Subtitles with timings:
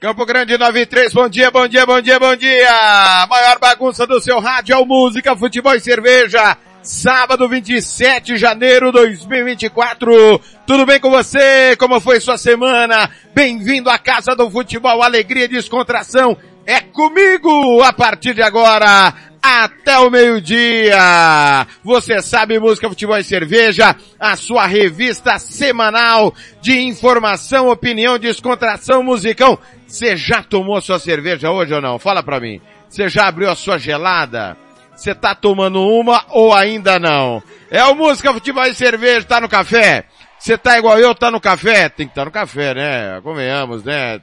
[0.00, 3.26] Campo Grande 93, bom dia, bom dia, bom dia, bom dia!
[3.28, 6.56] Maior bagunça do seu rádio é o Música, Futebol e Cerveja.
[6.80, 10.40] Sábado 27 de janeiro 2024.
[10.64, 11.74] Tudo bem com você?
[11.76, 13.10] Como foi sua semana?
[13.34, 16.38] Bem-vindo à Casa do Futebol, alegria e descontração.
[16.64, 19.12] É comigo a partir de agora
[19.48, 21.66] até o meio-dia.
[21.82, 29.58] Você sabe música, futebol e cerveja, a sua revista semanal de informação, opinião, descontração, musicão.
[29.86, 31.98] Você já tomou sua cerveja hoje ou não?
[31.98, 32.60] Fala pra mim.
[32.88, 34.56] Você já abriu a sua gelada?
[34.94, 37.42] Você tá tomando uma ou ainda não?
[37.70, 40.04] É o música, futebol e cerveja, tá no café?
[40.38, 41.88] Você tá igual eu, tá no café?
[41.88, 43.20] Tem que estar tá no café, né?
[43.22, 44.20] Convenhamos, né?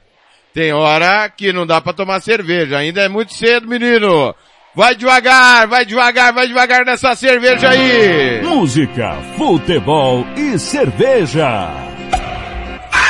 [0.54, 2.78] Tem hora que não dá pra tomar cerveja.
[2.78, 4.34] Ainda é muito cedo, menino.
[4.76, 8.42] Vai devagar, vai devagar, vai devagar nessa cerveja aí.
[8.44, 11.72] Música, futebol e cerveja.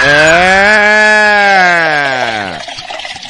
[0.03, 1.25] É.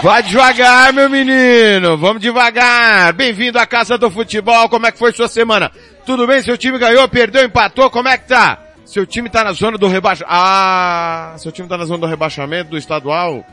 [0.04, 1.98] Vai devagar, meu menino.
[1.98, 3.14] Vamos devagar.
[3.14, 4.68] Bem-vindo à Casa do Futebol.
[4.68, 5.72] Como é que foi sua semana?
[6.06, 6.42] Tudo bem?
[6.42, 7.90] Seu time ganhou, perdeu, empatou?
[7.90, 8.60] Como é que tá?
[8.84, 10.36] Seu time tá na zona do rebaixamento.
[10.38, 13.46] Ah, seu time tá na zona do rebaixamento do estadual?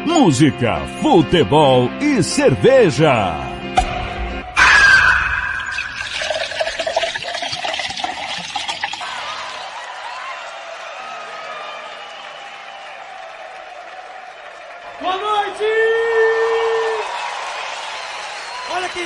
[0.05, 3.56] Música, futebol e cerveja.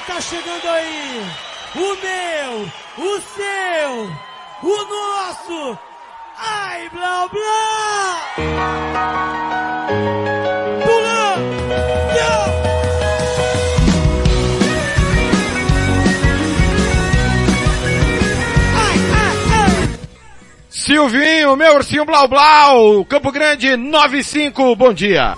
[0.07, 1.25] Tá chegando aí.
[1.75, 4.11] O meu, o seu,
[4.63, 5.77] o nosso.
[6.37, 8.21] Ai, blá blá!
[10.83, 11.35] Pula!
[18.75, 19.99] Ai, ai, ai!
[20.69, 25.35] Silvinho, meu ursinho Blau Blau, Campo Grande 95, bom dia.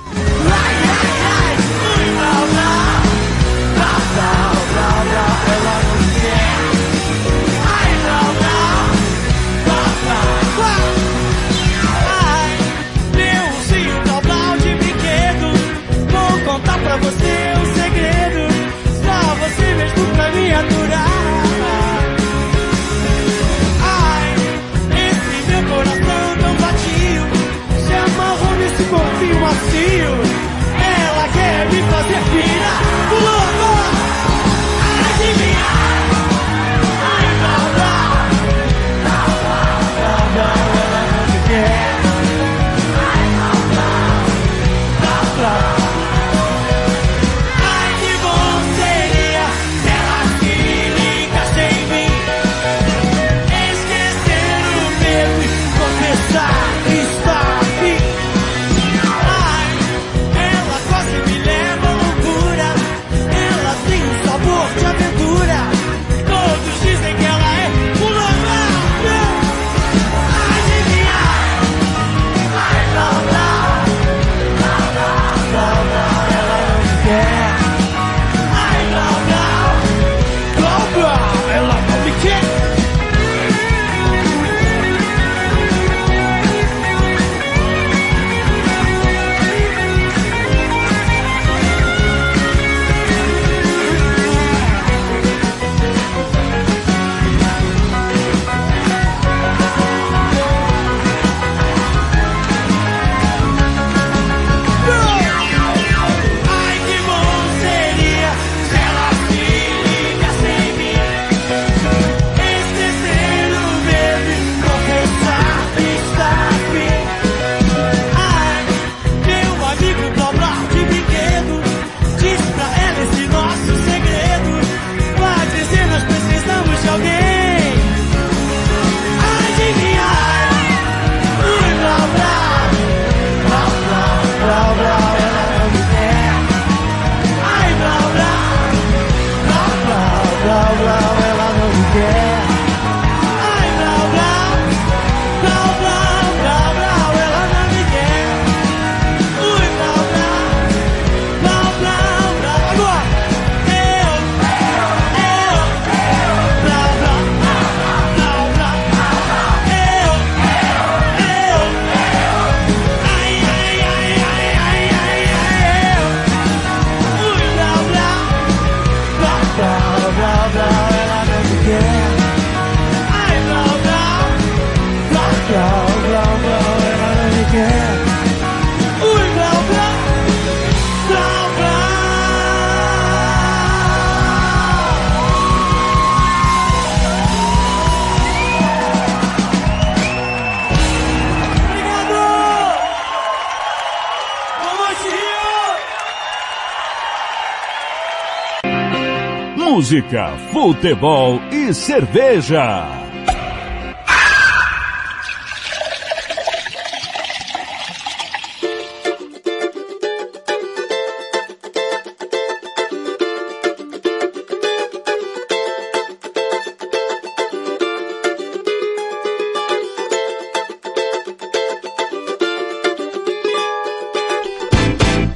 [199.93, 202.83] Música, futebol e cerveja.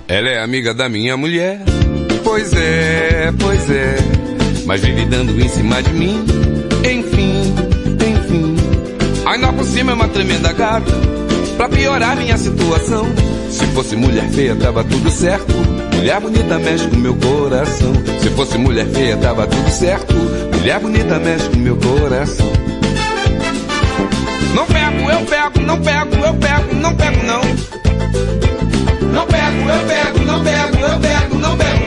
[0.08, 1.60] Ela é amiga da minha mulher.
[2.24, 4.17] Pois é, pois é.
[4.68, 6.26] Mas vive dando em cima de mim.
[6.84, 7.56] Enfim,
[8.06, 8.56] enfim.
[9.26, 10.92] Ainda por cima é uma tremenda gata.
[11.56, 13.08] Pra piorar minha situação.
[13.50, 15.54] Se fosse mulher feia, tava tudo certo.
[15.96, 17.94] Mulher bonita mexe com meu coração.
[18.22, 20.14] Se fosse mulher feia, tava tudo certo.
[20.58, 22.52] Mulher bonita mexe com meu coração.
[24.54, 27.42] Não pego, eu pego, não pego, eu pego, não pego não.
[29.14, 31.87] Não pego, eu pego, não pego, eu pego, não pego.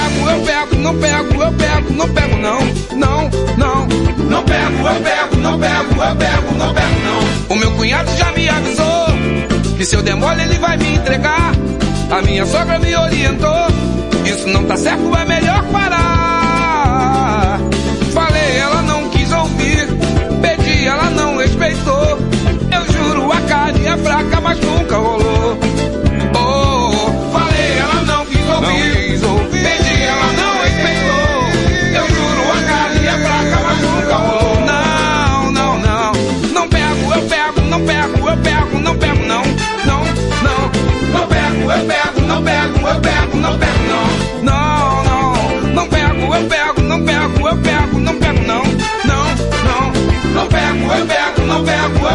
[0.31, 2.59] eu pego, não pego, eu pego, não pego, não,
[2.95, 3.87] não, não.
[4.29, 7.55] Não pego, eu pego, não pego, eu pego, não pego, não.
[7.55, 9.07] O meu cunhado já me avisou
[9.77, 11.51] que se eu demole ele vai me entregar.
[12.09, 13.67] A minha sogra me orientou.
[14.25, 17.59] Isso não tá certo, é melhor parar.
[18.13, 19.87] Falei, ela não quis ouvir.
[20.41, 22.19] Pedi, ela não respeitou.
[22.71, 25.10] Eu juro, a carne é fraca, mas nunca rolou.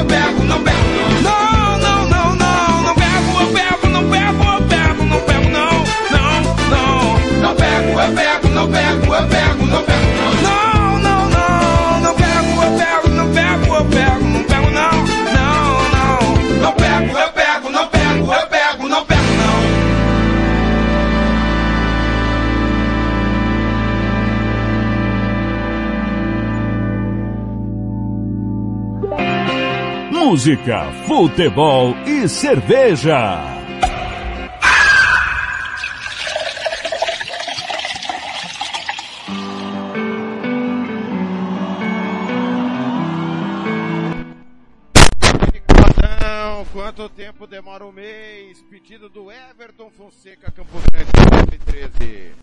[0.08, 0.45] Pego,
[30.36, 33.40] Música, futebol e cerveja.
[46.70, 48.62] Quanto tempo demora um mês?
[48.68, 51.10] Pedido do Everton Fonseca, Campo Grande,
[51.70, 52.34] 2013.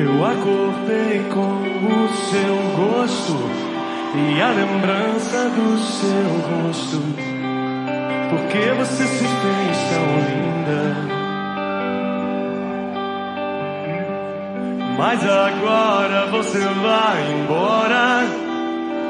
[0.00, 3.73] Eu acordei com o seu gosto
[4.16, 7.02] e a lembrança do seu rosto.
[8.30, 10.54] Porque você se fez tão linda.
[14.96, 18.24] Mas agora você vai embora.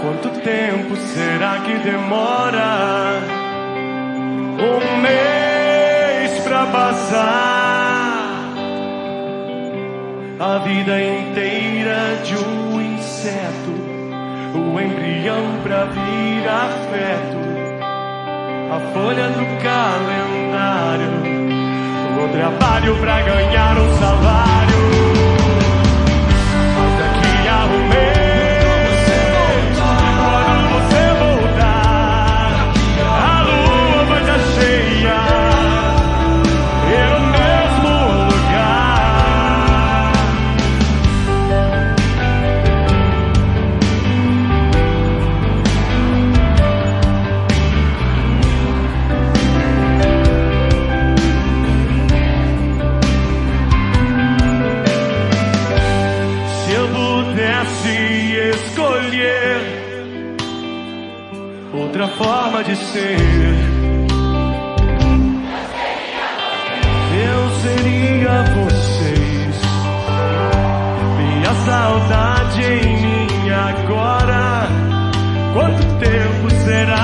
[0.01, 3.21] Quanto tempo será que demora?
[4.59, 7.65] Um mês pra passar
[10.41, 13.74] a vida inteira de um inseto,
[14.55, 17.39] o embrião pra vir afeto,
[18.71, 21.11] a folha do calendário,
[22.23, 24.84] o trabalho pra ganhar um salário.
[62.65, 63.19] Forma de ser,
[67.27, 68.95] eu seria vocês.
[71.65, 74.69] saudade em mim agora.
[75.55, 77.04] Quanto tempo será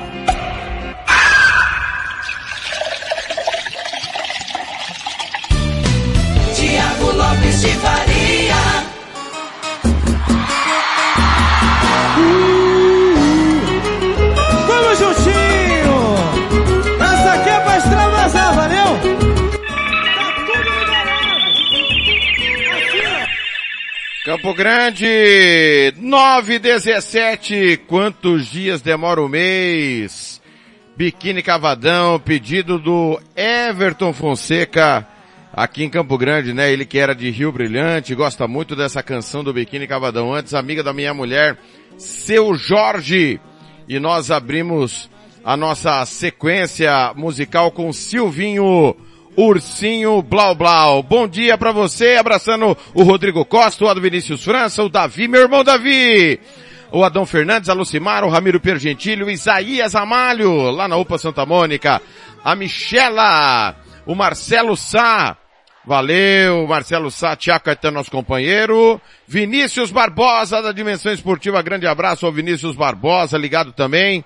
[24.41, 27.77] Campo Grande, 9 17.
[27.85, 30.41] Quantos dias demora o mês?
[30.97, 35.07] Biquíni Cavadão, pedido do Everton Fonseca,
[35.53, 36.73] aqui em Campo Grande, né?
[36.73, 40.33] Ele que era de Rio Brilhante, gosta muito dessa canção do Biquíni Cavadão.
[40.33, 41.55] Antes, amiga da minha mulher,
[41.99, 43.39] seu Jorge.
[43.87, 45.07] E nós abrimos
[45.43, 48.95] a nossa sequência musical com Silvinho
[49.35, 51.01] Ursinho Blau Blau.
[51.01, 55.41] Bom dia pra você, abraçando o Rodrigo Costa, o Ado Vinícius França, o Davi, meu
[55.41, 56.39] irmão Davi.
[56.91, 61.45] O Adão Fernandes, a Lucimar, o Ramiro Pergentilho, o Isaías Amalho, lá na UPA Santa
[61.45, 62.01] Mônica,
[62.43, 65.37] a Michela, o Marcelo Sá,
[65.85, 69.01] Valeu, Marcelo Sá, Tiago Caetano, nosso companheiro.
[69.25, 74.23] Vinícius Barbosa, da Dimensão Esportiva, grande abraço ao Vinícius Barbosa, ligado também.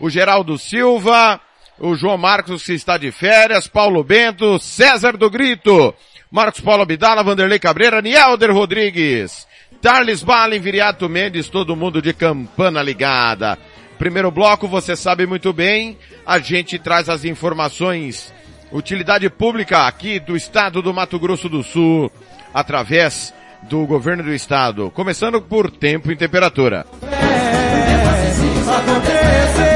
[0.00, 1.40] O Geraldo Silva,
[1.78, 5.94] o João Marcos que está de férias, Paulo Bento, César do Grito,
[6.30, 9.46] Marcos Paulo Abdala, Vanderlei Cabreira, Nielder Rodrigues,
[9.80, 13.58] Tarles Balin, Viriato Mendes, todo mundo de campana ligada.
[13.98, 18.32] Primeiro bloco, você sabe muito bem, a gente traz as informações
[18.72, 22.10] utilidade pública aqui do estado do Mato Grosso do Sul,
[22.52, 24.90] através do governo do estado.
[24.90, 26.84] Começando por tempo e temperatura.
[28.76, 29.75] acontecer.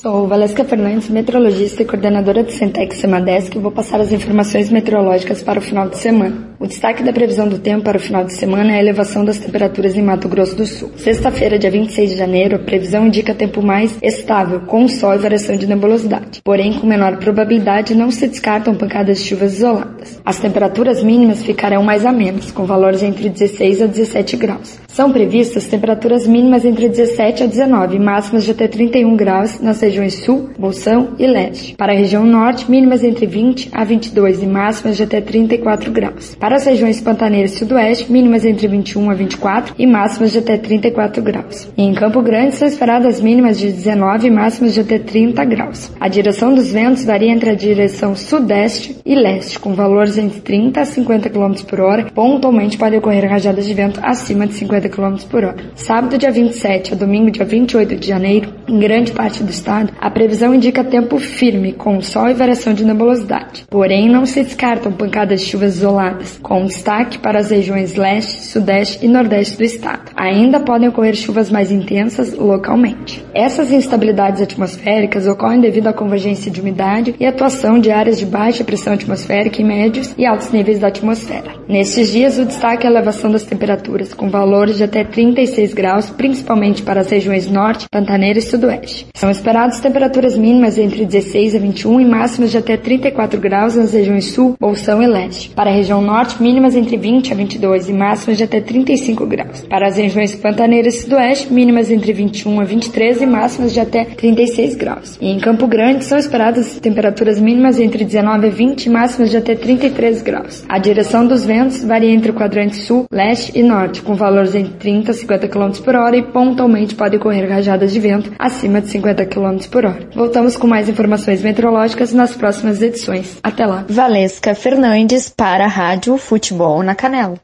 [0.00, 5.42] Sou Valesca Fernandes, meteorologista e coordenadora do Centex Semadesc e vou passar as informações meteorológicas
[5.42, 6.48] para o final de semana.
[6.58, 9.38] O destaque da previsão do tempo para o final de semana é a elevação das
[9.38, 10.90] temperaturas em Mato Grosso do Sul.
[10.96, 15.54] Sexta-feira, dia 26 de janeiro, a previsão indica tempo mais estável, com sol e variação
[15.54, 16.40] de nebulosidade.
[16.42, 20.20] Porém, com menor probabilidade, não se descartam pancadas de chuvas isoladas.
[20.24, 24.78] As temperaturas mínimas ficarão mais amenas, com valores entre 16 a 17 graus.
[24.88, 29.78] São previstas temperaturas mínimas entre 17 a 19 e máximas de até 31 graus nas
[30.10, 31.74] sul, bolsão e leste.
[31.76, 36.34] Para a região norte, mínimas entre 20 a 22 e máximas de até 34 graus.
[36.34, 40.56] Para as regiões pantaneiras e sudoeste, mínimas entre 21 a 24 e máximas de até
[40.56, 41.68] 34 graus.
[41.76, 45.92] Em Campo Grande são esperadas mínimas de 19 e máximas de até 30 graus.
[45.98, 50.80] A direção dos ventos varia entre a direção sudeste e leste, com valores entre 30
[50.80, 52.06] a 50 km por hora.
[52.14, 55.56] Pontualmente podem ocorrer rajadas de vento acima de 50 km por hora.
[55.74, 60.10] Sábado, dia 27 a domingo, dia 28 de janeiro, em grande parte do estado, a
[60.10, 63.64] previsão indica tempo firme, com sol e variação de nebulosidade.
[63.68, 69.04] Porém, não se descartam pancadas de chuvas isoladas, com destaque para as regiões leste, sudeste
[69.04, 70.10] e nordeste do estado.
[70.16, 73.24] Ainda podem ocorrer chuvas mais intensas localmente.
[73.34, 78.64] Essas instabilidades atmosféricas ocorrem devido à convergência de umidade e atuação de áreas de baixa
[78.64, 81.54] pressão atmosférica em médios e altos níveis da atmosfera.
[81.68, 86.10] Nestes dias, o destaque é a elevação das temperaturas, com valores de até 36 graus,
[86.10, 89.06] principalmente para as regiões norte, pantaneira e sudoeste.
[89.14, 89.30] São
[89.70, 94.26] esperadas temperaturas mínimas entre 16 a 21 e máximas de até 34 graus nas regiões
[94.26, 95.50] sul, bolsão e leste.
[95.50, 99.64] Para a região norte, mínimas entre 20 a 22 e máximas de até 35 graus.
[99.68, 104.04] Para as regiões pantaneira e sudoeste, mínimas entre 21 a 23 e máximas de até
[104.04, 105.18] 36 graus.
[105.20, 109.36] E em Campo Grande são esperadas temperaturas mínimas entre 19 a 20 e máximas de
[109.36, 110.64] até 33 graus.
[110.68, 114.72] A direção dos ventos varia entre o quadrante sul, leste e norte, com valores entre
[114.74, 118.88] 30 a 50 km por hora e pontualmente podem ocorrer rajadas de vento acima de
[118.88, 120.08] 50 km por hora.
[120.14, 123.38] Voltamos com mais informações meteorológicas nas próximas edições.
[123.42, 123.84] Até lá.
[123.88, 127.38] Valesca Fernandes para a Rádio Futebol na Canela.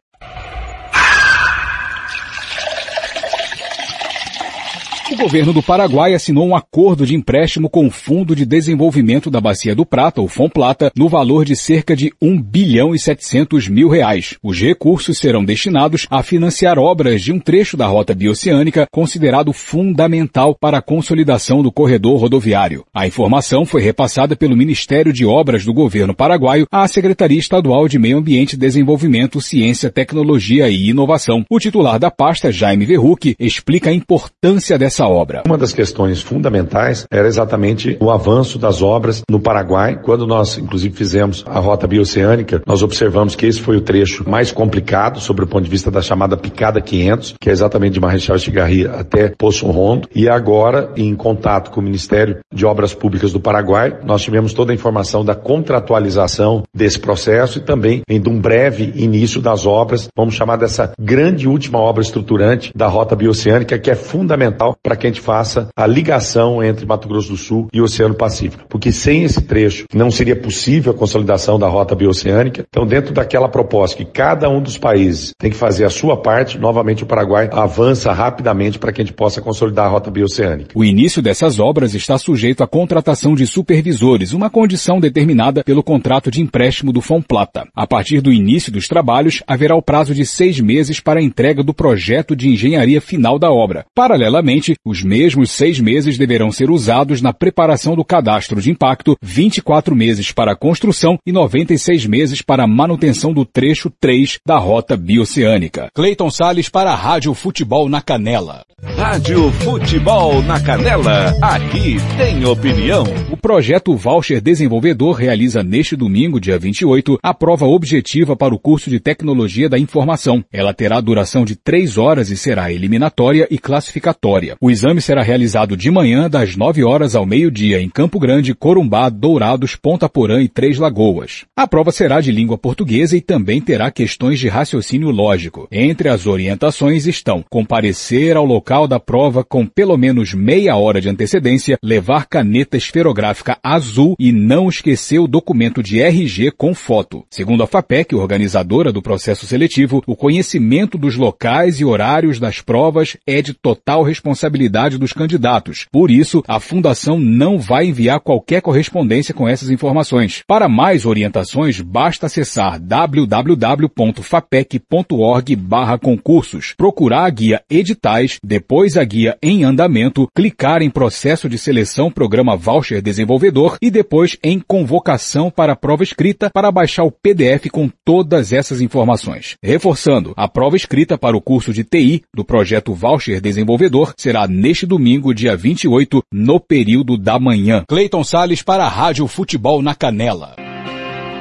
[5.16, 9.40] O governo do Paraguai assinou um acordo de empréstimo com o Fundo de Desenvolvimento da
[9.40, 13.88] Bacia do Prata, o FONPLATA, no valor de cerca de 1 bilhão e 700 mil
[13.88, 14.36] reais.
[14.42, 20.54] Os recursos serão destinados a financiar obras de um trecho da rota bioceânica considerado fundamental
[20.54, 22.84] para a consolidação do corredor rodoviário.
[22.94, 27.98] A informação foi repassada pelo Ministério de Obras do governo paraguaio à Secretaria Estadual de
[27.98, 31.42] Meio Ambiente, Desenvolvimento, Ciência, Tecnologia e Inovação.
[31.48, 35.42] O titular da pasta, Jaime Verruc, explica a importância dessa obra.
[35.46, 40.00] Uma das questões fundamentais era exatamente o avanço das obras no Paraguai.
[40.02, 44.52] Quando nós, inclusive, fizemos a rota bioceânica, nós observamos que esse foi o trecho mais
[44.52, 48.38] complicado sobre o ponto de vista da chamada Picada 500, que é exatamente de Marechal
[48.38, 50.08] Chigarri até Poço Rondo.
[50.14, 54.72] E agora, em contato com o Ministério de Obras Públicas do Paraguai, nós tivemos toda
[54.72, 60.34] a informação da contratualização desse processo e também de um breve início das obras, vamos
[60.34, 65.10] chamar dessa grande última obra estruturante da rota bioceânica, que é fundamental para que a
[65.10, 68.64] gente faça a ligação entre Mato Grosso do Sul e o Oceano Pacífico.
[68.68, 72.64] Porque sem esse trecho não seria possível a consolidação da rota bioceânica.
[72.68, 76.58] Então, dentro daquela proposta que cada um dos países tem que fazer a sua parte,
[76.58, 80.70] novamente o Paraguai avança rapidamente para que a gente possa consolidar a rota bioceânica.
[80.74, 86.30] O início dessas obras está sujeito à contratação de supervisores, uma condição determinada pelo contrato
[86.30, 87.66] de empréstimo do Plata.
[87.74, 91.62] A partir do início dos trabalhos, haverá o prazo de seis meses para a entrega
[91.62, 93.86] do projeto de engenharia final da obra.
[93.94, 99.96] Paralelamente, os mesmos seis meses deverão ser usados na preparação do cadastro de impacto, 24
[99.96, 104.96] meses para a construção e 96 meses para a manutenção do trecho 3 da rota
[104.96, 105.88] bioceânica.
[105.92, 108.62] Cleiton Sales para a Rádio Futebol na Canela.
[108.96, 113.04] Rádio Futebol na Canela, aqui tem opinião.
[113.32, 118.88] O projeto Voucher Desenvolvedor realiza neste domingo, dia 28, a prova objetiva para o curso
[118.88, 120.44] de Tecnologia da Informação.
[120.52, 124.56] Ela terá duração de três horas e será eliminatória e classificatória.
[124.60, 129.08] O exame será realizado de manhã, das 9 horas ao meio-dia, em Campo Grande, Corumbá,
[129.08, 131.46] Dourados, Ponta Porã e Três Lagoas.
[131.56, 135.66] A prova será de língua portuguesa e também terá questões de raciocínio lógico.
[135.72, 141.08] Entre as orientações estão comparecer ao local da prova com pelo menos meia hora de
[141.08, 147.24] antecedência, levar caneta esferográfica azul e não esquecer o documento de RG com foto.
[147.30, 153.16] Segundo a FAPEC, organizadora do processo seletivo, o conhecimento dos locais e horários das provas
[153.26, 154.65] é de total responsabilidade
[154.98, 155.86] dos candidatos.
[155.90, 160.42] Por isso, a Fundação não vai enviar qualquer correspondência com essas informações.
[160.46, 165.56] Para mais orientações, basta acessar www.fapec.org
[166.00, 172.10] concursos, procurar a guia editais, depois a guia em andamento, clicar em processo de seleção
[172.10, 177.88] programa Voucher Desenvolvedor e depois em convocação para prova escrita para baixar o PDF com
[178.04, 179.56] todas essas informações.
[179.62, 184.86] Reforçando, a prova escrita para o curso de TI do projeto Voucher Desenvolvedor será neste
[184.86, 187.84] domingo, dia 28, no período da manhã.
[187.86, 190.56] Cleiton Sales para a Rádio Futebol na Canela.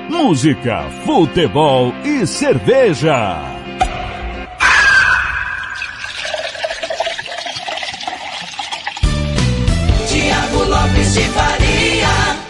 [0.10, 3.42] Música, futebol e cerveja.
[10.08, 12.46] Tiago Lopes de Faria.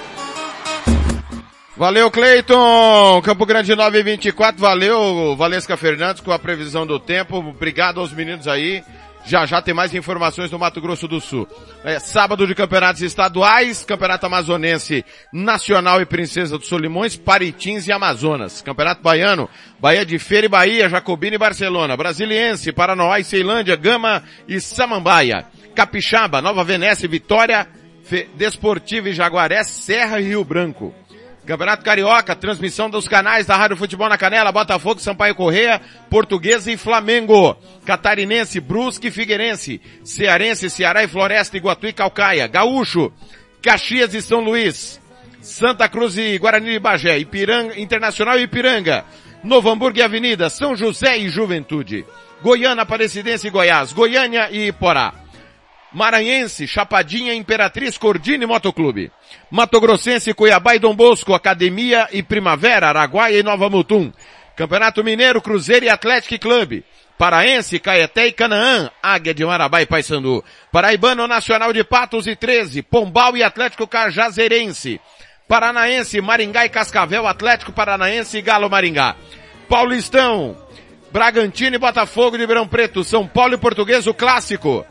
[1.78, 3.21] Valeu, Cleiton!
[3.21, 7.38] Campo Grande 924, valeu, Valesca Fernandes com a previsão do tempo.
[7.38, 8.82] Obrigado aos meninos aí.
[9.26, 11.48] Já já tem mais informações do Mato Grosso do Sul.
[11.84, 18.62] É sábado de campeonatos estaduais, Campeonato Amazonense Nacional e Princesa dos Solimões, Paritins e Amazonas.
[18.62, 21.98] Campeonato Baiano, Bahia de Feira e Bahia, Jacobina e Barcelona.
[21.98, 25.46] Brasiliense, Paranoá e Ceilândia, Gama e Samambaia.
[25.74, 27.68] Capixaba, Nova Venécia e Vitória,
[28.04, 28.30] Fe...
[28.36, 30.94] Desportiva e Jaguaré, Serra e Rio Branco.
[31.45, 35.79] Campeonato Carioca, transmissão dos canais da Rádio Futebol na Canela, Botafogo, Sampaio Correia,
[36.10, 37.55] Portuguesa e Flamengo.
[37.86, 39.79] Catarinense, Brusque e Figueirense.
[40.03, 42.47] Cearense, Ceará e Floresta, Iguatu e Calcaia.
[42.47, 43.13] Gaúcho,
[43.62, 44.99] Caxias e São Luís.
[45.39, 47.19] Santa Cruz e Guarani de Bagé.
[47.19, 49.05] Ipiranga, Internacional e Ipiranga.
[49.43, 50.49] Novo Hamburgo e Avenida.
[50.49, 52.03] São José e Juventude.
[52.41, 53.93] Goiânia, Aparecidense e Goiás.
[53.93, 55.25] Goiânia e Iporá.
[55.95, 59.10] Maranhense, Chapadinha, Imperatriz, Cordini Motoclube.
[59.49, 64.12] Mato Grossense, Cuiabá e Dom Bosco, Academia e Primavera, Araguaia e Nova Mutum.
[64.58, 66.84] Campeonato Mineiro, Cruzeiro e Atlético Clube.
[67.17, 70.43] Paraense, Caeté e Canaã, Águia de Marabá e Paysandu.
[70.69, 74.99] Paraibano Nacional de Patos e 13, Pombal e Atlético Cajazeirense.
[75.47, 79.15] Paranaense, Maringá e Cascavel, Atlético Paranaense e Galo Maringá.
[79.69, 80.58] Paulistão,
[81.10, 84.86] Bragantino e Botafogo de Ribeirão Preto, São Paulo e Português, o clássico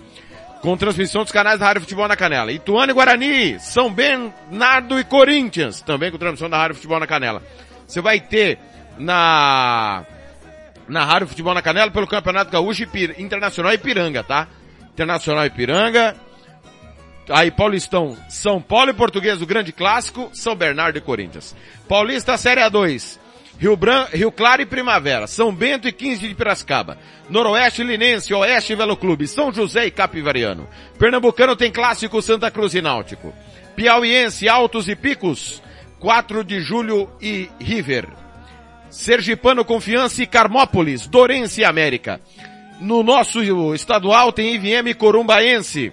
[0.64, 2.50] com transmissão dos canais da Rádio Futebol na Canela.
[2.50, 7.42] Ituano e Guarani, São Bernardo e Corinthians, também com transmissão da Rádio Futebol na Canela.
[7.86, 8.58] Você vai ter
[8.98, 10.06] na
[10.88, 14.48] na Rádio Futebol na Canela pelo Campeonato Gaúcho Ipir, Internacional Ipiranga, tá?
[14.90, 16.16] Internacional Ipiranga.
[17.28, 21.54] Aí Paulistão, São Paulo e Português, o grande clássico, São Bernardo e Corinthians.
[21.86, 23.18] Paulista Série A2,
[23.58, 24.06] Rio, Bran...
[24.12, 29.26] Rio Claro e Primavera, São Bento e 15 de Piracicaba, Noroeste Linense, Oeste Velo Clube,
[29.26, 30.68] São José e Capivariano.
[30.98, 33.32] Pernambucano tem clássico Santa Cruz e Náutico.
[33.76, 35.62] Piauiense, Altos e Picos,
[36.00, 38.08] 4 de Julho e River.
[38.90, 42.20] Sergipano Confiança e Carmópolis, Dorense e América.
[42.80, 43.40] No nosso
[43.74, 45.92] estadual tem IVM Corumbaense.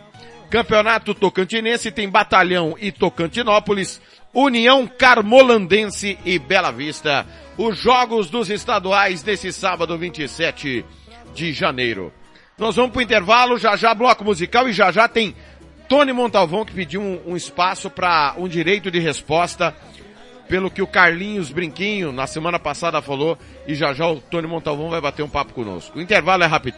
[0.49, 4.01] Campeonato Tocantinense tem Batalhão e Tocantinópolis,
[4.33, 7.25] União Carmolandense e Bela Vista.
[7.57, 10.85] Os jogos dos estaduais desse sábado 27
[11.33, 12.13] de janeiro.
[12.57, 15.35] Nós vamos para o intervalo, já já bloco musical e já já tem
[15.89, 19.75] Tony Montalvão que pediu um, um espaço para um direito de resposta
[20.47, 24.89] pelo que o Carlinhos Brinquinho na semana passada falou e já já o Tony Montalvão
[24.89, 25.97] vai bater um papo conosco.
[25.97, 26.77] O intervalo é rápido.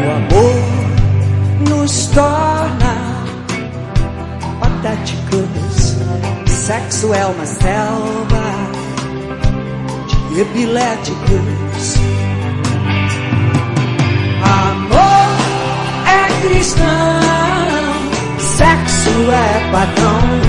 [0.04, 2.94] O amor nos torna
[4.60, 6.00] patéticos.
[6.48, 8.44] Sexo é uma selva
[10.30, 11.96] de epiléticos.
[14.44, 15.30] Amor
[16.08, 16.86] é cristão,
[18.40, 20.49] sexo é padrão.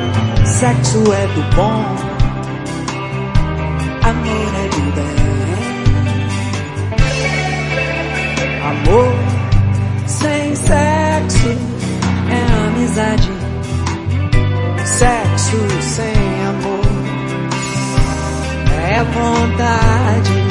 [0.61, 1.83] Sexo é do bom,
[4.03, 5.17] amor é do bem.
[8.69, 9.11] Amor
[10.05, 11.57] sem sexo
[12.29, 13.33] é amizade.
[14.85, 16.85] Sexo sem amor
[18.87, 20.50] é vontade.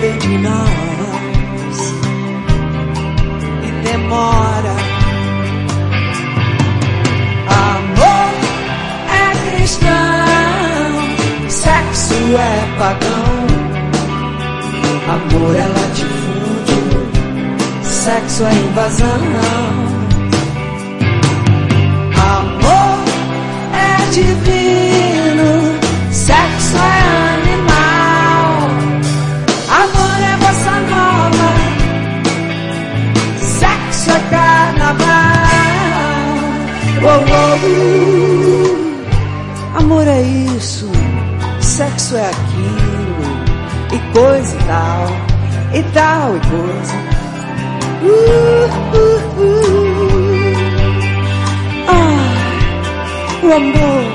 [0.00, 1.78] Vem de nós
[3.64, 4.74] e demora.
[7.48, 8.30] Amor
[9.10, 9.90] é cristão,
[11.48, 13.48] sexo é pagão.
[15.08, 16.82] Amor é latifúndio,
[17.82, 19.20] sexo é invasão.
[22.36, 22.98] Amor
[23.74, 25.50] é divino,
[26.12, 27.07] sexo é
[39.76, 40.90] Amor é isso,
[41.60, 43.18] sexo é aquilo,
[43.92, 45.06] e coisa e tal,
[45.74, 46.94] e tal e coisa.
[48.02, 49.68] Uh, uh, uh.
[51.88, 54.07] Ah, o amor.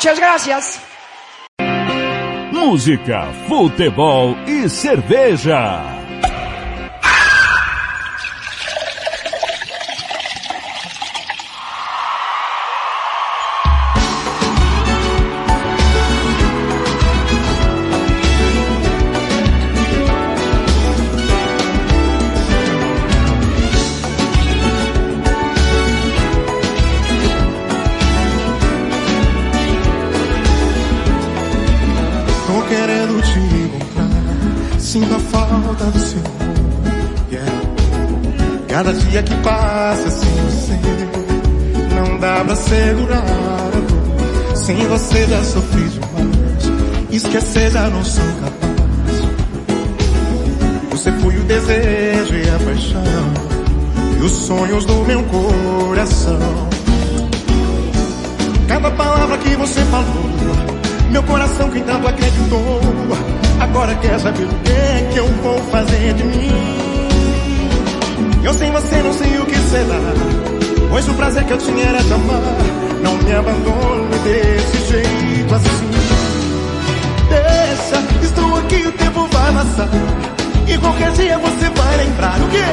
[0.00, 0.80] Muchas gracias.
[2.50, 5.99] Música, futebol e cerveja.
[39.10, 40.78] Dia que passa sem você,
[41.94, 44.56] não dá pra segurar a dor.
[44.56, 46.72] Sem você já sofri demais,
[47.10, 48.70] esquecer já não sou capaz.
[50.90, 53.02] Você foi o desejo e a paixão,
[54.20, 56.68] e os sonhos do meu coração.
[58.68, 60.30] Cada palavra que você falou
[61.10, 62.80] meu coração que tanto acreditou
[63.58, 66.79] Agora quer saber o que é que eu vou fazer de mim
[68.42, 70.00] Eu sem você não sei o que será.
[70.88, 72.40] Pois o prazer que eu tinha era te amar
[73.02, 75.90] Não me abandone desse jeito assim.
[77.28, 79.88] Deixa, estou aqui, o tempo vai passar.
[80.66, 82.64] E qualquer dia você vai lembrar o quê?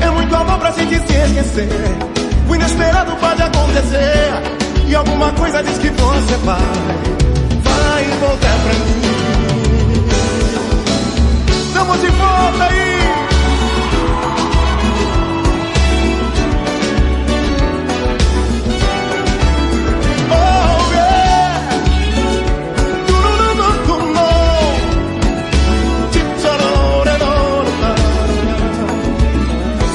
[0.00, 1.68] É muito amor pra gente se esquecer.
[2.48, 4.32] O inesperado pode acontecer.
[4.88, 6.58] E alguma coisa diz que você vai.
[7.62, 9.29] Vai voltar pra mim
[11.90, 13.00] Estamos de volta aí
[20.32, 21.60] Oh, yeah.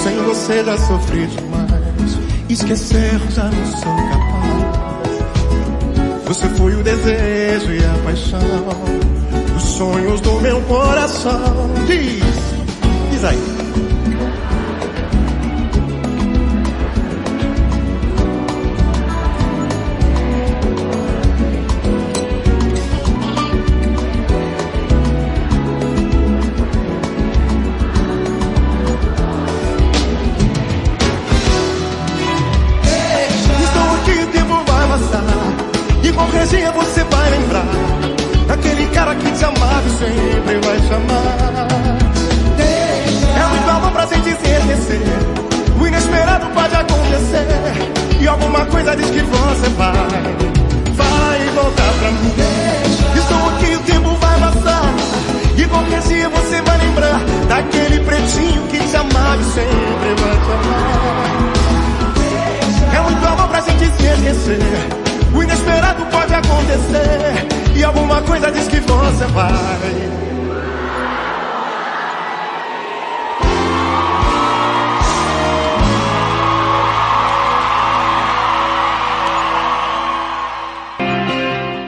[0.04, 2.20] Sem você já sofri demais.
[2.50, 5.16] Esquecer já não sou capaz.
[6.28, 9.15] Você foi o desejo e a paixão.
[9.76, 11.70] Os sonhos do meu coração.
[11.86, 12.24] Diz,
[13.12, 13.65] diz aí.
[66.66, 67.78] Acontecer.
[67.78, 70.16] E alguma coisa diz que você vai.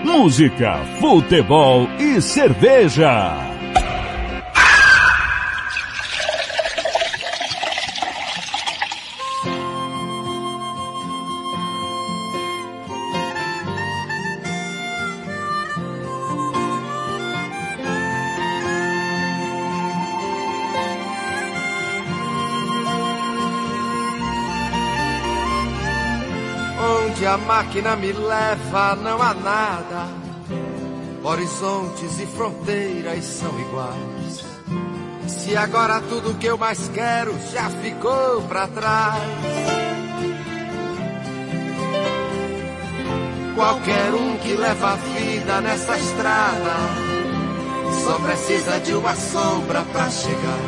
[0.03, 3.57] Música, futebol e cerveja.
[27.58, 30.08] Máquina me leva não há nada.
[31.24, 34.45] Horizontes e fronteiras são iguais.
[35.28, 39.24] Se agora tudo que eu mais quero já ficou pra trás.
[43.55, 46.76] Qualquer um que leva a vida nessa estrada
[48.03, 50.62] só precisa de uma sombra pra chegar.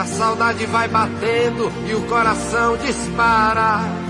[0.00, 4.05] A saudade vai batendo e o coração dispara.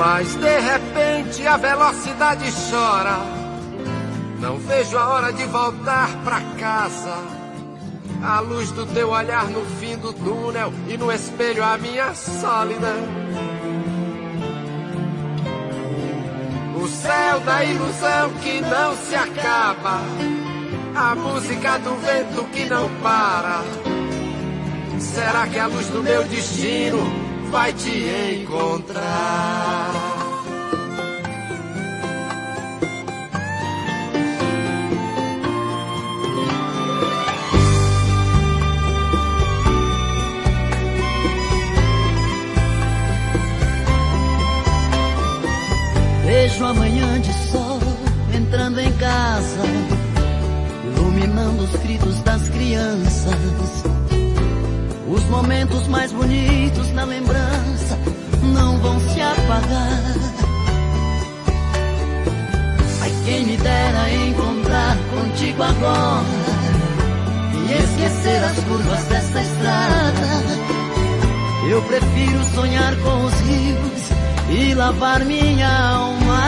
[0.00, 3.18] Mas de repente a velocidade chora.
[4.40, 7.18] Não vejo a hora de voltar pra casa.
[8.24, 12.96] A luz do teu olhar no fim do túnel e no espelho a minha solidão.
[16.82, 20.00] O céu da ilusão que não se acaba.
[20.94, 23.62] A música do vento que não para.
[24.98, 26.96] Será que a luz do meu destino
[27.50, 29.59] vai te encontrar?
[55.70, 57.98] Momentos mais bonitos na lembrança
[58.42, 60.14] não vão se apagar.
[63.02, 66.24] Ai, quem me dera encontrar contigo agora
[67.68, 70.60] e esquecer as curvas dessa estrada.
[71.70, 74.10] Eu prefiro sonhar com os rios
[74.50, 76.40] e lavar minha alma.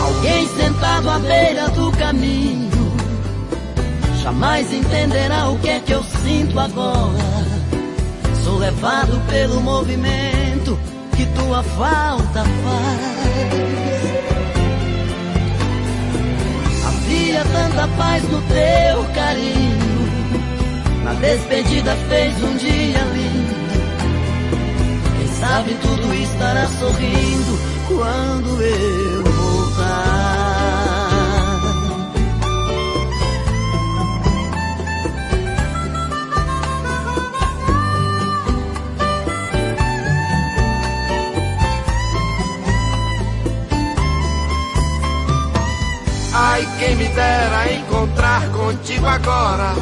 [0.00, 2.69] Alguém sentado à beira do caminho
[4.22, 7.18] jamais entenderá o que é que eu sinto agora.
[8.44, 10.78] Sou levado pelo movimento
[11.16, 13.10] que tua falta faz.
[16.86, 19.90] Havia tanta paz no teu carinho.
[21.04, 23.60] Na despedida fez um dia lindo.
[25.18, 27.58] Quem sabe tudo estará sorrindo
[27.88, 29.39] quando eu
[46.80, 49.74] quem me dera encontrar contigo agora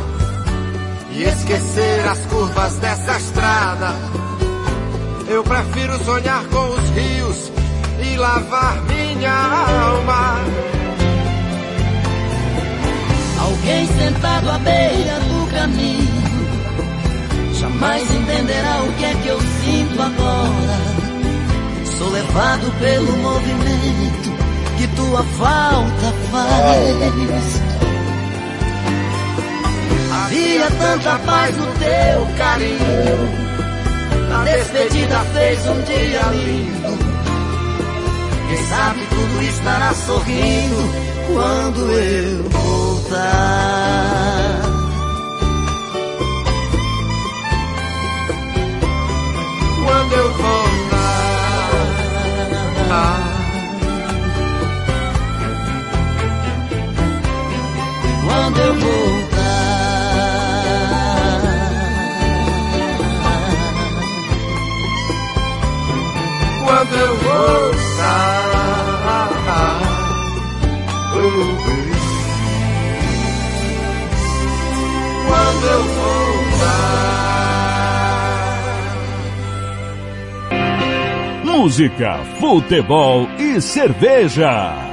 [1.12, 3.94] e esquecer as curvas dessa estrada.
[5.28, 7.53] Eu prefiro sonhar com os rios
[8.03, 10.38] e lavar minha alma.
[13.42, 16.18] Alguém sentado à beira do caminho
[17.61, 20.78] jamais entenderá o que é que eu sinto agora.
[21.96, 24.38] Sou levado pelo movimento
[24.79, 27.62] que tua falta faz.
[30.12, 33.49] Havia tanta paz no teu carinho.
[34.33, 36.99] A despedida fez um dia lindo.
[38.49, 40.76] Quem sabe tudo estará sorrindo
[41.26, 43.18] quando eu voltar.
[49.85, 50.97] Quando eu voltar.
[58.29, 59.39] Quando eu voltar.
[66.62, 67.79] Quando eu voltar.
[75.26, 76.29] Quando eu voltar.
[81.45, 84.88] Música, futebol e cerveja.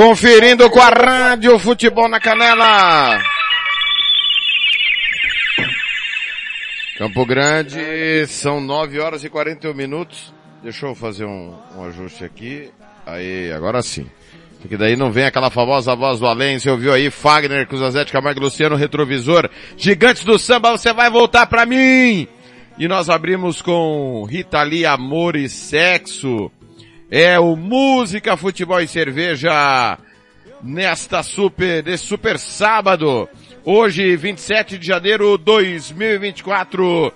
[0.00, 3.22] Conferindo com a Rádio Futebol na Canela.
[6.96, 10.32] Campo Grande, são 9 horas e 41 minutos.
[10.62, 12.70] Deixa eu fazer um, um ajuste aqui.
[13.04, 14.08] Aí, agora sim.
[14.62, 16.58] Porque daí não vem aquela famosa voz do além.
[16.58, 19.50] Você ouviu aí Fagner, Cruzazete, Camargo Luciano, retrovisor.
[19.76, 22.26] Gigantes do samba, você vai voltar pra mim!
[22.78, 26.50] E nós abrimos com Rita Lee, Amor e Sexo.
[27.12, 29.98] É o Música, Futebol e Cerveja
[30.62, 33.28] nesta super, desse super sábado.
[33.64, 37.12] Hoje, 27 de janeiro de 2024.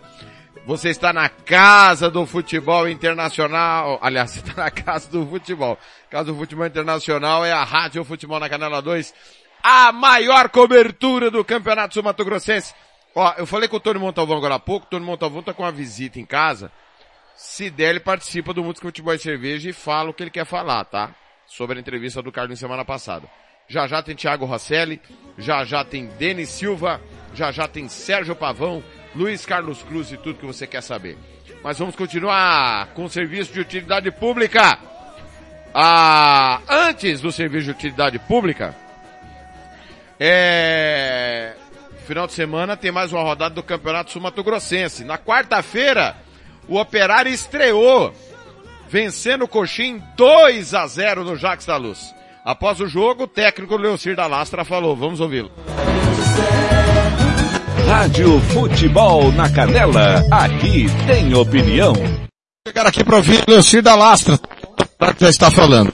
[0.66, 4.01] Você está na casa do futebol internacional.
[4.03, 5.78] Aliás, você está na casa do futebol.
[6.11, 9.14] Casa do futebol internacional é a Rádio Futebol na Canela 2.
[9.62, 12.74] A maior cobertura do Campeonato Sul Mato Grossense.
[13.14, 14.86] Ó, eu falei com o Tony Montalvão agora há pouco.
[14.86, 16.72] O Tony Montalvão tá com uma visita em casa.
[17.37, 20.47] Se der, ele participa do Música Futebol e Cerveja e fala o que ele quer
[20.47, 21.14] falar, tá?
[21.47, 23.28] Sobre a entrevista do Carlos semana passada.
[23.66, 25.01] Já já tem Thiago Rosselli,
[25.39, 27.01] já já tem Denis Silva,
[27.35, 31.18] já já tem Sérgio Pavão, Luiz Carlos Cruz e tudo que você quer saber.
[31.62, 34.78] Mas vamos continuar com o serviço de utilidade pública.
[35.72, 38.76] Ah, antes do serviço de utilidade pública,
[40.20, 41.55] é,
[42.07, 45.05] final de semana tem mais uma rodada do Campeonato Sul Mato Grossense.
[45.05, 46.16] Na quarta-feira,
[46.68, 48.12] o Operário estreou,
[48.88, 52.14] vencendo o Coxim 2 a 0 no Jacques da Luz.
[52.44, 55.50] Após o jogo, o técnico Leocir da Lastra falou, vamos ouvi-lo.
[57.88, 61.94] Rádio Futebol na Canela, aqui tem opinião.
[62.66, 64.38] Chegar aqui para ouvir Leocir da Lastra,
[64.98, 65.92] para que já está falando.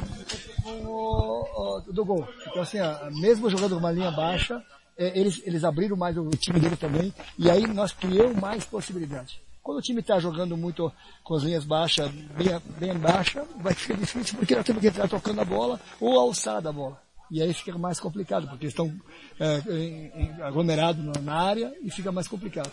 [1.92, 2.26] do gol.
[2.48, 4.60] Então assim, ó, mesmo jogando uma linha baixa,
[4.98, 9.40] é, eles, eles abriram mais o time dele também, e aí nós criamos mais possibilidade.
[9.70, 10.92] Quando o time está jogando muito
[11.22, 15.06] com as linhas baixas, bem, bem baixa, vai ficar difícil porque nós temos que entrar
[15.08, 17.00] tocando a bola ou alçar da bola.
[17.30, 18.92] E aí fica mais complicado, porque estão
[19.38, 22.72] é, aglomerados na- área e fica mais complicado.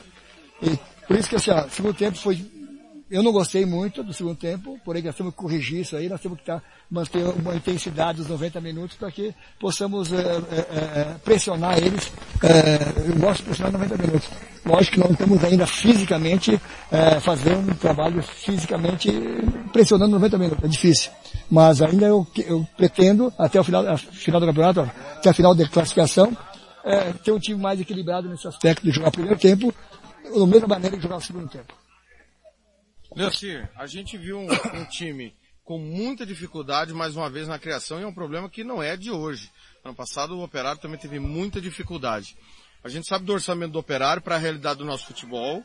[0.59, 0.75] E
[1.05, 2.43] por isso que assim, ó, segundo tempo foi
[3.11, 6.19] eu não gostei muito do segundo tempo, porém nós temos que corrigir isso aí, nós
[6.19, 11.77] temos que tá, manter uma intensidade dos 90 minutos para que possamos é, é, pressionar
[11.77, 12.11] eles.
[13.07, 14.29] Eu gosto de pressionar 90 minutos.
[14.65, 16.59] Lógico que não estamos ainda fisicamente
[17.21, 19.09] fazendo um trabalho fisicamente
[19.71, 21.11] pressionando 90 minutos, é difícil.
[21.49, 25.67] Mas ainda eu, eu pretendo, até o final, final do campeonato, até a final da
[25.67, 26.35] classificação,
[27.23, 29.73] ter um time mais equilibrado nesse aspecto de jogar primeiro tempo,
[30.23, 31.73] da mesma maneira que jogar o segundo tempo.
[33.15, 35.33] Leocir, a gente viu um, um time
[35.67, 38.95] com muita dificuldade, mais uma vez, na criação, e é um problema que não é
[38.95, 39.51] de hoje.
[39.83, 42.37] Ano passado o Operário também teve muita dificuldade.
[42.81, 45.61] A gente sabe do orçamento do Operário para a realidade do nosso futebol.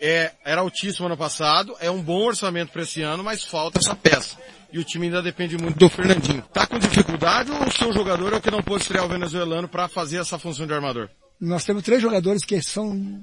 [0.00, 3.94] É, era altíssimo ano passado, é um bom orçamento para esse ano, mas falta essa
[3.94, 4.38] peça.
[4.72, 6.40] E o time ainda depende muito do Fernandinho.
[6.50, 9.68] Tá com dificuldade ou o seu jogador é o que não pôde estrear o venezuelano
[9.68, 11.10] para fazer essa função de armador?
[11.38, 13.22] Nós temos três jogadores que são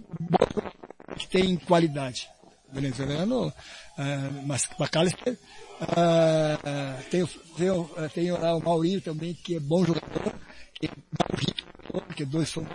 [1.17, 2.29] que têm qualidade.
[2.71, 5.35] O venezuelano, uh, McAllister,
[5.81, 7.25] uh, tem,
[7.57, 10.33] tem, eh, tem lá o Maurinho também, que é bom jogador,
[10.79, 12.65] que dá o ritmo, que dois são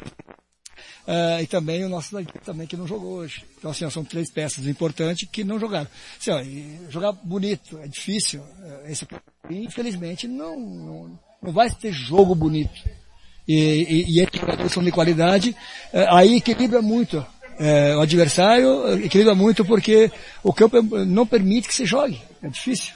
[1.06, 3.44] Uh, e também o nosso também que não jogou hoje.
[3.56, 5.86] Então assim, são três peças importantes que não jogaram.
[6.18, 8.40] Assim, ó, jogar bonito é difícil.
[8.40, 9.06] uh, Esse,
[9.48, 12.74] infelizmente não, não, não vai ter jogo bonito.
[13.46, 15.50] E, e, e esses jogadores são de qualidade,
[15.94, 17.18] uh, aí equilibra muito.
[17.18, 20.10] Uh, o adversário equilibra muito porque
[20.42, 22.20] o campo não permite que se jogue.
[22.42, 22.95] É difícil.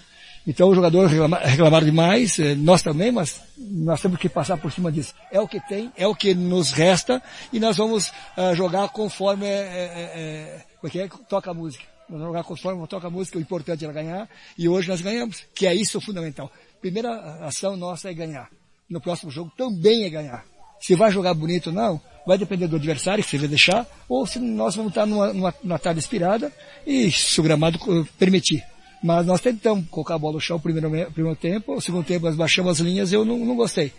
[0.51, 4.73] Então os jogadores reclama, reclamaram demais, eh, nós também, mas nós temos que passar por
[4.73, 5.15] cima disso.
[5.31, 7.23] É o que tem, é o que nos resta
[7.53, 11.85] e nós vamos uh, jogar conforme é, é, é, é, toca a música.
[12.09, 14.29] Nós vamos jogar conforme toca a música, o importante é ganhar
[14.59, 16.51] e hoje nós ganhamos, que é isso fundamental.
[16.81, 18.49] Primeira ação nossa é ganhar.
[18.89, 20.45] No próximo jogo também é ganhar.
[20.81, 24.27] Se vai jogar bonito ou não, vai depender do adversário, se ele vai deixar, ou
[24.27, 26.53] se nós vamos estar numa, numa, numa tarde inspirada
[26.85, 27.79] e se o gramado
[28.19, 28.65] permitir.
[29.03, 32.27] Mas nós tentamos colocar a bola no chão no primeiro, primeiro tempo, o segundo tempo
[32.27, 33.93] nós baixamos as linhas e eu não, não gostei.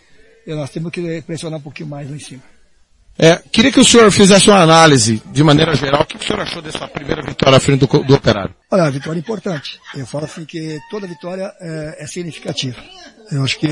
[0.46, 2.42] E nós temos que pressionar um pouquinho mais lá em cima.
[3.18, 6.40] É, queria que o senhor fizesse uma análise, de maneira geral, o que o senhor
[6.40, 8.56] achou dessa primeira vitória à frente do, do Operário?
[8.72, 9.80] Olha, a vitória é importante.
[9.96, 12.82] Eu falo assim que toda vitória é, é significativa.
[13.32, 13.68] Eu acho que,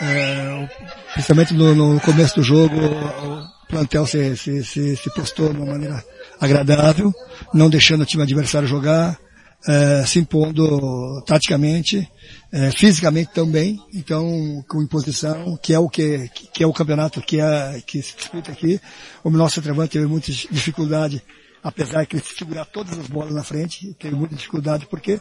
[0.00, 0.68] é,
[1.12, 5.72] principalmente no, no, começo do jogo, o plantel se, se, se, se postou de uma
[5.72, 6.02] maneira
[6.40, 7.12] agradável,
[7.52, 9.18] não deixando o time adversário jogar,
[9.66, 12.08] é, se impondo taticamente,
[12.52, 17.40] é, fisicamente também, então com imposição, que é o que, que é o campeonato que,
[17.40, 18.80] é, que se disputa aqui.
[19.24, 21.22] O nosso centroavante teve muita dificuldade,
[21.62, 25.20] apesar de ele segurar todas as bolas na frente, teve muita dificuldade porque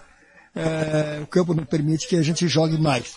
[0.55, 3.15] é, o campo não permite que a gente jogue mais.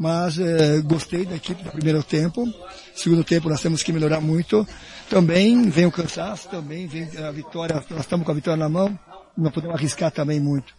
[0.00, 2.50] Mas é, gostei da equipe do primeiro tempo.
[2.94, 4.66] Segundo tempo nós temos que melhorar muito.
[5.08, 8.98] Também vem o cansaço, também vem a vitória, nós estamos com a vitória na mão
[9.36, 10.74] não podemos arriscar também muito.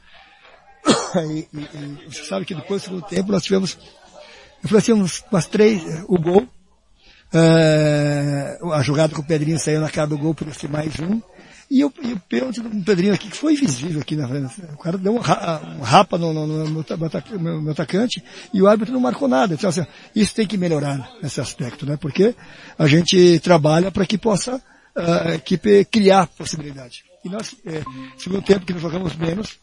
[1.16, 3.78] E, e, e, você sabe que depois do segundo tempo nós tivemos,
[4.64, 6.48] eu falei assim, umas, três, o gol,
[7.32, 11.22] é, a jogada com o Pedrinho saiu na cara do gol, por ser mais um,
[11.70, 14.62] e o, e o pênalti do Pedrinho aqui, que foi invisível aqui na frente.
[14.74, 16.86] O cara deu um, um rapa no, no, no, no,
[17.62, 18.24] no, atacante
[18.54, 19.54] e o árbitro não marcou nada.
[19.54, 19.86] Então, assim,
[20.16, 21.98] isso tem que melhorar nesse aspecto, né?
[21.98, 22.36] Porque
[22.78, 24.62] a gente trabalha para que possa
[24.96, 27.04] a equipe criar possibilidade.
[27.24, 27.84] E nós, é,
[28.18, 29.60] segundo tempo que nós jogamos menos,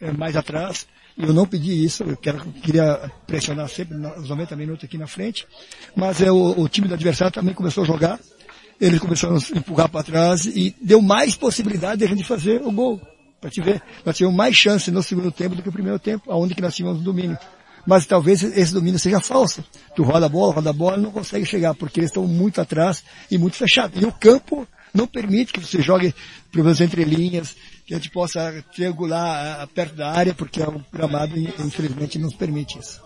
[0.00, 0.86] é, mais atrás,
[1.16, 5.46] eu não pedi isso, eu quero, queria pressionar sempre nos 90 minutos aqui na frente,
[5.94, 8.18] mas é, o, o time do adversário também começou a jogar,
[8.80, 12.72] eles começaram a empurrar para trás e deu mais possibilidade de a gente fazer o
[12.72, 13.00] gol.
[13.40, 16.32] Para te ver, nós tivemos mais chance no segundo tempo do que no primeiro tempo,
[16.32, 17.38] aonde que nós tínhamos o domínio.
[17.86, 19.62] Mas talvez esse domínio seja falso.
[19.94, 23.04] Tu roda a bola, roda a bola, não consegue chegar, porque eles estão muito atrás
[23.30, 24.00] e muito fechados.
[24.00, 26.14] E o campo não permite que você jogue
[26.50, 32.18] problemas entre linhas, que a gente possa triangular perto da área, porque o gramado, infelizmente,
[32.18, 33.02] não permite isso.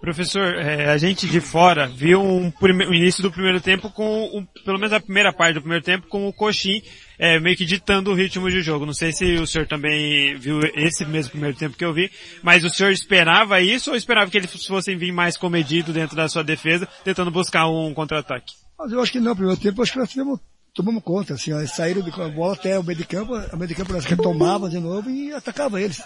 [0.00, 4.46] Professor, é, a gente de fora viu um o início do primeiro tempo com, um,
[4.64, 6.82] pelo menos a primeira parte do primeiro tempo, com o Coxim
[7.18, 8.86] é, meio que ditando o ritmo de jogo.
[8.86, 12.10] Não sei se o senhor também viu esse mesmo primeiro tempo que eu vi,
[12.42, 16.28] mas o senhor esperava isso ou esperava que eles fossem vir mais comedido dentro da
[16.28, 18.54] sua defesa, tentando buscar um contra-ataque?
[18.78, 20.38] Mas eu acho que não, primeiro tempo, acho que nós tivemos
[20.76, 23.34] tomamos conta, assim, ó, eles saíram de, com a bola até o meio de campo,
[23.34, 26.00] o meio de campo nós retomava de novo e atacava eles.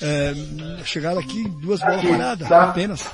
[0.00, 0.32] É,
[0.84, 3.06] chegaram aqui duas bolas paradas, apenas.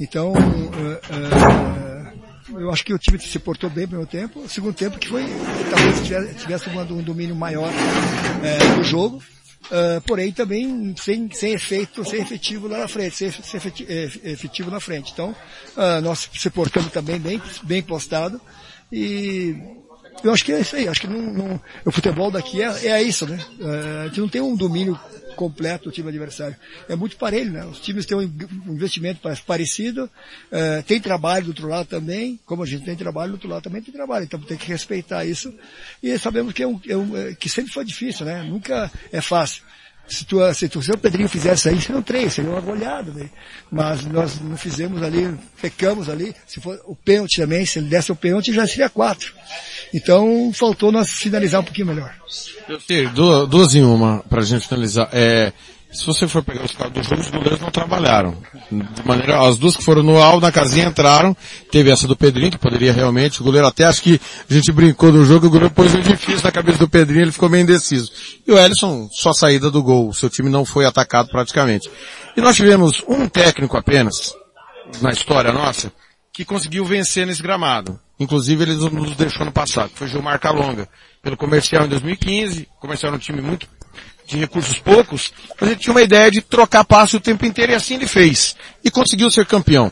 [0.00, 4.40] Então, é, é, eu acho que o time se portou bem no primeiro tempo.
[4.40, 5.24] O segundo tempo que foi,
[5.70, 7.70] talvez tivesse, tivesse um, domínio maior
[8.42, 9.22] é, do jogo.
[9.66, 13.92] Uh, porém também sem, sem efeito, sem efetivo lá na frente, sem, sem efetivo,
[14.24, 15.12] efetivo na frente.
[15.12, 15.36] Então,
[15.76, 18.40] uh, nós se portamos também bem, bem postado
[18.90, 19.77] e
[20.22, 20.88] eu acho que é isso aí.
[20.88, 23.38] Acho que não, não, o futebol daqui é, é isso, né?
[23.60, 24.98] É, a gente não tem um domínio
[25.36, 26.56] completo do time adversário.
[26.88, 27.64] É muito parelho, né?
[27.64, 30.10] Os times têm um investimento parecido,
[30.50, 33.62] é, tem trabalho do outro lado também, como a gente tem trabalho do outro lado
[33.62, 35.54] também tem trabalho, então tem que respeitar isso.
[36.02, 38.42] E sabemos que, é um, é um, é, que sempre foi difícil, né?
[38.42, 39.62] Nunca é fácil.
[40.08, 43.12] Se, tu, se, tu, se o Pedrinho fizesse aí, seria um três, seria uma goleada,
[43.12, 43.28] né?
[43.70, 46.34] Mas nós não fizemos ali, pecamos ali.
[46.46, 49.34] Se for o pênalti também, se ele desse o pênalti, já seria quatro.
[49.92, 52.14] Então, faltou nós finalizar um pouquinho melhor.
[53.14, 55.08] Duas, duas em uma, pra gente finalizar.
[55.12, 55.52] É,
[55.90, 58.36] se você for pegar os casos do jogo, os goleiros não trabalharam.
[58.70, 61.34] De maneira, as duas que foram no alto, na casinha entraram.
[61.70, 65.10] Teve essa do Pedrinho, que poderia realmente, o goleiro até acho que a gente brincou
[65.10, 68.12] no jogo, o goleiro pôs um difícil na cabeça do Pedrinho, ele ficou meio indeciso.
[68.46, 70.12] E o Ellison, só saída do gol.
[70.12, 71.90] Seu time não foi atacado praticamente.
[72.36, 74.34] E nós tivemos um técnico apenas,
[75.00, 75.90] na história nossa,
[76.32, 77.98] que conseguiu vencer nesse gramado.
[78.20, 80.86] Inclusive ele nos deixou no passado, foi Gilmar Calonga.
[81.22, 83.68] Pelo comercial em 2015, o comercial era um time muito
[84.28, 87.74] de recursos poucos, mas ele tinha uma ideia de trocar passe o tempo inteiro e
[87.74, 88.54] assim ele fez.
[88.84, 89.90] E conseguiu ser campeão.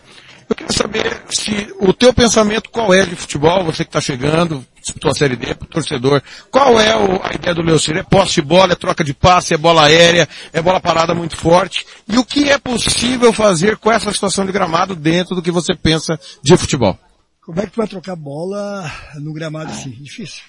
[0.49, 4.65] Eu queria saber se o teu pensamento qual é de futebol, você que está chegando,
[4.81, 6.23] disputou a Série D, torcedor,
[6.53, 7.97] qual é o, a ideia do Leucir?
[7.97, 11.37] É posse de bola, é troca de passe, é bola aérea, é bola parada muito
[11.37, 11.85] forte?
[12.07, 15.75] E o que é possível fazer com essa situação de gramado dentro do que você
[15.75, 16.97] pensa de futebol?
[17.45, 19.91] Como é que tu vai trocar bola no gramado assim?
[19.91, 20.43] Difícil.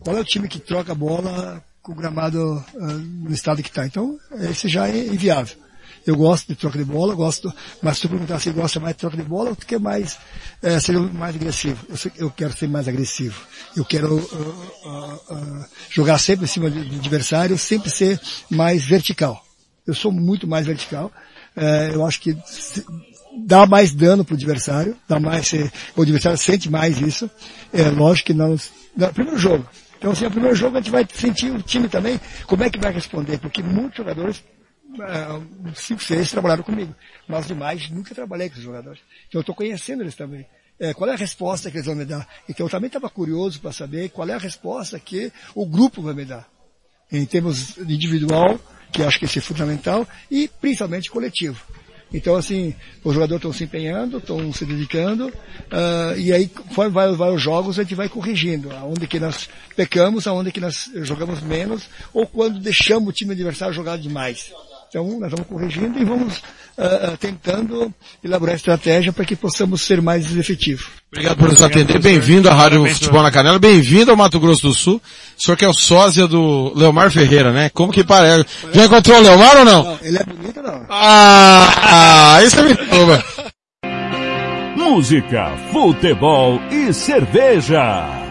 [0.00, 3.86] Qual é o time que troca bola com o gramado uh, no estado que está?
[3.86, 4.18] Então,
[4.50, 5.56] esse já é inviável.
[6.04, 9.00] Eu gosto de troca de bola, gosto, mas se tu perguntar se gosta mais de
[9.00, 10.18] troca de bola tu quer mais,
[10.60, 11.86] é, ser mais agressivo.
[11.88, 13.40] Eu, eu quero ser mais agressivo.
[13.76, 18.20] Eu quero uh, uh, jogar sempre em cima do adversário, sempre ser
[18.50, 19.44] mais vertical.
[19.86, 21.10] Eu sou muito mais vertical.
[21.54, 22.36] É, eu acho que
[23.46, 27.30] dá mais dano pro adversário, dá mais, eh, o adversário sente mais isso.
[27.72, 29.66] É lógico que nós, no primeiro jogo.
[30.02, 32.76] Então assim, no primeiro jogo a gente vai sentir o time também, como é que
[32.76, 34.42] vai responder, porque muitos jogadores,
[35.00, 35.40] ah,
[35.76, 36.92] cinco, seis trabalharam comigo.
[37.28, 39.00] Nós demais nunca trabalhei com os jogadores.
[39.28, 40.44] Então eu estou conhecendo eles também.
[40.80, 42.26] É, qual é a resposta que eles vão me dar?
[42.48, 46.14] Então eu também estava curioso para saber qual é a resposta que o grupo vai
[46.14, 46.48] me dar.
[47.12, 48.58] Em termos individual,
[48.90, 51.62] que acho que isso é fundamental, e principalmente coletivo.
[52.12, 55.32] Então, assim, os jogadores estão se empenhando, estão se dedicando,
[55.70, 58.70] ah, e aí, conforme vai, vai os jogos, a gente vai corrigindo.
[58.72, 63.74] Aonde que nós pecamos, aonde que nós jogamos menos, ou quando deixamos o time adversário
[63.74, 64.52] jogar demais.
[64.92, 66.42] Então, nós vamos corrigindo e vamos
[66.76, 67.90] ah, tentando
[68.22, 70.84] elaborar estratégia para que possamos ser mais efetivos.
[71.10, 71.98] Obrigado por nos atender.
[71.98, 73.58] Bem-vindo à Rádio Futebol na Canela.
[73.58, 75.00] Bem-vindo ao Mato Grosso do Sul.
[75.38, 77.70] O senhor que é o sósia do Leomar Ferreira, né?
[77.70, 78.44] Como que parece?
[78.70, 79.98] Já encontrou o Leomar ou não?
[80.02, 80.86] Ele é bonito ou não?
[80.90, 83.24] Ah, isso é mentira.
[84.76, 88.21] Música, futebol e cerveja.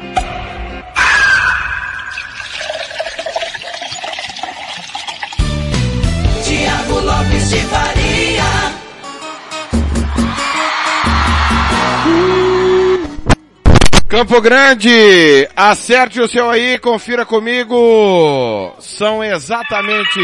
[14.11, 18.75] Campo Grande, acerte o seu aí, confira comigo.
[18.77, 20.19] São exatamente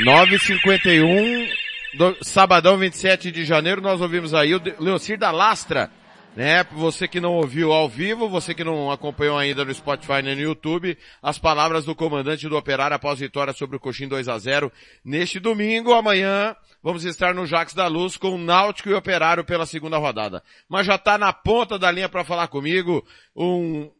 [0.00, 1.48] 9h51
[1.94, 3.80] do sabadão 27 de janeiro.
[3.80, 5.90] Nós ouvimos aí o Leocir da Lastra,
[6.34, 6.64] né?
[6.72, 10.42] Você que não ouviu ao vivo, você que não acompanhou ainda no Spotify nem no
[10.42, 14.72] YouTube, as palavras do comandante do Operário após vitória sobre o Coxim 2 a 0
[15.04, 15.92] neste domingo.
[15.92, 20.42] Amanhã vamos estar no Jax da Luz com o Náutico e Operário pela segunda rodada.
[20.68, 23.06] Mas já está na ponta da linha para falar comigo
[23.36, 23.90] um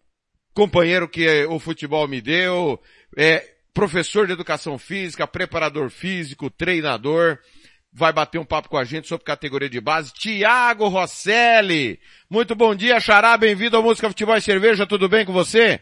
[0.54, 2.80] companheiro que o futebol me deu,
[3.16, 7.38] é professor de educação física, preparador físico, treinador,
[7.92, 12.00] vai bater um papo com a gente sobre categoria de base, Tiago Rosselli.
[12.28, 15.80] Muito bom dia, Xará, bem-vindo ao Música Futebol e Cerveja, tudo bem com você?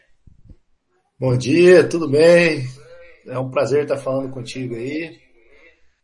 [1.19, 2.67] Bom dia, tudo bem?
[3.27, 5.21] É um prazer estar falando contigo aí.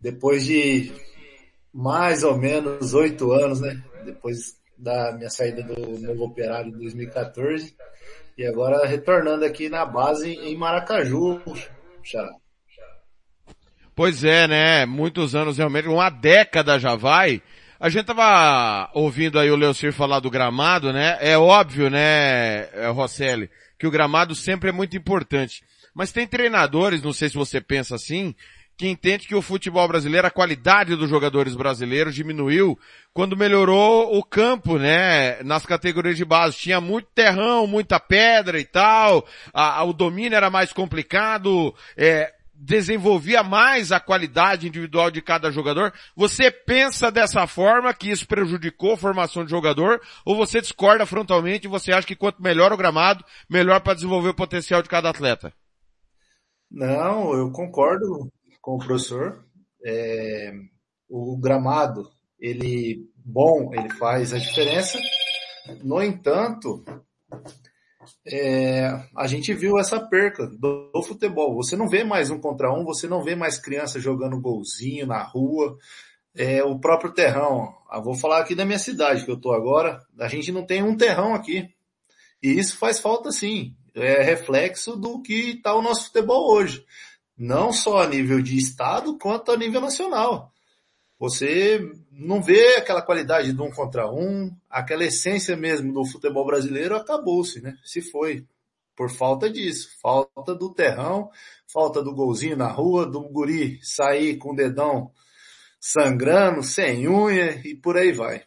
[0.01, 0.93] Depois de
[1.73, 3.83] mais ou menos oito anos, né?
[4.05, 7.75] Depois da minha saída do Novo Operário em 2014.
[8.39, 11.41] E agora retornando aqui na base em Maracaju,
[12.03, 12.31] Xará.
[13.97, 14.85] Pois é, né?
[14.85, 17.41] Muitos anos realmente, uma década já vai.
[17.81, 21.17] A gente tava ouvindo aí o Leocir falar do gramado, né?
[21.19, 25.63] É óbvio, né, eh, Rosselli, que o gramado sempre é muito importante.
[25.95, 28.35] Mas tem treinadores, não sei se você pensa assim,
[28.77, 32.79] que entende que o futebol brasileiro, a qualidade dos jogadores brasileiros diminuiu
[33.15, 35.43] quando melhorou o campo, né?
[35.43, 36.59] Nas categorias de base.
[36.59, 42.31] Tinha muito terrão, muita pedra e tal, a- a- o domínio era mais complicado, é,
[42.59, 45.93] desenvolvia mais a qualidade individual de cada jogador.
[46.17, 51.67] Você pensa dessa forma que isso prejudicou a formação de jogador ou você discorda frontalmente
[51.67, 55.11] e você acha que quanto melhor o gramado, melhor para desenvolver o potencial de cada
[55.11, 55.53] atleta?
[56.71, 58.31] Não, eu concordo
[58.61, 59.45] com o professor.
[59.85, 60.53] É,
[61.09, 64.99] o gramado, ele bom, ele faz a diferença.
[65.83, 66.85] No entanto,
[68.27, 71.55] é, a gente viu essa perca do, do futebol.
[71.57, 75.23] Você não vê mais um contra um, você não vê mais criança jogando golzinho na
[75.23, 75.77] rua.
[76.35, 77.75] É, o próprio terrão.
[77.89, 80.01] Ah, vou falar aqui da minha cidade que eu tô agora.
[80.19, 81.69] A gente não tem um terrão aqui.
[82.43, 83.75] E isso faz falta sim.
[83.95, 86.85] É reflexo do que está o nosso futebol hoje.
[87.37, 90.53] Não só a nível de estado, quanto a nível nacional.
[91.19, 96.95] Você não vê aquela qualidade de um contra um, aquela essência mesmo do futebol brasileiro
[96.95, 97.77] acabou-se, né?
[97.85, 98.47] Se foi.
[98.95, 99.91] Por falta disso.
[100.01, 101.31] Falta do terrão,
[101.73, 105.11] falta do golzinho na rua, do guri sair com o dedão
[105.79, 108.45] sangrando, sem unha e por aí vai.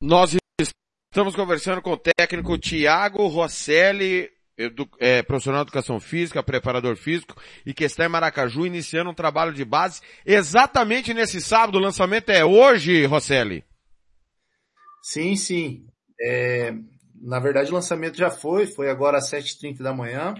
[0.00, 0.36] Nós
[1.10, 7.40] estamos conversando com o técnico Tiago Rosselli, edu- é, profissional de educação física, preparador físico,
[7.64, 11.78] e que está em Maracaju iniciando um trabalho de base exatamente nesse sábado.
[11.78, 13.64] O lançamento é hoje, Rosselli.
[15.02, 15.86] Sim, sim.
[16.20, 16.72] É,
[17.20, 20.34] na verdade, o lançamento já foi, foi agora às 7h30 da manhã.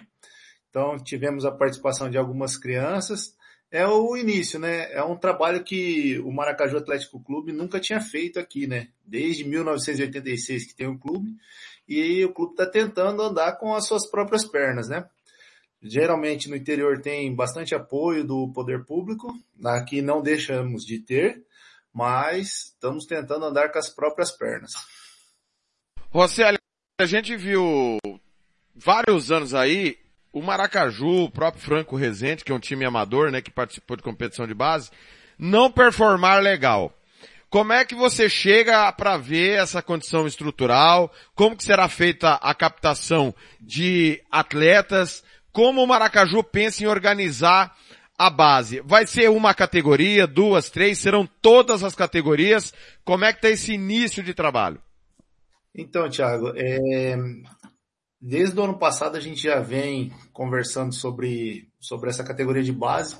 [0.71, 3.37] Então, tivemos a participação de algumas crianças.
[3.71, 4.93] É o início, né?
[4.93, 8.89] É um trabalho que o Maracaju Atlético Clube nunca tinha feito aqui, né?
[9.05, 11.31] Desde 1986 que tem o clube.
[12.01, 15.07] E o clube está tentando andar com as suas próprias pernas, né?
[15.83, 21.43] Geralmente no interior tem bastante apoio do poder público, aqui não deixamos de ter,
[21.93, 24.73] mas estamos tentando andar com as próprias pernas.
[26.11, 26.59] Roseli,
[27.01, 27.99] a gente viu
[28.75, 29.99] vários anos aí
[30.33, 34.03] o Maracaju, o próprio Franco Rezende, que é um time amador, né, que participou de
[34.03, 34.91] competição de base,
[35.39, 36.93] não performar legal.
[37.53, 41.13] Como é que você chega para ver essa condição estrutural?
[41.35, 45.23] Como que será feita a captação de atletas?
[45.53, 47.77] Como o Maracaju pensa em organizar
[48.17, 48.81] a base?
[48.81, 50.99] Vai ser uma categoria, duas, três?
[50.99, 52.73] Serão todas as categorias?
[53.05, 54.81] Como é que está esse início de trabalho?
[55.77, 57.19] Então, Thiago, é...
[58.19, 63.15] desde o ano passado a gente já vem conversando sobre, sobre essa categoria de base.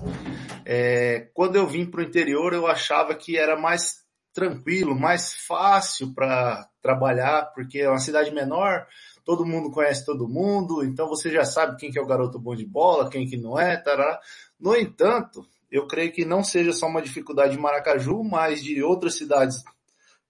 [0.65, 1.29] É...
[1.35, 4.01] Quando eu vim para o interior, eu achava que era mais
[4.33, 8.87] tranquilo, mais fácil para trabalhar, porque é uma cidade menor,
[9.25, 12.55] todo mundo conhece todo mundo, então você já sabe quem que é o garoto bom
[12.55, 14.19] de bola, quem que não é, tará.
[14.59, 19.15] No entanto, eu creio que não seja só uma dificuldade de Maracaju, mas de outras
[19.15, 19.63] cidades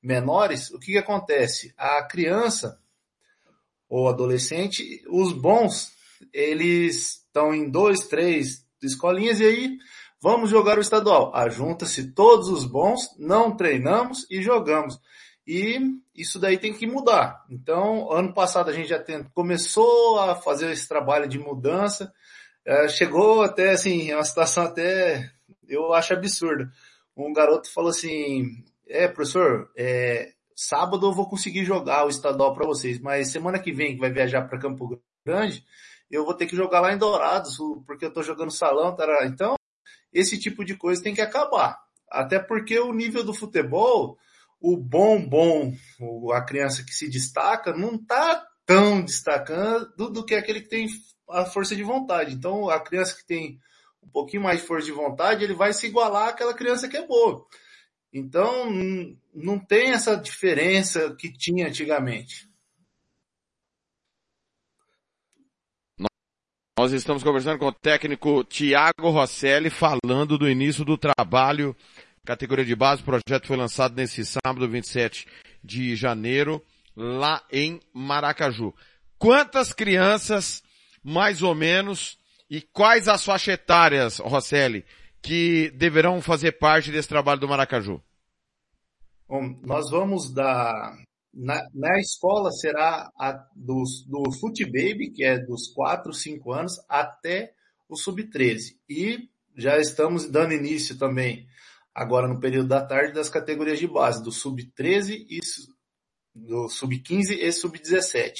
[0.02, 1.72] menores, o que, que acontece?
[1.76, 2.78] A criança
[3.88, 5.92] ou adolescente, os bons,
[6.32, 9.78] eles estão em dois, três escolinhas e aí
[10.22, 11.34] vamos jogar o estadual.
[11.34, 15.00] Ajunta-se todos os bons, não treinamos e jogamos.
[15.44, 15.78] E
[16.14, 17.44] isso daí tem que mudar.
[17.50, 22.12] Então, ano passado a gente já tem, começou a fazer esse trabalho de mudança.
[22.64, 25.28] É, chegou até assim, é uma situação até
[25.68, 26.70] eu acho absurda.
[27.16, 32.66] Um garoto falou assim: "É, professor, é, sábado eu vou conseguir jogar o estadual para
[32.66, 35.64] vocês, mas semana que vem que vai viajar para Campo Grande,
[36.10, 37.56] eu vou ter que jogar lá em Dourados,
[37.86, 39.26] porque eu tô jogando salão, tará.
[39.26, 39.56] Então,
[40.12, 41.78] esse tipo de coisa tem que acabar.
[42.10, 44.18] Até porque o nível do futebol,
[44.60, 45.74] o bom, bom,
[46.34, 50.86] a criança que se destaca, não está tão destacando do, que aquele que tem
[51.28, 52.34] a força de vontade.
[52.34, 53.58] Então, a criança que tem
[54.02, 57.06] um pouquinho mais de força de vontade, ele vai se igualar àquela criança que é
[57.06, 57.46] boa.
[58.12, 58.70] Então,
[59.34, 62.51] não tem essa diferença que tinha antigamente.
[66.78, 71.76] Nós estamos conversando com o técnico Tiago Rosselli, falando do início do trabalho
[72.24, 73.02] categoria de base.
[73.02, 75.26] O projeto foi lançado nesse sábado, 27
[75.62, 76.62] de janeiro,
[76.96, 78.74] lá em Maracaju.
[79.18, 80.62] Quantas crianças,
[81.04, 82.18] mais ou menos,
[82.48, 84.84] e quais as faixas etárias, Rosselli,
[85.20, 88.00] que deverão fazer parte desse trabalho do Maracaju?
[89.28, 90.96] Bom, nós vamos dar,
[91.32, 96.84] na, na escola será a, dos, do Foot Baby, que é dos 4, 5 anos,
[96.88, 97.54] até
[97.88, 98.76] o Sub-13.
[98.88, 101.46] E já estamos dando início também
[101.94, 105.40] agora no período da tarde das categorias de base, do sub-13 e
[106.34, 108.32] do sub-15 e sub-17,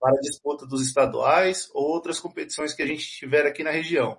[0.00, 4.18] para a disputa dos estaduais ou outras competições que a gente tiver aqui na região.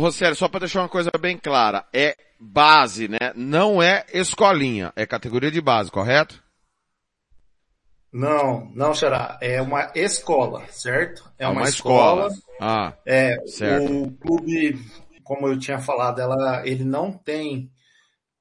[0.00, 3.32] Rosélio, só para deixar uma coisa bem clara, é base, né?
[3.34, 6.42] Não é escolinha, é categoria de base, correto?
[8.12, 9.38] Não, não, Xará.
[9.40, 11.30] É uma escola, certo?
[11.38, 12.28] É, é uma, uma, escola.
[12.28, 12.42] escola.
[12.60, 14.04] Ah, é, certo.
[14.04, 14.78] O clube
[15.28, 17.70] como eu tinha falado, ela, ele não tem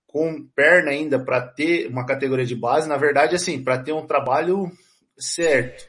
[0.07, 2.87] com perna ainda para ter uma categoria de base.
[2.87, 4.71] Na verdade, assim, para ter um trabalho
[5.19, 5.85] certo.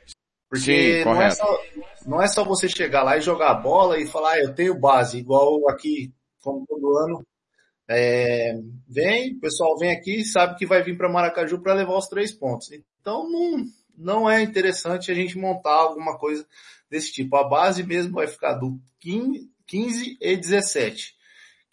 [0.51, 1.63] Porque Sim, não, é só,
[2.09, 4.81] não é só você chegar lá e jogar a bola e falar, ah, eu tenho
[4.81, 7.27] base, igual aqui, como todo ano.
[7.87, 8.55] É,
[8.89, 12.33] vem, o pessoal vem aqui sabe que vai vir para Maracaju para levar os três
[12.33, 12.71] pontos.
[12.73, 13.65] Então não,
[13.97, 16.47] não é interessante a gente montar alguma coisa
[16.91, 17.37] desse tipo.
[17.37, 21.15] A base mesmo vai ficar do 15, 15 e 17,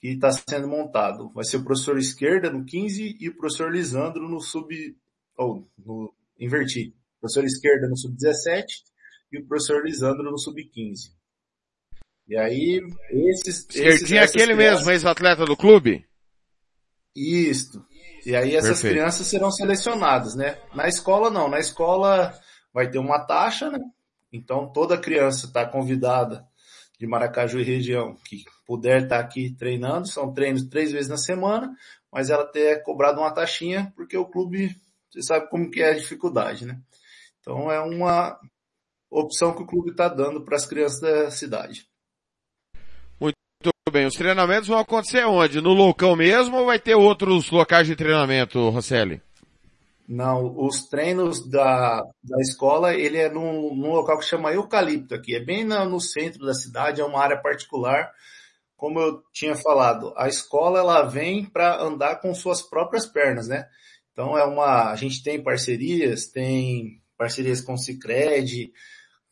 [0.02, 1.32] que está sendo montado.
[1.34, 4.68] Vai ser o professor Esquerda no 15 e o professor Lisandro no sub,
[5.38, 6.94] ou no, inverti.
[7.22, 8.84] Professor Esquerda no sub 17
[9.36, 11.14] e o professor Lisandro no sub 15.
[12.28, 12.82] E aí,
[13.12, 13.68] esses...
[13.70, 14.80] Esquerdinho é aquele crianças...
[14.80, 16.06] mesmo, ex-atleta do clube?
[17.16, 17.86] Isso.
[18.26, 18.94] E aí essas Perfeito.
[18.96, 20.58] crianças serão selecionadas, né?
[20.74, 22.34] Na escola não, na escola
[22.74, 23.80] vai ter uma taxa, né?
[24.34, 26.46] Então toda criança está convidada
[27.00, 31.72] de Maracaju e região que puder estar aqui treinando, são treinos três vezes na semana,
[32.12, 34.76] mas ela ter cobrado uma taxinha, porque o clube,
[35.12, 36.80] você sabe como que é a dificuldade, né?
[37.40, 38.40] Então é uma
[39.10, 41.88] opção que o clube está dando para as crianças da cidade.
[43.20, 45.62] Muito bem, os treinamentos vão acontecer onde?
[45.62, 49.22] No Loucão mesmo ou vai ter outros locais de treinamento, Rosselli?
[50.08, 55.36] Não, os treinos da, da escola, ele é num, num local que chama Eucalipto aqui,
[55.36, 58.12] é bem no, no centro da cidade, é uma área particular.
[58.78, 63.68] Como eu tinha falado, a escola ela vem para andar com suas próprias pernas, né?
[64.12, 68.72] Então é uma, a gente tem parcerias, tem parcerias com o Cicred,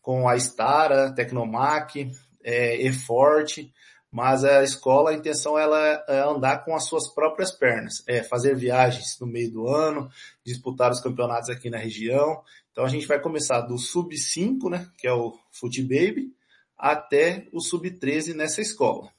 [0.03, 2.11] com a Stara, Tecnomac,
[2.43, 3.73] é, Eforte,
[4.11, 8.55] mas a escola, a intenção ela é andar com as suas próprias pernas, é fazer
[8.55, 10.07] viagens no meio do ano,
[10.45, 12.43] disputar os campeonatos aqui na região.
[12.71, 16.31] Então a gente vai começar do sub-5, né, que é o Foot Baby,
[16.77, 19.09] até o sub-13 nessa escola.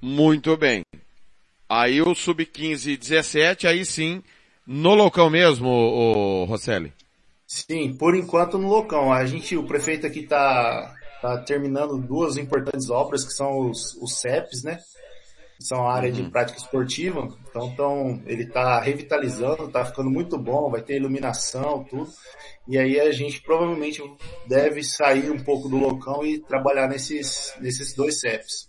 [0.00, 0.82] Muito bem.
[1.68, 4.22] Aí o sub-15 e 17, aí sim,
[4.66, 6.92] no local mesmo, o Rosselli?
[7.54, 9.12] Sim, por enquanto no local.
[9.12, 10.92] A gente, o prefeito aqui está
[11.22, 14.80] tá terminando duas importantes obras que são os, os CEPs, né?
[15.60, 16.16] São a área uhum.
[16.16, 17.28] de prática esportiva.
[17.48, 22.10] Então, então ele está revitalizando, está ficando muito bom, vai ter iluminação, tudo.
[22.66, 24.02] E aí a gente provavelmente
[24.48, 28.68] deve sair um pouco do local e trabalhar nesses, nesses dois CEPs.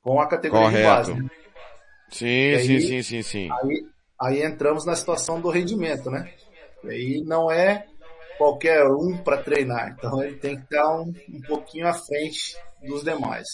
[0.00, 0.82] Com a categoria Correto.
[0.82, 1.14] de base.
[1.14, 1.30] Né?
[2.10, 3.48] Sim, aí, sim, sim, sim, sim.
[3.50, 3.86] Aí,
[4.20, 6.32] aí entramos na situação do rendimento, né?
[6.84, 7.86] E não é
[8.38, 13.04] qualquer um para treinar, então ele tem que estar um, um pouquinho à frente dos
[13.04, 13.46] demais.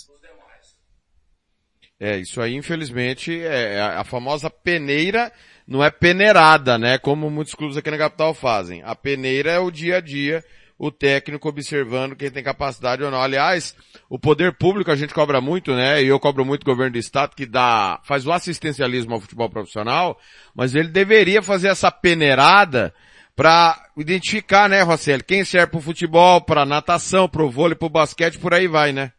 [2.00, 5.32] É, isso aí infelizmente é a famosa peneira,
[5.66, 6.96] não é peneirada, né?
[6.96, 8.82] Como muitos clubes aqui na capital fazem.
[8.84, 10.42] A peneira é o dia a dia
[10.78, 13.20] o técnico observando quem tem capacidade ou não.
[13.20, 13.74] Aliás,
[14.08, 16.02] o poder público a gente cobra muito, né?
[16.02, 19.50] E eu cobro muito o governo do estado que dá, faz o assistencialismo ao futebol
[19.50, 20.18] profissional,
[20.54, 22.94] mas ele deveria fazer essa peneirada
[23.38, 28.52] para identificar, né, Rosselli, quem serve pro futebol, para natação, pro vôlei, pro basquete, por
[28.52, 29.12] aí vai, né?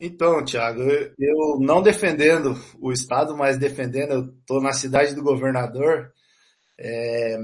[0.00, 6.14] Então, Thiago, eu não defendendo o Estado, mas defendendo, eu estou na cidade do governador,
[6.80, 7.36] é,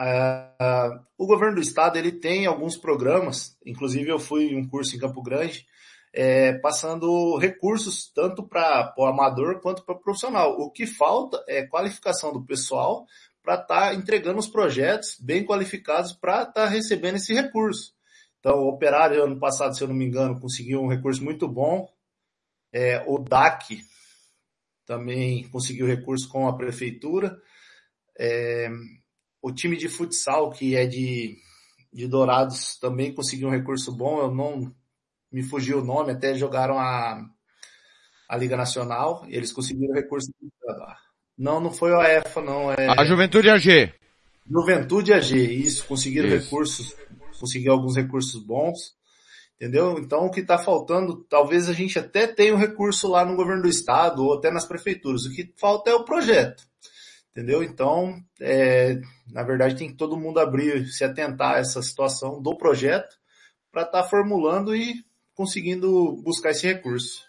[0.00, 4.94] Uh, o governo do estado ele tem alguns programas, inclusive eu fui em um curso
[4.94, 5.66] em Campo Grande,
[6.12, 10.52] é, passando recursos tanto para o amador quanto para o profissional.
[10.58, 13.06] O que falta é qualificação do pessoal
[13.48, 17.94] para estar tá entregando os projetos bem qualificados para estar tá recebendo esse recurso.
[18.38, 21.90] Então, o Operário, ano passado, se eu não me engano, conseguiu um recurso muito bom.
[22.70, 23.80] É, o DAC
[24.84, 27.40] também conseguiu recurso com a prefeitura.
[28.18, 28.68] É,
[29.40, 31.38] o time de futsal, que é de,
[31.90, 34.20] de Dourados, também conseguiu um recurso bom.
[34.20, 34.76] Eu não
[35.32, 37.26] me fugiu o nome, até jogaram a,
[38.28, 40.30] a Liga Nacional e eles conseguiram recurso.
[41.38, 42.72] Não, não foi a EFA, não.
[42.72, 42.88] É...
[42.88, 43.92] A Juventude AG.
[44.50, 46.44] Juventude AG, isso, conseguiram isso.
[46.44, 46.96] recursos,
[47.38, 48.94] conseguiu alguns recursos bons,
[49.54, 49.98] entendeu?
[49.98, 53.62] Então o que está faltando, talvez a gente até tenha um recurso lá no governo
[53.62, 55.24] do estado ou até nas prefeituras.
[55.26, 56.66] O que falta é o projeto.
[57.30, 57.62] Entendeu?
[57.62, 62.56] Então, é, na verdade, tem que todo mundo abrir, se atentar a essa situação do
[62.56, 63.16] projeto
[63.70, 67.27] para estar tá formulando e conseguindo buscar esse recurso.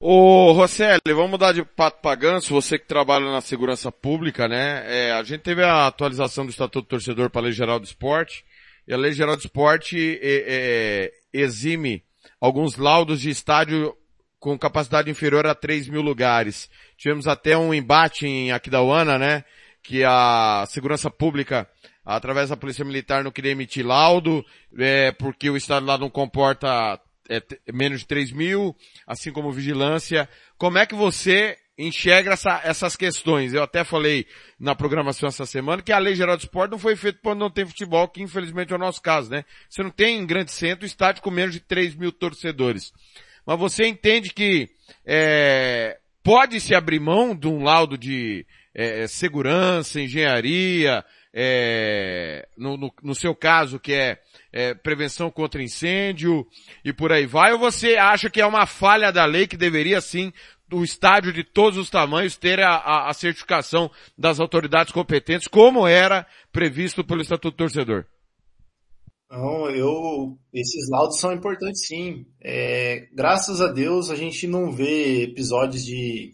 [0.00, 4.84] Ô, Rosselli, vamos mudar de pato para ganso, você que trabalha na segurança pública, né?
[4.86, 7.84] É, a gente teve a atualização do Estatuto do Torcedor para a Lei Geral do
[7.84, 8.44] Esporte,
[8.86, 12.04] e a Lei Geral do Esporte é, é, exime
[12.40, 13.92] alguns laudos de estádio
[14.38, 16.70] com capacidade inferior a 3 mil lugares.
[16.96, 19.44] Tivemos até um embate em Aquidauana, né?
[19.82, 21.68] Que a segurança pública,
[22.04, 24.46] através da polícia militar, não queria emitir laudo,
[24.78, 28.74] é, porque o estado lá não comporta é, menos de 3 mil,
[29.06, 30.28] assim como vigilância.
[30.56, 33.54] Como é que você enxerga essa, essas questões?
[33.54, 34.26] Eu até falei
[34.58, 37.50] na programação essa semana que a Lei Geral de Esporte não foi feita quando não
[37.50, 39.44] tem futebol, que infelizmente é o nosso caso, né?
[39.68, 42.92] Você não tem em grande centro estádio com menos de 3 mil torcedores
[43.48, 44.68] mas você entende que
[45.06, 51.02] é, pode se abrir mão de um laudo de é, segurança, engenharia,
[51.40, 54.20] é, no, no, no, seu caso que é,
[54.52, 56.44] é, prevenção contra incêndio
[56.84, 60.00] e por aí vai, ou você acha que é uma falha da lei que deveria
[60.00, 60.32] sim
[60.72, 65.86] o estádio de todos os tamanhos ter a, a, a certificação das autoridades competentes, como
[65.86, 68.04] era previsto pelo Estatuto Torcedor?
[69.30, 72.26] Não, eu, esses laudos são importantes sim.
[72.42, 76.32] É, graças a Deus a gente não vê episódios de,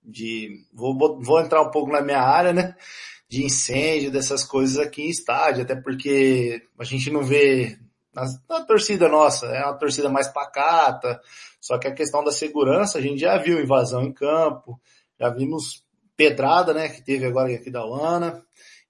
[0.00, 2.76] de vou, vou entrar um pouco na minha área, né?
[3.34, 7.76] De incêndio, dessas coisas aqui em estádio, até porque a gente não vê
[8.14, 11.20] na, na torcida nossa, é uma torcida mais pacata,
[11.60, 14.80] só que a questão da segurança, a gente já viu invasão em campo,
[15.18, 15.84] já vimos
[16.16, 18.44] pedrada, né, que teve agora aqui da Uana.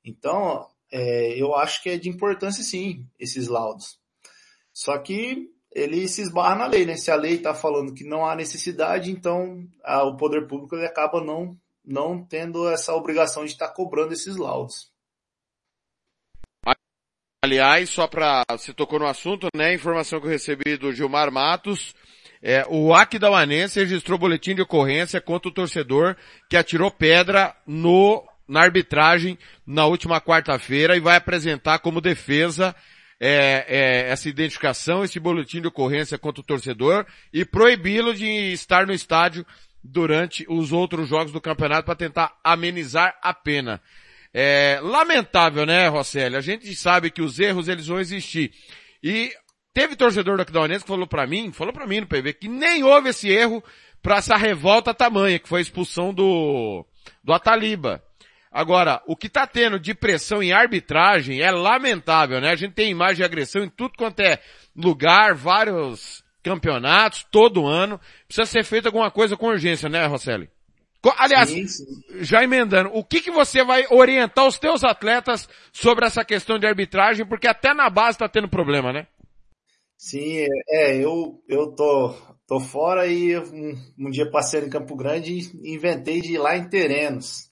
[0.05, 3.99] Então, é, eu acho que é de importância sim, esses laudos.
[4.73, 6.97] Só que ele se esbarra na lei, né?
[6.97, 10.87] Se a lei está falando que não há necessidade, então a, o poder público ele
[10.87, 14.93] acaba não, não tendo essa obrigação de estar cobrando esses laudos.
[17.45, 19.75] Aliás, só para você tocou no assunto, né?
[19.75, 21.95] Informação que eu recebi do Gilmar Matos,
[22.43, 26.17] é, o Aquidauanense registrou boletim de ocorrência contra o torcedor
[26.49, 32.77] que atirou pedra no na arbitragem na última quarta-feira e vai apresentar como defesa
[33.19, 38.87] é, é, essa identificação, esse boletim de ocorrência contra o torcedor e proibi-lo de estar
[38.87, 39.47] no estádio
[39.85, 43.83] durante os outros jogos do campeonato para tentar amenizar a pena.
[44.33, 46.37] É lamentável, né, Rosselli?
[46.37, 48.51] A gente sabe que os erros eles vão existir.
[49.03, 49.31] E
[49.75, 52.83] teve torcedor do Aquidauanense que falou para mim, falou para mim no PV, que nem
[52.83, 53.63] houve esse erro
[54.03, 56.85] para essa revolta tamanha, que foi a expulsão do,
[57.23, 58.03] do Ataliba.
[58.51, 62.51] Agora, o que está tendo de pressão em arbitragem é lamentável, né?
[62.51, 64.41] A gente tem imagem de agressão em tudo quanto é
[64.75, 67.99] lugar, vários campeonatos, todo ano.
[68.29, 70.49] Precisa ser feito alguma coisa com urgência, né, Rosselli?
[71.19, 71.85] Aliás, sim, sim.
[72.21, 76.67] já emendando, o que, que você vai orientar os teus atletas sobre essa questão de
[76.67, 77.27] arbitragem?
[77.27, 79.07] Porque até na base está tendo problema, né?
[79.99, 82.15] Sim, é, eu, eu tô,
[82.47, 86.57] tô fora e um, um dia passei em Campo Grande e inventei de ir lá
[86.57, 87.51] em Terenos.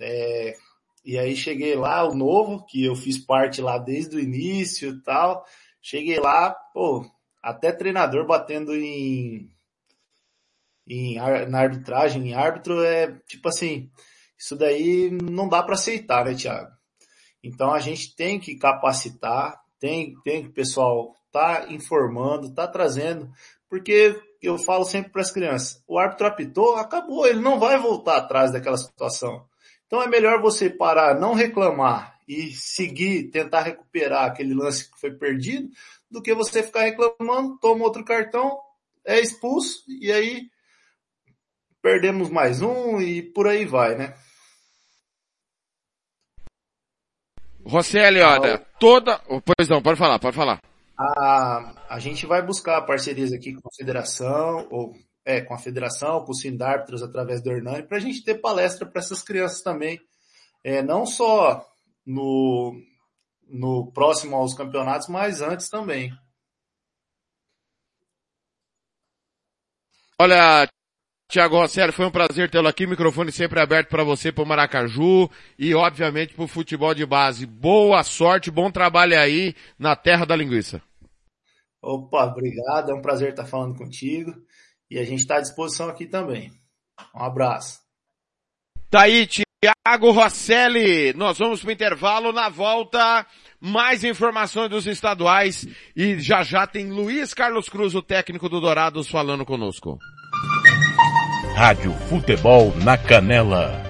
[0.00, 0.56] É,
[1.04, 5.02] e aí cheguei lá, o novo, que eu fiz parte lá desde o início e
[5.02, 5.44] tal.
[5.80, 7.04] Cheguei lá, pô,
[7.42, 9.50] até treinador batendo em,
[10.86, 11.16] em
[11.48, 13.90] na arbitragem, em árbitro, é tipo assim,
[14.38, 16.70] isso daí não dá para aceitar, né, Thiago?
[17.42, 23.30] Então a gente tem que capacitar, tem, tem que o pessoal tá informando, tá trazendo,
[23.68, 28.18] porque eu falo sempre para as crianças, o árbitro apitou, acabou, ele não vai voltar
[28.18, 29.46] atrás daquela situação.
[29.86, 35.12] Então é melhor você parar, não reclamar e seguir, tentar recuperar aquele lance que foi
[35.12, 35.68] perdido,
[36.12, 38.60] do que você ficar reclamando, toma outro cartão,
[39.04, 40.48] é expulso e aí
[41.80, 44.14] perdemos mais um e por aí vai, né?
[47.64, 49.18] Rosselli, olha, toda.
[49.44, 50.60] Pois não, pode falar, pode falar.
[50.98, 54.94] A, a gente vai buscar parcerias aqui com a federação, ou
[55.24, 58.86] é, com a federação, com os árbitros através do Hernani, para a gente ter palestra
[58.86, 60.00] para essas crianças também,
[60.62, 61.64] é, não só
[62.04, 62.74] no,
[63.48, 66.12] no próximo aos campeonatos, mas antes também.
[70.18, 70.68] Olha,
[71.32, 75.30] Tiago Rosselli, foi um prazer tê-lo aqui, microfone sempre aberto para você, para o Maracaju
[75.58, 77.46] e obviamente para o futebol de base.
[77.46, 80.82] Boa sorte, bom trabalho aí na terra da linguiça.
[81.80, 84.32] Opa, obrigado, é um prazer estar falando contigo.
[84.90, 86.52] E a gente está à disposição aqui também.
[87.14, 87.80] Um abraço.
[88.90, 89.26] Tá aí,
[89.62, 91.12] Tiago Rosselli.
[91.12, 92.32] Nós vamos para o intervalo.
[92.32, 93.24] Na volta,
[93.60, 95.68] mais informações dos estaduais.
[95.94, 100.00] E já já tem Luiz Carlos Cruz, o técnico do Dourados, falando conosco.
[101.54, 103.80] Rádio Futebol na Canela.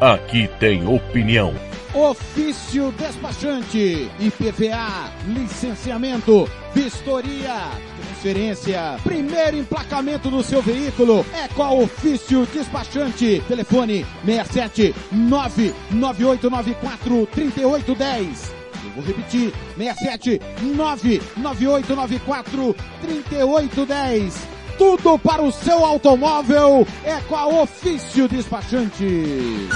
[0.00, 1.52] Aqui tem opinião.
[1.92, 7.70] Ofício despachante, IPVA, licenciamento, vistoria,
[8.16, 13.44] transferência, primeiro emplacamento do seu veículo é com a Ofício Despachante.
[13.46, 18.54] Telefone 67 99894 3810.
[18.84, 24.48] Eu vou repetir, 67 99894 3810.
[24.78, 29.68] Tudo para o seu automóvel é com a Ofício Despachante.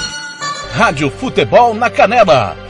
[0.72, 2.69] Rádio Futebol na Canela.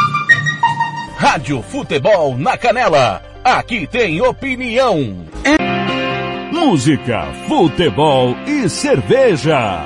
[1.21, 3.21] Rádio Futebol na Canela.
[3.43, 5.23] Aqui tem opinião.
[6.51, 9.83] Música, futebol e cerveja.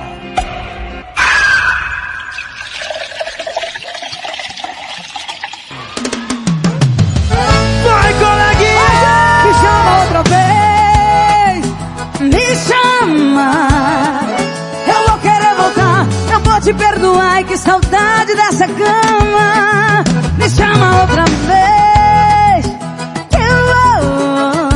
[7.84, 9.44] Vai, coleguinha!
[9.44, 11.66] Me chama outra vez!
[12.32, 13.52] Me chama!
[14.88, 20.24] Eu vou querer voltar, eu vou te perdoar, que saudade dessa cama!
[20.46, 22.66] Me chama outra vez!
[23.34, 24.70] Eu vou,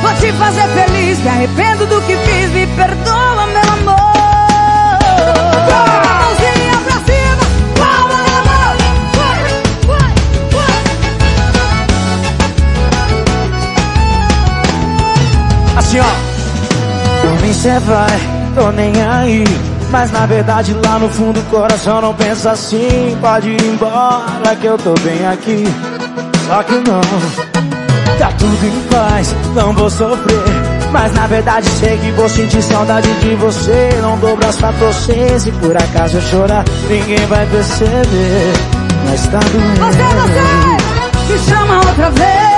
[0.00, 4.16] vou te fazer feliz, me arrependo do que fiz, me perdoa, meu amor!
[6.22, 7.44] Mãozinha pra cima,
[7.76, 8.40] palma na
[9.12, 9.36] vai,
[9.86, 10.14] vai!
[15.76, 16.12] Assim ó.
[17.20, 18.18] Por mim cê vai,
[18.54, 19.44] tô nem aí.
[19.90, 23.16] Mas na verdade lá no fundo o coração não pensa assim.
[23.20, 25.64] Pode ir embora que eu tô bem aqui.
[26.46, 27.00] Só que não.
[28.18, 30.66] Tá tudo em paz, não vou sofrer.
[30.92, 33.90] Mas na verdade sei que vou sentir saudade de você.
[34.00, 38.52] Não dou braço pra torcer Se por acaso eu chorar, ninguém vai perceber.
[39.04, 42.55] Mas tá doendo Você, você, me chama outra vez.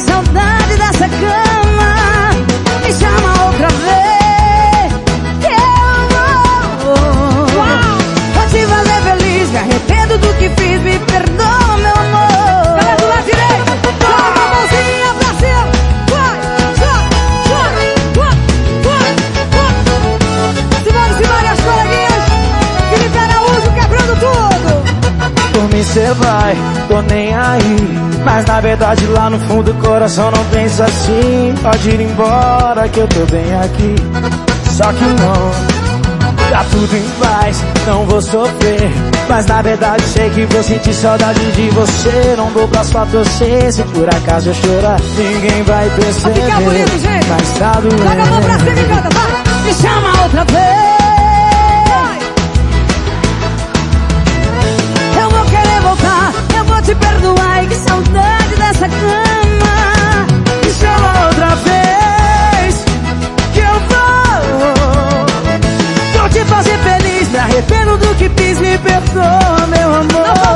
[0.00, 1.47] saudade dessa cama.
[25.78, 26.56] assim cê vai,
[26.88, 27.76] tô nem aí.
[28.24, 31.54] Mas na verdade lá no fundo do coração não pensa assim.
[31.62, 33.94] Pode ir embora que eu tô bem aqui.
[34.70, 38.90] Só que não, tá tudo em paz, não vou sofrer.
[39.28, 42.34] Mas na verdade sei que vou sentir saudade de você.
[42.36, 43.72] Não vou pra sua torcer.
[43.72, 46.40] Se por acaso eu chorar, ninguém vai é perceber.
[46.40, 47.26] Vai ficar bonito, gente.
[47.28, 47.98] Mas tá doendo.
[47.98, 49.64] Joga a mão pra cima e canta, vai.
[49.64, 50.97] Me chama outra vez.
[59.00, 60.26] cama.
[60.64, 62.84] Me chama outra vez
[63.52, 65.26] que eu vou.
[66.20, 67.28] Vou te fazer feliz.
[67.28, 68.58] Me arrependo do que fiz.
[68.60, 70.47] Me perdoa, meu amor.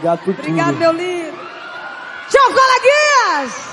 [0.00, 0.40] Obrigado por Obrigado, tudo.
[0.40, 1.38] Obrigado, meu lindo.
[2.30, 3.70] Tchau, coleguinhas!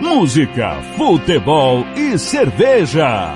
[0.00, 3.32] Música, futebol e cerveja.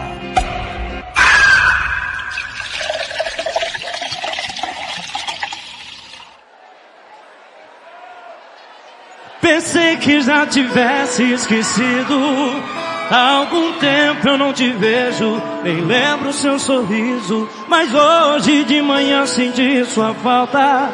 [9.41, 12.78] Pensei que já tivesse esquecido
[13.11, 19.25] Há algum tempo eu não te vejo, nem lembro seu sorriso, mas hoje de manhã
[19.27, 20.91] senti sua falta.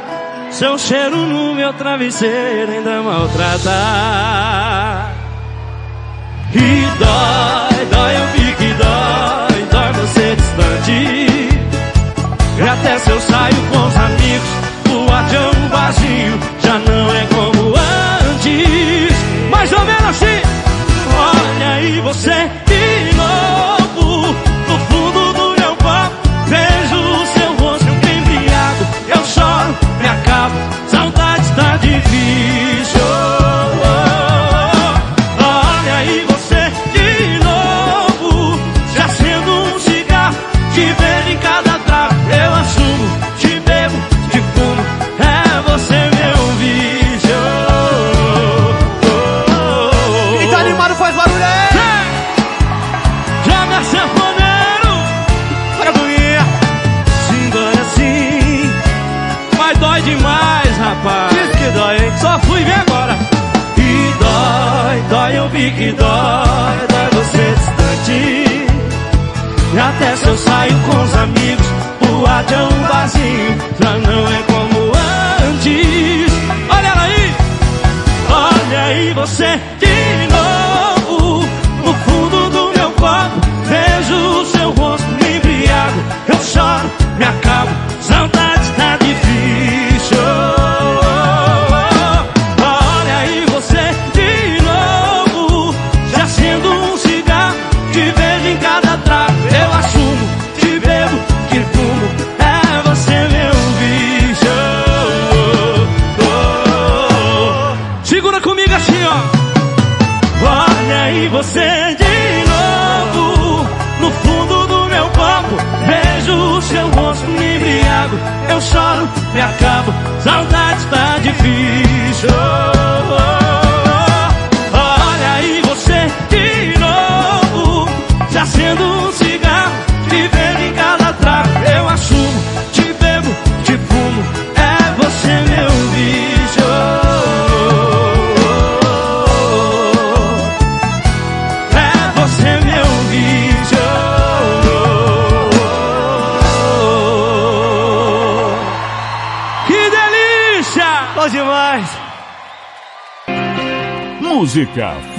[0.51, 3.71] Seu cheiro no meu travesseiro ainda maltrata.
[6.55, 7.64] E dói.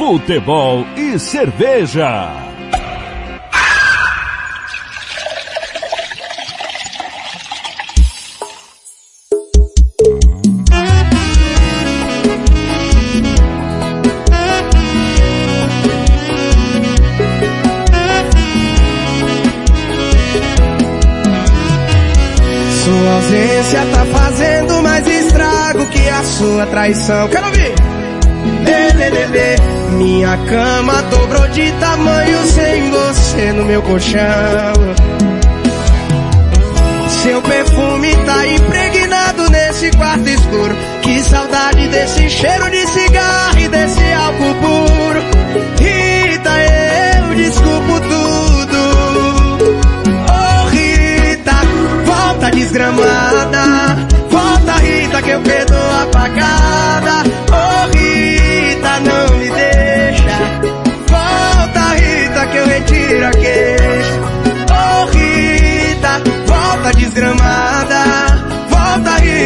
[0.05, 2.29] Futebol e cerveja.
[22.83, 27.27] Sua ausência tá fazendo mais estrago que a sua traição.
[27.29, 27.73] Quero ouvir!
[28.63, 29.54] Lê, lê, lê, lê.
[30.05, 34.73] Minha cama dobrou de tamanho sem você no meu colchão.
[37.23, 40.75] Seu perfume tá impregnado nesse quarto escuro.
[41.01, 45.21] Que saudade desse cheiro de cigarro e desse álcool puro.
[45.79, 46.51] Rita,
[47.23, 48.77] eu desculpo tudo.
[50.29, 51.55] Oh Rita,
[52.05, 53.34] volta desgramada.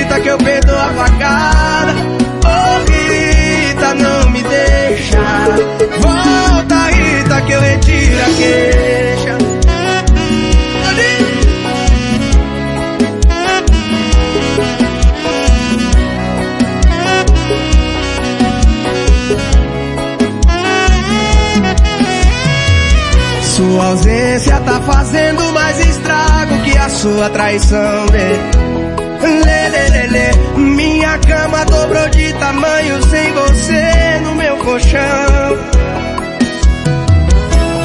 [0.10, 1.94] Rita que eu perdoo apagada.
[2.44, 5.20] Oh Rita, não me deixa.
[6.02, 9.38] Volta Rita que eu retiro a queixa.
[23.44, 28.69] Sua ausência tá fazendo mais estrago que a sua traição, né?
[30.58, 35.58] Minha cama dobrou de tamanho sem você no meu colchão.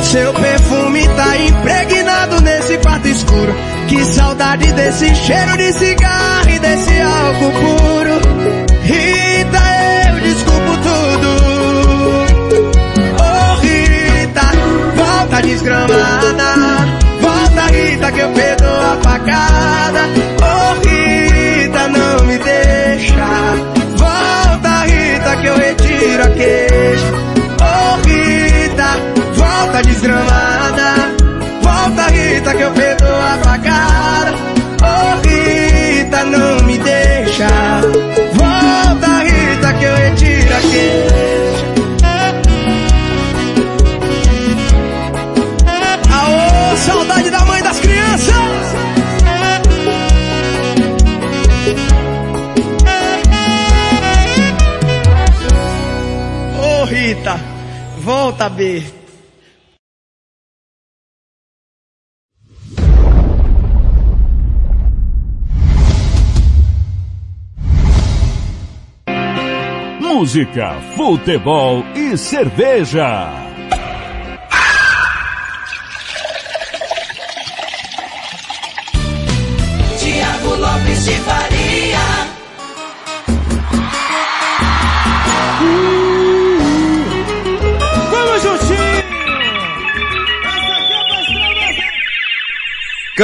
[0.03, 3.55] Seu perfume tá impregnado nesse quarto escuro.
[3.89, 8.21] Que saudade desse cheiro de cigarro e desse álcool puro.
[8.83, 9.63] Rita,
[10.11, 11.29] eu desculpo tudo.
[13.19, 14.51] Oh Rita,
[14.95, 16.45] volta desgramada.
[17.21, 20.01] Volta Rita que eu perdoo a facada.
[20.43, 20.84] Oh
[23.97, 27.13] Volta Rita que eu retiro a queixa.
[27.61, 28.99] Oh Rita,
[29.35, 30.95] volta desgramada.
[31.63, 34.35] Volta Rita que eu perdoo a facada.
[34.83, 37.49] Oh Rita, não me deixa.
[38.33, 41.64] Volta Rita que eu retiro a queixa.
[58.05, 58.83] Volta B.
[70.01, 73.44] Música, futebol e cerveja.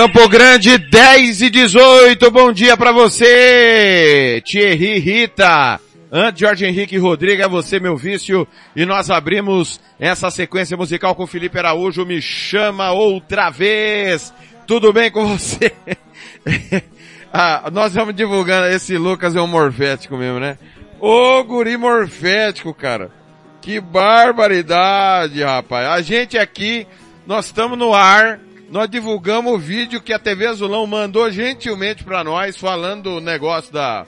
[0.01, 4.43] Campo Grande 10 e 18, bom dia pra você!
[4.47, 5.79] Thierry Rita,
[6.11, 11.27] antes Jorge Henrique Rodrigues, é você meu vício, e nós abrimos essa sequência musical com
[11.27, 14.33] Felipe Araújo, me chama outra vez!
[14.67, 15.71] Tudo bem com você?
[17.31, 20.57] ah, nós vamos divulgando, esse Lucas é um morfético mesmo, né?
[20.99, 23.11] Ô guri morfético, cara!
[23.61, 25.89] Que barbaridade, rapaz!
[25.89, 26.87] A gente aqui,
[27.27, 28.41] nós estamos no ar,
[28.71, 33.73] nós divulgamos o vídeo que a TV Azulão mandou gentilmente para nós, falando do negócio
[33.73, 34.07] da,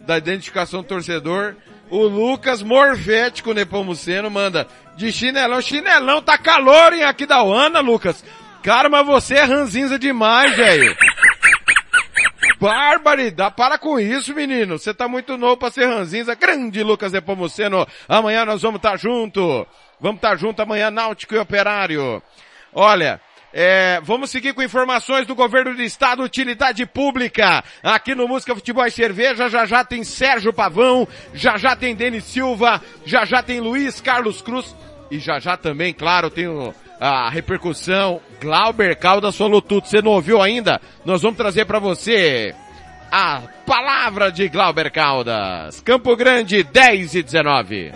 [0.00, 1.56] da identificação do torcedor.
[1.88, 8.22] O Lucas Morfético Nepomuceno manda, de chinelão, chinelão, tá calor em aqui da Ana, Lucas.
[8.62, 10.94] Cara, mas você é ranzinza demais, velho.
[12.60, 14.78] Barbaridade, para com isso, menino.
[14.78, 16.34] Você tá muito novo pra ser ranzinza.
[16.34, 17.86] Grande Lucas Nepomuceno.
[18.06, 19.66] Amanhã nós vamos estar tá junto.
[19.98, 22.22] Vamos estar tá junto amanhã, Náutico e Operário.
[22.74, 23.20] Olha,
[23.58, 27.64] é, vamos seguir com informações do governo do estado, utilidade pública.
[27.82, 32.24] Aqui no Música Futebol e Cerveja, já já tem Sérgio Pavão, já já tem Denis
[32.24, 34.76] Silva, já já tem Luiz Carlos Cruz
[35.10, 38.20] e já já também, claro, tem o, a repercussão.
[38.42, 39.86] Glauber Caldas falou tudo.
[39.86, 40.78] Você não ouviu ainda?
[41.02, 42.54] Nós vamos trazer para você
[43.10, 45.80] a palavra de Glauber Caldas.
[45.80, 47.92] Campo Grande 10 e 19.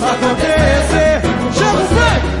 [0.00, 2.39] acontecer.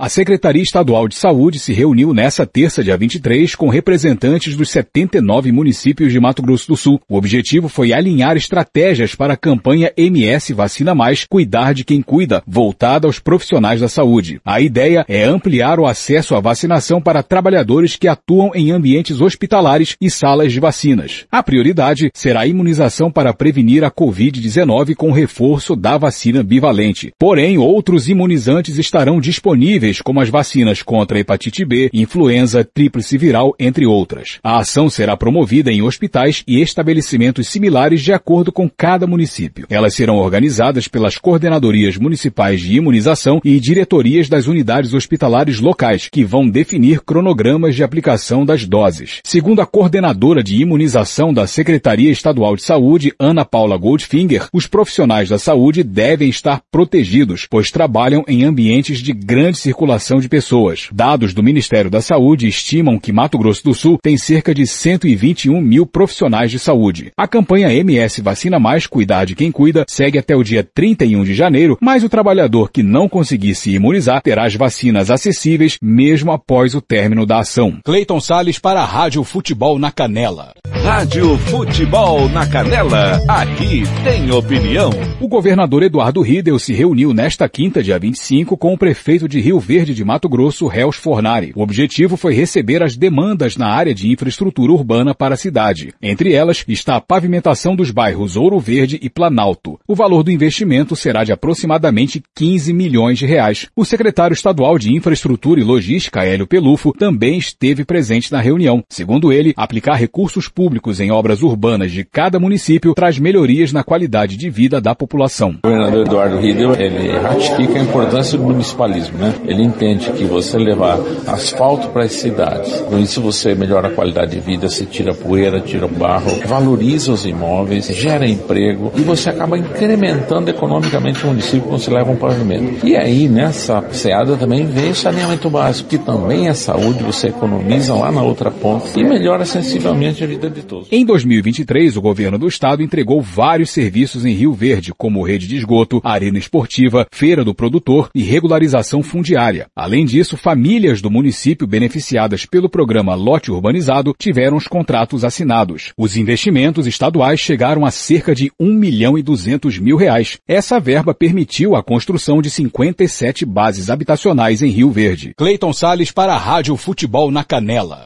[0.00, 5.50] A Secretaria Estadual de Saúde se reuniu nesta terça, dia 23, com representantes dos 79
[5.50, 7.00] municípios de Mato Grosso do Sul.
[7.08, 12.44] O objetivo foi alinhar estratégias para a campanha MS Vacina Mais Cuidar de Quem Cuida,
[12.46, 14.40] voltada aos profissionais da saúde.
[14.44, 19.96] A ideia é ampliar o acesso à vacinação para trabalhadores que atuam em ambientes hospitalares
[20.00, 21.26] e salas de vacinas.
[21.28, 27.12] A prioridade será a imunização para prevenir a Covid-19 com reforço da vacina bivalente.
[27.18, 33.86] Porém, outros imunizantes estarão disponíveis como as vacinas contra hepatite B, influenza, tríplice viral, entre
[33.86, 34.38] outras.
[34.42, 39.66] A ação será promovida em hospitais e estabelecimentos similares de acordo com cada município.
[39.70, 46.24] Elas serão organizadas pelas coordenadorias municipais de imunização e diretorias das unidades hospitalares locais, que
[46.24, 49.20] vão definir cronogramas de aplicação das doses.
[49.24, 55.28] Segundo a coordenadora de imunização da Secretaria Estadual de Saúde, Ana Paula Goldfinger, os profissionais
[55.28, 60.88] da saúde devem estar protegidos, pois trabalham em ambientes de grande circulação circulação de pessoas.
[60.92, 65.60] Dados do Ministério da Saúde estimam que Mato Grosso do Sul tem cerca de 121
[65.60, 67.12] mil profissionais de saúde.
[67.16, 71.32] A campanha MS Vacina Mais Cuidar de Quem Cuida segue até o dia 31 de
[71.32, 76.74] janeiro, mas o trabalhador que não conseguir se imunizar terá as vacinas acessíveis mesmo após
[76.74, 77.78] o término da ação.
[77.84, 80.54] Cleiton Sales para a Rádio Futebol na Canela.
[80.82, 84.90] Rádio Futebol na Canela, aqui tem opinião.
[85.20, 89.60] O governador Eduardo Riedel se reuniu nesta quinta, dia 25, com o prefeito de Rio
[89.68, 91.52] Verde de Mato Grosso, Réus Fornari.
[91.54, 95.92] O objetivo foi receber as demandas na área de infraestrutura urbana para a cidade.
[96.00, 99.78] Entre elas está a pavimentação dos bairros Ouro Verde e Planalto.
[99.86, 103.66] O valor do investimento será de aproximadamente 15 milhões de reais.
[103.76, 108.82] O secretário estadual de Infraestrutura e Logística, Hélio Pelufo, também esteve presente na reunião.
[108.88, 114.38] Segundo ele, aplicar recursos públicos em obras urbanas de cada município traz melhorias na qualidade
[114.38, 115.58] de vida da população.
[115.62, 119.34] O governador Eduardo Riedel, ele ratifica a importância do municipalismo, né?
[119.57, 124.32] Ele entende que você levar asfalto para as cidades, com isso você melhora a qualidade
[124.32, 129.58] de vida, você tira poeira, tira barro, valoriza os imóveis, gera emprego e você acaba
[129.58, 132.86] incrementando economicamente o município quando você leva um pavimento.
[132.86, 138.12] E aí, nessa seada também vem saneamento básico, que também é saúde, você economiza lá
[138.12, 140.88] na outra ponta e melhora sensivelmente a vida de todos.
[140.90, 145.56] Em 2023, o governo do estado entregou vários serviços em Rio Verde, como rede de
[145.56, 152.44] esgoto, arena esportiva, feira do produtor e regularização fundiária Além disso, famílias do município beneficiadas
[152.44, 155.92] pelo programa Lote Urbanizado tiveram os contratos assinados.
[155.96, 160.38] Os investimentos estaduais chegaram a cerca de 1 milhão e 200 mil reais.
[160.46, 165.32] Essa verba permitiu a construção de 57 bases habitacionais em Rio Verde.
[165.36, 168.04] Cleiton Sales para a Rádio Futebol na Canela.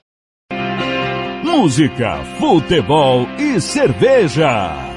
[1.43, 4.92] Música, futebol e cerveja.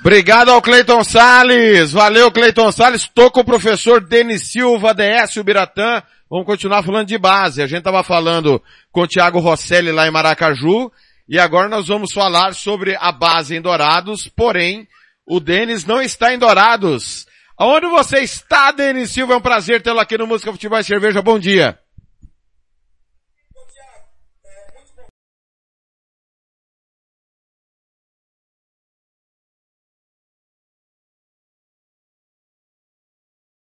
[0.00, 1.92] Obrigado ao Cleiton Sales.
[1.92, 3.06] Valeu, Cleiton Sales.
[3.06, 6.02] Tô com o professor Denis Silva, DS Biratã.
[6.30, 7.60] Vamos continuar falando de base.
[7.60, 10.90] A gente tava falando com o Thiago Rosselli lá em Maracaju.
[11.28, 14.26] E agora nós vamos falar sobre a base em Dourados.
[14.26, 14.88] Porém,
[15.26, 17.26] o Denis não está em Dourados.
[17.58, 19.34] Aonde você está, Denis Silva?
[19.34, 21.20] É um prazer tê-lo aqui no Música Futebol e Cerveja.
[21.20, 21.78] Bom dia.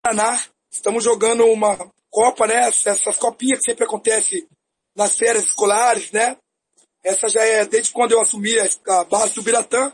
[0.05, 0.39] Paraná,
[0.71, 1.75] estamos jogando uma
[2.11, 2.67] Copa, né?
[2.67, 4.47] Essas copinhas que sempre acontece
[4.95, 6.37] nas férias escolares, né?
[7.03, 8.53] Essa já é, desde quando eu assumi
[8.87, 9.91] a base do Biratã,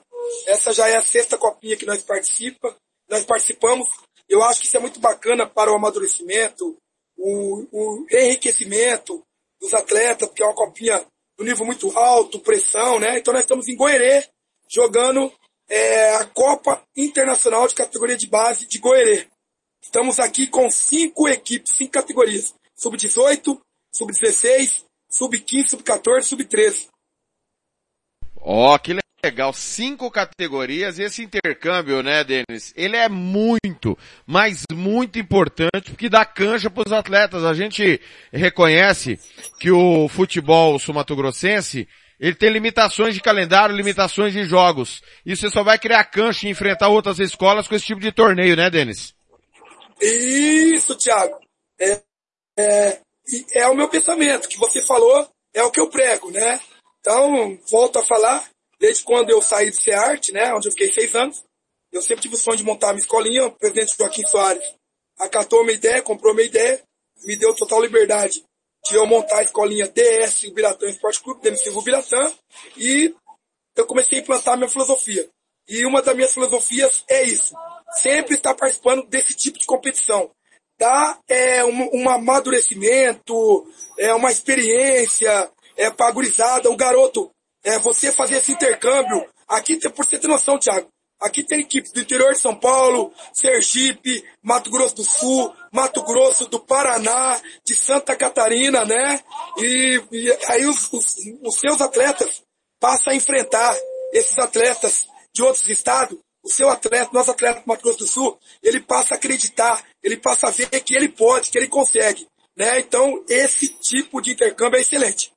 [0.47, 2.75] essa já é a sexta copinha que nós participa,
[3.09, 3.87] nós participamos.
[4.27, 6.77] Eu acho que isso é muito bacana para o amadurecimento,
[7.17, 9.23] o, o enriquecimento
[9.61, 11.05] dos atletas, porque é uma copinha
[11.37, 13.17] do nível muito alto, pressão, né?
[13.17, 14.27] Então nós estamos em Goerê,
[14.69, 15.31] jogando
[15.69, 19.30] é, a Copa Internacional de Categoria de Base de Goerê.
[19.81, 22.53] Estamos aqui com cinco equipes, cinco categorias.
[22.75, 23.59] Sub-18,
[23.93, 26.87] sub-16, sub-15, sub-14, sub-13.
[28.37, 29.53] Ó, oh, que legal.
[29.53, 32.73] Cinco categorias e esse intercâmbio, né, Denis?
[32.75, 37.43] Ele é muito, mas muito importante porque dá cancha para os atletas.
[37.43, 37.99] A gente
[38.31, 39.19] reconhece
[39.59, 41.87] que o futebol sumatogrossense
[42.19, 45.01] ele tem limitações de calendário, limitações de jogos.
[45.25, 48.55] E você só vai criar cancha e enfrentar outras escolas com esse tipo de torneio,
[48.55, 49.15] né, Denis?
[50.01, 51.39] Isso, Thiago.
[51.79, 52.01] É,
[52.57, 53.01] é,
[53.53, 54.49] é o meu pensamento.
[54.49, 56.59] que você falou é o que eu prego, né?
[56.99, 58.49] Então, volto a falar,
[58.79, 61.43] desde quando eu saí do CEART, né, onde eu fiquei seis anos,
[61.91, 64.63] eu sempre tive o sonho de montar minha escolinha, o presidente Joaquim Soares
[65.19, 66.81] acatou minha ideia, comprou minha ideia,
[67.25, 68.43] me deu total liberdade
[68.87, 72.33] de eu montar a escolinha DS, o Biratã Esporte Clube, Denis Silva Biratã,
[72.77, 73.13] e
[73.75, 75.29] eu comecei a implantar minha filosofia.
[75.67, 77.53] E uma das minhas filosofias é isso
[77.93, 80.29] sempre estar participando desse tipo de competição.
[80.77, 81.19] tá?
[81.27, 87.31] É um, um amadurecimento, é uma experiência, é pra gurizada, o garoto,
[87.63, 89.27] é você fazer esse intercâmbio.
[89.47, 90.87] Aqui, por você ter noção, Thiago,
[91.19, 96.47] aqui tem equipes do interior de São Paulo, Sergipe, Mato Grosso do Sul, Mato Grosso
[96.47, 99.21] do Paraná, de Santa Catarina, né?
[99.57, 102.41] E, e aí os, os, os seus atletas
[102.79, 103.75] passam a enfrentar
[104.11, 106.17] esses atletas de outros estados.
[106.43, 110.17] O seu atleta, nosso atleta do Mato Grosso do Sul, ele passa a acreditar, ele
[110.17, 112.27] passa a ver que ele pode, que ele consegue.
[112.57, 112.79] Né?
[112.79, 115.31] Então, esse tipo de intercâmbio é excelente.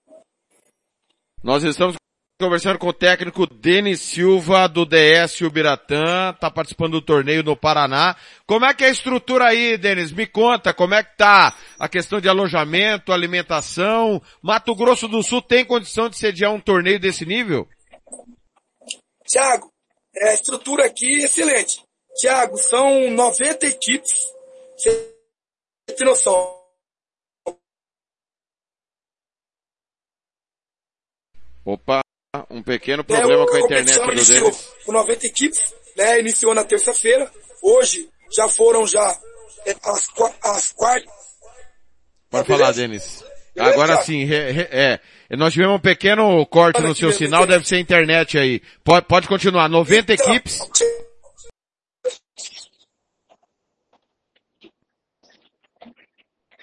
[1.42, 1.96] Nós estamos
[2.40, 8.16] conversando com o técnico Denis Silva do DS Ubiratã, tá participando do torneio no Paraná.
[8.46, 10.10] Como é que é a estrutura aí, Denis?
[10.10, 14.20] Me conta, como é que tá a questão de alojamento, alimentação?
[14.42, 17.68] Mato Grosso do Sul tem condição de sediar um torneio desse nível?
[19.26, 19.70] Tiago,
[20.16, 21.82] é, a estrutura aqui é excelente.
[22.16, 24.26] Tiago, são 90 equipes.
[24.76, 25.14] Você
[25.96, 26.62] tem noção.
[31.64, 32.00] Opa,
[32.50, 34.68] um pequeno problema É, com a internet do iniciou Denis.
[34.84, 36.20] com 90 equipes, né?
[36.20, 37.30] Iniciou na terça-feira.
[37.62, 39.18] Hoje já foram já
[39.66, 40.08] é, as,
[40.42, 41.12] as quartas.
[42.30, 42.72] Pode falar?
[42.72, 43.24] Denis.
[43.58, 45.00] Agora sim, re- re- é.
[45.36, 48.60] Nós tivemos um pequeno corte no seu sinal, deve ser internet aí.
[48.82, 49.68] Pode, pode continuar.
[49.68, 50.60] 90 equipes.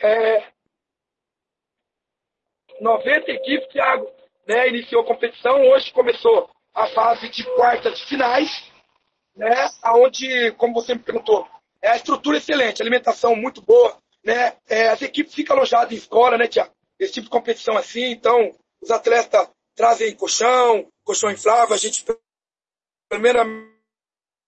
[0.03, 0.43] É,
[2.81, 4.09] 90 equipes, Thiago,
[4.47, 5.61] né, iniciou a competição.
[5.69, 8.49] Hoje começou a fase de quarta de finais,
[9.35, 11.47] né, aonde, como você me perguntou,
[11.81, 13.95] é a estrutura excelente, alimentação muito boa,
[14.25, 16.71] né, é, as equipes ficam alojadas em escola, né, Thiago?
[16.99, 18.51] Esse tipo de competição assim, então
[18.81, 22.03] os atletas trazem colchão, colchão inflável, a gente,
[23.09, 23.45] primeira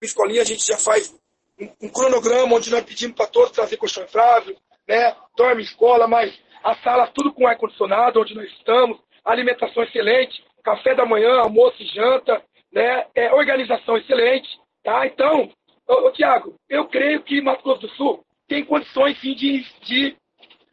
[0.02, 1.14] escolinha, a gente já faz
[1.60, 4.56] um, um cronograma onde nós pedimos para todos trazer colchão inflável,
[4.88, 5.16] né?
[5.36, 6.34] Dorme escola, mas
[6.64, 11.88] a sala tudo com ar-condicionado, onde nós estamos, alimentação excelente, café da manhã, almoço e
[11.88, 13.06] janta, né?
[13.16, 14.48] É, organização excelente,
[14.84, 15.06] tá?
[15.06, 15.52] Então,
[15.88, 20.18] ô, ô, Tiago, eu creio que Mato Grosso do Sul tem condições sim de, de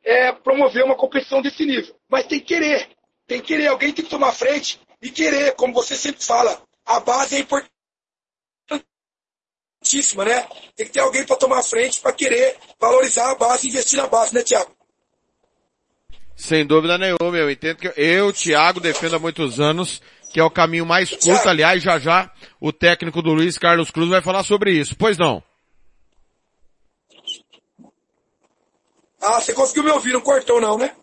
[0.02, 2.88] é, promover uma competição desse nível, mas tem que querer,
[3.30, 6.98] tem que querer, alguém tem que tomar frente e querer, como você sempre fala, a
[6.98, 7.70] base é importante
[9.80, 10.48] importantíssima, né?
[10.74, 14.08] Tem que ter alguém para tomar frente, para querer valorizar a base e investir na
[14.08, 14.74] base, né, Tiago?
[16.34, 20.02] Sem dúvida nenhuma, eu entendo que eu, Thiago, defendo há muitos anos
[20.32, 21.48] que é o caminho mais curto.
[21.48, 24.96] Aliás, já já o técnico do Luiz Carlos Cruz vai falar sobre isso.
[24.96, 25.40] Pois não?
[29.22, 30.96] Ah, você conseguiu me ouvir, não cortou não, né?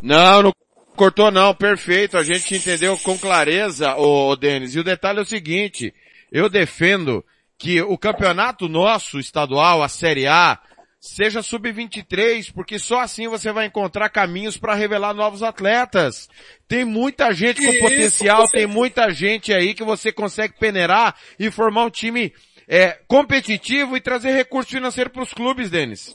[0.00, 0.52] Não, não
[0.98, 2.18] cortou não, perfeito.
[2.18, 4.74] A gente entendeu com clareza, ô Denis.
[4.74, 5.94] E o detalhe é o seguinte,
[6.30, 7.24] eu defendo
[7.56, 10.58] que o campeonato nosso estadual, a Série A,
[11.00, 16.28] seja sub-23, porque só assim você vai encontrar caminhos para revelar novos atletas.
[16.66, 21.14] Tem muita gente com Isso, potencial, você- tem muita gente aí que você consegue peneirar
[21.38, 22.32] e formar um time
[22.70, 26.14] é, competitivo e trazer recurso financeiro para os clubes, Denis.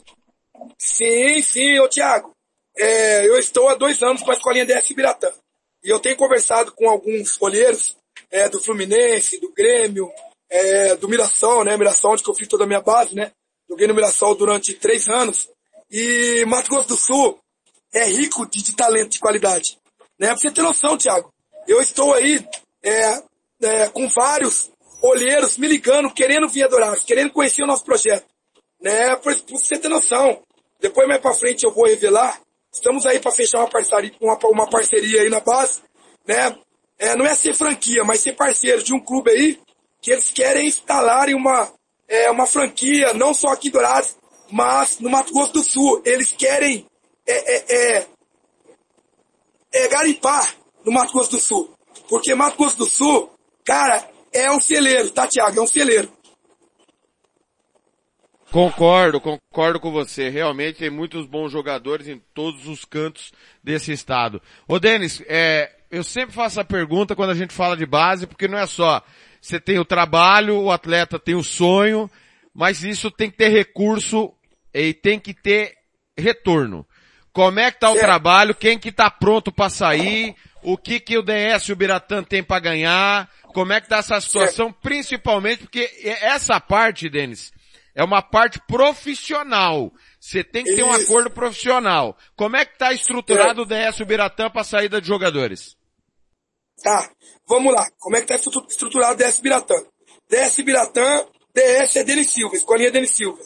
[0.78, 2.33] Sim, sim, ô Tiago.
[2.76, 5.32] É, eu estou há dois anos com a escolinha DS Biratã.
[5.82, 7.96] E eu tenho conversado com alguns olheiros
[8.30, 10.10] é, do Fluminense, do Grêmio,
[10.50, 11.76] é, do Mirassol, né?
[11.76, 13.32] Mirassol, onde eu fiz toda a minha base, né?
[13.68, 15.48] Joguei no Mirassol durante três anos.
[15.90, 17.38] E Mato Grosso do Sul
[17.92, 19.78] é rico de, de talento, de qualidade.
[20.18, 20.28] Né?
[20.28, 21.32] Pra você ter noção, Tiago.
[21.66, 22.46] Eu estou aí
[22.82, 23.22] é,
[23.62, 24.70] é, com vários
[25.02, 28.26] olheiros me ligando, querendo vir a Dourados, querendo conhecer o nosso projeto.
[28.80, 29.16] Né?
[29.16, 30.42] Pra, pra você ter noção.
[30.80, 32.40] Depois mais pra frente eu vou revelar.
[32.74, 35.80] Estamos aí para fechar uma parceria, uma, uma parceria aí na base.
[36.26, 36.58] Né?
[36.98, 39.60] É, não é ser franquia, mas ser parceiro de um clube aí
[40.02, 41.72] que eles querem instalarem uma,
[42.08, 44.16] é, uma franquia, não só aqui em Dourados,
[44.50, 46.02] mas no Mato Grosso do Sul.
[46.04, 46.84] Eles querem
[47.26, 48.06] é, é, é,
[49.72, 51.72] é garimpar no Mato Grosso do Sul.
[52.08, 53.30] Porque Mato Grosso do Sul,
[53.64, 55.58] cara, é um celeiro, tá, Tiago?
[55.58, 56.12] É um celeiro.
[58.54, 60.28] Concordo, concordo com você.
[60.28, 63.32] Realmente tem muitos bons jogadores em todos os cantos
[63.64, 64.40] desse estado.
[64.68, 68.46] Ô Denis, é, eu sempre faço a pergunta quando a gente fala de base, porque
[68.46, 69.02] não é só
[69.40, 72.08] você tem o trabalho, o atleta tem o sonho,
[72.54, 74.32] mas isso tem que ter recurso
[74.72, 75.74] e tem que ter
[76.16, 76.86] retorno.
[77.32, 78.54] Como é que tá o trabalho?
[78.54, 80.32] Quem que tá pronto para sair?
[80.62, 83.28] O que que o DS e o Biratã tem para ganhar?
[83.42, 84.72] Como é que tá essa situação?
[84.72, 85.90] Principalmente porque
[86.22, 87.52] essa parte, Denis,
[87.94, 89.92] é uma parte profissional.
[90.20, 91.04] Você tem que ter um Isso.
[91.04, 92.16] acordo profissional.
[92.36, 95.76] Como é que tá estruturado o DS e o Biratã para saída de jogadores?
[96.82, 97.10] Tá,
[97.48, 97.86] vamos lá.
[97.98, 99.74] Como é que tá estru- estruturado o DS Biratã?
[100.28, 103.38] DS Biratã, DS é Denis Silva, escolinha Denis Silva.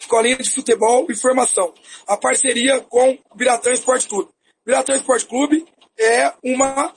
[0.00, 1.72] escolinha de futebol e formação.
[2.08, 4.30] A parceria com o Biratã Esporte Clube.
[4.66, 5.64] Biratã Esporte Clube
[5.96, 6.92] é uma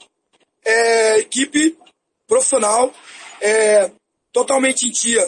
[0.64, 1.78] é, equipe
[2.26, 2.92] profissional,
[3.40, 3.92] é,
[4.32, 5.22] totalmente em dia.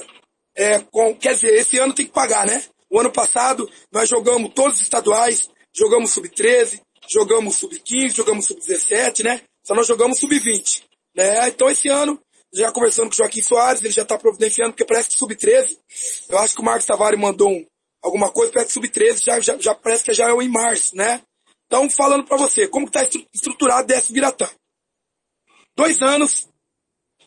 [0.58, 2.64] É, com, quer dizer, esse ano tem que pagar, né?
[2.90, 9.40] O ano passado nós jogamos todos os estaduais, jogamos sub-13, jogamos sub-15, jogamos sub-17, né?
[9.64, 10.82] Só nós jogamos sub-20,
[11.14, 11.48] né?
[11.48, 12.20] Então esse ano,
[12.52, 15.78] já conversando com o Joaquim Soares, ele já está providenciando, porque parece que sub-13,
[16.28, 17.64] eu acho que o Marcos Tavares mandou um,
[18.02, 20.96] alguma coisa, parece que sub-13 já, já, já, parece que já é o em março,
[20.96, 21.22] né?
[21.66, 24.50] Então, falando para você, como está estruturado desse Biratã?
[25.76, 26.48] Dois anos,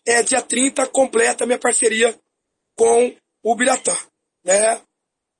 [0.05, 2.19] é dia 30, completa minha parceria
[2.75, 3.95] com o Biratã,
[4.43, 4.81] né?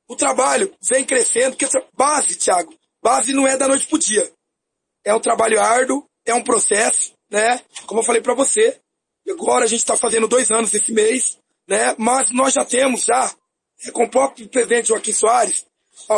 [0.08, 4.32] O trabalho vem crescendo, porque base, Thiago, base não é da noite pro dia.
[5.04, 7.64] É um trabalho árduo, é um processo, né?
[7.86, 8.80] Como eu falei para você,
[9.30, 11.38] agora a gente está fazendo dois anos esse mês,
[11.68, 11.96] né?
[11.98, 13.34] Mas nós já temos já,
[13.86, 15.66] é, com o próprio presidente Joaquim Soares,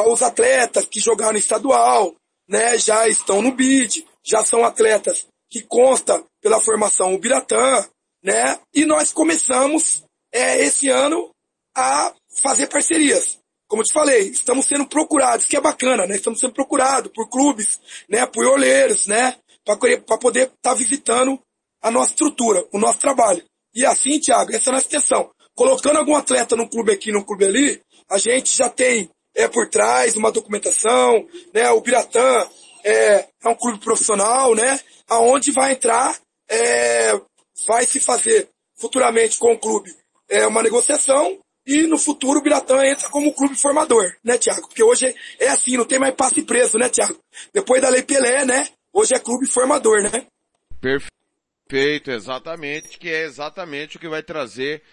[0.08, 2.16] os atletas que jogaram estadual,
[2.48, 2.78] né?
[2.78, 7.88] Já estão no BID, já são atletas que consta pela formação Ubiratã,
[8.24, 8.60] né?
[8.74, 11.33] E nós começamos é, esse ano
[11.76, 13.40] a fazer parcerias.
[13.68, 16.16] Como eu te falei, estamos sendo procurados, que é bacana, né?
[16.16, 18.26] Estamos sendo procurados por clubes, né?
[18.26, 19.36] Por olheiros, né?
[19.66, 21.40] Para poder estar tá visitando
[21.82, 23.44] a nossa estrutura, o nosso trabalho.
[23.74, 25.32] E assim, Thiago, essa é a nossa intenção.
[25.56, 29.68] Colocando algum atleta no clube aqui, no clube ali, a gente já tem é por
[29.68, 31.70] trás uma documentação, né?
[31.72, 32.48] O Biratã
[32.84, 34.80] é, é um clube profissional, né?
[35.08, 36.16] Aonde vai entrar,
[36.48, 37.20] é,
[37.66, 38.48] vai se fazer
[38.78, 39.92] futuramente com o clube
[40.34, 44.68] é uma negociação e no futuro o Biratã entra como clube formador, né, Tiago?
[44.68, 47.18] Porque hoje é assim, não tem mais passe preso, né, Tiago?
[47.54, 48.68] Depois da Lei Pelé, né?
[48.92, 50.28] Hoje é clube formador, né?
[50.80, 54.84] Perfeito, exatamente, que é exatamente o que vai trazer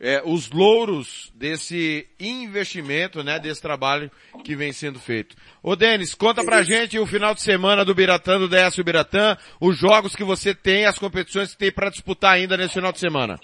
[0.00, 4.10] é, os louros desse investimento, né, desse trabalho
[4.42, 5.36] que vem sendo feito.
[5.62, 9.76] Ô Denis, conta pra gente o final de semana do Biratã, do DS Biratã, os
[9.76, 13.38] jogos que você tem, as competições que tem para disputar ainda nesse final de semana.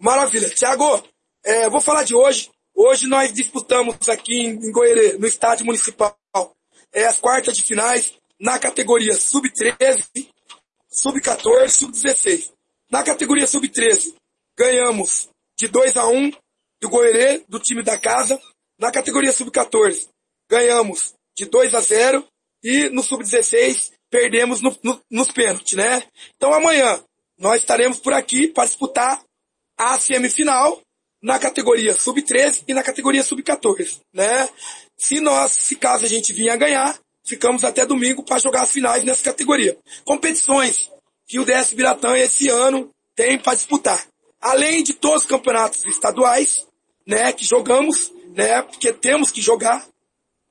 [0.00, 0.48] Maravilha.
[0.48, 1.06] Tiago,
[1.44, 2.50] é, vou falar de hoje.
[2.74, 6.16] Hoje nós disputamos aqui em Goiânia, no estádio municipal,
[6.92, 10.28] é, as quartas de finais na categoria sub-13,
[10.88, 12.52] sub-14, sub-16.
[12.90, 14.14] Na categoria sub-13,
[14.56, 15.28] ganhamos
[15.58, 16.30] de 2 a 1
[16.80, 18.40] do Goerê, do time da casa.
[18.78, 20.08] Na categoria sub-14,
[20.48, 22.26] ganhamos de 2 a 0
[22.62, 26.04] e no sub-16 perdemos no, no, nos pênaltis, né?
[26.36, 27.02] Então amanhã
[27.38, 29.22] nós estaremos por aqui para disputar
[29.78, 30.80] a semifinal
[31.22, 34.48] na categoria sub-13 e na categoria sub-14, né?
[34.96, 39.04] Se nós, se caso a gente vinha ganhar, ficamos até domingo para jogar as finais
[39.04, 39.76] nessa categoria.
[40.04, 40.90] Competições
[41.26, 44.04] que o DS Biratã esse ano tem para disputar
[44.42, 46.66] além de todos os campeonatos estaduais,
[47.06, 49.86] né, que jogamos, né, porque temos que jogar,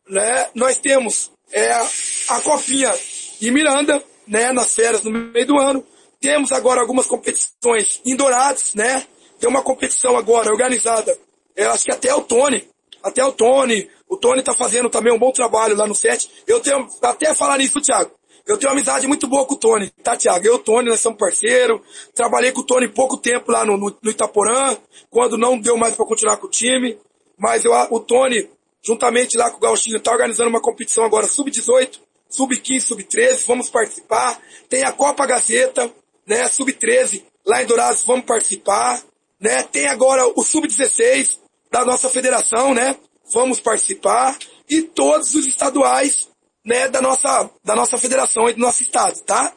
[0.10, 1.73] né, nós temos é,
[2.30, 2.91] a copinha
[3.41, 5.85] em Miranda, né, nas férias no meio do ano,
[6.22, 9.06] temos agora algumas competições em Dourados, né,
[9.42, 11.18] tem uma competição agora organizada,
[11.56, 12.70] eu acho que até o Tony,
[13.04, 16.60] até o Tony, o Tony tá fazendo também um bom trabalho lá no set, eu
[16.60, 18.12] tenho, até falar nisso, Thiago,
[18.46, 20.46] eu tenho uma amizade muito boa com o Tony, tá, Thiago?
[20.46, 21.80] Eu e o Tony, nós somos parceiros.
[22.14, 24.76] Trabalhei com o Tony pouco tempo lá no, no, no Itaporã,
[25.10, 26.98] quando não deu mais para continuar com o time.
[27.38, 28.50] Mas eu, o Tony,
[28.84, 32.00] juntamente lá com o Gauchinho, tá organizando uma competição agora sub-18,
[32.30, 34.42] sub-15, sub-13, vamos participar.
[34.68, 35.92] Tem a Copa Gazeta,
[36.26, 39.04] né, sub-13, lá em Dourados, vamos participar.
[39.42, 39.64] Né?
[39.64, 41.40] Tem agora o sub-16
[41.72, 42.96] da nossa federação, né?
[43.34, 44.38] Vamos participar.
[44.70, 46.30] E todos os estaduais
[46.66, 49.54] né, da nossa, da nossa federação e do nosso estado, tá?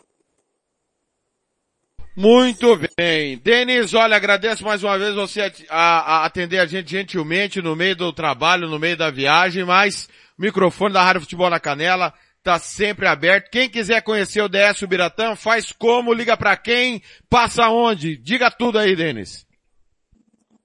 [2.17, 3.39] Muito bem.
[3.39, 7.97] Denis, olha, agradeço mais uma vez você a, a, atender a gente gentilmente no meio
[7.97, 10.09] do trabalho, no meio da viagem, mas
[10.39, 13.51] o microfone da Rádio Futebol na Canela está sempre aberto.
[13.51, 18.17] Quem quiser conhecer o DS Biratã, faz como, liga para quem, passa onde?
[18.17, 19.45] Diga tudo aí, Denis.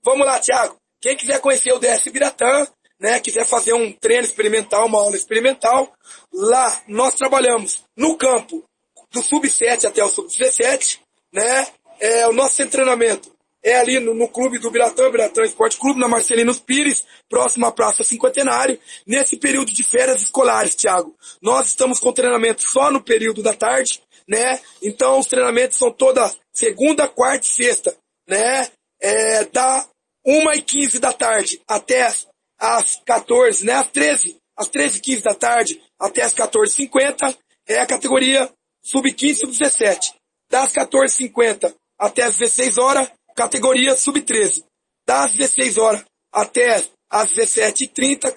[0.03, 0.77] Vamos lá, Thiago.
[1.01, 2.67] Quem quiser conhecer o DS Biratã,
[2.99, 5.91] né, quiser fazer um treino experimental, uma aula experimental,
[6.33, 8.63] lá nós trabalhamos no campo
[9.11, 10.99] do sub-7 até o sub-17,
[11.33, 11.67] né,
[11.99, 13.31] é, o nosso treinamento
[13.63, 17.71] é ali no, no clube do Biratã, Biratã Esporte Clube, na Marcelinos Pires, próximo à
[17.71, 21.13] Praça Cinquentenário, nesse período de férias escolares, Thiago.
[21.41, 26.31] Nós estamos com treinamento só no período da tarde, né, então os treinamentos são toda
[26.53, 27.95] segunda, quarta e sexta,
[28.27, 28.69] né,
[29.01, 29.87] é, da
[30.25, 32.11] 1 e 15 da tarde até
[32.59, 33.73] às 14, né?
[33.73, 37.35] Às 13, às 13 15 da tarde até às 14h50
[37.67, 38.51] é a categoria
[38.83, 40.13] sub-15 sub-17.
[40.49, 44.63] Das 14h50 até às 16 horas, categoria sub-13.
[45.05, 48.35] Das 16 horas até às 17h30,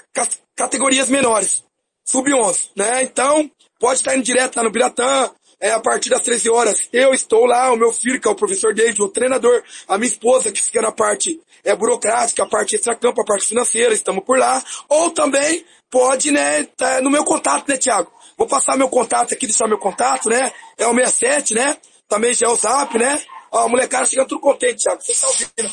[0.57, 1.65] categorias menores,
[2.07, 3.03] sub-11, né?
[3.03, 5.31] Então, pode estar indo direto lá no Biratã,
[5.63, 8.35] é, a partir das 13 horas, eu estou lá, o meu filho, que é o
[8.35, 12.75] professor David, o treinador, a minha esposa, que fica na parte é, burocrática, a parte
[12.75, 14.61] extra-campo, a parte financeira, estamos por lá.
[14.89, 18.13] Ou também pode, né, tá no meu contato, né, Tiago?
[18.37, 20.53] Vou passar meu contato aqui, deixar meu contato, né?
[20.77, 21.77] É o 67, né?
[22.09, 23.23] Também já é o zap, né?
[23.53, 25.01] Ó, a molecada chegando tudo contente, Tiago.
[25.01, 25.73] Você tá ouvindo?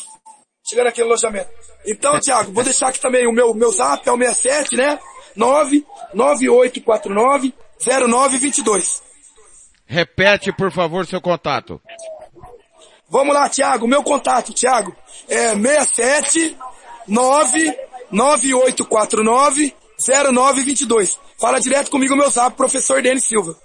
[0.70, 1.50] Chegando aqui no alojamento.
[1.88, 5.00] Então, Tiago, vou deixar aqui também o meu, meu zap, é o 67, né?
[5.36, 9.09] 99849 0922.
[9.90, 11.82] Repete, por favor, seu contato.
[13.10, 13.88] Vamos lá, Tiago.
[13.88, 14.96] Meu contato, Tiago,
[15.28, 16.56] é 67
[17.08, 19.74] 99849
[20.32, 21.20] 0922.
[21.42, 23.58] Fala direto comigo, meu zap, professor Denis Silva.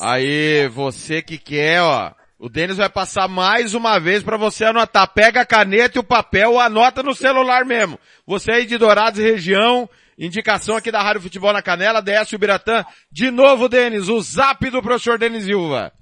[0.00, 2.12] Aí, você que quer, ó.
[2.38, 5.12] O Denis vai passar mais uma vez para você anotar.
[5.12, 7.98] Pega a caneta e o papel, anota no celular mesmo.
[8.26, 9.86] Você aí de Dourados região,
[10.18, 12.86] Indicação aqui da Rádio Futebol na Canela, Décio Biratã.
[13.12, 15.92] De novo, Denis, o zap do professor Denis Silva.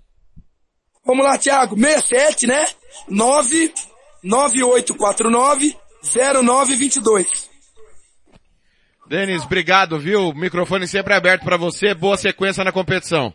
[1.05, 1.77] Vamos lá, Thiago.
[1.77, 2.65] 67, né?
[3.09, 5.77] 99849
[6.13, 7.51] 0922.
[9.09, 10.29] Denis, obrigado, viu?
[10.29, 11.93] O microfone sempre aberto para você.
[11.93, 13.35] Boa sequência na competição.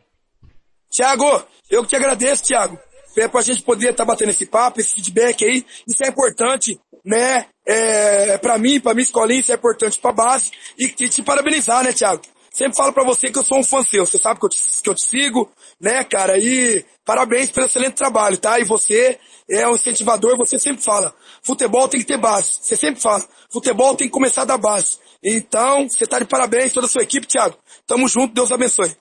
[0.89, 2.79] Thiago, eu que te agradeço, Thiago.
[3.17, 5.65] É pra gente poder estar tá batendo esse papo, esse feedback aí.
[5.85, 7.45] Isso é importante né?
[7.71, 11.83] É, para mim, para minha escolinha, isso é importante para base e, e te parabenizar,
[11.83, 12.23] né, Thiago?
[12.51, 14.59] Sempre falo para você que eu sou um fã seu, você sabe que eu, te,
[14.81, 16.39] que eu te sigo, né, cara?
[16.39, 18.59] E parabéns pelo excelente trabalho, tá?
[18.59, 21.13] E você é um incentivador, você sempre fala,
[21.43, 22.57] futebol tem que ter base.
[22.59, 24.97] Você sempre fala, futebol tem que começar da base.
[25.23, 27.55] Então, você tá de parabéns, toda a sua equipe, Thiago.
[27.85, 28.95] Tamo junto, Deus abençoe.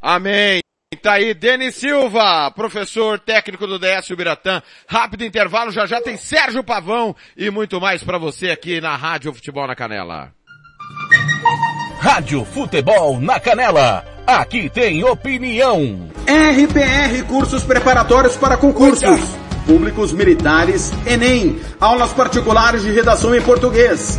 [0.00, 0.67] Amém.
[0.96, 4.62] Tá aí, Denis Silva, professor técnico do DS Biratã.
[4.88, 9.34] Rápido intervalo, já já tem Sérgio Pavão e muito mais para você aqui na Rádio
[9.34, 10.32] Futebol na Canela.
[12.00, 14.02] Rádio Futebol na Canela.
[14.26, 16.08] Aqui tem opinião.
[16.26, 19.20] RPR Cursos Preparatórios para Concursos.
[19.66, 21.60] Públicos Militares, Enem.
[21.78, 24.18] Aulas particulares de redação em português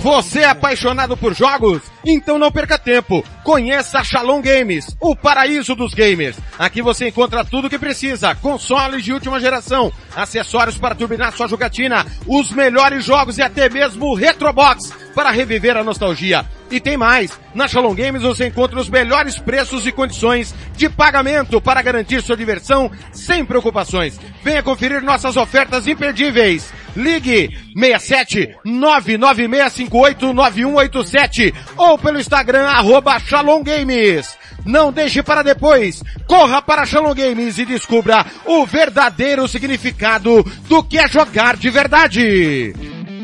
[0.00, 1.82] Você é apaixonado por jogos?
[2.06, 3.22] Então não perca tempo.
[3.44, 6.38] Conheça a Shalom Games, o paraíso dos gamers.
[6.58, 8.34] Aqui você encontra tudo o que precisa.
[8.34, 14.06] Consoles de última geração, acessórios para turbinar sua jogatina, os melhores jogos e até mesmo
[14.06, 16.46] o Retrobox para reviver a nostalgia.
[16.70, 21.60] E tem mais, na Shalom Games você encontra os melhores preços e condições de pagamento
[21.60, 24.20] para garantir sua diversão sem preocupações.
[24.44, 26.72] Venha conferir nossas ofertas imperdíveis.
[26.94, 34.38] Ligue 67 99658 9187 ou pelo Instagram arroba Shalom Games.
[34.64, 36.02] Não deixe para depois.
[36.26, 42.74] Corra para Shalom Games e descubra o verdadeiro significado do que é jogar de verdade.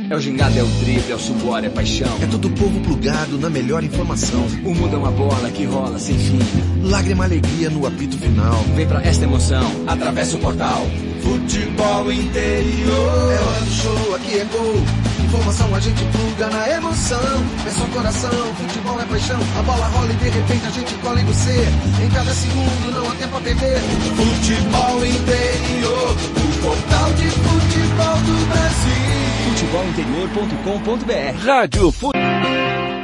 [0.08, 2.16] É o gingado, é o drible, é o suor, é paixão.
[2.22, 4.46] É todo o povo plugado na melhor informação.
[4.64, 6.38] O mundo é uma bola que rola sem fim.
[6.80, 8.62] Lágrima, alegria no apito final.
[8.76, 10.86] Vem pra esta emoção, atravessa o portal.
[11.22, 13.32] Futebol interior.
[13.32, 14.76] É hora do show, aqui é gol.
[15.24, 17.44] Informação a gente pluga na emoção.
[17.66, 19.40] É só coração, futebol é paixão.
[19.58, 21.66] A bola rola e de repente a gente cola em você.
[22.04, 23.80] Em cada segundo não há tempo a perder.
[24.14, 26.16] Futebol interior.
[26.36, 32.10] O portal de futebol do Brasil futebolinterior.com.br Rádio Fu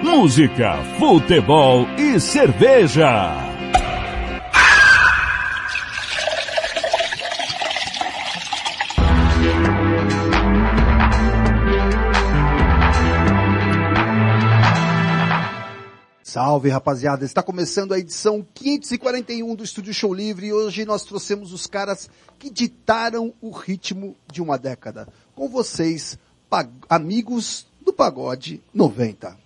[0.02, 3.50] Música, futebol e cerveja.
[16.22, 21.52] Salve rapaziada, está começando a edição 541 do Estúdio Show Livre e hoje nós trouxemos
[21.52, 25.08] os caras que ditaram o ritmo de uma década.
[25.34, 26.18] Com vocês,
[26.88, 29.41] amigos do Pagode 90.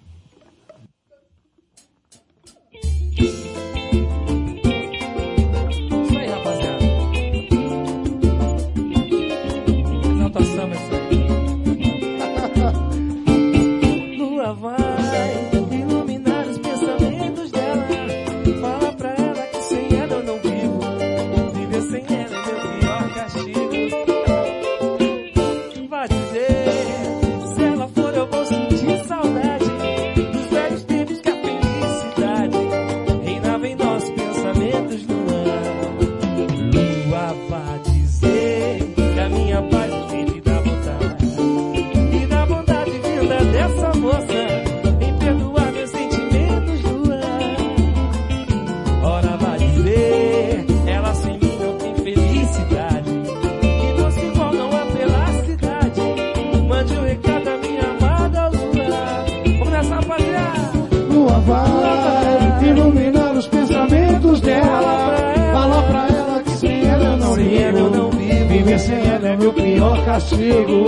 [69.77, 70.85] maior castigo.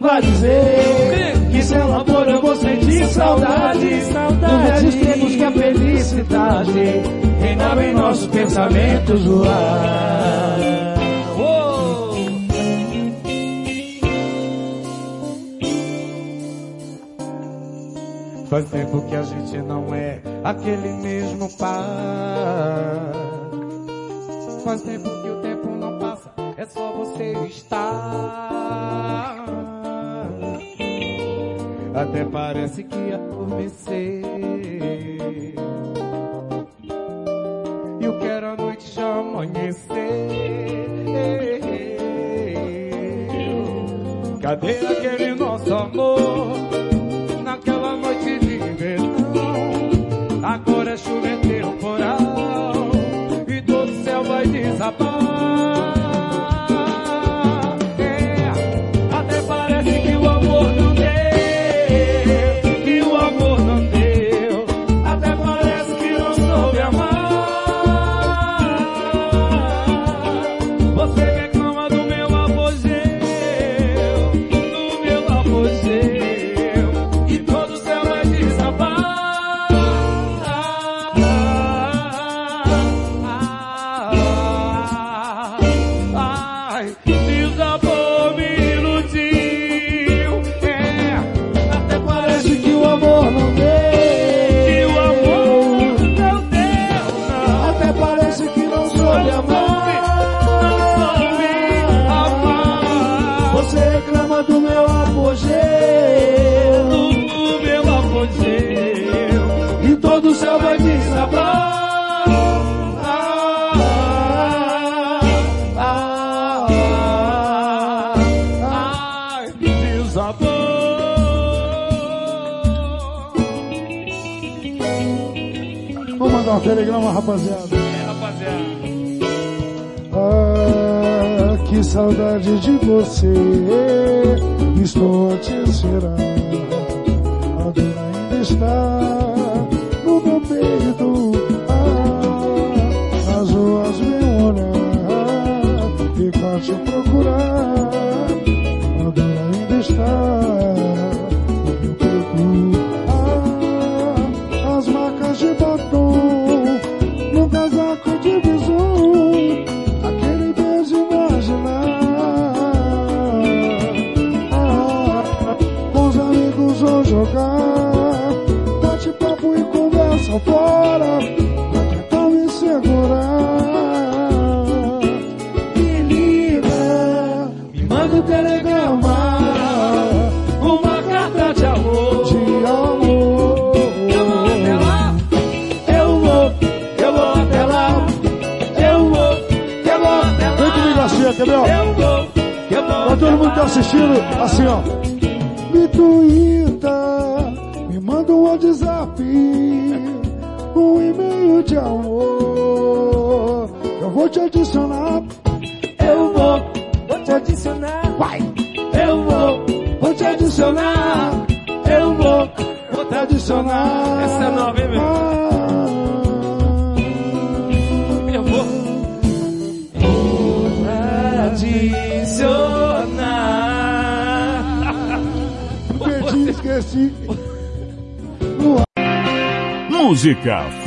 [0.00, 4.04] Vai dizer que se ela for eu vou sentir saudade.
[4.12, 4.84] saudade.
[4.84, 7.02] Dos tempos que a felicidade
[7.40, 10.94] reinava em nossos pensamentos o ar.
[18.50, 23.12] Faz tempo que a gente não é aquele mesmo par.
[24.64, 25.23] Faz tempo
[26.96, 27.84] você está.
[31.94, 33.94] Até parece que adormeceu.
[38.00, 39.94] E o que era a noite já amanheceu.
[44.40, 45.53] Cadê aquele nome?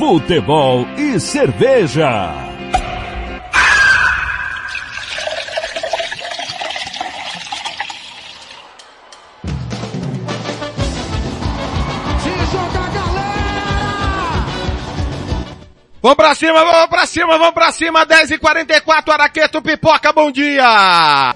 [0.07, 2.33] futebol e cerveja.
[16.01, 20.31] Vamos pra cima, vamos pra cima, vamos pra cima, 10 e 44 Araqueto Pipoca, bom
[20.31, 21.35] dia!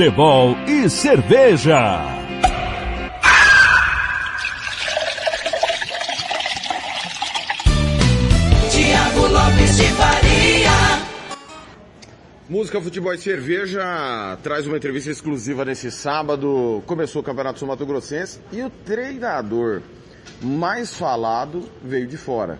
[0.00, 2.00] futebol e cerveja.
[8.70, 10.70] Tiago Lopes de Faria.
[12.48, 16.82] Música, futebol e cerveja traz uma entrevista exclusiva nesse sábado.
[16.86, 19.82] Começou o Campeonato Sul Mato Grossense e o treinador
[20.40, 22.58] mais falado veio de fora.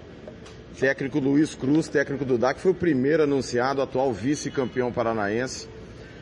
[0.78, 5.79] Técnico Luiz Cruz, técnico do DAC, foi o primeiro anunciado, atual vice-campeão paranaense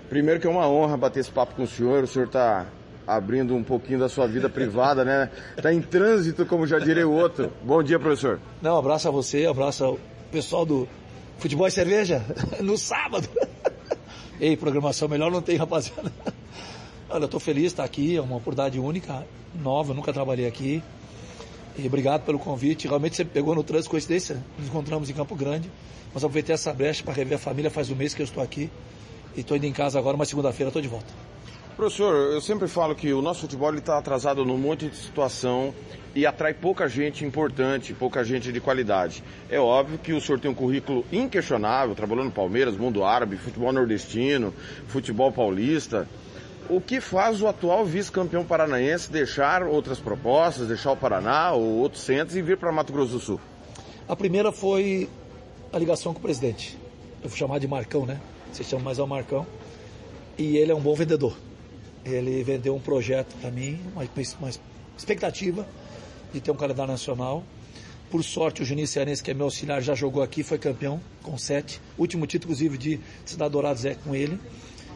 [0.08, 2.04] Primeiro que é uma honra bater esse papo com o senhor.
[2.04, 2.66] O senhor está
[3.06, 5.30] abrindo um pouquinho da sua vida privada, né?
[5.56, 7.52] Está em trânsito, como já direi o outro.
[7.62, 8.40] Bom dia, professor.
[8.60, 9.98] Não, abraço a você, abraço ao
[10.30, 10.88] pessoal do
[11.38, 12.24] Futebol e Cerveja,
[12.60, 13.28] no sábado.
[14.40, 16.12] Ei, programação melhor não tem, rapaziada.
[17.10, 20.82] Olha, eu estou feliz de estar aqui, é uma oportunidade única, nova, nunca trabalhei aqui.
[21.78, 22.88] E obrigado pelo convite.
[22.88, 24.42] Realmente você pegou no trânsito, coincidência, né?
[24.58, 25.70] nos encontramos em Campo Grande.
[26.12, 28.70] Mas aproveitei essa brecha para rever a família, faz um mês que eu estou aqui.
[29.38, 31.06] E estou indo em casa agora, mas segunda-feira estou de volta.
[31.76, 35.72] Professor, eu sempre falo que o nosso futebol está atrasado num monte de situação
[36.12, 39.22] e atrai pouca gente importante, pouca gente de qualidade.
[39.48, 43.72] É óbvio que o senhor tem um currículo inquestionável, trabalhou no Palmeiras, Mundo Árabe, futebol
[43.72, 44.52] nordestino,
[44.88, 46.08] futebol paulista.
[46.68, 52.02] O que faz o atual vice-campeão paranaense deixar outras propostas, deixar o Paraná ou outros
[52.02, 53.40] centros e vir para Mato Grosso do Sul?
[54.08, 55.08] A primeira foi
[55.72, 56.76] a ligação com o presidente.
[57.22, 58.20] Eu vou chamar de Marcão, né?
[58.52, 59.46] Você chama mais ao Marcão.
[60.36, 61.36] E ele é um bom vendedor.
[62.04, 64.04] Ele vendeu um projeto para mim, uma,
[64.40, 64.50] uma,
[64.96, 65.66] expectativa
[66.32, 67.44] de ter um calendário nacional.
[68.10, 71.36] Por sorte, o Juninho Cearense, que é meu auxiliar, já jogou aqui, foi campeão com
[71.36, 71.80] sete.
[71.98, 74.38] Último título, inclusive, de Cidade Dourados é com ele.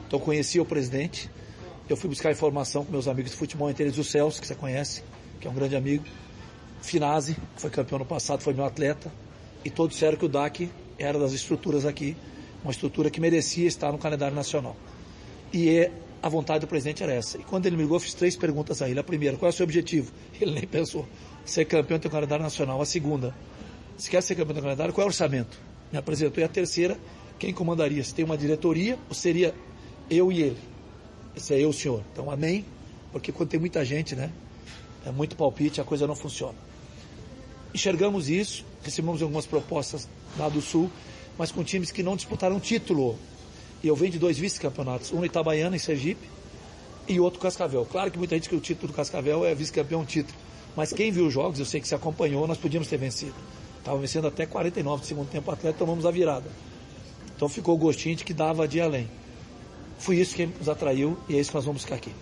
[0.06, 1.28] Então, conheci o presidente.
[1.88, 4.54] Eu fui buscar informação com meus amigos de futebol, entre eles o Celso, que você
[4.54, 5.02] conhece,
[5.40, 6.04] que é um grande amigo.
[6.80, 9.12] Finazzi, que foi campeão no passado, foi meu atleta.
[9.64, 12.16] E todos disseram que o DAC era das estruturas aqui,
[12.62, 14.76] uma estrutura que merecia estar no calendário nacional.
[15.52, 17.36] E é a vontade do presidente era essa.
[17.36, 19.00] E quando ele me ligou, eu fiz três perguntas a ele.
[19.00, 20.12] A primeira, qual é o seu objetivo?
[20.40, 21.06] Ele nem pensou.
[21.44, 22.80] Ser campeão do calendário nacional.
[22.80, 23.34] A segunda,
[23.98, 25.58] se quer ser campeão do calendário, qual é o orçamento?
[25.90, 26.40] Me apresentou.
[26.40, 26.96] E a terceira,
[27.40, 28.04] quem comandaria?
[28.04, 29.52] Se tem uma diretoria ou seria
[30.08, 30.58] eu e ele?
[31.36, 32.04] Esse é eu, senhor.
[32.12, 32.64] Então, amém.
[33.10, 34.30] Porque quando tem muita gente, né?
[35.04, 36.54] É muito palpite, a coisa não funciona.
[37.74, 40.08] Enxergamos isso, recebemos algumas propostas
[40.38, 40.90] lá do Sul,
[41.38, 43.18] mas com times que não disputaram título
[43.82, 46.28] e eu venho de dois vice-campeonatos, um no Itabaiana, em Sergipe,
[47.08, 47.84] e outro Cascavel.
[47.84, 50.38] Claro que muita gente que o título do Cascavel é vice-campeão título.
[50.76, 53.34] Mas quem viu os jogos, eu sei que se acompanhou, nós podíamos ter vencido.
[53.78, 56.48] Estava vencendo até 49 do segundo tempo atleta, tomamos a virada.
[57.34, 59.10] Então ficou o gostinho de que dava de além.
[59.98, 62.12] Foi isso que nos atraiu e é isso que nós vamos buscar aqui.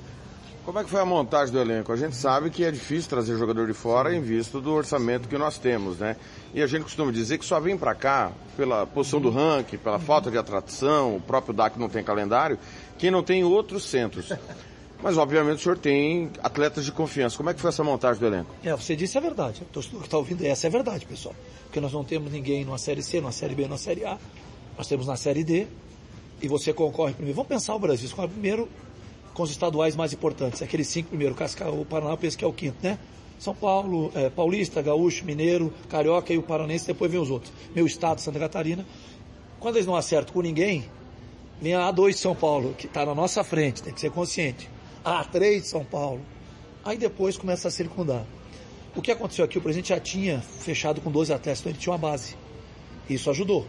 [0.64, 1.90] Como é que foi a montagem do elenco?
[1.90, 5.38] A gente sabe que é difícil trazer jogador de fora em vista do orçamento que
[5.38, 6.16] nós temos, né?
[6.52, 9.98] E a gente costuma dizer que só vem para cá pela posição do ranking, pela
[9.98, 12.58] falta de atração, o próprio DAC não tem calendário,
[12.98, 14.32] quem não tem outros centros.
[15.02, 17.36] Mas obviamente o senhor tem atletas de confiança.
[17.36, 18.54] Como é que foi essa montagem do elenco?
[18.62, 19.62] É, você disse a verdade.
[19.62, 21.34] O que está ouvindo, essa é a verdade, pessoal.
[21.64, 24.18] Porque nós não temos ninguém numa série C, numa série B, numa série A.
[24.76, 25.66] Nós temos na série D.
[26.42, 27.34] E você concorre primeiro.
[27.34, 28.06] Vamos pensar o Brasil.
[28.06, 28.68] Escolhe primeiro
[29.34, 30.62] com os estaduais mais importantes.
[30.62, 32.98] Aqueles cinco primeiro, o Paraná penso que é o quinto, né?
[33.38, 37.50] São Paulo, é, Paulista, Gaúcho, Mineiro, Carioca e o Paranense, depois vem os outros.
[37.74, 38.84] Meu estado, Santa Catarina.
[39.58, 40.84] Quando eles não acertam com ninguém,
[41.60, 44.68] vem a A2 de São Paulo, que está na nossa frente, tem que ser consciente.
[45.02, 46.20] A A3 de São Paulo.
[46.84, 48.26] Aí depois começa a circundar.
[48.94, 51.92] O que aconteceu aqui, o presidente já tinha fechado com 12 atletas, então ele tinha
[51.92, 52.36] uma base.
[53.08, 53.66] Isso ajudou.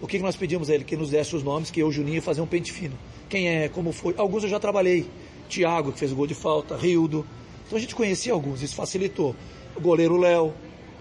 [0.00, 0.84] O que nós pedimos a ele?
[0.84, 2.96] Que nos desse os nomes, que eu, Juninho, ia fazer um pente fino.
[3.32, 4.14] Quem é, como foi.
[4.18, 5.06] Alguns eu já trabalhei.
[5.48, 7.24] Tiago, que fez o gol de falta, Rildo.
[7.66, 9.34] Então a gente conhecia alguns, isso facilitou.
[9.74, 10.52] O goleiro Léo,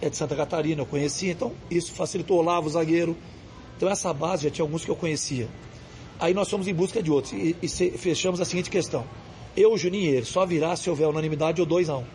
[0.02, 2.38] é de Santa Catarina, eu conhecia, então isso facilitou.
[2.38, 3.18] Olavo, zagueiro.
[3.76, 5.50] Então essa base já tinha alguns que eu conhecia.
[6.22, 7.68] Aí nós fomos em busca de outros e, e
[7.98, 9.04] fechamos a seguinte questão.
[9.54, 12.06] Eu, o Juninho ele, só virá se houver unanimidade ou dois um.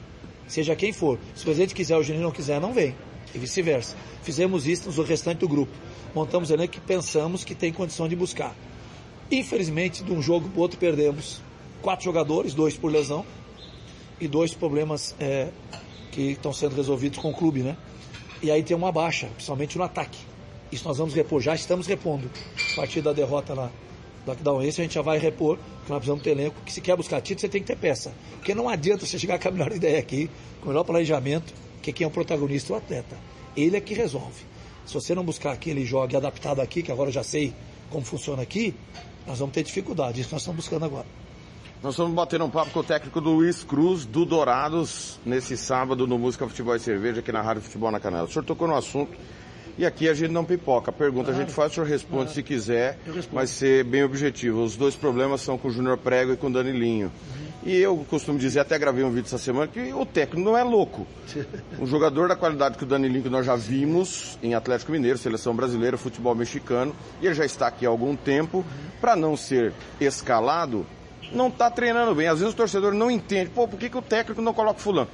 [0.48, 1.18] Seja quem for.
[1.34, 2.94] Se o presidente quiser, o Juninho não quiser, não vem.
[3.34, 3.94] E vice-versa.
[4.22, 5.72] Fizemos isso no restante do grupo
[6.16, 8.56] montamos elenco que pensamos que tem condição de buscar.
[9.30, 11.40] Infelizmente, de um jogo para o outro perdemos
[11.82, 13.24] quatro jogadores, dois por lesão
[14.20, 15.48] e dois problemas é,
[16.12, 17.76] que estão sendo resolvidos com o clube, né?
[18.42, 20.18] E aí tem uma baixa, principalmente no ataque.
[20.70, 22.30] Isso nós vamos repor, já estamos repondo.
[22.72, 23.70] A partir da derrota lá
[24.24, 26.96] do Aquidauense, a gente já vai repor, porque nós precisamos ter elenco, que se quer
[26.96, 28.12] buscar título, você tem que ter peça.
[28.36, 30.30] Porque não adianta você chegar com a melhor ideia aqui,
[30.60, 33.16] com o melhor planejamento, que quem é o protagonista é o atleta.
[33.56, 34.44] Ele é que resolve.
[34.84, 37.52] Se você não buscar aquele jogo adaptado aqui, que agora eu já sei
[37.90, 38.74] como funciona aqui,
[39.26, 40.20] nós vamos ter dificuldade.
[40.20, 41.06] Isso nós estamos buscando agora.
[41.82, 46.18] Nós estamos batendo um papo com o técnico Luiz Cruz, do Dourados, nesse sábado no
[46.18, 48.24] Música Futebol e Cerveja, aqui na Rádio Futebol na Canela.
[48.24, 49.16] O senhor tocou no assunto
[49.78, 50.90] e aqui a gente não pipoca.
[50.90, 51.38] A pergunta claro.
[51.38, 52.34] a gente faz, o senhor responde claro.
[52.34, 52.98] se quiser,
[53.32, 54.62] mas ser bem objetivo.
[54.62, 57.06] Os dois problemas são com o Júnior Prego e com o Danilinho.
[57.06, 57.46] Uhum.
[57.66, 60.62] E eu costumo dizer, até gravei um vídeo essa semana, que o técnico não é
[60.62, 61.06] louco.
[61.78, 65.54] Um jogador da qualidade que o Danilinho, que nós já vimos em Atlético Mineiro, seleção
[65.54, 68.64] brasileira, futebol mexicano, e ele já está aqui há algum tempo,
[69.00, 70.86] para não ser escalado,
[71.32, 72.28] não está treinando bem.
[72.28, 75.10] Às vezes o torcedor não entende, pô, por que, que o técnico não coloca fulano?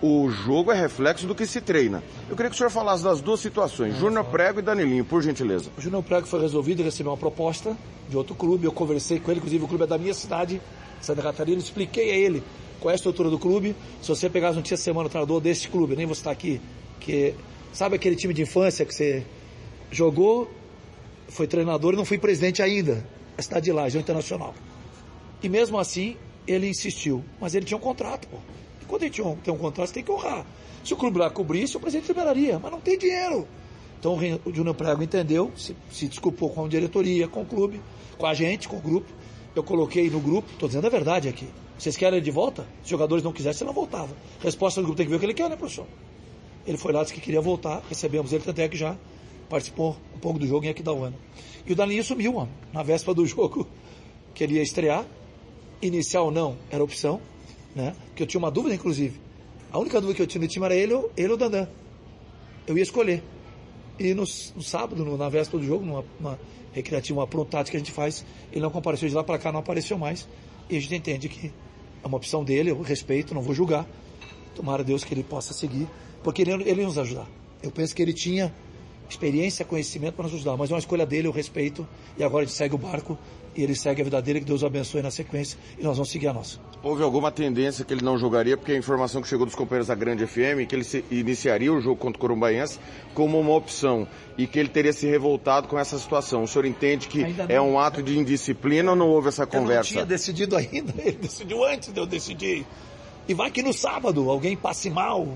[0.00, 2.02] O jogo é reflexo do que se treina.
[2.30, 5.20] Eu queria que o senhor falasse das duas situações, é, Júnior Prego e Danilinho, por
[5.22, 5.70] gentileza.
[5.76, 7.76] O Júnior Prego foi resolvido, recebeu uma proposta
[8.08, 10.60] de outro clube, eu conversei com ele, inclusive o clube é da minha cidade,
[11.00, 12.44] Santa Catarina, expliquei a ele
[12.80, 13.74] qual é a estrutura do clube.
[14.00, 16.60] Se você pegar as notícias semana o treinador desse clube, nem você está aqui,
[17.00, 17.34] que
[17.72, 19.26] sabe aquele time de infância que você
[19.90, 20.48] jogou,
[21.28, 23.04] foi treinador e não foi presidente ainda.
[23.36, 24.54] A cidade de Laje, internacional.
[25.42, 26.16] E mesmo assim,
[26.46, 27.24] ele insistiu.
[27.40, 28.38] Mas ele tinha um contrato, pô.
[28.88, 30.44] Quando tinha um, tem um contrato, você tem que honrar.
[30.82, 32.58] Se o clube lá cobrisse, o presidente liberaria.
[32.58, 33.46] Mas não tem dinheiro.
[33.98, 37.80] Então o Júnior Prego entendeu, se, se desculpou com a diretoria, com o clube,
[38.16, 39.12] com a gente, com o grupo.
[39.54, 41.48] Eu coloquei no grupo, estou dizendo a verdade aqui.
[41.76, 42.62] Vocês querem ele de volta?
[42.78, 44.14] Se os jogadores não quisessem, não voltava.
[44.40, 45.86] Resposta do grupo tem que ver o que ele quer, né, professor?
[46.66, 48.96] Ele foi lá, disse que queria voltar, recebemos ele, tanto é que já
[49.48, 51.16] participou um pouco do jogo em Aquidauana.
[51.66, 53.66] E o Dalinho sumiu, mano, na véspera do jogo,
[54.34, 55.04] que ele ia estrear.
[55.80, 57.20] Inicial não, era opção,
[57.74, 57.94] né?
[58.08, 59.20] Porque eu tinha uma dúvida, inclusive.
[59.70, 61.68] A única dúvida que eu tinha no time era ele ou, ele ou Dandan.
[62.66, 63.22] Eu ia escolher.
[63.98, 66.38] E no, no sábado, no- na véspera do jogo, numa, numa
[66.72, 69.50] recreativa, uma pronto tática que a gente faz, ele não compareceu de lá para cá,
[69.52, 70.26] não apareceu mais.
[70.70, 71.52] E a gente entende que
[72.02, 73.86] é uma opção dele, eu respeito, não vou julgar.
[74.54, 75.86] Tomara Deus que ele possa seguir,
[76.22, 77.26] porque ele, ele ia nos ajudar.
[77.62, 78.52] Eu penso que ele tinha
[79.08, 81.86] experiência, conhecimento para nos ajudar, mas é uma escolha dele, eu respeito,
[82.16, 83.16] e agora a gente segue o barco,
[83.56, 86.10] e ele segue a vida dele, que Deus o abençoe na sequência, e nós vamos
[86.10, 86.58] seguir a nossa.
[86.80, 89.96] Houve alguma tendência que ele não jogaria, porque a informação que chegou dos companheiros da
[89.96, 92.78] Grande FM, que ele se- iniciaria o jogo contra o Corumbaiense
[93.14, 94.06] como uma opção,
[94.38, 96.44] e que ele teria se revoltado com essa situação.
[96.44, 97.72] O senhor entende que Ainda é não.
[97.72, 99.90] um ato de indisciplina ou não houve essa Eu não conversa?
[99.90, 102.64] tinha decidido ainda, ele decidiu antes de eu decidir.
[103.26, 105.26] E vai que no sábado alguém passe mal,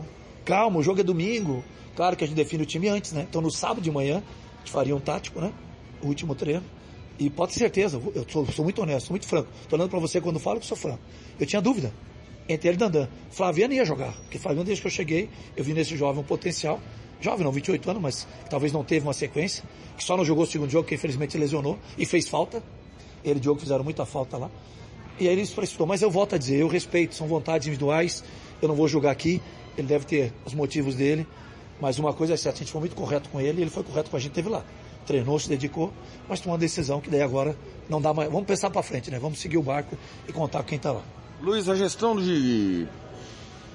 [0.45, 1.65] calma, o jogo é domingo.
[1.97, 3.27] Claro que a gente define o time antes, né?
[3.29, 5.53] Então no sábado de manhã, a gente faria um tático, né?
[6.01, 6.63] O último treino.
[7.23, 9.49] E pode ter certeza, eu sou, sou muito honesto, sou muito franco.
[9.69, 10.99] Tô olhando pra você quando falo que sou franco.
[11.39, 11.93] Eu tinha dúvida
[12.49, 13.09] entre ele e Dandan.
[13.31, 16.81] Flaviano ia jogar, porque Flaviano desde que eu cheguei, eu vi nesse jovem um potencial.
[17.21, 19.63] Jovem não, 28 anos, mas talvez não teve uma sequência.
[19.97, 22.61] Que só não jogou o segundo jogo, que infelizmente lesionou e fez falta.
[23.25, 24.51] Ele e o Diogo fizeram muita falta lá.
[25.21, 25.87] E aí ele se prestou.
[25.87, 28.25] Mas eu volto a dizer, eu respeito, são vontades individuais,
[28.61, 29.41] eu não vou julgar aqui,
[29.79, 31.25] ele deve ter os motivos dele,
[31.81, 34.11] mas uma coisa é certa, a gente foi muito correto com ele, ele foi correto
[34.11, 34.65] com a gente, teve lá.
[35.07, 35.93] Treinou, se dedicou,
[36.29, 37.57] mas tomou uma decisão que daí agora
[37.89, 38.31] não dá mais.
[38.31, 39.19] Vamos pensar para frente, né?
[39.19, 39.97] Vamos seguir o barco
[40.29, 41.03] e contar com quem tá lá.
[41.41, 42.87] Luiz, a gestão de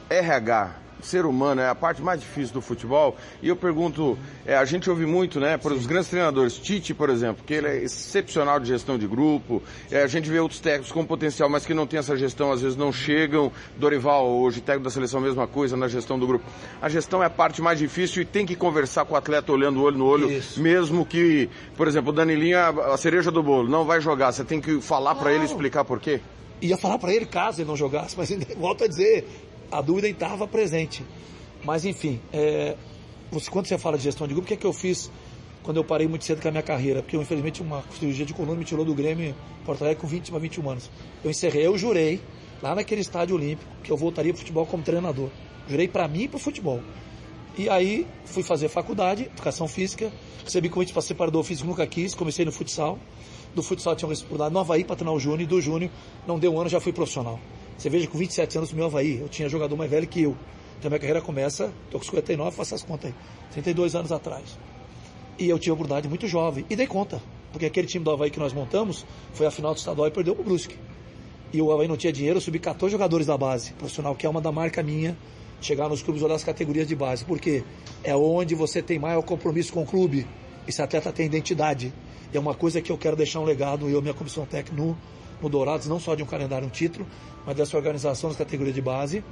[0.09, 3.15] RH, ser humano, é a parte mais difícil do futebol.
[3.41, 7.09] E eu pergunto, é, a gente ouve muito, né, por os grandes treinadores, Tite, por
[7.09, 9.61] exemplo, que ele é excepcional de gestão de grupo.
[9.91, 12.61] É, a gente vê outros técnicos com potencial, mas que não tem essa gestão, às
[12.61, 13.51] vezes não chegam.
[13.77, 16.45] Dorival, hoje técnico da seleção, mesma coisa na gestão do grupo.
[16.81, 19.81] A gestão é a parte mais difícil e tem que conversar com o atleta olhando
[19.81, 24.01] olho no olho, mesmo que, por exemplo, o Danilinho, a, cereja do bolo, não vai
[24.01, 24.31] jogar.
[24.31, 26.19] Você tem que falar para ele explicar por quê.
[26.61, 29.27] ia falar para ele caso ele não jogasse, mas volto a dizer,
[29.71, 31.03] a dúvida estava presente.
[31.63, 32.75] Mas enfim, é,
[33.31, 35.11] você, quando você fala de gestão de grupo, o que é que eu fiz
[35.63, 37.01] quando eu parei muito cedo com a minha carreira?
[37.01, 39.35] Porque eu, infelizmente uma cirurgia de coluna me tirou do Grêmio
[39.65, 40.89] Porto Alegre com 20 para 21 anos.
[41.23, 42.21] Eu encerrei, eu jurei,
[42.61, 45.29] lá naquele estádio olímpico, que eu voltaria pro futebol como treinador.
[45.67, 46.81] Jurei para mim e pro futebol.
[47.57, 50.11] E aí fui fazer faculdade, educação física,
[50.43, 52.99] recebi convite para ser preparador físico, nunca quis, comecei no futsal.
[53.55, 55.89] Do futsal tinha uma oportunidade no Havaí para treinar o Júnior, e do Júnior
[56.27, 57.39] não deu um ano, já fui profissional.
[57.77, 60.35] Você veja, com 27 anos no meu Havaí, eu tinha jogador mais velho que eu.
[60.79, 63.15] Então minha carreira começa, tô com 59, faço as contas aí,
[63.51, 64.57] 32 anos atrás.
[65.37, 67.21] E eu tive a oportunidade muito jovem, e dei conta,
[67.51, 70.35] porque aquele time do Havaí que nós montamos foi a final do estadual e perdeu
[70.35, 70.75] pro Brusque.
[71.53, 74.29] E o Havaí não tinha dinheiro, eu subi 14 jogadores da base profissional, que é
[74.29, 75.17] uma da marca minha,
[75.61, 77.63] chegar nos clubes olhar as categorias de base, porque
[78.03, 80.27] é onde você tem maior compromisso com o clube.
[80.67, 81.93] Esse atleta tem identidade.
[82.33, 84.81] E é uma coisa que eu quero deixar um legado, eu e minha comissão técnica
[84.81, 84.97] no,
[85.41, 87.05] no Dourados, não só de um calendário, um título,
[87.45, 89.23] mas dessa organização das categorias de base.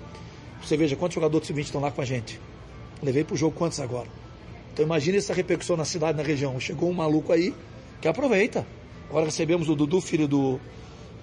[0.61, 2.40] Você veja quantos jogadores do sub-20 estão lá com a gente.
[3.02, 4.07] Levei pro jogo quantos agora?
[4.73, 6.60] Então imagine essa repercussão na cidade, na região.
[6.60, 7.53] Chegou um maluco aí
[8.02, 8.65] que aproveita.
[9.10, 10.60] Agora recebemos o Dudu, filho do,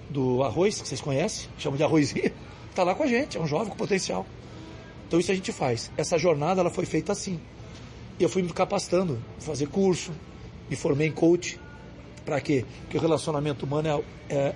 [0.09, 2.31] do Arroz, que vocês conhecem, chamam de Arrozinho,
[2.73, 4.25] tá lá com a gente, é um jovem com potencial.
[5.07, 5.91] Então isso a gente faz.
[5.97, 7.39] Essa jornada ela foi feita assim.
[8.19, 10.11] E eu fui me capacitando, fazer curso,
[10.69, 11.59] me formei em coach.
[12.25, 12.65] Para quê?
[12.83, 14.55] Porque o relacionamento humano é, é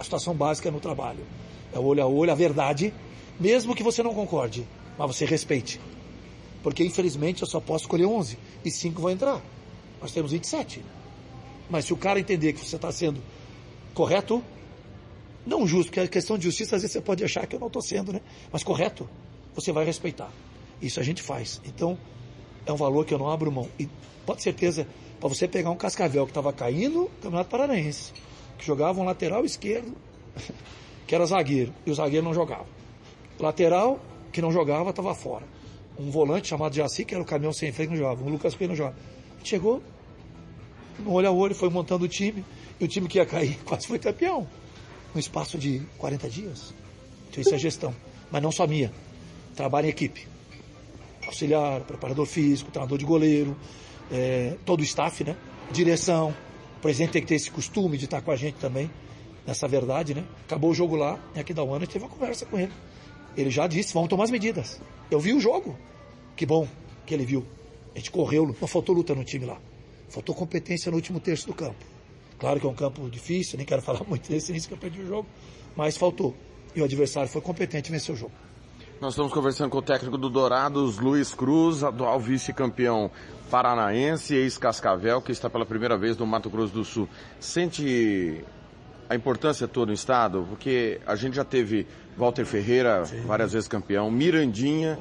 [0.00, 1.24] a situação básica no trabalho.
[1.74, 2.92] É o olho a olho, a verdade,
[3.38, 4.66] mesmo que você não concorde,
[4.98, 5.78] mas você respeite.
[6.62, 9.42] Porque infelizmente eu só posso escolher 11 e 5 vão entrar.
[10.00, 10.82] Nós temos 27.
[11.68, 13.20] Mas se o cara entender que você está sendo
[13.92, 14.42] correto,
[15.46, 17.66] não justo, porque a questão de justiça às vezes você pode achar que eu não
[17.66, 18.22] estou sendo, né?
[18.50, 19.08] Mas correto,
[19.54, 20.32] você vai respeitar.
[20.80, 21.60] Isso a gente faz.
[21.66, 21.98] Então,
[22.64, 23.68] é um valor que eu não abro mão.
[23.78, 23.86] E
[24.24, 24.86] pode certeza,
[25.18, 28.12] para você pegar um cascavel que estava caindo, Campeonato Paranaense,
[28.60, 29.96] que jogava um lateral esquerdo,
[31.06, 32.66] que era zagueiro, e o zagueiro não jogava.
[33.38, 33.98] Lateral,
[34.30, 35.44] que não jogava, estava fora.
[35.98, 38.22] Um volante chamado Jaci, que era o caminhão sem freio, não jogava.
[38.22, 38.96] Um Lucas Coelho não jogava.
[39.42, 39.82] Chegou,
[40.98, 42.44] no olho a olho, foi montando o time,
[42.78, 44.46] e o time que ia cair quase foi campeão.
[45.14, 46.74] No espaço de 40 dias.
[47.30, 47.94] Então isso é gestão.
[48.30, 48.92] Mas não só minha.
[49.56, 50.28] Trabalho em equipe.
[51.26, 53.56] Auxiliar, preparador físico, treinador de goleiro,
[54.12, 55.36] é, todo o staff, né?
[55.72, 56.34] Direção.
[56.80, 58.90] O presidente tem que ter esse costume de estar com a gente também,
[59.46, 60.24] nessa verdade, né?
[60.46, 62.72] Acabou o jogo lá, em aqui da UANA, a gente teve uma conversa com ele.
[63.36, 64.80] Ele já disse, vamos tomar as medidas.
[65.10, 65.78] Eu vi o jogo.
[66.34, 66.66] Que bom
[67.04, 67.46] que ele viu.
[67.94, 69.60] A gente correu, não faltou luta no time lá.
[70.08, 71.84] Faltou competência no último terço do campo.
[72.38, 75.02] Claro que é um campo difícil, nem quero falar muito desse início que eu perdi
[75.02, 75.28] o jogo,
[75.76, 76.34] mas faltou.
[76.74, 78.32] E o adversário foi competente e venceu o jogo.
[79.00, 83.10] Nós estamos conversando com o técnico do Dourados, Luiz Cruz, atual vice-campeão
[83.50, 87.08] paranaense, ex-Cascavel, que está pela primeira vez no Mato Grosso do Sul.
[87.40, 88.44] Sente
[89.08, 90.44] a importância toda no estado?
[90.50, 93.22] Porque a gente já teve Walter Ferreira, Sim.
[93.22, 94.98] várias vezes campeão, Mirandinha,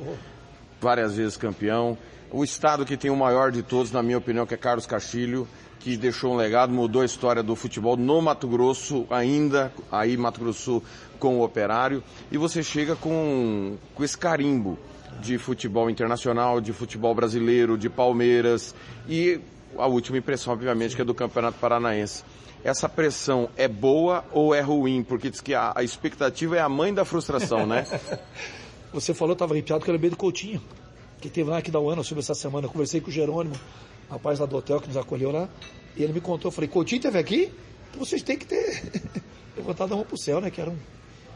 [0.79, 1.97] várias vezes campeão,
[2.31, 5.45] o estado que tem o maior de todos, na minha opinião, que é Carlos Castilho,
[5.79, 10.41] que deixou um legado, mudou a história do futebol no Mato Grosso, ainda aí Mato
[10.41, 10.83] Grosso
[11.17, 14.77] com o Operário, e você chega com, com esse carimbo
[15.21, 18.75] de futebol internacional, de futebol brasileiro, de Palmeiras,
[19.07, 19.39] e
[19.77, 22.23] a última impressão, obviamente, que é do Campeonato Paranaense.
[22.63, 25.01] Essa pressão é boa ou é ruim?
[25.01, 27.85] Porque diz que a, a expectativa é a mãe da frustração, né?
[28.91, 30.61] você falou, estava arrepiado, que eu lembrei do Coutinho
[31.19, 32.67] que teve lá aqui da UANA sobre essa semana.
[32.67, 33.55] Eu conversei com o Jerônimo,
[34.09, 35.49] rapaz lá do hotel que nos acolheu lá,
[35.95, 37.51] e ele me contou, eu falei, Coutinho teve aqui?
[37.97, 38.83] Vocês têm que ter
[39.55, 40.49] levantado a mão pro céu, né?
[40.49, 40.77] Que era um...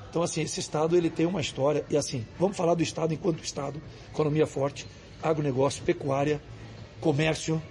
[0.09, 3.43] Então assim, esse estado ele tem uma história, e assim, vamos falar do estado enquanto
[3.43, 3.81] estado,
[4.11, 4.85] economia forte,
[5.21, 6.41] agronegócio, pecuária,
[7.01, 7.61] comércio,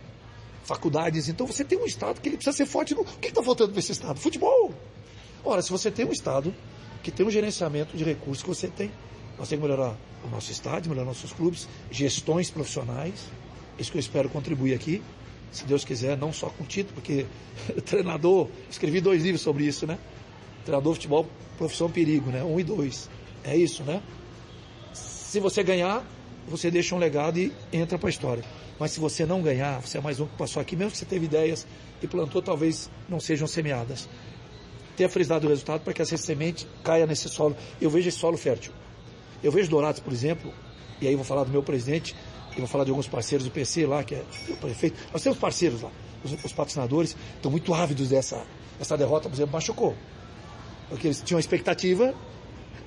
[0.65, 1.29] faculdades.
[1.29, 2.95] Então você tem um estado que ele precisa ser forte.
[2.95, 3.03] No...
[3.03, 4.19] O que está faltando para esse estado?
[4.19, 4.73] Futebol!
[5.45, 6.55] Ora, se você tem um estado
[7.03, 8.91] que tem um gerenciamento de recursos que você tem
[9.39, 13.27] nós temos que melhorar o nosso estádio, melhorar nossos clubes, gestões profissionais.
[13.79, 15.03] Isso que eu espero contribuir aqui,
[15.51, 17.27] se Deus quiser, não só com título, porque
[17.85, 19.99] treinador, escrevi dois livros sobre isso, né?
[20.65, 21.27] Treinador futebol,
[21.59, 22.43] profissão perigo, né?
[22.43, 23.09] Um e dois.
[23.45, 24.03] É isso, né?
[24.93, 26.05] Se você ganhar,
[26.49, 28.45] você deixa um legado e entra para a história.
[28.79, 31.05] Mas se você não ganhar, você é mais um que passou aqui, mesmo que você
[31.05, 31.67] teve ideias
[32.03, 34.09] e plantou, talvez não sejam semeadas.
[34.97, 37.57] Tenha frisado o resultado para que essa semente caia nesse solo.
[37.81, 38.73] Eu vejo esse solo fértil.
[39.43, 40.53] Eu vejo Dourados, por exemplo,
[41.01, 42.15] e aí vou falar do meu presidente,
[42.57, 44.97] e vou falar de alguns parceiros do PC lá, que é o prefeito.
[45.13, 45.91] Nós temos parceiros lá.
[46.25, 48.45] Os, os patrocinadores estão muito ávidos dessa
[48.81, 49.95] essa derrota, por exemplo, machucou.
[50.89, 52.15] Porque eles tinham a expectativa,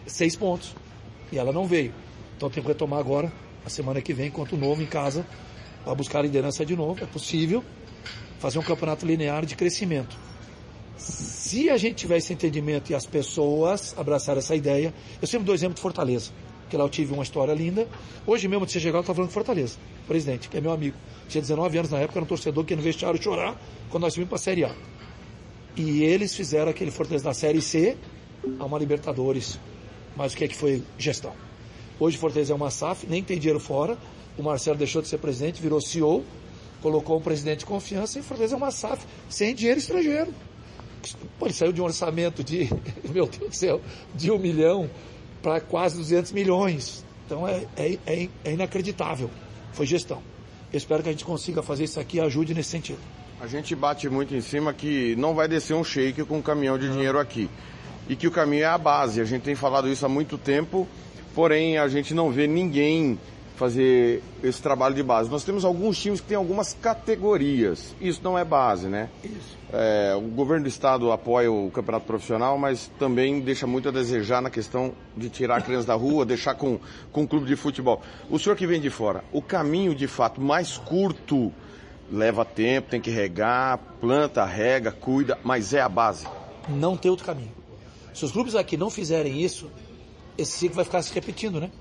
[0.05, 0.75] seis pontos.
[1.31, 1.93] E ela não veio.
[2.35, 3.31] Então tem que retomar agora,
[3.65, 5.25] a semana que vem, enquanto novo em casa,
[5.83, 7.03] para buscar a liderança de novo.
[7.03, 7.63] É possível
[8.39, 10.17] fazer um campeonato linear de crescimento.
[10.97, 15.55] Se a gente tiver esse entendimento e as pessoas abraçarem essa ideia, eu sempre dou
[15.55, 16.31] exemplo de Fortaleza,
[16.69, 17.87] que lá eu tive uma história linda.
[18.25, 19.77] Hoje mesmo, você chegar, eu estava falando de Fortaleza,
[20.07, 20.95] presidente, que é meu amigo.
[21.27, 23.59] Tinha 19 anos na época, era um torcedor que no vestiário chorar
[23.89, 24.75] quando nós subimos para a Série A.
[25.75, 27.97] E eles fizeram aquele Fortaleza da Série C
[28.59, 29.59] a uma Libertadores.
[30.15, 31.33] Mas o que é que foi gestão?
[31.99, 33.97] Hoje Fortaleza é uma SAF, nem tem dinheiro fora.
[34.37, 36.23] O Marcelo deixou de ser presidente, virou CEO,
[36.81, 40.33] colocou um presidente de confiança e Fortaleza é uma SAF sem dinheiro estrangeiro.
[41.37, 42.69] Pô, ele saiu de um orçamento de,
[43.11, 43.81] meu Deus do céu,
[44.13, 44.89] de um milhão
[45.41, 47.03] para quase 200 milhões.
[47.25, 49.29] Então é, é, é, é inacreditável.
[49.73, 50.21] Foi gestão.
[50.71, 52.99] Eu espero que a gente consiga fazer isso aqui e ajude nesse sentido.
[53.39, 56.77] A gente bate muito em cima que não vai descer um shake com um caminhão
[56.77, 57.49] de dinheiro aqui.
[58.07, 59.19] E que o caminho é a base.
[59.19, 60.87] A gente tem falado isso há muito tempo,
[61.33, 63.19] porém a gente não vê ninguém
[63.55, 65.29] fazer esse trabalho de base.
[65.29, 67.95] Nós temos alguns times que têm algumas categorias.
[67.99, 69.09] Isso não é base, né?
[69.23, 69.57] Isso.
[69.71, 74.41] É, o governo do estado apoia o campeonato profissional, mas também deixa muito a desejar
[74.41, 76.79] na questão de tirar a criança da rua, deixar com,
[77.11, 78.01] com um clube de futebol.
[78.29, 81.51] O senhor que vem de fora, o caminho de fato mais curto
[82.11, 86.27] leva tempo, tem que regar, planta, rega, cuida, mas é a base.
[86.69, 87.51] Não tem outro caminho.
[88.13, 89.69] Se os clubes aqui não fizerem isso,
[90.37, 91.71] esse ciclo vai ficar se repetindo, né?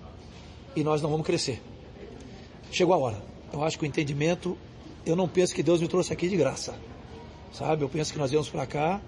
[0.76, 1.62] E nós não vamos crescer.
[2.70, 3.22] Chegou a hora.
[3.52, 4.58] Eu acho que o entendimento,
[5.06, 6.74] eu não penso que Deus me trouxe aqui de graça.
[7.52, 7.82] Sabe?
[7.82, 9.00] Eu penso que nós viemos para cá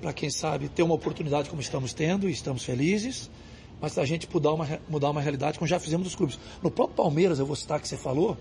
[0.00, 3.30] para quem sabe ter uma oportunidade como estamos tendo e estamos felizes,
[3.80, 6.38] mas a gente mudar uma, mudar uma realidade como já fizemos dos clubes.
[6.62, 8.36] No próprio Palmeiras, eu vou citar que você falou,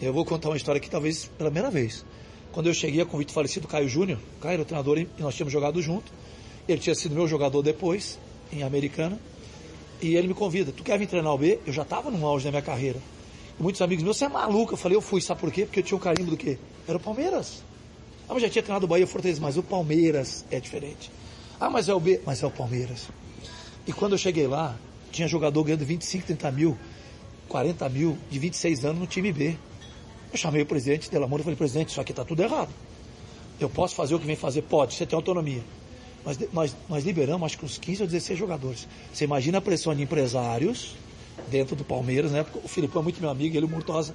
[0.00, 2.04] eu vou contar uma história aqui talvez pela primeira vez.
[2.52, 5.52] Quando eu cheguei a convite falecido Caio Júnior, Caio era o treinador e nós tínhamos
[5.52, 6.12] jogado junto,
[6.68, 8.18] ele tinha sido meu jogador depois,
[8.52, 9.18] em Americana,
[10.00, 11.58] e ele me convida, tu quer vir treinar o B?
[11.66, 12.98] Eu já estava no auge da minha carreira.
[13.58, 14.74] E muitos amigos meus, você é maluco.
[14.74, 15.64] Eu falei, eu fui, sabe por quê?
[15.64, 16.58] Porque eu tinha um carimbo do quê?
[16.86, 17.62] Era o Palmeiras.
[18.28, 21.10] Ah, mas já tinha treinado o Bahia Fortaleza, mas o Palmeiras é diferente.
[21.58, 23.08] Ah, mas é o B, mas é o Palmeiras.
[23.86, 24.76] E quando eu cheguei lá,
[25.10, 26.78] tinha jogador ganhando 25, 30 mil,
[27.48, 29.56] 40 mil, de 26 anos no time B.
[30.30, 32.68] Eu chamei o presidente Dela Moura e falei, presidente, isso aqui está tudo errado.
[33.58, 34.62] Eu posso fazer o que vem fazer?
[34.62, 35.62] Pode, você tem autonomia.
[36.24, 38.88] Nós, nós, nós liberamos acho que uns 15 ou 16 jogadores.
[39.12, 40.94] Você imagina a pressão de empresários
[41.50, 42.42] dentro do Palmeiras, né?
[42.42, 44.14] Porque o Filipão é muito meu amigo, ele e o Murtosa.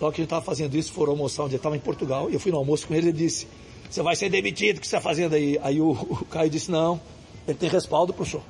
[0.00, 2.34] Logo que a gente estava fazendo isso, foram almoçar onde ele estava em Portugal, e
[2.34, 3.46] eu fui no almoço com ele e ele disse,
[3.88, 5.58] você vai ser demitido, o que você está fazendo aí?
[5.62, 5.90] Aí o,
[6.20, 7.00] o Caio disse, não,
[7.46, 8.42] ele tem respaldo pro senhor,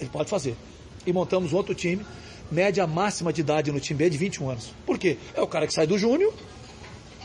[0.00, 0.56] ele pode fazer.
[1.06, 2.04] E montamos outro time,
[2.50, 4.72] média máxima de idade no time B é de 21 anos.
[4.86, 5.18] Por quê?
[5.34, 6.32] É o cara que sai do júnior,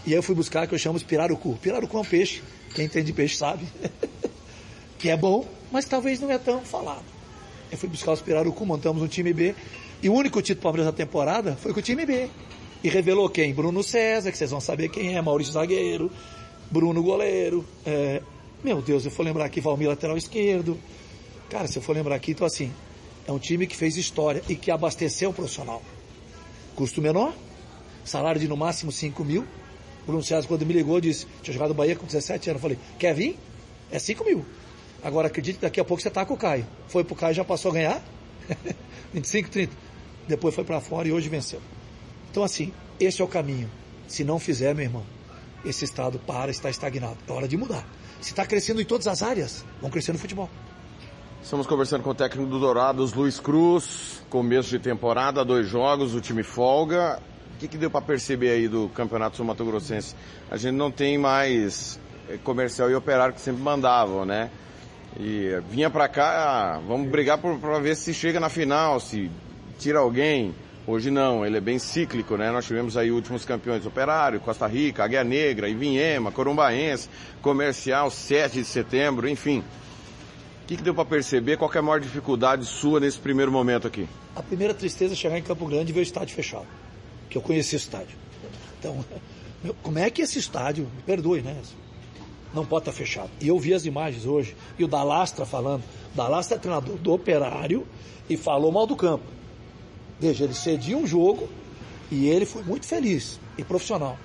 [0.05, 1.57] e aí eu fui buscar que eu chamo de pirarucu.
[1.61, 2.41] Pirarucu é um peixe,
[2.75, 3.65] quem entende de peixe sabe,
[4.99, 7.05] que é bom, mas talvez não é tão falado.
[7.71, 9.55] Eu fui buscar os pirarucu, montamos um time B,
[10.03, 12.29] e o único título Palmeiras da temporada foi com o time B.
[12.83, 13.53] E revelou quem?
[13.53, 16.11] Bruno César, que vocês vão saber quem é, Maurício Zagueiro,
[16.69, 18.21] Bruno Goleiro, é,
[18.63, 20.77] meu Deus, eu for lembrar aqui, Valmir lateral esquerdo.
[21.49, 22.71] Cara, se eu for lembrar aqui, então assim,
[23.25, 25.81] é um time que fez história e que abasteceu o profissional.
[26.75, 27.33] Custo menor,
[28.03, 29.45] salário de no máximo 5 mil.
[30.05, 32.61] Bruno César, quando me ligou, disse, tinha jogado Bahia com 17 anos.
[32.61, 33.37] Eu falei, quer vir?
[33.91, 34.45] É 5 mil.
[35.03, 36.65] Agora acredite que daqui a pouco você tá com o Caio.
[36.87, 38.01] Foi pro Caio já passou a ganhar?
[39.13, 39.73] 25, 30.
[40.27, 41.61] Depois foi para fora e hoje venceu.
[42.29, 43.69] Então assim, esse é o caminho.
[44.07, 45.03] Se não fizer, meu irmão,
[45.63, 47.17] esse estado para, está estagnado.
[47.27, 47.85] É hora de mudar.
[48.21, 50.49] Se está crescendo em todas as áreas, vão crescer no futebol.
[51.41, 54.21] Estamos conversando com o técnico do Dourados, Luiz Cruz.
[54.29, 57.19] Começo de temporada, dois jogos, o time folga.
[57.55, 60.15] O que, que deu para perceber aí do Campeonato Sul Mato Grossense?
[60.51, 61.99] A gente não tem mais
[62.29, 64.51] eh, comercial e operário que sempre mandavam, né?
[65.17, 69.29] E vinha para cá, vamos brigar para ver se chega na final, se
[69.77, 70.53] tira alguém.
[70.85, 72.51] Hoje não, ele é bem cíclico, né?
[72.51, 77.07] Nós tivemos aí últimos campeões Operário, Costa Rica, Águia Negra, Ivinhema, Corumbaense,
[77.41, 79.59] Comercial, 7 de setembro, enfim.
[80.63, 81.57] O que, que deu para perceber?
[81.57, 84.07] Qual é a maior dificuldade sua nesse primeiro momento aqui?
[84.35, 86.67] A primeira tristeza é chegar em Campo Grande e ver o estádio fechado.
[87.29, 88.17] Que eu conheci o estádio.
[88.79, 89.03] Então,
[89.83, 91.55] como é que esse estádio, me perdoe, né?
[92.53, 93.29] Não pode estar fechado.
[93.39, 95.83] E eu vi as imagens hoje, e o Dalastra falando.
[96.15, 97.85] Dalastra é treinador do operário
[98.29, 99.25] e falou mal do campo.
[100.19, 101.47] Veja, ele cedia um jogo
[102.11, 104.17] e ele foi muito feliz e profissional.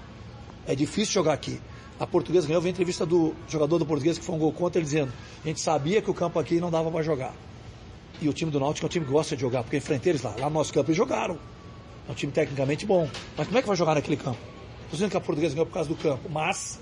[0.66, 1.60] É difícil jogar aqui.
[2.00, 4.52] A portuguesa ganhou, eu vi a entrevista do jogador do português que foi um gol
[4.52, 5.12] contra, ele dizendo,
[5.44, 7.32] a gente sabia que o campo aqui não dava para jogar.
[8.20, 10.22] E o time do Náutico é um time que gosta de jogar, porque enfrentei eles
[10.22, 10.34] lá.
[10.38, 11.38] Lá no nosso campo eles jogaram.
[12.08, 13.08] É um time tecnicamente bom.
[13.36, 14.38] Mas como é que vai jogar naquele campo?
[14.84, 16.80] Estou dizendo que a portuguesa ganhou por causa do campo, mas,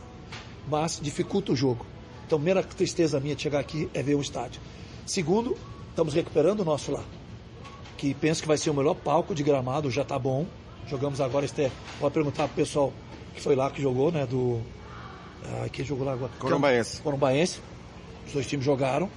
[0.68, 1.86] mas dificulta o jogo.
[2.26, 4.60] Então, a primeira tristeza minha de chegar aqui é ver o estádio.
[5.06, 5.56] Segundo,
[5.90, 7.02] estamos recuperando o nosso lá
[8.02, 10.44] que penso que vai ser o melhor palco de gramado, já tá bom.
[10.88, 11.70] Jogamos agora, este,
[12.00, 12.92] pode perguntar pro pessoal
[13.32, 14.60] que foi lá que jogou, né, do...
[15.44, 16.32] Ah, quem jogou lá agora?
[16.36, 17.00] Corumbaense.
[17.00, 17.60] Corumbaense.
[18.26, 19.08] Os dois times jogaram.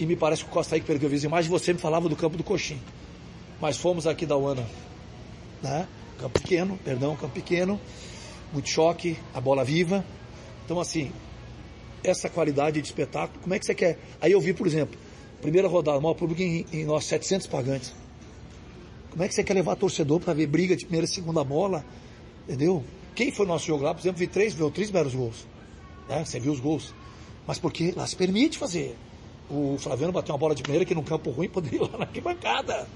[0.00, 1.50] E me parece que o Costa Rica perdeu a imagem.
[1.50, 2.80] Você me falava do campo do Coxim.
[3.60, 4.66] Mas fomos aqui da UANA,
[5.62, 5.86] né?
[6.18, 7.78] Campo pequeno, perdão, campo pequeno.
[8.50, 10.02] Muito choque, a bola viva.
[10.66, 11.12] Então assim,
[12.04, 13.98] essa qualidade de espetáculo, como é que você quer?
[14.20, 14.98] Aí eu vi, por exemplo,
[15.40, 17.94] primeira rodada, maior público em, em nós, 700 pagantes.
[19.10, 21.84] Como é que você quer levar torcedor para ver briga de primeira e segunda bola?
[22.46, 22.84] Entendeu?
[23.14, 25.46] Quem foi no nosso jogo lá, por exemplo, viu três, viu três belos gols.
[26.08, 26.24] Né?
[26.24, 26.92] Você viu os gols.
[27.46, 28.96] Mas porque lá se permite fazer.
[29.48, 32.04] O Flaviano bateu uma bola de primeira que num campo ruim poderia ir lá na
[32.04, 32.86] arquibancada.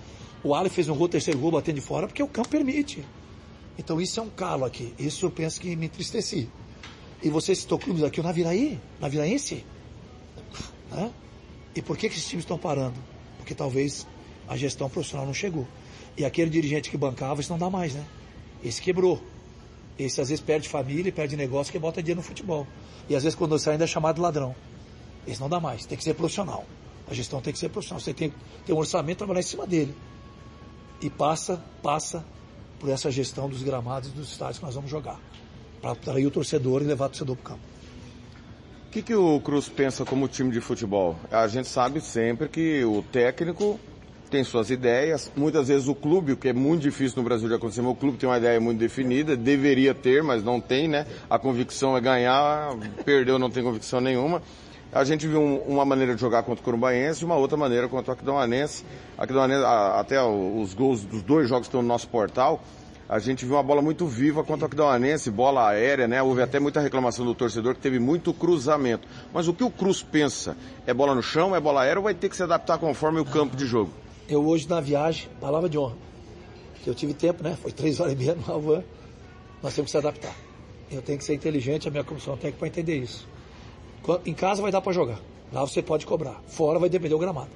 [0.43, 3.05] O Ali fez um gol, terceiro gol, batendo de fora, porque o campo permite.
[3.79, 4.93] Então isso é um calo aqui.
[4.99, 6.49] Isso eu penso que me entristeci.
[7.23, 9.65] E você citou clubes aqui, o Naviraí, Naviraense.
[10.91, 11.11] Né?
[11.75, 12.97] E por que, que esses times estão parando?
[13.37, 14.07] Porque talvez
[14.49, 15.67] a gestão profissional não chegou.
[16.17, 18.05] E aquele dirigente que bancava, isso não dá mais, né?
[18.65, 19.23] Esse quebrou.
[19.99, 22.67] Esse às vezes perde família, perde negócio, que bota dinheiro no futebol.
[23.09, 24.55] E às vezes quando sai ainda é chamado de ladrão.
[25.27, 26.65] Esse não dá mais, tem que ser profissional.
[27.09, 28.01] A gestão tem que ser profissional.
[28.01, 29.95] Você tem que ter um orçamento trabalhar em cima dele.
[31.01, 32.25] E passa, passa
[32.79, 35.21] por essa gestão dos gramados e dos estádios que nós vamos jogar.
[35.81, 37.71] Para atrair o torcedor e levar o torcedor para o campo.
[38.89, 41.17] O que, que o Cruz pensa como time de futebol?
[41.31, 43.79] A gente sabe sempre que o técnico
[44.31, 45.31] tem suas ideias.
[45.37, 48.17] Muitas vezes o clube, o que é muito difícil no Brasil de acontecer, o clube
[48.17, 51.07] tem uma ideia muito definida, deveria ter, mas não tem, né?
[51.29, 54.41] A convicção é ganhar, perdeu, não tem convicção nenhuma.
[54.93, 57.89] A gente viu um, uma maneira de jogar contra o Corumbaense e uma outra maneira
[57.89, 58.85] contra o Aquidauanense.
[59.17, 62.63] Aquidauanense, até os gols dos dois jogos estão no nosso portal,
[63.11, 66.23] a gente viu uma bola muito viva contra o Aquidauanense, bola aérea, né?
[66.23, 69.09] Houve até muita reclamação do torcedor que teve muito cruzamento.
[69.35, 70.57] Mas o que o Cruz pensa?
[70.87, 73.25] É bola no chão, é bola aérea ou vai ter que se adaptar conforme o
[73.25, 73.91] campo de jogo?
[74.29, 75.97] Eu hoje na viagem, palavra de honra,
[76.85, 77.59] que eu tive tempo, né?
[77.61, 78.85] Foi três horas e meia no Alvan,
[79.61, 80.37] nós temos que se adaptar.
[80.89, 83.27] Eu tenho que ser inteligente, a minha comissão tem que entender isso.
[84.25, 85.19] Em casa vai dar para jogar,
[85.53, 86.41] lá você pode cobrar.
[86.47, 87.51] Fora vai depender do gramado.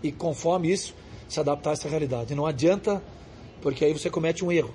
[0.00, 0.94] E conforme isso,
[1.28, 2.36] se adaptar a essa realidade.
[2.36, 3.02] Não adianta,
[3.60, 4.72] porque aí você comete um erro,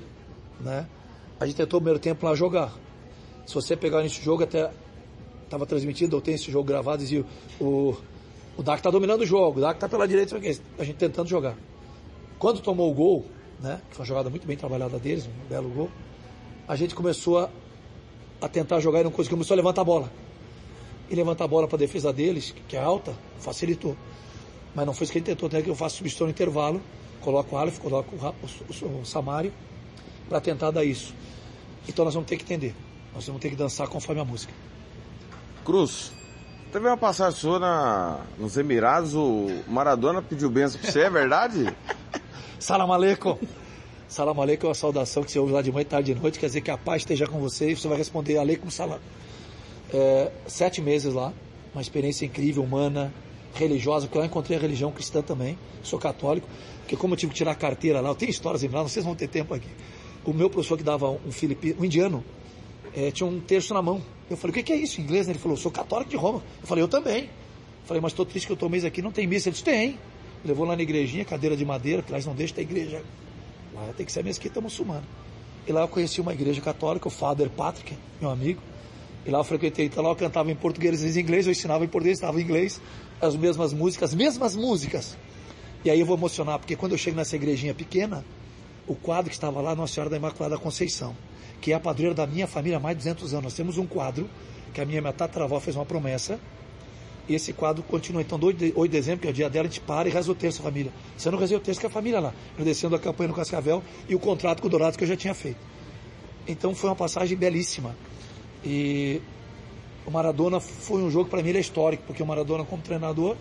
[0.59, 0.87] né?
[1.39, 2.73] A gente tentou o primeiro tempo lá jogar.
[3.45, 4.71] Se você pegar nesse jogo, até
[5.43, 7.23] estava transmitido, eu tenho esse jogo gravado, dizia
[7.59, 7.95] o
[8.57, 11.55] o Dak está dominando o jogo, o Dak está pela direita, a gente tentando jogar.
[12.39, 13.25] Quando tomou o gol,
[13.59, 15.89] né, que foi uma jogada muito bem trabalhada deles, um belo gol,
[16.67, 17.49] a gente começou a,
[18.41, 20.11] a tentar jogar e não conseguiu, começou a levantar a bola.
[21.09, 23.95] E levantar a bola para a defesa deles, que é alta, facilitou.
[24.73, 26.81] Mas não foi isso que ele tentou, até que eu faço substituição no intervalo,
[27.21, 29.51] coloca o Aleph, coloca o, o, o, o Samário,
[30.27, 31.13] para tentar dar isso.
[31.87, 32.75] Então nós vamos ter que entender.
[33.13, 34.53] Nós vamos ter que dançar conforme a música.
[35.63, 36.11] Cruz,
[36.71, 41.75] teve uma passagem sua na, nos Emirados, o Maradona pediu benção pra você, é verdade?
[42.59, 43.37] Salam aleikum.
[44.07, 46.47] Salam aleikum é uma saudação que você ouve lá de manhã, tarde e noite, quer
[46.47, 48.99] dizer que a paz esteja com você e você vai responder aleikum salam.
[49.93, 51.31] É, sete meses lá,
[51.73, 53.13] uma experiência incrível, humana,
[53.55, 56.47] religiosa, porque lá encontrei a religião cristã também, sou católico,
[56.81, 59.03] porque como eu tive que tirar a carteira lá, eu tenho histórias em lá, vocês
[59.03, 59.69] vão ter tempo aqui.
[60.25, 62.23] O meu professor que dava um filipino, um indiano,
[62.95, 64.01] é, tinha um terço na mão.
[64.29, 65.27] Eu falei, o que, que é isso em inglês?
[65.27, 66.41] Ele falou, sou católico de Roma.
[66.61, 67.23] Eu falei, eu também.
[67.23, 69.49] Eu falei, mas estou triste que eu estou mês aqui, não tem missa.
[69.49, 69.99] Ele disse, tem.
[70.43, 73.03] Levou lá na igrejinha, cadeira de madeira, que lá eles não deixam ter igreja.
[73.73, 75.03] Lá tem que ser a mesquita muçulmana.
[75.67, 78.61] E lá eu conheci uma igreja católica, o Father Patrick, meu amigo.
[79.25, 81.83] E lá eu frequentei, então lá eu cantava em português e em inglês, eu ensinava
[81.83, 82.79] em português, estava em inglês,
[83.19, 85.17] as mesmas músicas, as mesmas músicas.
[85.83, 88.23] E aí eu vou emocionar, porque quando eu chego nessa igrejinha pequena,
[88.87, 91.15] o quadro que estava lá, Nossa Senhora da Imaculada Conceição,
[91.59, 93.43] que é a padroeira da minha família há mais de 200 anos.
[93.45, 94.29] Nós temos um quadro
[94.73, 96.39] que a minha tataravó fez uma promessa,
[97.27, 98.21] e esse quadro continua.
[98.21, 100.11] Então, 8 de, 8 de dezembro, que é o dia dela, a gente para e
[100.11, 100.91] reza o terço, família.
[101.17, 104.13] Você não rezei o terço com a família lá, agradecendo a campanha no Cascavel e
[104.13, 105.57] o contrato com o Dourados que eu já tinha feito.
[106.47, 107.95] Então, foi uma passagem belíssima.
[108.65, 109.21] E
[110.05, 113.35] o Maradona foi um jogo, para mim, ele é histórico, porque o Maradona, como treinador,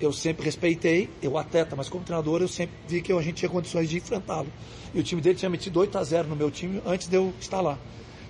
[0.00, 3.48] eu sempre respeitei, eu atleta, mas como treinador eu sempre vi que a gente tinha
[3.48, 4.48] condições de enfrentá-lo.
[4.92, 7.32] E o time dele tinha metido 8 a 0 no meu time antes de eu
[7.40, 7.78] estar lá.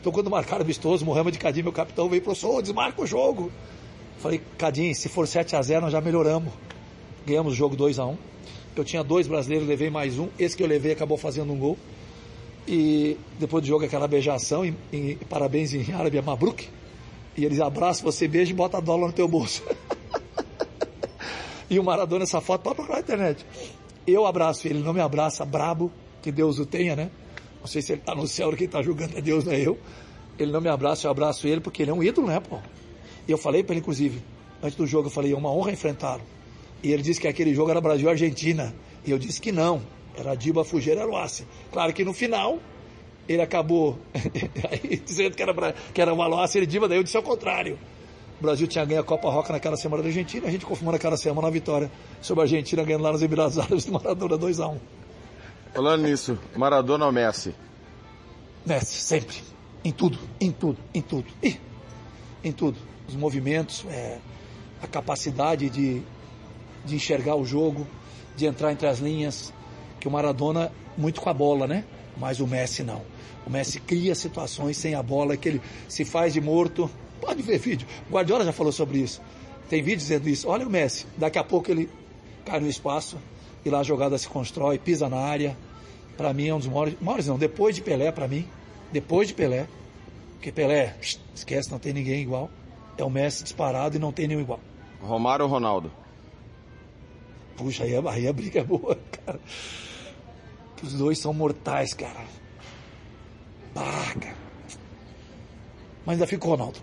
[0.01, 3.07] Então quando marcaram o vistoso, Mohamed Kadim, meu capitão, veio e falou, "Ô, desmarca o
[3.07, 3.51] jogo.
[4.19, 6.53] Falei, Kadim, se for 7 a 0 nós já melhoramos.
[7.27, 8.17] Ganhamos o jogo 2 a 1
[8.77, 10.29] Eu tinha dois brasileiros, levei mais um.
[10.39, 11.79] Esse que eu levei acabou fazendo um gol.
[12.67, 16.69] E depois do jogo, aquela beijação, e, parabéns em árabe, é Mabruk.
[17.37, 19.63] E eles abraçam você, beija e bota dólar no teu bolso.
[21.69, 23.45] e o Maradona, essa foto, pode procurar na internet.
[24.07, 25.91] Eu abraço ele, não me abraça, brabo,
[26.23, 27.11] que Deus o tenha, né?
[27.61, 29.79] Não sei se ele tá no céu quem tá julgando é Deus, não é eu.
[30.39, 32.59] Ele não me abraça, eu abraço ele porque ele é um ídolo, né, pô?
[33.27, 34.23] E eu falei para ele, inclusive,
[34.63, 36.23] antes do jogo, eu falei, é uma honra enfrentá-lo.
[36.83, 38.75] E ele disse que aquele jogo era Brasil e Argentina.
[39.07, 39.83] E eu disse que não,
[40.17, 41.47] era Diba Fugeira Aruácia.
[41.73, 42.59] Claro que no final,
[43.29, 43.99] ele acabou
[45.05, 47.79] dizendo que era, Bra- que era uma Aruácia e Diba, daí eu disse ao contrário.
[48.41, 51.17] O Brasil tinha ganho a Copa Roca naquela semana da Argentina, a gente confirmou naquela
[51.17, 54.77] semana a vitória sobre a Argentina ganhando lá nos Emirados Árabes do Maradona 2x1.
[55.73, 57.55] Falando nisso, Maradona ou Messi?
[58.67, 59.37] Messi, sempre.
[59.85, 61.27] Em tudo, em tudo, em tudo.
[61.43, 61.59] Ih,
[62.43, 62.77] em tudo.
[63.09, 64.19] Os movimentos, é,
[64.83, 66.03] a capacidade de,
[66.85, 67.87] de enxergar o jogo,
[68.37, 69.54] de entrar entre as linhas.
[70.05, 71.83] Que o Maradona, muito com a bola, né?
[72.19, 73.01] Mas o Messi não.
[73.47, 76.91] O Messi cria situações sem a bola, que ele se faz de morto.
[77.23, 77.89] Pode ver vídeo.
[78.11, 79.23] O Guardiola já falou sobre isso.
[79.67, 80.47] Tem vídeo dizendo isso.
[80.47, 81.07] Olha o Messi.
[81.17, 81.89] Daqui a pouco ele
[82.45, 83.17] cai no espaço
[83.65, 85.57] e lá a jogada se constrói, pisa na área.
[86.19, 88.47] Para mim é um dos maiores, maiores não, depois de Pelé para mim,
[88.93, 89.67] depois de Pelé,
[90.35, 90.95] porque Pelé,
[91.35, 92.51] esquece, não tem ninguém igual.
[92.99, 94.61] É o Messi disparado e não tem nenhum igual.
[95.01, 95.91] Romário ou Ronaldo?
[97.57, 99.41] Puxa, aí, a- aí a briga é boa, cara.
[100.85, 102.27] Os dois são mortais, cara.
[103.75, 104.37] Bah, cara.
[106.05, 106.79] Mas ainda com o Ronaldo,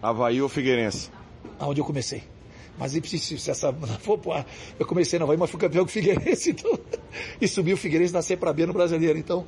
[0.00, 1.10] Havaí ou Figueirense?
[1.58, 2.22] aonde eu comecei.
[2.78, 4.46] Mas se, se, se essa for pro ar,
[4.78, 6.78] eu comecei na Havaí, mas fui campeão com o Figueirense, então,
[7.38, 9.46] e subi o Figueirense na C para B no Brasileiro, então,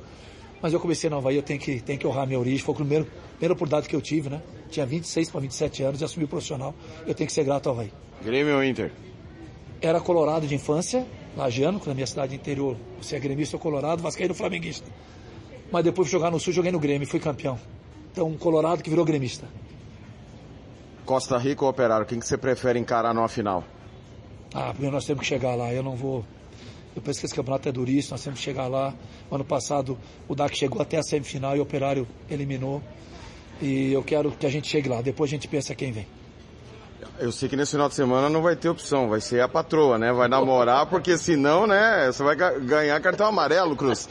[0.61, 2.77] mas eu comecei na Havaí, eu tenho que, tenho que honrar minha origem, foi a
[2.77, 4.43] primeira, primeira oportunidade que eu tive, né?
[4.69, 6.75] Tinha 26 para 27 anos, já subi o profissional,
[7.07, 7.91] eu tenho que ser grato ao Havaí.
[8.23, 8.91] Grêmio ou Inter?
[9.81, 11.05] Era colorado de infância,
[11.37, 14.89] lagiano, que na minha cidade interior, você é gremista ou colorado, vascaíno ou flamenguista.
[15.71, 17.59] Mas depois de jogar no Sul, joguei no Grêmio, e fui campeão.
[18.11, 19.47] Então, um colorado que virou gremista.
[21.05, 22.05] Costa Rica ou Operário?
[22.05, 23.63] Quem que você prefere encarar numa final?
[24.53, 25.71] Ah, primeiro nós temos que chegar lá.
[25.71, 26.25] Eu não vou.
[26.95, 28.93] Eu penso que esse campeonato é duríssimo, nós temos que chegar lá.
[29.31, 29.97] Ano passado
[30.27, 32.81] o DAC chegou até a semifinal e o Operário eliminou.
[33.61, 35.01] E eu quero que a gente chegue lá.
[35.01, 36.07] Depois a gente pensa quem vem.
[37.19, 39.97] Eu sei que nesse final de semana não vai ter opção, vai ser a patroa,
[39.97, 40.11] né?
[40.11, 44.07] Vai namorar, porque senão, né, você vai ga- ganhar cartão amarelo, Cruz.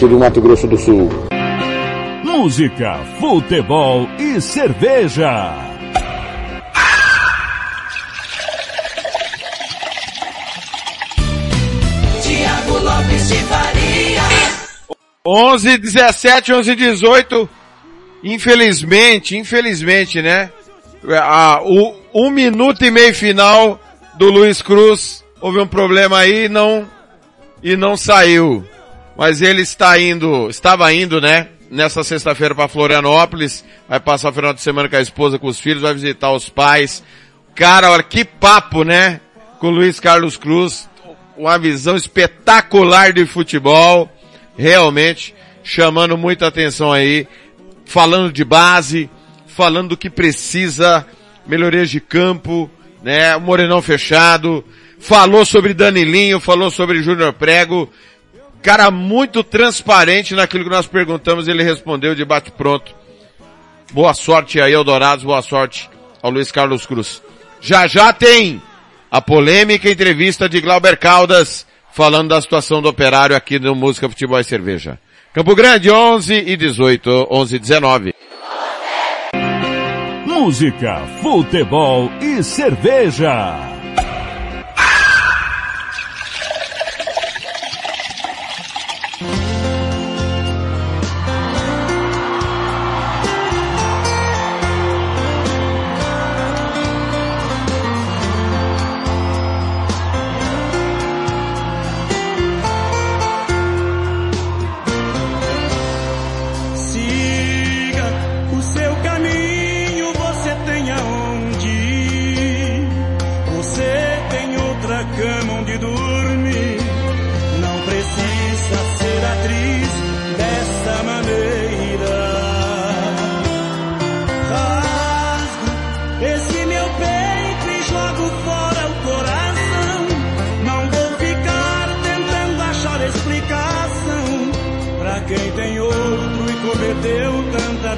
[0.00, 1.10] do Mato Grosso do Sul.
[2.24, 5.54] Música, futebol e cerveja.
[12.22, 14.22] Tiago Lopes de Faria.
[15.24, 17.48] 11, 17, 11, 18.
[18.24, 20.50] Infelizmente, infelizmente, né?
[21.20, 23.78] A, o um minuto e meio final
[24.14, 26.88] do Luiz Cruz houve um problema aí, não
[27.62, 28.64] e não saiu.
[29.16, 31.48] Mas ele está indo, estava indo, né?
[31.70, 35.58] Nessa sexta-feira para Florianópolis, vai passar o final de semana com a esposa, com os
[35.58, 37.02] filhos, vai visitar os pais.
[37.54, 39.20] Cara, olha que papo, né?
[39.58, 40.88] Com o Luiz Carlos Cruz,
[41.36, 44.10] uma visão espetacular de futebol,
[44.56, 47.26] realmente chamando muita atenção aí,
[47.84, 49.08] falando de base,
[49.46, 51.06] falando do que precisa,
[51.46, 52.70] melhorias de campo,
[53.02, 53.36] né?
[53.36, 54.64] O Morenão fechado,
[54.98, 57.90] falou sobre Danilinho, falou sobre Júnior Prego,
[58.62, 62.94] cara muito transparente naquilo que nós perguntamos, ele respondeu de bate pronto.
[63.92, 65.90] Boa sorte aí ao Dourados, boa sorte
[66.22, 67.20] ao Luiz Carlos Cruz.
[67.60, 68.62] Já já tem
[69.10, 74.40] a polêmica entrevista de Glauber Caldas falando da situação do operário aqui no Música Futebol
[74.40, 74.98] e Cerveja.
[75.34, 78.14] Campo Grande 11 e 18, 11 e 19.
[80.26, 83.71] Música, futebol e cerveja.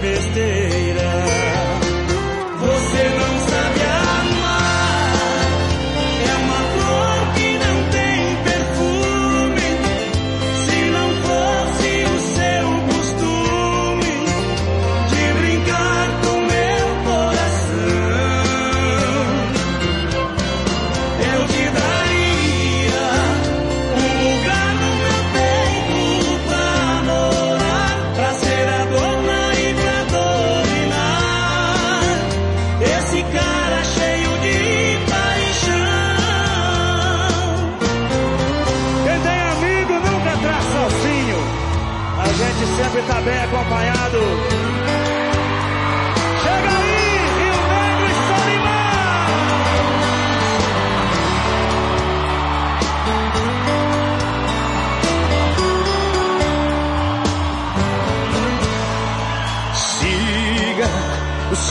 [0.05, 0.64] Tanta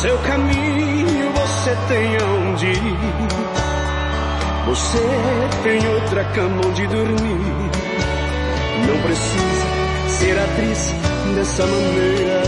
[0.04, 2.98] seu caminho, você tem onde ir.
[4.66, 5.00] Você
[5.64, 7.72] tem outra cama onde dormir.
[8.86, 9.66] Não precisa
[10.10, 10.94] ser atriz
[11.36, 12.44] dessa maneira.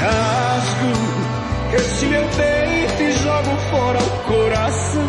[0.00, 0.92] Rasgo
[1.76, 5.08] esse meu peito e jogo fora o coração.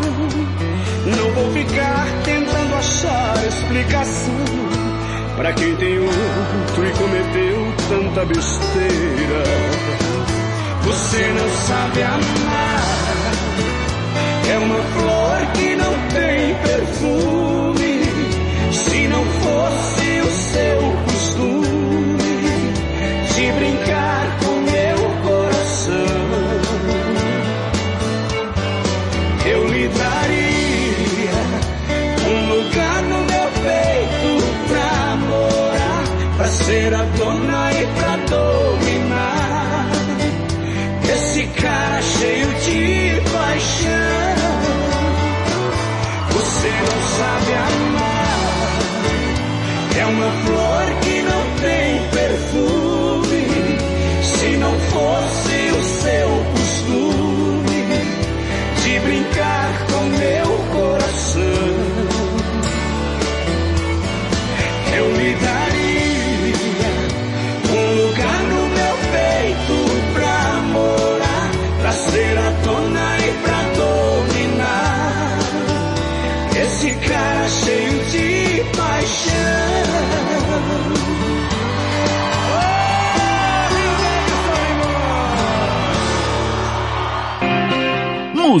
[1.16, 4.91] Não vou ficar tentando achar explicação
[5.36, 9.42] para quem tem outro e cometeu tanta besteira.
[10.82, 12.82] Você não sabe amar.
[14.50, 18.02] É uma flor que não tem perfume.
[18.72, 20.91] Se não fosse o seu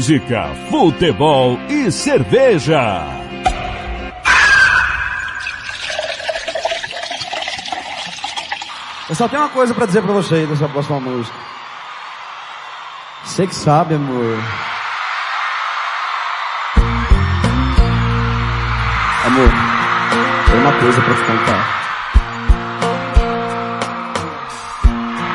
[0.02, 3.06] Música, futebol e cerveja.
[9.08, 11.36] Eu só tenho uma coisa pra dizer pra vocês dessa próxima música.
[13.22, 14.38] Você que sabe, amor.
[19.24, 19.50] Amor,
[20.46, 21.82] tem uma coisa pra te contar.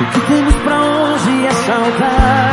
[0.01, 2.47] O que temos pra hoje é saudade.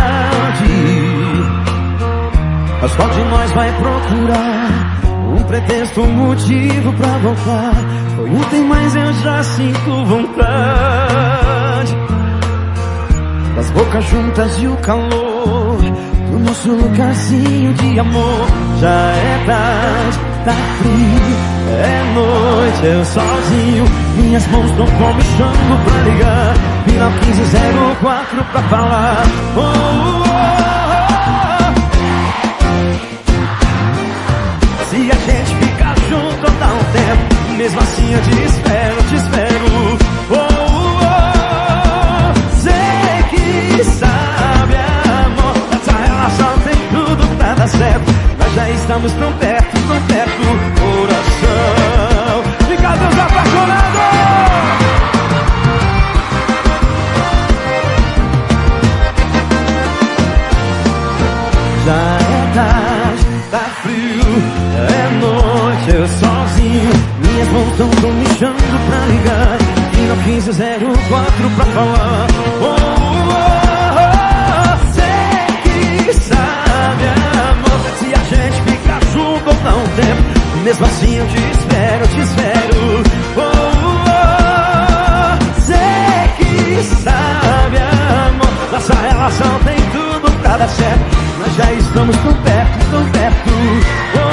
[2.84, 5.00] Mas qual de nós vai procurar
[5.34, 7.72] um pretexto, um motivo pra voltar?
[8.14, 11.96] Foi ontem, mas eu já sinto vontade.
[13.56, 15.78] Das bocas juntas e o calor
[16.30, 18.46] do nosso lugarzinho de amor.
[18.78, 21.36] Já é tarde, tá frio,
[21.80, 23.84] é noite, eu sozinho.
[24.18, 26.54] Minhas mãos tão como chamo pra ligar.
[26.86, 29.22] Final 1504 pra falar.
[29.56, 30.73] Oh, oh, oh.
[34.94, 37.56] Se a gente ficar junto, dá um tempo.
[37.56, 39.98] Mesmo assim eu te espero, te espero.
[40.30, 42.34] Oh, oh, oh.
[42.62, 44.76] Sei que sabe,
[45.26, 45.56] amor.
[45.74, 48.12] Essa relação tem tudo pra dar certo.
[48.38, 50.63] Nós já estamos tão perto, tão perto.
[67.54, 69.58] Mãos tão me chamando pra ligar.
[69.92, 72.26] Final 1504 pra falar.
[72.60, 73.30] Oh, oh,
[74.00, 77.04] oh, sei que sabe,
[77.46, 77.80] amor.
[78.00, 80.22] Se a gente ficar junto ou não tempo.
[80.64, 83.04] Mesmo assim eu te espero, te espero.
[83.36, 88.52] Oh, oh, oh, sei que sabe, amor.
[88.72, 91.16] Nossa relação tem tudo pra dar certo.
[91.38, 93.50] Nós já estamos tão perto, tão perto.
[94.16, 94.23] Oh,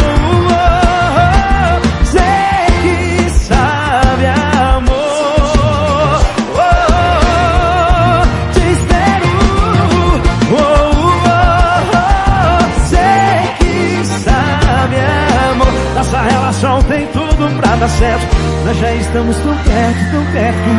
[19.11, 20.69] estamos tão perto, tão perto.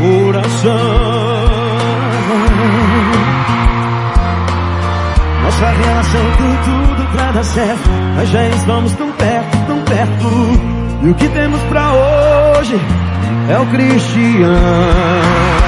[0.00, 0.76] Coração.
[5.42, 7.88] Nossa relação tem tudo pra dar certo.
[8.16, 10.28] Nós já estamos tão perto, tão perto.
[11.02, 12.78] E o que temos pra hoje
[13.48, 15.67] é o Cristiano.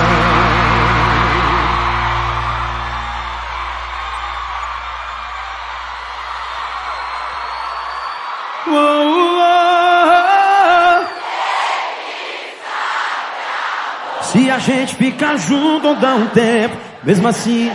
[15.00, 17.72] Ficar junto dá um tempo, mesmo assim.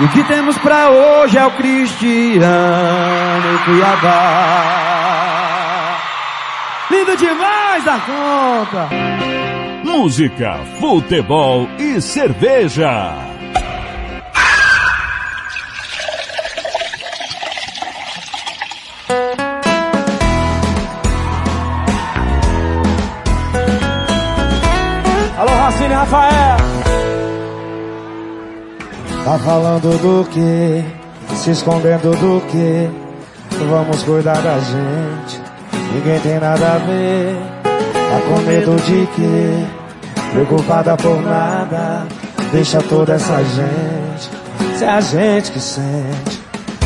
[0.00, 2.44] E o que temos pra hoje é o Cristiano
[3.64, 4.68] Cuiabá.
[6.90, 9.37] Lindo demais da conta!
[9.88, 13.14] Música, futebol e cerveja.
[25.38, 26.56] Alô, Racine Rafael!
[29.24, 30.84] Tá falando do que?
[31.34, 32.90] Se escondendo do que?
[33.70, 35.40] Vamos cuidar da gente.
[35.94, 37.57] Ninguém tem nada a ver.
[38.10, 39.66] Tá com medo de quê?
[40.32, 42.06] Preocupada por nada.
[42.52, 44.30] Deixa toda essa gente.
[44.78, 46.40] Se é a gente que sente.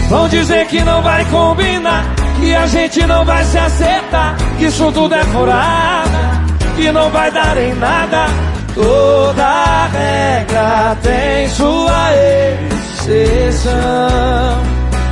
[0.09, 2.05] Vão dizer que não vai combinar,
[2.39, 6.42] que a gente não vai se acertar, que isso tudo é furada,
[6.76, 8.26] que não vai dar em nada.
[8.75, 12.10] Toda regra tem sua
[12.99, 13.73] exceção.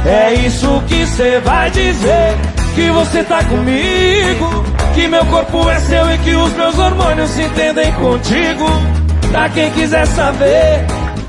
[0.05, 2.37] É isso que cê vai dizer,
[2.75, 4.65] que você tá comigo,
[5.01, 8.67] que meu corpo é seu e que os meus hormônios se entendem contigo.
[9.33, 10.85] Pra quem quiser saber,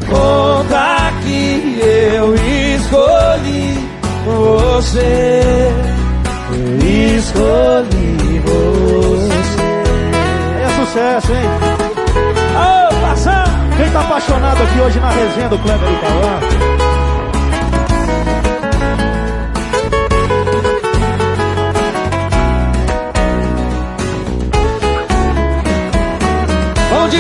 [0.09, 1.79] conta que
[2.13, 2.35] eu
[2.75, 3.89] escolhi
[4.25, 5.71] você.
[6.51, 9.31] Eu escolhi você.
[10.63, 11.49] É sucesso, hein?
[12.57, 13.43] Ô, passão!
[13.77, 16.80] Quem tá apaixonado aqui hoje na resenha do Kleber e Cauã?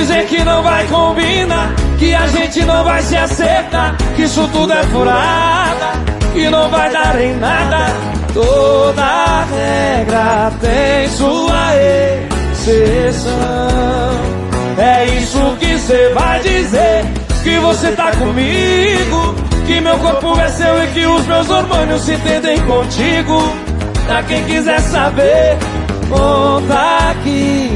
[0.01, 4.73] Dizer que não vai combinar, que a gente não vai se acertar, que isso tudo
[4.73, 5.91] é furada,
[6.33, 7.85] que não vai dar em nada.
[8.33, 11.75] Toda regra tem sua
[12.51, 13.31] exceção.
[14.77, 17.05] É isso que cê vai dizer,
[17.43, 19.35] que você tá comigo,
[19.67, 23.39] que meu corpo é seu e que os meus hormônios se entendem contigo.
[24.07, 25.57] Pra quem quiser saber,
[26.11, 27.69] conta que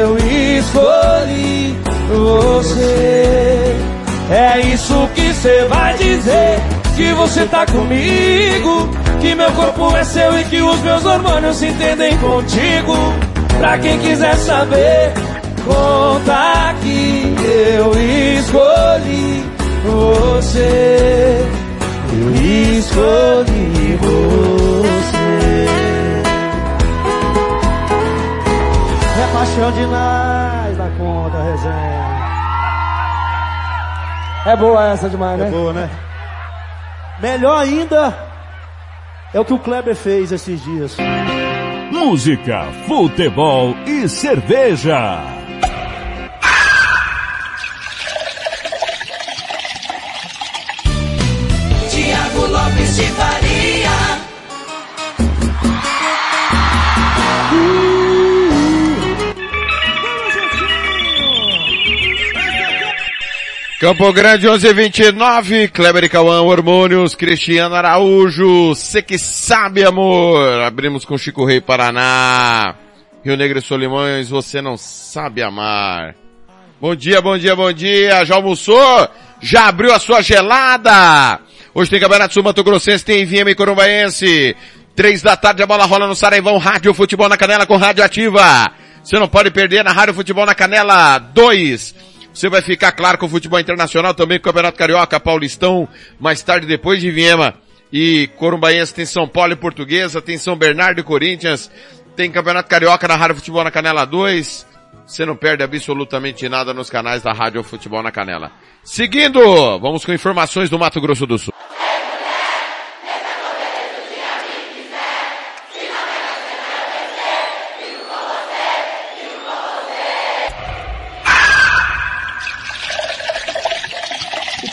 [0.00, 0.16] eu
[0.58, 1.76] escolhi
[2.08, 3.76] você.
[4.30, 6.58] É isso que cê vai dizer,
[6.96, 8.88] que você tá comigo,
[9.20, 12.94] que meu corpo é seu e que os meus hormônios se entendem contigo.
[13.58, 15.12] Pra quem quiser saber,
[15.66, 17.34] conta que
[17.76, 17.92] eu
[18.38, 19.44] escolhi
[19.84, 21.46] você.
[22.12, 22.34] Eu
[22.78, 24.61] escolhi você.
[29.32, 32.02] Paixão demais da conta, resenha.
[34.44, 35.48] É boa essa demais, né?
[35.48, 35.90] É boa, né?
[37.20, 38.14] Melhor ainda
[39.32, 40.96] é o que o Kleber fez esses dias.
[41.90, 45.20] Música, futebol e cerveja.
[51.88, 53.31] Tiago Lopes de.
[63.82, 71.18] Campo Grande 1129, Kleber e Cauã, Hormônios, Cristiano Araújo, cê que sabe amor, abrimos com
[71.18, 72.76] Chico Rei Paraná,
[73.24, 76.14] Rio Negro e Solimões, você não sabe amar.
[76.80, 79.08] Bom dia, bom dia, bom dia, já almoçou?
[79.40, 81.40] Já abriu a sua gelada?
[81.74, 84.54] Hoje tem Campeonato Sul Mato Grossense, tem VM Corumbaense,
[84.94, 88.70] três da tarde a bola rola no Saraivão, Rádio Futebol na Canela com Rádio Ativa.
[89.02, 92.11] Você não pode perder na Rádio Futebol na Canela 2.
[92.32, 95.88] Você vai ficar claro com o futebol internacional também, com o Campeonato Carioca, Paulistão,
[96.18, 97.54] mais tarde depois de Viema
[97.92, 101.70] e Corumbaense tem São Paulo e Portuguesa, tem São Bernardo e Corinthians,
[102.16, 104.66] tem Campeonato Carioca na Rádio Futebol na Canela 2.
[105.06, 108.50] Você não perde absolutamente nada nos canais da Rádio Futebol na Canela.
[108.82, 111.52] Seguindo, vamos com informações do Mato Grosso do Sul.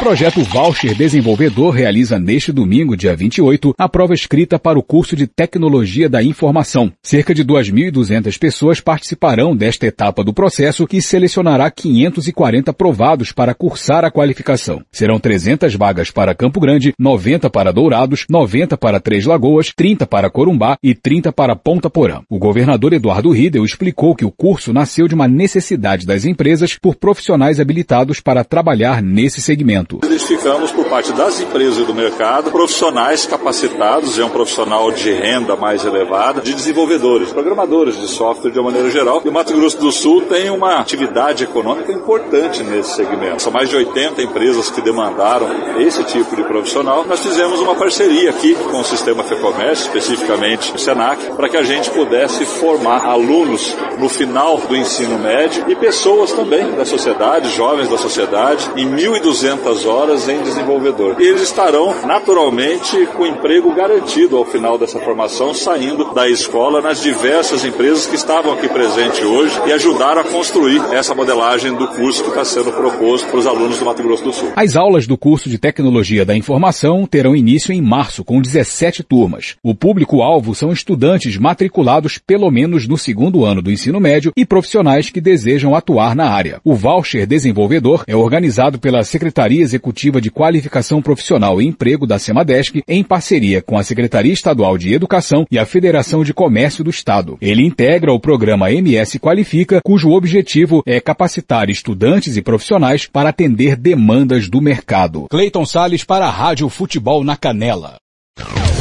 [0.10, 5.28] Projeto Voucher Desenvolvedor realiza neste domingo, dia 28, a prova escrita para o curso de
[5.28, 6.92] Tecnologia da Informação.
[7.04, 14.04] Cerca de 2.200 pessoas participarão desta etapa do processo que selecionará 540 provados para cursar
[14.04, 14.82] a qualificação.
[14.92, 20.32] Serão 300 vagas para Campo Grande, 90 para Dourados, 90 para Três Lagoas, 30 para
[20.32, 22.22] Corumbá e 30 para Ponta Porã.
[22.28, 26.96] O governador Eduardo Riedel explicou que o curso nasceu de uma necessidade das empresas por
[26.96, 29.99] profissionais habilitados para trabalhar nesse segmento.
[30.02, 35.58] Identificamos por parte das empresas e do mercado profissionais capacitados, é um profissional de renda
[35.58, 39.22] mais elevada, de desenvolvedores, programadores de software de uma maneira geral.
[39.26, 43.42] E o Mato Grosso do Sul tem uma atividade econômica importante nesse segmento.
[43.42, 45.48] São mais de 80 empresas que demandaram
[45.80, 47.04] esse tipo de profissional.
[47.06, 51.64] Nós fizemos uma parceria aqui com o sistema FEComércio, especificamente o Senac, para que a
[51.64, 57.90] gente pudesse formar alunos no final do ensino médio e pessoas também da sociedade, jovens
[57.90, 61.16] da sociedade, em 1.200 horas em desenvolvedor.
[61.20, 67.02] E eles estarão naturalmente com emprego garantido ao final dessa formação, saindo da escola nas
[67.02, 72.24] diversas empresas que estavam aqui presentes hoje e ajudaram a construir essa modelagem do curso
[72.24, 74.52] que está sendo proposto para os alunos do Mato Grosso do Sul.
[74.56, 79.56] As aulas do curso de Tecnologia da Informação terão início em março, com 17 turmas.
[79.64, 85.10] O público-alvo são estudantes matriculados pelo menos no segundo ano do ensino médio e profissionais
[85.10, 86.60] que desejam atuar na área.
[86.64, 92.82] O voucher desenvolvedor é organizado pela Secretaria Executiva de Qualificação Profissional e Emprego da Semadesc
[92.88, 97.38] em parceria com a Secretaria Estadual de Educação e a Federação de Comércio do Estado.
[97.40, 103.76] Ele integra o programa MS Qualifica, cujo objetivo é capacitar estudantes e profissionais para atender
[103.76, 105.28] demandas do mercado.
[105.30, 107.98] Cleiton Sales para a Rádio Futebol na Canela.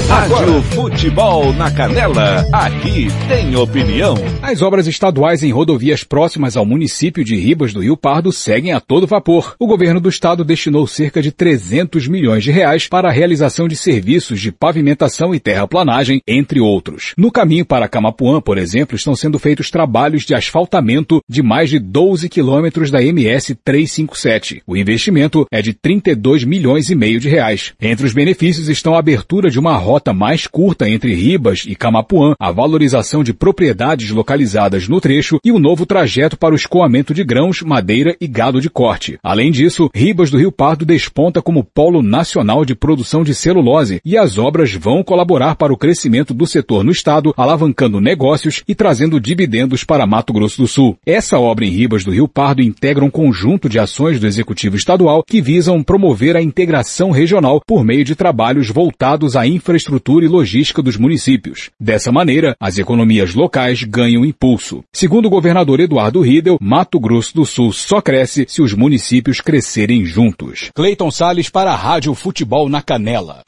[0.09, 4.15] Rádio Futebol na Canela, aqui tem opinião.
[4.41, 8.81] As obras estaduais em rodovias próximas ao município de Ribas do Rio Pardo seguem a
[8.81, 9.55] todo vapor.
[9.59, 13.77] O governo do estado destinou cerca de 300 milhões de reais para a realização de
[13.77, 17.13] serviços de pavimentação e terraplanagem, entre outros.
[17.17, 21.79] No caminho para Camapuã, por exemplo, estão sendo feitos trabalhos de asfaltamento de mais de
[21.79, 24.63] 12 quilômetros da MS 357.
[24.67, 27.75] O investimento é de 32 milhões e meio de reais.
[27.79, 32.35] Entre os benefícios estão a abertura de uma rota mais curta entre Ribas e Camapuã,
[32.39, 37.25] a valorização de propriedades localizadas no trecho e o novo trajeto para o escoamento de
[37.25, 39.19] grãos, madeira e gado de corte.
[39.23, 44.17] Além disso, Ribas do Rio Pardo desponta como polo nacional de produção de celulose e
[44.17, 49.21] as obras vão colaborar para o crescimento do setor no estado, alavancando negócios e trazendo
[49.21, 50.97] dividendos para Mato Grosso do Sul.
[51.05, 55.25] Essa obra em Ribas do Rio Pardo integra um conjunto de ações do Executivo Estadual
[55.27, 60.29] que visam promover a integração regional por meio de trabalhos voltados à infraestrutura infraestrutura e
[60.29, 61.71] logística dos municípios.
[61.81, 64.85] Dessa maneira, as economias locais ganham impulso.
[64.93, 70.05] Segundo o governador Eduardo Riedel, Mato Grosso do Sul só cresce se os municípios crescerem
[70.05, 70.71] juntos.
[70.75, 73.43] Cleiton Sales para a Rádio Futebol na Canela.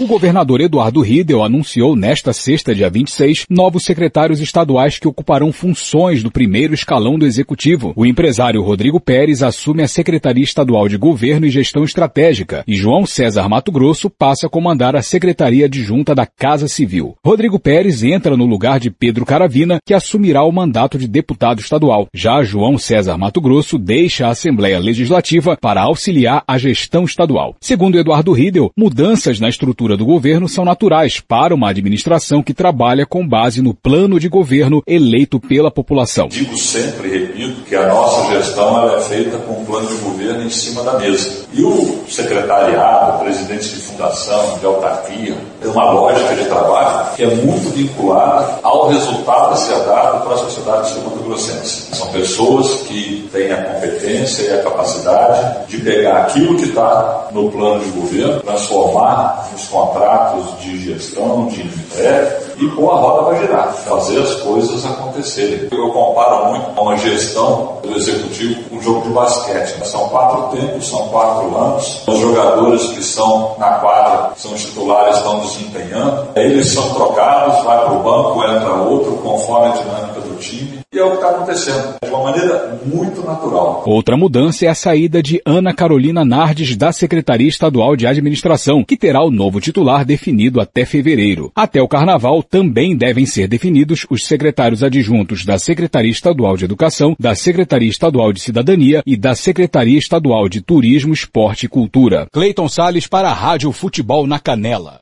[0.00, 6.22] O governador Eduardo Riedel anunciou nesta sexta, dia 26, novos secretários estaduais que ocuparão funções
[6.22, 7.92] do primeiro escalão do executivo.
[7.96, 13.04] O empresário Rodrigo Pérez assume a Secretaria Estadual de Governo e Gestão Estratégica e João
[13.04, 17.16] César Mato Grosso passa a comandar a Secretaria Adjunta da Casa Civil.
[17.26, 22.06] Rodrigo Pérez entra no lugar de Pedro Caravina, que assumirá o mandato de deputado estadual.
[22.14, 27.56] Já João César Mato Grosso deixa a Assembleia Legislativa para auxiliar a gestão estadual.
[27.60, 33.06] Segundo Eduardo Riedel, mudanças na estrutura do governo são naturais para uma administração que trabalha
[33.06, 36.28] com base no plano de governo eleito pela população.
[36.28, 40.44] Digo sempre e repito que a nossa gestão é feita com um plano de governo
[40.44, 41.46] em cima da mesa.
[41.52, 47.34] E o secretariado, presidente de fundação, de autarquia, tem uma lógica de trabalho que é
[47.34, 51.94] muito vinculada ao resultado a ser dado para a sociedade sul-mato-grossense.
[51.96, 57.50] São pessoas que têm a competência e a capacidade de pegar aquilo que está no
[57.50, 63.38] plano de governo, transformar nos contratos de gestão, de entrega e pôr a roda para
[63.38, 65.68] girar, fazer as coisas acontecerem.
[65.70, 69.86] Eu comparo muito a uma gestão do executivo com um jogo de basquete.
[69.86, 72.02] São quatro tempos, são quatro anos.
[72.08, 76.28] Os jogadores que estão na quadra, são titulares, estão desempenhando.
[76.34, 80.77] Eles são trocados, vai para o banco, entra outro, conforme a dinâmica do time.
[80.90, 83.82] E é o que está acontecendo, de uma maneira muito natural.
[83.84, 88.96] Outra mudança é a saída de Ana Carolina Nardes da Secretaria Estadual de Administração, que
[88.96, 91.52] terá o novo titular definido até fevereiro.
[91.54, 97.14] Até o Carnaval também devem ser definidos os secretários adjuntos da Secretaria Estadual de Educação,
[97.20, 102.26] da Secretaria Estadual de Cidadania e da Secretaria Estadual de Turismo, Esporte e Cultura.
[102.32, 105.00] Cleiton Sales para a Rádio Futebol na Canela.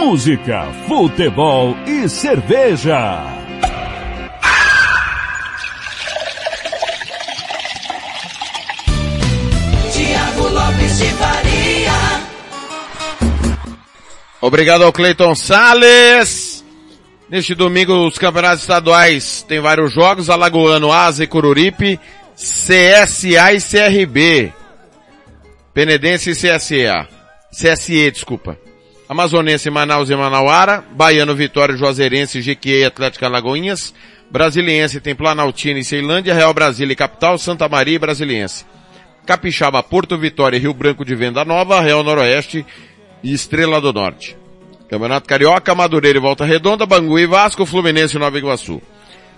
[0.00, 3.22] Música, futebol e cerveja.
[9.92, 11.92] Tiago Lopes de Faria.
[14.40, 16.64] Obrigado ao Cleiton Sales.
[17.28, 20.30] Neste domingo, os campeonatos estaduais têm vários jogos.
[20.30, 22.00] Alagoano, Asa e Coruripe,
[22.34, 24.52] CSA e CRB.
[25.74, 27.06] Penedense e CSA.
[27.52, 28.69] CSE, desculpa.
[29.10, 33.92] Amazonense, Manaus e Manauara, Baiano, Vitória, Juazeirense, Jequié e Atlético Alagoinhas,
[34.30, 38.64] Brasiliense tem Planaltina e Ceilândia, Real Brasília e Capital, Santa Maria e Brasiliense.
[39.26, 42.64] Capixaba, Porto Vitória e Rio Branco de Venda Nova, Real Noroeste
[43.20, 44.38] e Estrela do Norte.
[44.88, 48.80] Campeonato Carioca, Madureira e Volta Redonda, Bangu e Vasco, Fluminense e Nova Iguaçu.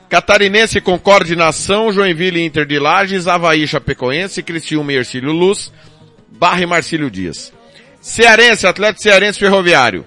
[0.06, 5.72] Catarinense com Coordenação, Joinville e Inter de Lages, Havaí Chapecoense, Cristiúma e Ercílio Luz,
[6.28, 7.50] Barra e Marcílio Dias.
[8.02, 10.04] Cearense, Atlético Cearense Ferroviário.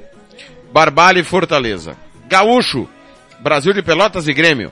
[0.74, 1.96] Barbalha e Fortaleza.
[2.28, 2.90] Gaúcho,
[3.40, 4.70] Brasil de Pelotas e Grêmio.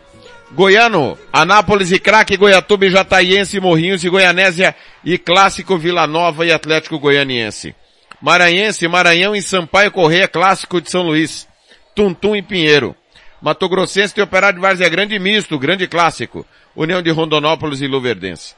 [0.51, 6.51] Goiano, Anápolis e Craque, Goiatuba e Jataiense, Morrinhos e Goianésia e Clássico Vila Nova e
[6.51, 7.73] Atlético Goianiense.
[8.21, 11.47] Maranhense, Maranhão e Sampaio Correia, Clássico de São Luís.
[11.95, 12.93] Tuntum e Pinheiro.
[13.41, 16.45] Mato Grossense tem Operário de Várzea Grande e Misto, Grande Clássico.
[16.75, 18.53] União de Rondonópolis e Luverdense.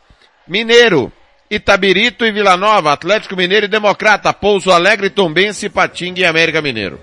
[0.48, 1.12] Mineiro,
[1.50, 7.00] Itabirito e Vila Nova, Atlético Mineiro e Democrata, Pouso Alegre, Tombense, Patinga e América Mineiro.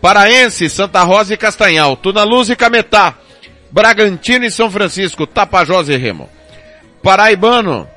[0.00, 3.14] Paraense, Santa Rosa e Castanhal, Tuna Luz e Cametá,
[3.70, 6.28] Bragantino e São Francisco, Tapajós e Remo.
[7.02, 7.88] Paraibano,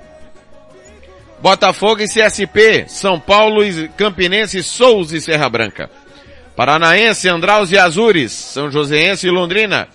[1.41, 5.89] Botafogo e CSP, São Paulo e Campinense, Souza e Serra Branca.
[6.55, 9.87] Paranaense, Andraus e Azures, São Joséense e Londrina,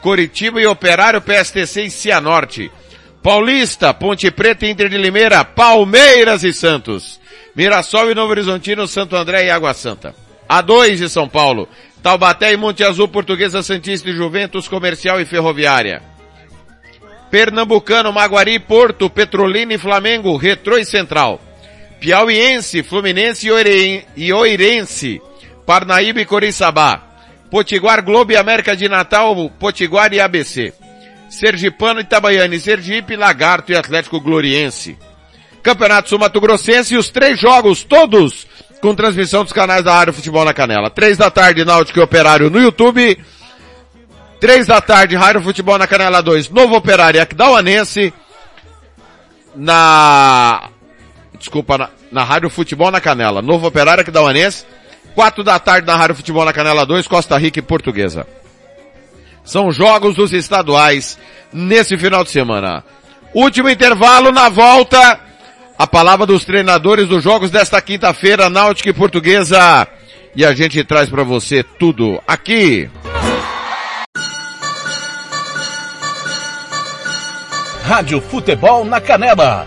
[0.00, 2.70] Coritiba e Operário, PSTC e Cianorte.
[3.22, 7.20] Paulista, Ponte Preta Inter de Limeira, Palmeiras e Santos.
[7.54, 10.14] Mirassol e Novo Horizontino, Santo André e Água Santa.
[10.48, 11.68] A2 de São Paulo,
[12.02, 16.00] Taubaté e Monte Azul, Portuguesa Santista e Juventus, Comercial e Ferroviária.
[17.30, 21.40] Pernambucano, Maguari, Porto, Petrolina e Flamengo, Retrô e Central.
[22.00, 23.48] Piauiense, Fluminense
[24.16, 25.20] e Oirense,
[25.66, 27.02] Parnaíba e Coriçaba.
[27.50, 30.72] Potiguar, Globo e América de Natal, Potiguar e ABC.
[31.28, 34.96] Sergipano, Itabaiana, Sergipe, Lagarto e Atlético Gloriense.
[35.62, 38.46] Campeonato Sul Mato Grossense e os três jogos, todos,
[38.80, 40.88] com transmissão dos canais da Rádio Futebol na Canela.
[40.88, 43.18] Três da tarde, Náutico e Operário no YouTube.
[44.40, 48.14] Três da tarde, Rádio Futebol na Canela 2, Novo Operário e Aquidauanense.
[49.54, 50.68] Na,
[51.36, 54.64] desculpa, na, na Rádio Futebol na Canela, Novo Operário e Aquidauanense.
[55.14, 58.26] Quatro da tarde na Rádio Futebol na Canela 2, Costa Rica e Portuguesa.
[59.48, 61.18] São jogos dos estaduais
[61.50, 62.84] nesse final de semana.
[63.32, 65.18] Último intervalo na volta.
[65.78, 69.88] A palavra dos treinadores dos jogos desta quinta-feira, Náutica e Portuguesa.
[70.36, 72.90] E a gente traz para você tudo aqui.
[77.84, 79.66] Rádio Futebol na Canela.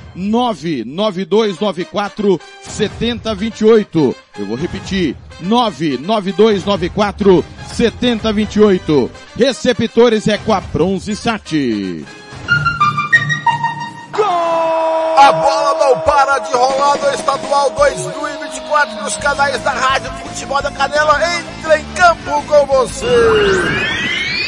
[0.15, 4.15] 99294 7028.
[4.39, 5.15] Eu vou repetir.
[5.39, 9.11] 99294 7028.
[9.35, 12.05] Receptores é com a Bronze Sat.
[15.17, 20.71] A bola não para de rolar no estadual 2024 nos canais da Rádio Futebol da
[20.71, 21.19] Canela.
[21.37, 23.05] Entra em campo com você.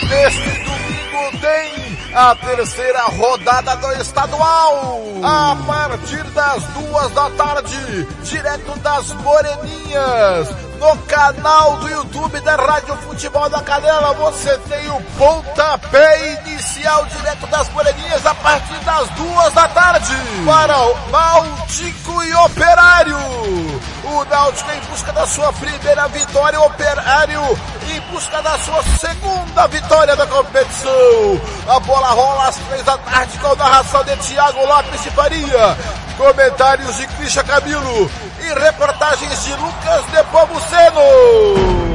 [0.09, 1.82] Neste domingo tem
[2.16, 5.03] a terceira rodada do estadual.
[5.24, 12.95] A partir das duas da tarde, direto das Moreninhas, no canal do YouTube da Rádio
[12.98, 19.53] Futebol da Canela, você tem o pontapé inicial direto das Moreninhas a partir das duas
[19.53, 20.14] da tarde
[20.45, 23.17] para o Náutico e Operário.
[24.03, 27.41] O Náutico em busca da sua primeira vitória, o Operário
[27.90, 31.41] em busca da sua segunda vitória da competição.
[31.67, 35.77] A bola rola às três da tarde com narração de Thiago Lopes de Faria.
[36.17, 41.92] Comentários de Christian Camilo e reportagens de Lucas Nepomuceno.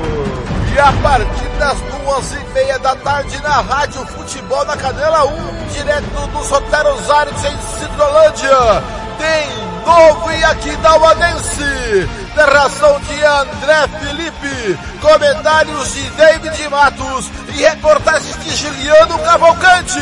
[0.78, 5.66] E a partir das duas e meia da tarde na Rádio Futebol na Canela 1,
[5.73, 8.84] direto do Soteros Aires em Cidrolândia,
[9.18, 9.48] tem
[9.84, 12.08] Novo e Aquidauanense.
[12.36, 19.98] Narração de André Felipe, comentários de David Matos e reportagens de Juliano Cavalcante.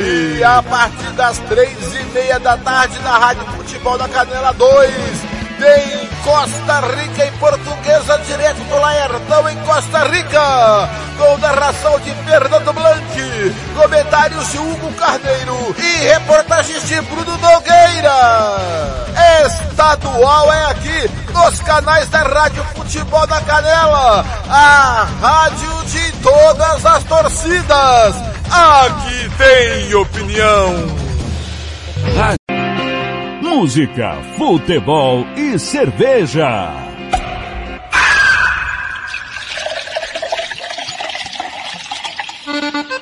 [0.00, 5.39] E a partir das três e meia da tarde na Rádio Futebol da Canela 2,
[5.60, 10.88] tem Costa Rica e Portuguesa direto do Laertão em Costa Rica.
[11.18, 18.56] Com narração de Fernando Blanc, comentários de Hugo Carneiro e reportagens de Bruno Nogueira.
[19.44, 27.04] Estadual é aqui nos canais da Rádio Futebol da Canela, a rádio de todas as
[27.04, 28.14] torcidas.
[28.50, 31.00] Aqui tem opinião.
[33.52, 36.72] Música, futebol e cerveja.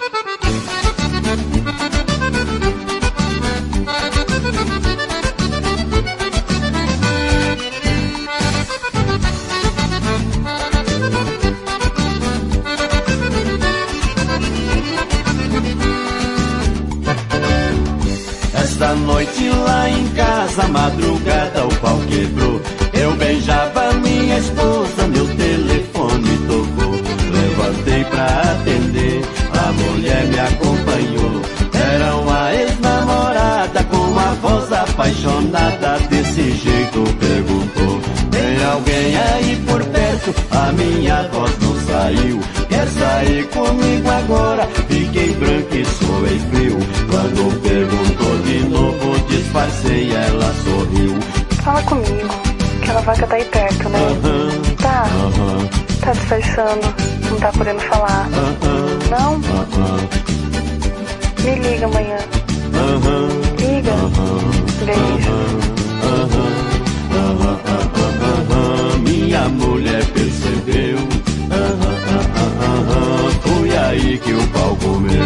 [18.71, 22.61] Esta noite lá em casa, madrugada o pau quebrou.
[22.93, 26.93] Eu beijava minha esposa, meu telefone tocou.
[27.33, 29.23] Levantei pra atender,
[29.55, 31.43] a mulher me acompanhou.
[31.73, 35.99] Era uma ex-namorada com uma voz apaixonada.
[36.11, 37.98] Desse jeito perguntou:
[38.78, 40.34] alguém aí por perto?
[40.50, 42.40] A minha voz não saiu.
[42.68, 44.66] Quer sair comigo agora?
[44.89, 46.78] Fiquei branco e soei frio.
[47.10, 51.18] Quando perguntou de novo, disfarcei, ela sorriu.
[51.62, 52.28] Fala comigo,
[52.82, 53.98] que ela vai tá aí perto, né?
[54.81, 55.07] Tá.
[56.00, 56.94] Tá disfarçando,
[57.31, 58.28] não tá podendo falar.
[59.10, 59.39] Não?
[61.42, 62.18] Me liga amanhã.
[63.58, 63.92] Liga.
[64.84, 65.58] Beijo.
[69.49, 70.99] Minha mulher percebeu.
[73.43, 75.23] Foi aí que o pau comeu.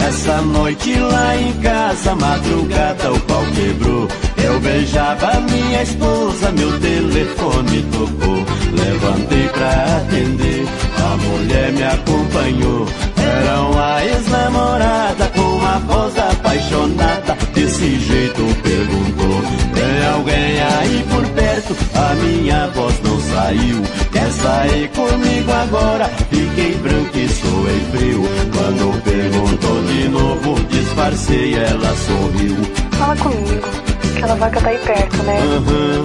[0.00, 4.23] Essa noite lá em casa, madrugada o pau quebrou.
[4.54, 8.44] Eu beijava minha esposa, meu telefone tocou.
[8.72, 10.64] Levantei pra atender,
[10.96, 12.86] a mulher me acompanhou.
[13.16, 17.36] Era uma ex-namorada com uma voz apaixonada.
[17.52, 19.42] Desse jeito perguntou:
[19.74, 21.76] Tem alguém aí por perto?
[21.96, 23.82] A minha voz não saiu.
[24.12, 26.04] Quer sair comigo agora?
[26.30, 28.22] Fiquei branco e soei frio.
[28.54, 32.56] Quando perguntou de novo, disfarcei, ela sorriu.
[32.92, 35.38] Fala comigo, que ela vai tá aí perto, né?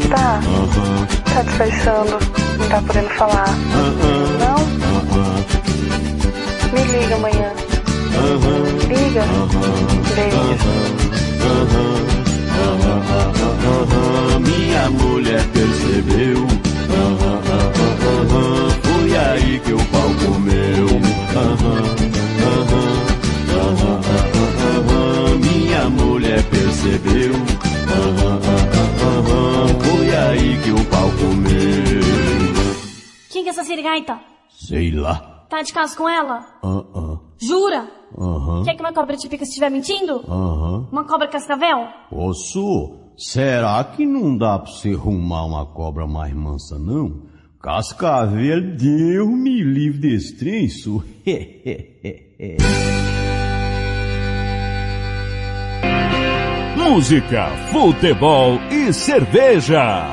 [0.10, 0.40] Tá.
[1.34, 2.18] Tá disfarçando,
[2.58, 3.48] não tá podendo falar.
[4.40, 4.58] Não?
[6.74, 7.52] Me liga amanhã.
[8.88, 9.24] Liga.
[10.16, 10.70] Beijo.
[14.40, 16.48] Minha mulher percebeu.
[18.84, 21.99] Foi aí que o pau comeu.
[27.00, 27.34] Percebeu.
[29.84, 32.02] Foi aí que o pau comeu.
[33.32, 34.20] Quem que é essa sirigaita?
[34.50, 35.46] Sei lá.
[35.50, 36.46] Tá de caso com ela?
[36.64, 37.18] Ah.
[37.40, 37.88] Jura?
[38.18, 38.64] Aham.
[38.64, 40.24] Quer que uma cobra te pica se estiver mentindo?
[40.28, 40.88] Aham.
[40.92, 41.88] Uma cobra cascavel?
[42.12, 47.24] Ô, Su, será que não dá pra você arrumar uma cobra mais mansa, não?
[47.62, 51.04] Cascavel, Deus me livre desse trem, Su.
[56.90, 60.08] Música, futebol e cerveja.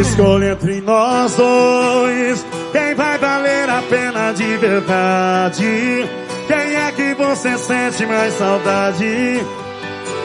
[0.00, 6.08] Escolha entre nós dois quem vai valer a pena de verdade.
[6.46, 9.63] Quem é que você sente mais saudade?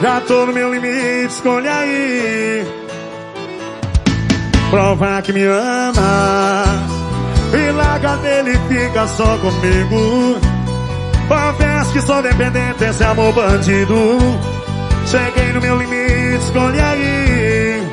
[0.00, 2.66] Já tô no meu limite, escolha aí.
[4.70, 6.64] Prova que me ama
[7.52, 10.40] e larga dele e fica só comigo.
[11.28, 13.94] Confesso que sou dependente desse amor bandido.
[15.06, 17.92] Cheguei no meu limite, escolhe aí.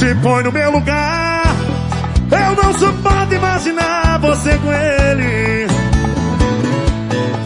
[0.00, 1.42] Se põe no meu lugar,
[2.32, 5.87] eu não suporto imaginar você com ele.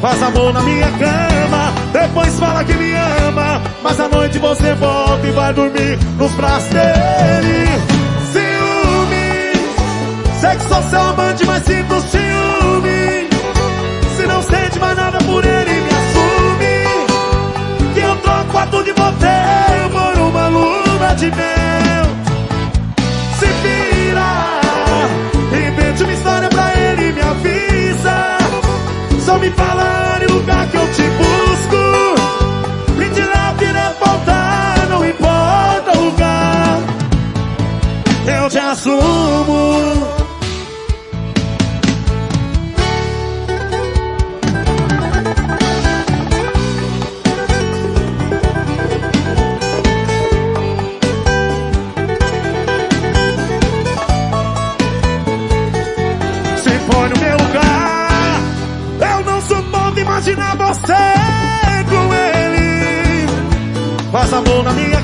[0.03, 3.63] Faz amor na minha cama, depois fala que me ama.
[3.85, 7.69] Mas à noite você volta e vai dormir nos braços dele.
[8.33, 9.53] Ciúme,
[10.41, 13.29] sei que sou seu amante, mas sinto ciúme.
[14.17, 16.85] Se não sente mais nada por ele, me assume.
[17.95, 22.07] Que eu troco a tudo de você por uma luna de mel.
[23.39, 24.59] Se vira,
[25.69, 26.49] invente uma história
[29.33, 31.77] só me fala em lugar que eu te busco.
[33.01, 36.81] E de lá direto voltar, não importa o lugar.
[38.27, 40.22] Eu te assumo.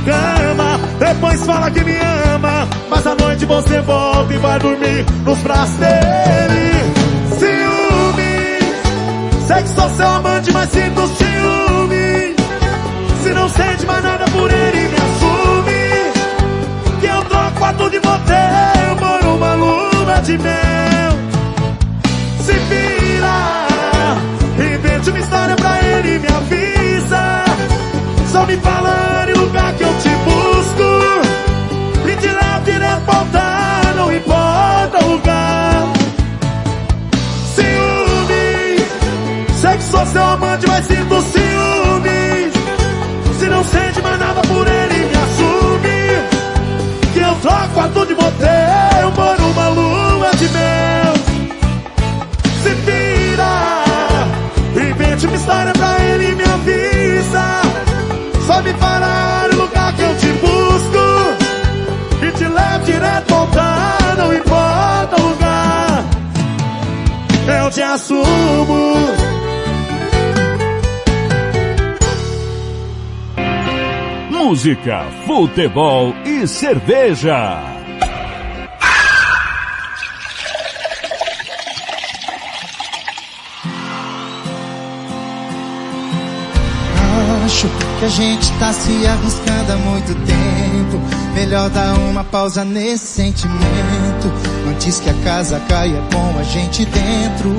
[0.09, 1.97] Cama, depois fala que me
[2.35, 2.67] ama.
[2.89, 6.73] Mas à noite você volta e vai dormir nos braços dele.
[7.39, 8.59] Ciúme,
[9.47, 12.37] sei que sou seu amante, mas sinto ciúme.
[13.23, 15.81] Se não sente mais nada por ele, me assume.
[17.01, 21.13] Que eu troco quarto de motel por uma luna de mel.
[22.41, 24.07] Se vira,
[24.75, 27.45] invente uma história pra ele me avisa.
[28.33, 29.28] Só me fala
[33.13, 35.93] voltar, não importa o lugar.
[37.55, 38.79] Ciúme,
[39.61, 42.53] sei que sou seu amante, mas sinto ciúme.
[43.39, 45.99] Se não sente mais nada por ele, me assume.
[47.13, 50.98] Que eu troco quarto de motel por uma lua de mel.
[67.69, 68.25] Eu te assumo.
[74.31, 77.63] Música, futebol e cerveja.
[87.45, 91.35] Acho que a gente tá se arriscando há muito tempo.
[91.35, 94.58] Melhor dar uma pausa nesse sentimento.
[94.79, 97.53] Antes que a casa caia com a gente dentro.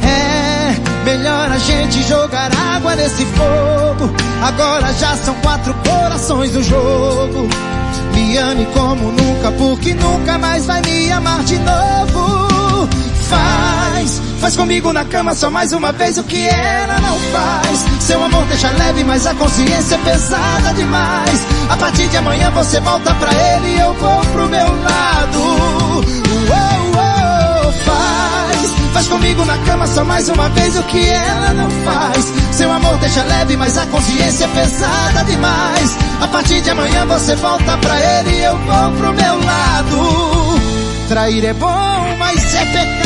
[0.00, 4.14] É melhor a gente jogar água nesse fogo.
[4.40, 7.48] Agora já são quatro corações no jogo.
[8.14, 12.43] Me ame como nunca, porque nunca mais vai me amar de novo.
[13.28, 17.84] Faz, faz comigo na cama só mais uma vez o que ela não faz.
[18.00, 21.46] Seu amor deixa leve, mas a consciência é pesada demais.
[21.70, 25.38] A partir de amanhã você volta pra ele e eu vou pro meu lado.
[25.38, 26.04] Uou,
[26.96, 32.32] uou, faz, faz comigo na cama só mais uma vez o que ela não faz.
[32.52, 35.96] Seu amor deixa leve, mas a consciência é pesada demais.
[36.20, 40.60] A partir de amanhã você volta pra ele e eu vou pro meu lado.
[41.08, 43.03] Trair é bom, mas é pecado.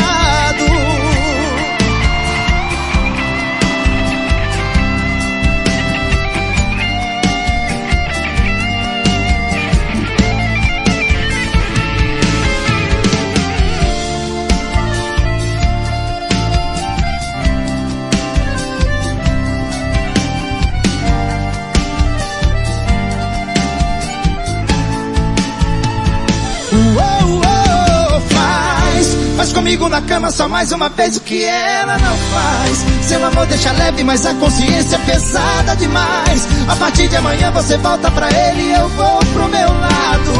[29.69, 32.85] Comigo na cama só mais uma vez o que ela não faz.
[33.03, 36.47] Seu amor deixa leve, mas a consciência é pesada demais.
[36.67, 40.31] A partir de amanhã você volta pra ele e eu vou pro meu lado.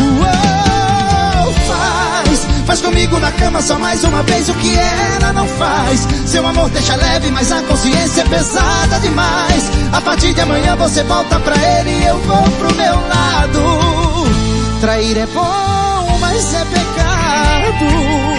[0.00, 6.08] Uou, faz, faz comigo na cama só mais uma vez o que ela não faz.
[6.26, 9.70] Seu amor deixa leve, mas a consciência é pesada demais.
[9.92, 13.60] A partir de amanhã você volta pra ele e eu vou pro meu lado.
[14.80, 18.31] Trair é bom, mas é pecado.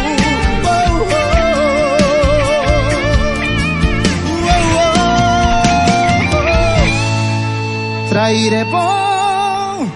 [8.24, 9.92] Trair é bom,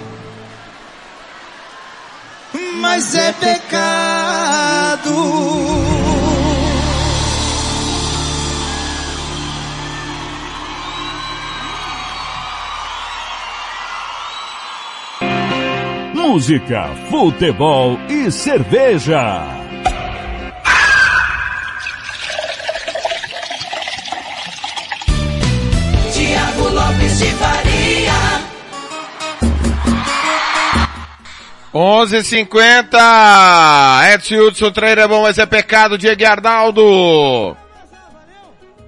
[2.81, 5.13] mas é pecado.
[16.13, 19.56] Música, futebol e cerveja.
[31.77, 32.97] 11:50.
[34.13, 35.97] Edson Hudson, trair é bom, mas é pecado.
[35.97, 37.55] Diego Arnaldo.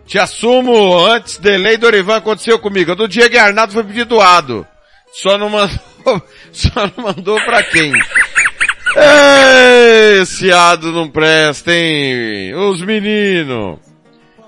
[0.08, 2.95] Te assumo, antes de lei Dorivan aconteceu comigo.
[2.95, 4.66] Do Diego Arnaldo foi pedidoado.
[5.14, 5.80] Só não mandou,
[6.51, 7.93] só não mandou pra quem?
[10.19, 12.56] Esse ado não presta, hein?
[12.56, 13.77] Os meninos.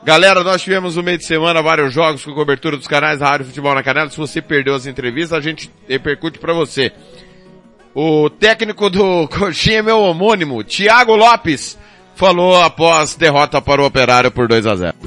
[0.04, 3.46] Galera, nós tivemos no meio de semana vários jogos com cobertura dos canais da Rádio
[3.46, 4.10] Futebol na Canela.
[4.10, 6.92] Se você perdeu as entrevistas, a gente repercute pra você.
[7.94, 11.78] O técnico do Coxinha é meu homônimo, Thiago Lopes,
[12.16, 14.98] falou após derrota para o Operário por 2 a 0.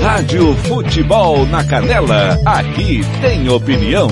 [0.00, 4.08] Rádio Futebol na Canela, aqui tem opinião.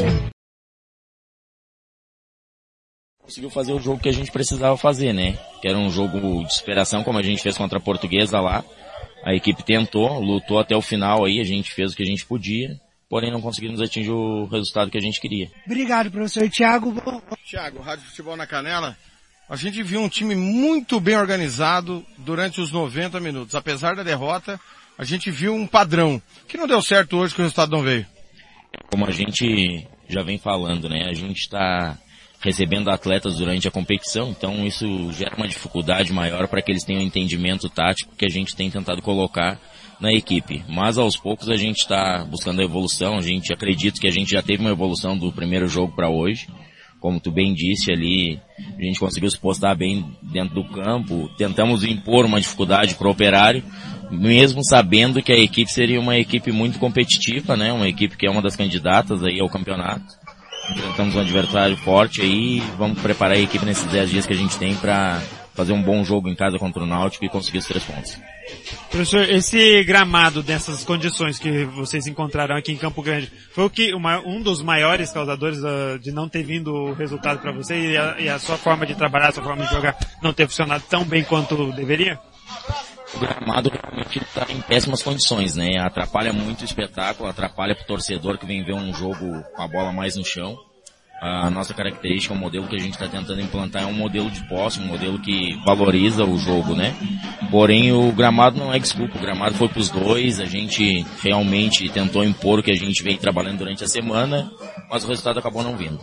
[3.30, 5.38] conseguiu fazer o jogo que a gente precisava fazer, né?
[5.62, 8.64] Que era um jogo de superação, como a gente fez contra a Portuguesa lá.
[9.24, 12.26] A equipe tentou, lutou até o final aí, a gente fez o que a gente
[12.26, 12.70] podia,
[13.10, 15.50] porém não conseguimos atingir o resultado que a gente queria.
[15.66, 16.94] Obrigado, professor Tiago.
[17.44, 18.96] Tiago, Rádio Futebol na Canela.
[19.48, 23.56] A gente viu um time muito bem organizado durante os 90 minutos.
[23.56, 24.60] Apesar da derrota,
[24.96, 28.06] a gente viu um padrão que não deu certo hoje que o resultado não veio.
[28.88, 31.08] Como a gente já vem falando, né?
[31.08, 31.98] A gente está
[32.40, 37.02] recebendo atletas durante a competição, então isso gera uma dificuldade maior para que eles tenham
[37.02, 39.60] um entendimento tático que a gente tem tentado colocar
[40.00, 40.64] na equipe.
[40.68, 44.30] Mas aos poucos a gente está buscando a evolução, a gente acredita que a gente
[44.30, 46.48] já teve uma evolução do primeiro jogo para hoje.
[46.98, 48.38] Como tu bem disse ali,
[48.78, 53.10] a gente conseguiu se postar bem dentro do campo, tentamos impor uma dificuldade para o
[53.10, 53.64] operário,
[54.10, 57.72] mesmo sabendo que a equipe seria uma equipe muito competitiva, né?
[57.72, 60.20] Uma equipe que é uma das candidatas aí ao campeonato
[60.70, 64.58] enfrentamos um adversário forte aí, vamos preparar a equipe nesses 10 dias que a gente
[64.58, 65.20] tem para
[65.60, 68.18] fazer um bom jogo em casa contra o Náutico e conseguir os três pontos.
[68.90, 73.92] Professor, esse gramado dessas condições que vocês encontraram aqui em Campo Grande, foi o que
[73.92, 77.96] uma, um dos maiores causadores uh, de não ter vindo o resultado para você e
[77.96, 80.82] a, e a sua forma de trabalhar, a sua forma de jogar não ter funcionado
[80.88, 82.18] tão bem quanto deveria?
[83.12, 85.78] o gramado realmente está em péssimas condições, né?
[85.80, 89.66] Atrapalha muito o espetáculo, atrapalha para o torcedor que vem ver um jogo com a
[89.66, 90.56] bola mais no chão.
[91.20, 94.42] A nossa característica, o modelo que a gente está tentando implantar é um modelo de
[94.44, 96.96] posse, um modelo que valoriza o jogo, né?
[97.50, 101.86] Porém, o gramado não é desculpa, o gramado foi para os dois, a gente realmente
[101.90, 104.50] tentou impor o que a gente vem trabalhando durante a semana,
[104.90, 106.00] mas o resultado acabou não vindo.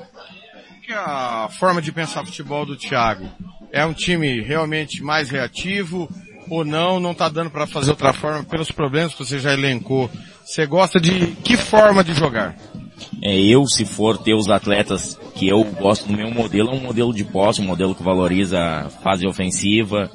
[0.85, 3.27] Que a forma de pensar futebol do Thiago
[3.71, 6.07] é um time realmente mais reativo,
[6.49, 10.09] ou não, não tá dando para fazer outra forma pelos problemas que você já elencou.
[10.45, 12.55] Você gosta de que forma de jogar?
[13.21, 16.81] É, eu, se for ter os atletas que eu gosto do meu modelo, é um
[16.81, 20.11] modelo de posse, um modelo que valoriza a fase ofensiva,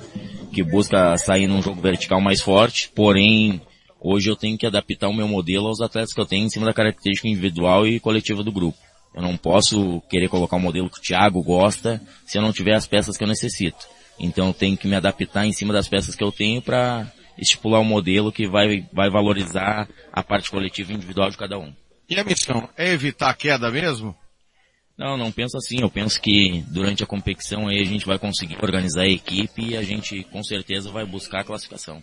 [0.52, 3.60] que busca sair num jogo vertical mais forte, porém,
[4.00, 6.66] hoje eu tenho que adaptar o meu modelo aos atletas que eu tenho em cima
[6.66, 8.78] da característica individual e coletiva do grupo.
[9.14, 12.74] Eu não posso querer colocar o modelo que o Thiago gosta se eu não tiver
[12.74, 13.86] as peças que eu necessito.
[14.18, 17.80] Então eu tenho que me adaptar em cima das peças que eu tenho para estipular
[17.80, 21.72] um modelo que vai, vai valorizar a parte coletiva e individual de cada um.
[22.12, 24.14] E a missão é evitar a queda mesmo?
[24.98, 25.80] Não, não penso assim.
[25.80, 29.76] Eu penso que durante a competição aí a gente vai conseguir organizar a equipe e
[29.78, 32.02] a gente com certeza vai buscar a classificação.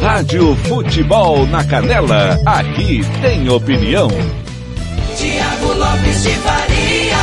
[0.00, 4.08] Rádio Futebol na Canela, aqui tem opinião.
[5.18, 7.16] Tiago Lopes de Faria.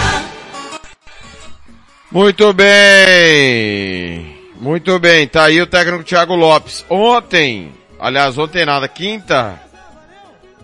[2.11, 4.37] Muito bem.
[4.61, 5.27] Muito bem.
[5.27, 6.85] Tá aí o técnico Thiago Lopes.
[6.87, 9.59] Ontem, aliás, ontem nada, quinta.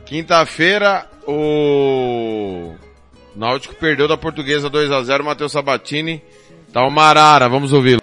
[0.05, 2.75] Quinta-feira, o
[3.35, 6.21] Náutico perdeu da Portuguesa 2 a 0 Matheus Sabatini.
[6.71, 6.85] Tá
[7.47, 8.01] vamos ouvi-lo.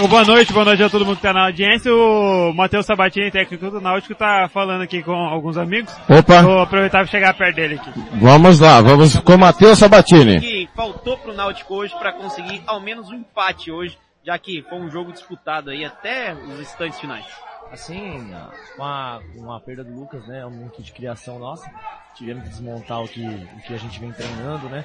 [0.00, 1.94] Thiago, boa noite, boa noite a todo mundo que tá na audiência.
[1.94, 5.94] O Matheus Sabatini, técnico do Náutico, tá falando aqui com alguns amigos.
[6.08, 6.42] Opa.
[6.42, 7.90] Vou aproveitar para chegar perto dele aqui.
[8.14, 10.40] Vamos lá, vamos com o Matheus Sabatini.
[10.40, 14.78] que faltou pro Náutico hoje para conseguir ao menos um empate hoje, já que foi
[14.78, 17.26] um jogo disputado aí até os instantes finais.
[17.70, 18.32] Assim,
[18.76, 21.70] com a, com a perda do Lucas, né, um kit de criação nossa,
[22.14, 24.84] tivemos que desmontar o que, o que a gente vem treinando, né.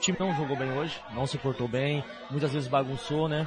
[0.00, 3.46] O time não jogou bem hoje, não se portou bem, muitas vezes bagunçou, né.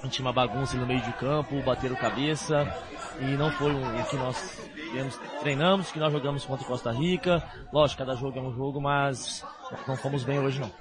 [0.00, 2.66] A gente tinha uma bagunça no meio de campo, bateram cabeça,
[3.20, 7.40] e não foi o, que nós temos, treinamos, que nós jogamos contra Costa Rica.
[7.72, 9.46] Lógico, cada jogo é um jogo, mas
[9.86, 10.72] não fomos bem hoje não.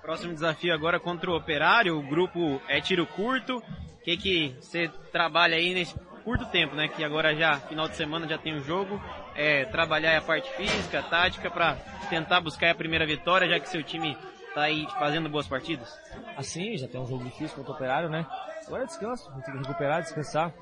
[0.00, 3.56] Próximo desafio agora contra o Operário, o grupo é tiro curto.
[3.56, 6.86] O que que você trabalha aí nesse curto tempo, né?
[6.86, 9.02] Que agora já, final de semana já tem o um jogo.
[9.40, 11.76] É, trabalhar a parte física, tática, para
[12.10, 14.18] tentar buscar a primeira vitória, já que seu time
[14.52, 15.96] tá aí fazendo boas partidas.
[16.36, 18.26] Assim, já tem um jogo difícil contra o Operário, né?
[18.66, 20.52] Agora é descanso, tem que recuperar, descansar,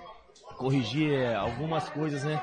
[0.59, 2.41] corrigir é, algumas coisas, né?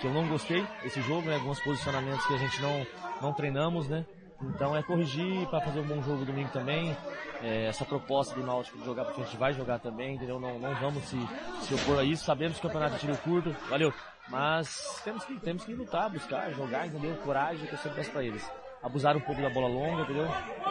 [0.00, 1.34] que eu não gostei desse jogo, né?
[1.34, 2.86] Alguns posicionamentos que a gente não,
[3.20, 4.04] não treinamos, né?
[4.42, 6.96] Então é corrigir para fazer um bom jogo domingo também.
[7.42, 10.38] É, essa proposta do Náutico de jogar porque a gente vai jogar também, entendeu?
[10.38, 11.18] Não, não vamos se,
[11.60, 12.24] se opor a isso.
[12.24, 13.92] Sabemos que o campeonato é tiro curto, valeu.
[14.28, 17.14] Mas temos que, temos que lutar, buscar, jogar, entendeu?
[17.16, 18.50] Coragem que eu sempre peço pra eles.
[18.82, 20.28] Abusar um pouco da bola longa, entendeu?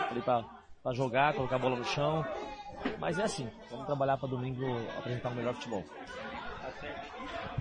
[0.10, 0.44] Ali pra,
[0.84, 2.26] pra jogar, colocar a bola no chão.
[3.00, 4.66] Mas é assim, vamos trabalhar para domingo
[4.98, 5.84] apresentar um melhor futebol.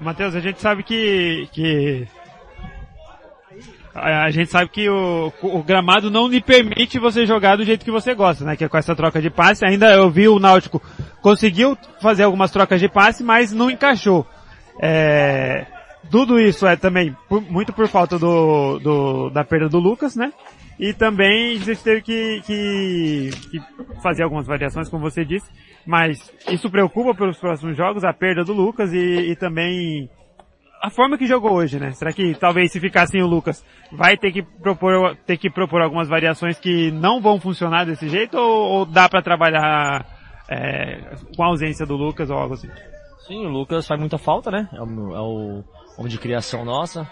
[0.01, 2.09] Matheus, a gente sabe que, que
[3.95, 7.93] a gente sabe que o, o gramado não lhe permite você jogar do jeito que
[7.93, 8.57] você gosta, né?
[8.57, 9.65] Que é com essa troca de passe.
[9.65, 10.83] Ainda eu vi o Náutico
[11.23, 14.27] conseguiu fazer algumas trocas de passe, mas não encaixou.
[14.83, 15.65] É,
[16.11, 20.33] tudo isso é também por- muito por falta do, do- da perda do Lucas, né?
[20.79, 23.61] E também a gente teve que, que, que
[24.03, 25.49] fazer algumas variações, como você disse,
[25.87, 30.11] mas isso preocupa pelos próximos jogos, a perda do Lucas e, e também
[30.83, 31.93] a forma que jogou hoje, né?
[31.93, 35.81] Será que talvez se ficar sem o Lucas, vai ter que propor, ter que propor
[35.81, 40.05] algumas variações que não vão funcionar desse jeito ou, ou dá para trabalhar
[40.51, 42.69] é, com a ausência do Lucas ou algo assim?
[43.29, 44.69] Sim, o Lucas faz muita falta, né?
[44.75, 45.65] É o, é o
[45.97, 47.09] homem de criação nossa.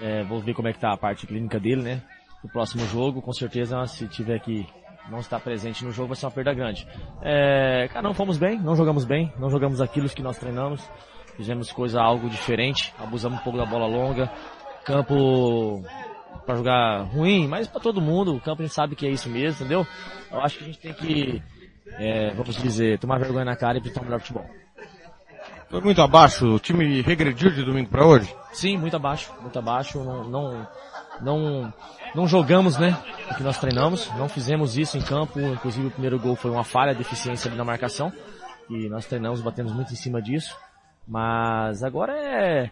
[0.00, 2.02] É, vou ver como é que tá a parte clínica dele, né?
[2.42, 4.66] No próximo jogo, com certeza, se tiver que
[5.08, 6.86] não estar presente no jogo, vai ser uma perda grande.
[7.22, 10.88] É, cara, não fomos bem, não jogamos bem, não jogamos aquilo que nós treinamos.
[11.36, 14.30] Fizemos coisa algo diferente, abusamos um pouco da bola longa.
[14.84, 15.82] Campo
[16.44, 19.28] para jogar ruim, mas para todo mundo, o campo a gente sabe que é isso
[19.28, 19.86] mesmo, entendeu?
[20.30, 21.42] Eu acho que a gente tem que,
[21.98, 24.46] é, vamos dizer, tomar vergonha na cara e pintar um melhor futebol.
[25.72, 28.36] Foi muito abaixo, o time regrediu de domingo para hoje?
[28.52, 30.04] Sim, muito abaixo, muito abaixo.
[30.04, 30.68] Não, não,
[31.22, 31.74] não,
[32.14, 32.94] não jogamos, né?
[33.30, 34.06] O que nós treinamos.
[34.18, 35.40] Não fizemos isso em campo.
[35.40, 38.12] Inclusive o primeiro gol foi uma falha, deficiência ali na marcação.
[38.68, 40.54] E nós treinamos, batemos muito em cima disso.
[41.08, 42.70] Mas agora é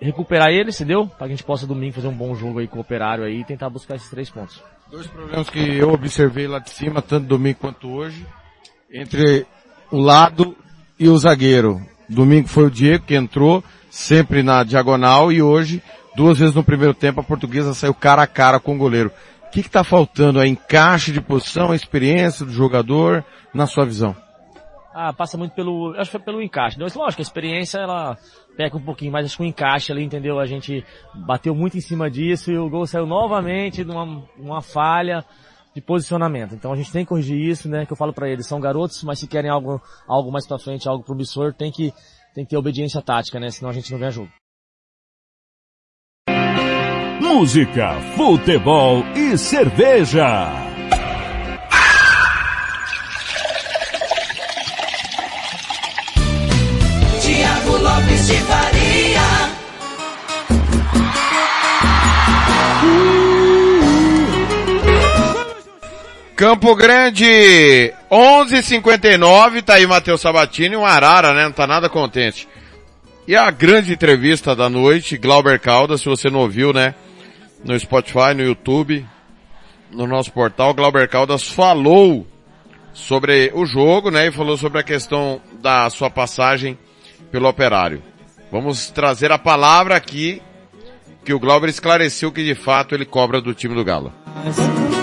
[0.00, 1.06] recuperar eles, entendeu?
[1.06, 3.42] Para que a gente possa domingo fazer um bom jogo aí com o operário aí
[3.42, 4.60] e tentar buscar esses três pontos.
[4.90, 8.26] Dois problemas que eu observei lá de cima, tanto domingo quanto hoje,
[8.90, 9.46] entre
[9.92, 10.56] o lado
[10.98, 11.80] e o zagueiro.
[12.08, 15.82] Domingo foi o Diego que entrou, sempre na diagonal, e hoje,
[16.14, 19.10] duas vezes no primeiro tempo, a portuguesa saiu cara a cara com o goleiro.
[19.46, 20.40] O que está faltando?
[20.40, 24.14] É encaixe de posição, a experiência do jogador, na sua visão?
[24.94, 26.76] Ah, passa muito pelo, acho que foi pelo encaixe.
[26.76, 28.16] Então, lógico, a experiência ela
[28.56, 30.40] peca um pouquinho, mas acho que o encaixe ali, entendeu?
[30.40, 30.82] A gente
[31.14, 35.22] bateu muito em cima disso e o gol saiu novamente de uma, uma falha
[35.76, 36.54] de posicionamento.
[36.54, 37.84] Então a gente tem que corrigir isso, né?
[37.84, 40.88] Que eu falo pra eles, são garotos, mas se querem algo, algo mais pra frente,
[40.88, 41.92] algo promissor, tem que,
[42.34, 43.50] tem que ter obediência tática, né?
[43.50, 44.30] Senão a gente não ganha jogo.
[47.20, 50.50] Música, futebol e cerveja.
[57.20, 59.26] Tiago Lopes de Faria.
[66.36, 71.44] Campo Grande, 11:59 tá aí Matheus Sabatini, um arara, né?
[71.44, 72.46] Não tá nada contente.
[73.26, 76.94] E a grande entrevista da noite, Glauber Caldas, se você não ouviu, né?
[77.64, 79.06] No Spotify, no YouTube,
[79.90, 82.26] no nosso portal, Glauber Caldas falou
[82.92, 84.26] sobre o jogo, né?
[84.26, 86.78] E falou sobre a questão da sua passagem
[87.32, 88.02] pelo operário.
[88.52, 90.42] Vamos trazer a palavra aqui,
[91.24, 94.12] que o Glauber esclareceu que de fato ele cobra do time do Galo.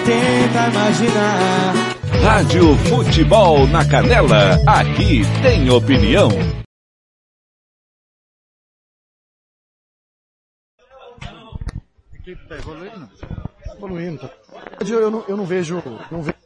[0.06, 1.74] Tenta imaginar.
[2.24, 6.30] Rádio Futebol na Canela, aqui tem opinião.
[12.14, 13.10] Equipe tá evoluindo?
[13.76, 14.20] Evoluindo.
[14.20, 14.30] Tá.
[14.88, 16.38] Eu, eu não, eu não vejo, não vejo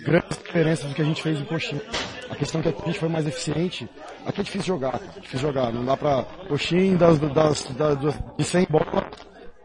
[0.00, 1.82] grandes diferenças do que a gente fez em Coxinha.
[2.30, 3.88] A questão é que a gente foi mais eficiente.
[4.24, 5.20] Aqui é difícil jogar, cara.
[5.20, 5.72] Difícil jogar.
[5.72, 6.22] Não dá pra...
[6.48, 9.04] Coxinha das, das, das, das, de 100 bolas,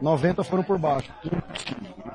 [0.02, 1.12] 90 foram por baixo.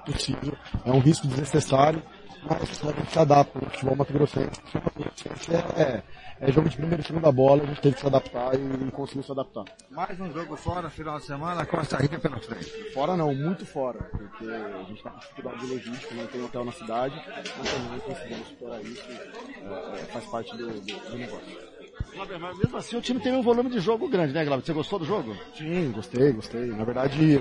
[0.07, 0.57] Impossível.
[0.85, 2.03] É um risco desnecessário.
[2.43, 3.59] Mas a gente se adapta.
[3.59, 6.03] O futebol Mato Grossense, o futebol Mato Grossense é,
[6.41, 7.63] é jogo de primeira e segunda bola.
[7.63, 9.65] A gente teve que se adaptar e conseguiu se adaptar.
[9.91, 12.71] Mais um jogo fora, final de semana, Costa Rica pela frente.
[12.95, 16.65] Fora não, muito fora, porque a gente está com dificuldade de logística, não tem hotel
[16.65, 17.23] na cidade,
[17.59, 21.71] mas também conseguimos superar isso, é, é, faz parte do, do, do negócio.
[22.15, 24.65] Glauber, mas mesmo assim o time tem um volume de jogo grande, né, Glauber?
[24.65, 25.37] Você gostou do jogo?
[25.55, 26.67] Sim, gostei, gostei.
[26.67, 27.41] Na verdade,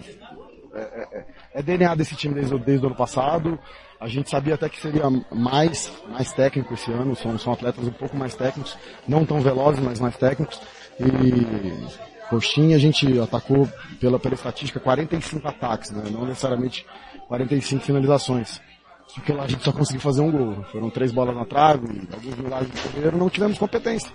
[0.73, 1.25] é, é,
[1.56, 3.59] é DNA desse time desde, desde o ano passado.
[3.99, 7.91] A gente sabia até que seria mais, mais técnico esse ano, são, são atletas um
[7.91, 10.61] pouco mais técnicos, não tão velozes, mas mais técnicos.
[10.99, 11.99] E
[12.30, 13.67] Coxinha a gente atacou
[13.99, 16.03] pela, pela estatística 45 ataques, né?
[16.11, 16.85] não necessariamente
[17.27, 18.61] 45 finalizações.
[19.07, 20.64] Só que lá a gente só conseguiu fazer um gol.
[20.72, 24.11] Foram três bolas na trave, alguns milagres de goleiro, não tivemos competência.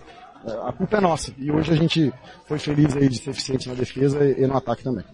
[0.46, 1.34] é, a culpa é nossa.
[1.36, 2.12] E hoje a gente
[2.46, 5.04] foi feliz aí de ser eficiente na defesa e no ataque também.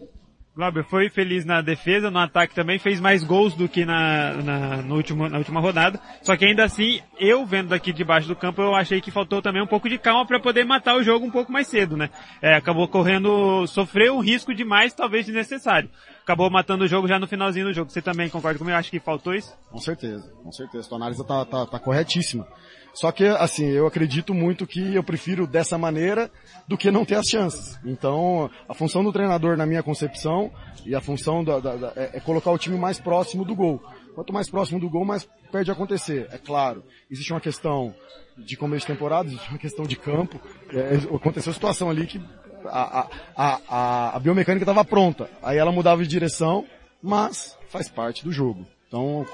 [0.61, 4.77] Glauber foi feliz na defesa, no ataque também, fez mais gols do que na, na,
[4.83, 5.99] no último, na última rodada.
[6.21, 9.63] Só que ainda assim, eu vendo daqui debaixo do campo, eu achei que faltou também
[9.63, 12.11] um pouco de calma para poder matar o jogo um pouco mais cedo, né?
[12.43, 15.89] É, acabou correndo, sofreu um risco demais, talvez desnecessário.
[16.23, 17.91] Acabou matando o jogo já no finalzinho do jogo.
[17.91, 18.77] Você também concorda comigo?
[18.77, 19.57] Acho que faltou isso?
[19.71, 20.87] Com certeza, com certeza.
[20.91, 22.47] Tua análise tá, tá, tá corretíssima.
[22.93, 26.31] Só que, assim, eu acredito muito que eu prefiro dessa maneira
[26.67, 27.79] do que não ter as chances.
[27.85, 30.51] Então, a função do treinador, na minha concepção,
[30.85, 33.83] e a função da, da, da, é, é colocar o time mais próximo do gol.
[34.15, 36.29] Quanto mais próximo do gol, mais perde a acontecer.
[36.33, 37.95] É claro, existe uma questão
[38.37, 40.41] de começo de temporada, existe uma questão de campo.
[40.73, 42.21] É, aconteceu a situação ali que
[42.67, 45.31] a, a, a, a biomecânica estava pronta.
[45.43, 46.67] Aí ela mudava de direção,
[47.03, 48.67] mas faz parte do jogo.
[48.89, 49.25] Então,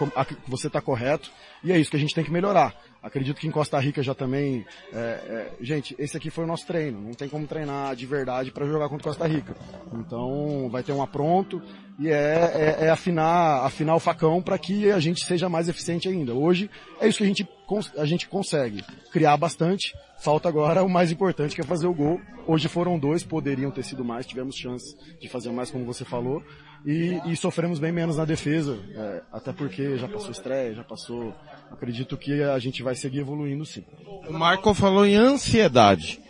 [0.46, 1.30] você está correto
[1.64, 2.74] e é isso que a gente tem que melhorar.
[3.06, 6.66] Acredito que em Costa Rica já também, é, é, gente, esse aqui foi o nosso
[6.66, 7.00] treino.
[7.00, 9.54] Não tem como treinar de verdade para jogar contra Costa Rica.
[9.94, 11.62] Então, vai ter um apronto
[12.00, 16.08] e é, é, é afinar, afinar o facão para que a gente seja mais eficiente
[16.08, 16.34] ainda.
[16.34, 16.68] Hoje
[17.00, 17.48] é isso que a gente,
[17.96, 19.94] a gente consegue criar bastante.
[20.18, 22.20] Falta agora o mais importante que é fazer o gol.
[22.44, 26.42] Hoje foram dois, poderiam ter sido mais, tivemos chance de fazer mais, como você falou
[26.84, 31.34] e, e sofremos bem menos na defesa, é, até porque já passou estreia, já passou.
[31.70, 33.84] Acredito que a gente vai seguir evoluindo sim.
[34.28, 36.20] O Michael falou em ansiedade.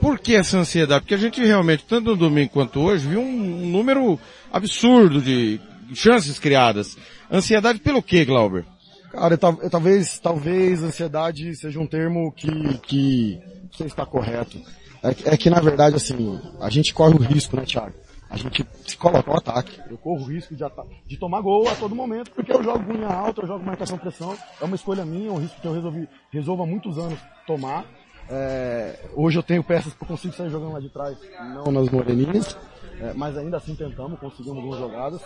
[0.00, 1.02] Por que essa ansiedade?
[1.02, 4.18] Porque a gente realmente, tanto no domingo quanto hoje, viu um número
[4.52, 5.60] absurdo de
[5.94, 6.96] chances criadas.
[7.30, 8.64] Ansiedade pelo que, Glauber?
[9.12, 13.38] Cara, eu, talvez, talvez ansiedade seja um termo que, que
[13.70, 14.58] você está correto.
[15.02, 17.94] É, é que na verdade, assim, a gente corre o risco, né, Thiago?
[18.32, 19.78] A gente se coloca ao ataque.
[19.90, 20.64] Eu corro o risco de,
[21.06, 24.34] de tomar gol a todo momento, porque eu jogo unha alta, eu jogo marcação pressão.
[24.58, 27.84] É uma escolha minha, é um risco que eu resolvi, resolvo há muitos anos tomar.
[28.30, 31.18] É, hoje eu tenho peças que eu consigo sair jogando lá de trás,
[31.54, 32.56] não nas moreninhas,
[32.98, 35.20] é, mas ainda assim tentamos, conseguimos algumas jogadas.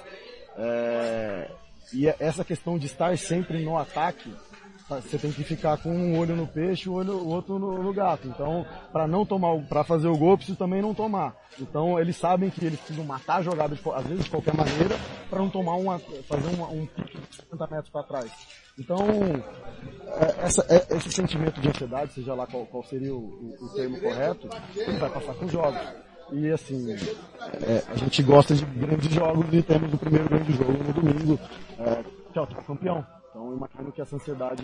[0.59, 1.49] É,
[1.93, 4.35] e essa questão de estar sempre no ataque,
[4.89, 8.29] você tem que ficar com um olho no peixe e o outro no, no gato.
[8.29, 11.35] Então, para não tomar, para fazer o gol, preciso também não tomar.
[11.61, 14.97] Então, eles sabem que eles precisam matar a jogada, às vezes de qualquer maneira,
[15.29, 18.31] para não tomar uma, fazer uma, um pique de 50 metros para trás.
[18.79, 18.99] Então,
[20.07, 23.69] é, essa, é, esse sentimento de ansiedade, seja lá qual, qual seria o, o, o,
[23.75, 25.81] termo correto, ele vai passar com os jogos.
[26.33, 30.73] E assim, é, a gente gosta de grandes jogos e temos o primeiro grande jogo
[30.73, 31.41] no domingo,
[31.79, 33.16] é, que é o campeão.
[33.37, 34.63] Então eu imagino que essa ansiedade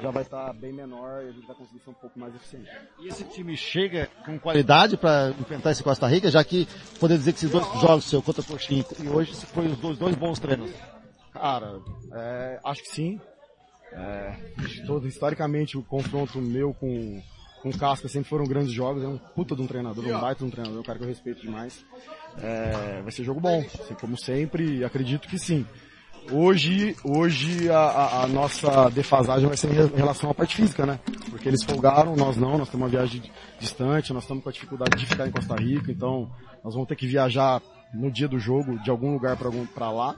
[0.00, 2.70] já vai estar bem menor e a gente vai conseguir ser um pouco mais eficiente.
[2.98, 6.66] E esse time chega com qualidade para enfrentar esse Costa Rica, já que
[6.98, 10.14] poder dizer que esses dois jogos, seu contra Coxinha e hoje, foi os dois, dois
[10.16, 10.70] bons treinos?
[11.34, 11.78] Cara,
[12.14, 13.20] é, acho que sim.
[13.92, 14.34] É,
[14.86, 17.22] todo, historicamente o confronto meu com,
[17.60, 20.38] com o Casca sempre foram grandes jogos, é um puta de um treinador, um baita
[20.38, 21.84] de um treinador, um cara que eu respeito demais.
[22.38, 25.66] É, vai ser jogo bom, assim, como sempre, acredito que sim.
[26.30, 30.98] Hoje, hoje a, a, nossa defasagem vai ser em relação à parte física, né?
[31.30, 33.22] Porque eles folgaram, nós não, nós temos uma viagem
[33.60, 36.30] distante, nós estamos com a dificuldade de ficar em Costa Rica, então
[36.62, 37.60] nós vamos ter que viajar
[37.92, 40.16] no dia do jogo de algum lugar para lá.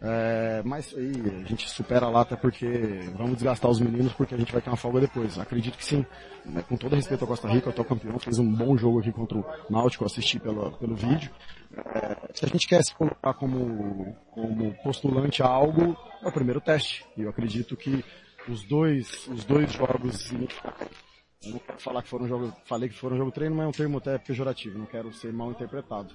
[0.00, 4.38] É, mas aí a gente supera lá até porque vamos desgastar os meninos porque a
[4.38, 5.38] gente vai ter uma folga depois.
[5.38, 6.06] Acredito que sim.
[6.44, 6.62] Né?
[6.68, 9.38] Com todo respeito ao Costa Rica, o atual campeão fez um bom jogo aqui contra
[9.38, 11.30] o Náutico, assisti pelo, pelo vídeo.
[12.34, 17.04] Se a gente quer se colocar como, como postulante a algo, é o primeiro teste.
[17.16, 18.04] E eu acredito que
[18.48, 20.32] os dois, os dois jogos
[21.44, 23.72] eu não quero falar que foram jogo, falei que foram jogo treino, mas é um
[23.72, 26.12] termo até pejorativo, não quero ser mal interpretado.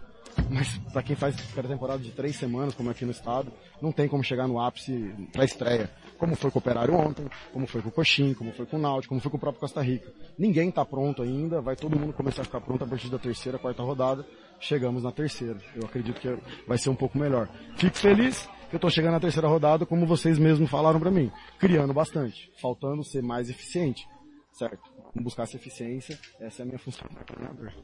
[0.50, 3.52] Mas para quem faz pré-temporada de três semanas, como é aqui no estado,
[3.82, 5.90] não tem como chegar no ápice para estreia.
[6.18, 8.80] Como foi com o Operário ontem, como foi com o Coxim, como foi com o
[8.80, 10.12] Náutico, como foi com o próprio Costa Rica.
[10.38, 13.58] Ninguém está pronto ainda, vai todo mundo começar a ficar pronto a partir da terceira,
[13.58, 14.26] quarta rodada.
[14.60, 15.58] Chegamos na terceira.
[15.76, 17.50] Eu acredito que vai ser um pouco melhor.
[17.76, 21.32] Fico feliz que eu estou chegando na terceira rodada, como vocês mesmos falaram para mim,
[21.60, 24.08] criando bastante, faltando ser mais eficiente,
[24.52, 24.94] certo?
[25.22, 26.18] buscar essa eficiência.
[26.40, 27.08] Essa é a minha função.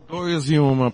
[0.08, 0.94] Dois e uma.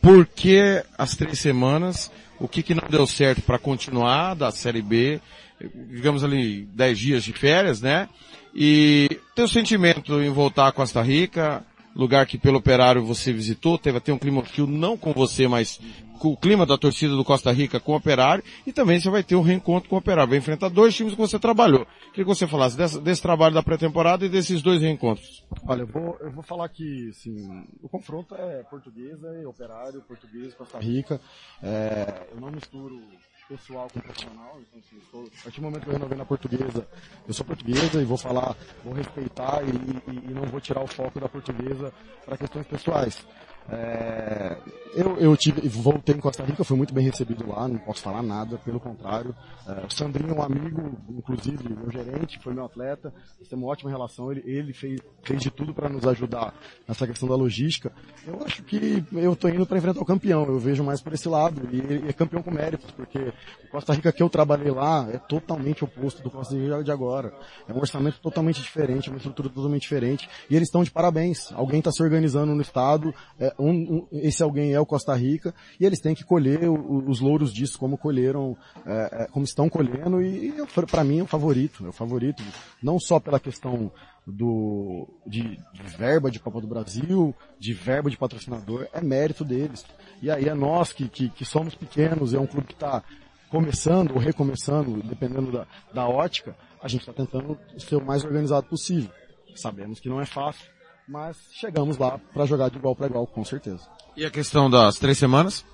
[0.00, 2.12] Por que as três semanas?
[2.38, 5.20] O que, que não deu certo para continuar da Série B?
[5.60, 8.08] Digamos ali, dez dias de férias, né?
[8.54, 13.98] E teu sentimento em voltar a Costa Rica, lugar que pelo operário você visitou, teve
[13.98, 15.80] até um clima hostil não com você, mas
[16.18, 19.22] com o clima da torcida do Costa Rica com o Operário e também você vai
[19.22, 20.30] ter um reencontro com o Operário.
[20.30, 21.86] Vai enfrentar dois times que você trabalhou.
[22.10, 25.44] Queria que você falasse desse, desse trabalho da pré-temporada e desses dois reencontros.
[25.66, 30.54] Olha, eu vou, eu vou falar que, assim, o confronto é portuguesa e Operário, português,
[30.54, 31.20] Costa Rica.
[31.62, 33.00] É, eu não misturo
[33.48, 34.56] pessoal com profissional.
[34.60, 36.86] Então, assim, estou, a partir do momento que eu renovei na portuguesa,
[37.28, 40.86] eu sou portuguesa e vou falar, vou respeitar e, e- e não vou tirar o
[40.86, 41.92] foco da portuguesa
[42.24, 43.26] para questões pessoais.
[43.68, 44.56] É,
[44.94, 48.22] eu, eu tive, voltei em Costa Rica, fui muito bem recebido lá, não posso falar
[48.22, 49.34] nada, pelo contrário.
[49.66, 53.72] É, o Sandrinho é um amigo, inclusive meu gerente, foi meu atleta, nós temos uma
[53.72, 56.54] ótima relação, ele, ele fez, fez de tudo para nos ajudar
[56.86, 57.90] nessa questão da logística.
[58.26, 61.28] Eu acho que eu estou indo para enfrentar o campeão, eu vejo mais por esse
[61.28, 65.18] lado, e é campeão com méritos, porque o Costa Rica que eu trabalhei lá é
[65.18, 67.32] totalmente oposto do Costa Rica de agora.
[67.66, 71.50] É um orçamento totalmente diferente, uma estrutura totalmente diferente, e eles estão de parabéns.
[71.52, 75.54] Alguém está se organizando no estado, é, um- um- esse alguém é o Costa Rica,
[75.78, 79.68] e eles têm que colher o- os louros disso, como colheram, é, é, como estão
[79.68, 80.52] colhendo, e,
[80.90, 82.42] para mim é o favorito, é o favorito,
[82.82, 83.90] não só pela questão
[84.26, 89.84] do, de, de verba de Copa do Brasil, de verba de patrocinador, é mérito deles.
[90.22, 93.02] E aí é nós que, que, que somos pequenos, é um clube que está
[93.50, 98.66] começando ou recomeçando, dependendo da, da ótica, a gente está tentando ser o mais organizado
[98.66, 99.10] possível.
[99.54, 100.68] Sabemos que não é fácil,
[101.08, 103.80] mas chegamos lá para jogar de igual para igual, com certeza.
[104.16, 105.64] E a questão das três semanas?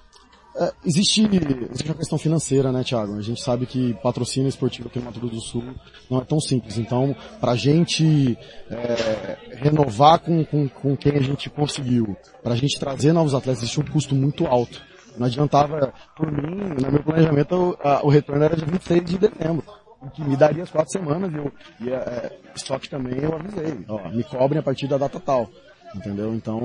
[0.56, 1.22] É, existe,
[1.70, 3.16] existe uma questão financeira, né, Thiago?
[3.16, 5.64] A gente sabe que patrocínio esportivo aqui no Mato Grosso do Sul
[6.10, 6.76] não é tão simples.
[6.76, 8.36] Então, pra gente
[8.68, 13.78] é, renovar com, com, com quem a gente conseguiu, pra gente trazer novos atletas, existe
[13.80, 14.82] um custo muito alto.
[15.16, 19.18] Não adiantava, por mim, no meu planejamento, o, a- o retorno era de 26 de
[19.18, 19.64] dezembro.
[20.02, 23.84] O Que me daria as quatro semanas eu, e é, só que também eu avisei,
[23.88, 25.48] ó, me cobrem a partir da data tal.
[25.94, 26.32] Entendeu?
[26.34, 26.60] Então,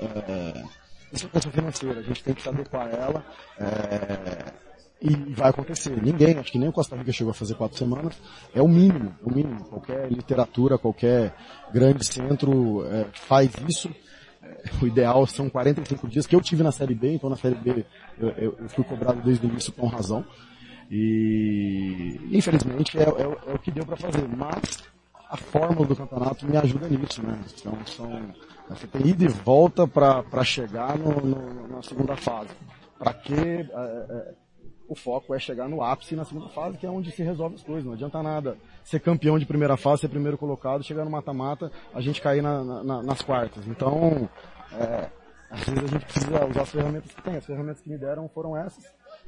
[0.00, 0.62] é,
[1.12, 3.24] isso é questão financeira, a gente tem que se adequar a ela.
[3.58, 4.68] é,
[5.00, 6.00] e vai acontecer.
[6.02, 8.18] Ninguém, acho que nem o Costa Rica chegou a fazer quatro semanas.
[8.52, 9.64] É o mínimo, o mínimo.
[9.66, 11.32] Qualquer literatura, qualquer
[11.72, 13.88] grande centro é, faz isso.
[14.42, 17.54] É, o ideal são 45 dias, que eu tive na Série B, então na Série
[17.54, 17.86] B
[18.18, 20.24] eu- eu fui cobrado desde o início com razão.
[20.90, 24.26] E infelizmente é, é o- é o que deu para fazer.
[24.28, 24.84] Mas
[25.30, 27.38] a fórmula do campeonato me ajuda nisso, né?
[27.58, 28.34] Então são,
[28.68, 32.50] você tem ida e volta para chegar no, no- na segunda fase.
[32.98, 34.34] Para que é, é,
[34.88, 37.62] o foco é chegar no ápice na segunda fase, que é onde se resolve as
[37.62, 37.84] coisas.
[37.84, 42.00] Não adianta nada ser campeão de primeira fase, ser primeiro colocado, chegar no mata-mata, a
[42.00, 43.66] gente cair na- na- nas quartas.
[43.66, 44.28] Então,
[44.72, 45.10] é,
[45.50, 47.36] às vezes a gente precisa usar as ferramentas que tem.
[47.36, 48.84] As ferramentas que me deram foram essas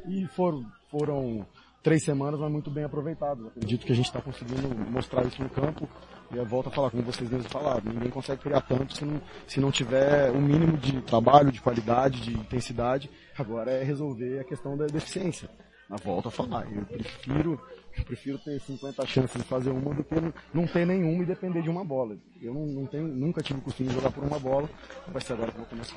[0.08, 1.46] e foram, foram
[1.82, 3.46] três semanas, mas muito bem aproveitadas.
[3.46, 5.88] Acredito que a gente está conseguindo mostrar isso no campo.
[6.32, 9.20] E eu volto a falar, como vocês mesmos falaram, ninguém consegue criar tanto se não,
[9.48, 13.10] se não tiver o mínimo de trabalho, de qualidade, de intensidade.
[13.36, 15.48] Agora é resolver a questão da deficiência.
[15.88, 17.60] Na volta a falar, eu prefiro,
[17.98, 21.26] eu prefiro ter 50 chances de fazer uma do que não- não ter nenhuma e
[21.26, 22.16] depender de uma bola.
[22.40, 24.70] Eu não, não tenho, nunca tive o costume de jogar por uma bola,
[25.08, 25.96] vai ser agora que eu vou começar.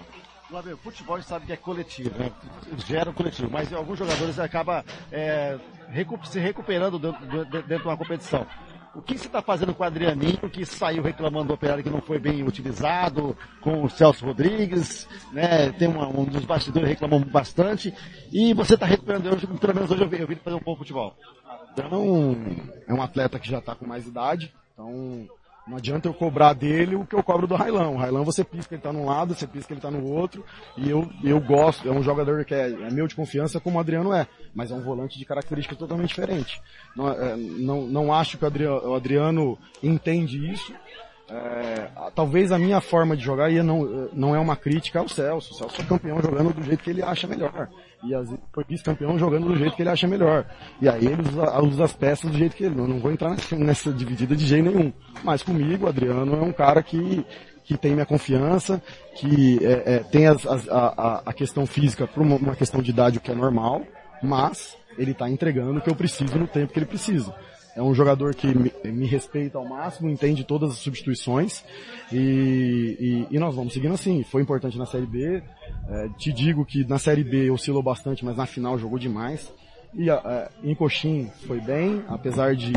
[0.49, 2.31] Flávio, futebol a gente sabe que é coletivo, né?
[2.85, 5.57] Gera um coletivo, mas alguns jogadores acabam é,
[6.25, 8.45] se recuperando dentro, dentro de uma competição.
[8.93, 12.01] O que você está fazendo com o Adrianinho, que saiu reclamando do operário que não
[12.01, 15.71] foi bem utilizado, com o Celso Rodrigues, né?
[15.71, 17.91] Tem uma- um dos bastidores reclamou bastante,
[18.31, 20.75] e você está recuperando hoje, pelo menos hoje eu vi, eu vi fazer um bom
[20.75, 21.15] futebol.
[21.71, 22.37] Então,
[22.87, 25.27] é um atleta que já está com mais idade, então
[25.67, 27.95] não adianta eu cobrar dele o que eu cobro do Railão.
[27.95, 30.43] O Railão você pisca ele está num lado, você pisca ele está no outro,
[30.77, 33.79] e eu, eu gosto, é um jogador que é, é meu de confiança como o
[33.79, 36.61] Adriano é, mas é um volante de característica totalmente diferente.
[36.95, 40.73] Não, é, não, não acho que o Adriano, o Adriano entende isso,
[41.29, 45.53] é, talvez a minha forma de jogar não, não é uma crítica ao Celso.
[45.53, 47.69] O Celso é campeão jogando do jeito que ele acha melhor.
[48.05, 50.45] E às vezes foi vice-campeão jogando do jeito que ele acha melhor.
[50.81, 52.77] E aí ele usa, usa as peças do jeito que ele.
[52.79, 54.91] Eu não vou entrar nessa, dividida de jeito nenhum.
[55.23, 57.25] Mas comigo, Adriano é um cara que,
[57.63, 58.81] que tem minha confiança,
[59.15, 63.17] que é, é, tem as- as- a, a- questão física por uma questão de idade,
[63.19, 63.83] o que é normal,
[64.21, 67.33] mas ele está entregando o que eu preciso no tempo que ele precisa.
[67.75, 71.63] É um jogador que me, me respeita ao máximo, entende todas as substituições
[72.11, 74.23] e, e- e nós vamos seguindo assim.
[74.23, 75.41] Foi importante na Série B.
[75.89, 79.51] É, te digo que na Série B oscilou bastante, mas na final jogou demais.
[79.95, 82.73] E é, em Coxim foi bem, apesar de,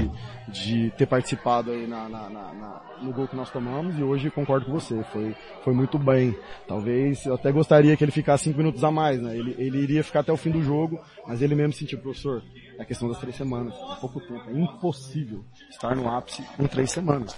[0.49, 4.31] de ter participado aí na, na- na- na- no gol que nós tomamos, e hoje
[4.31, 6.36] concordo com você, foi, foi muito bem.
[6.69, 9.36] Talvez eu até gostaria que ele ficasse cinco minutos a mais, né?
[9.36, 12.43] Ele, ele iria ficar até o fim do jogo, mas ele mesmo sentiu, professor,
[12.78, 16.67] é a questão das três semanas, é pouco tempo, é impossível estar no ápice em
[16.67, 17.35] três semanas.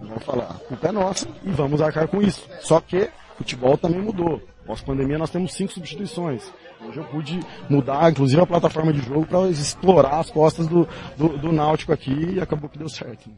[0.00, 2.46] Vou falar, a culpa é nossa e vamos arcar com isso.
[2.60, 4.40] Só que futebol também mudou.
[4.66, 6.50] Pós-pandemia nós temos cinco substituições.
[6.88, 11.36] Hoje eu pude mudar, inclusive, a plataforma de jogo para explorar as costas do, do,
[11.38, 13.28] do Náutico aqui e acabou que deu certo.
[13.28, 13.36] né?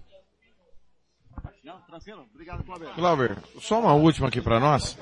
[1.65, 2.25] Não, tranquilo?
[2.35, 2.65] Obrigado,
[3.61, 4.97] só uma última aqui para nós.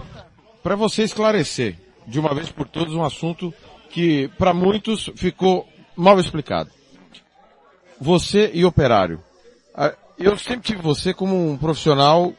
[0.63, 3.53] Para você esclarecer, de uma vez por todas, um assunto
[3.91, 6.71] que para muitos ficou mal explicado.
[8.01, 9.23] Você e operário.
[9.75, 12.33] Ah, Eu sempre tive você como um profissional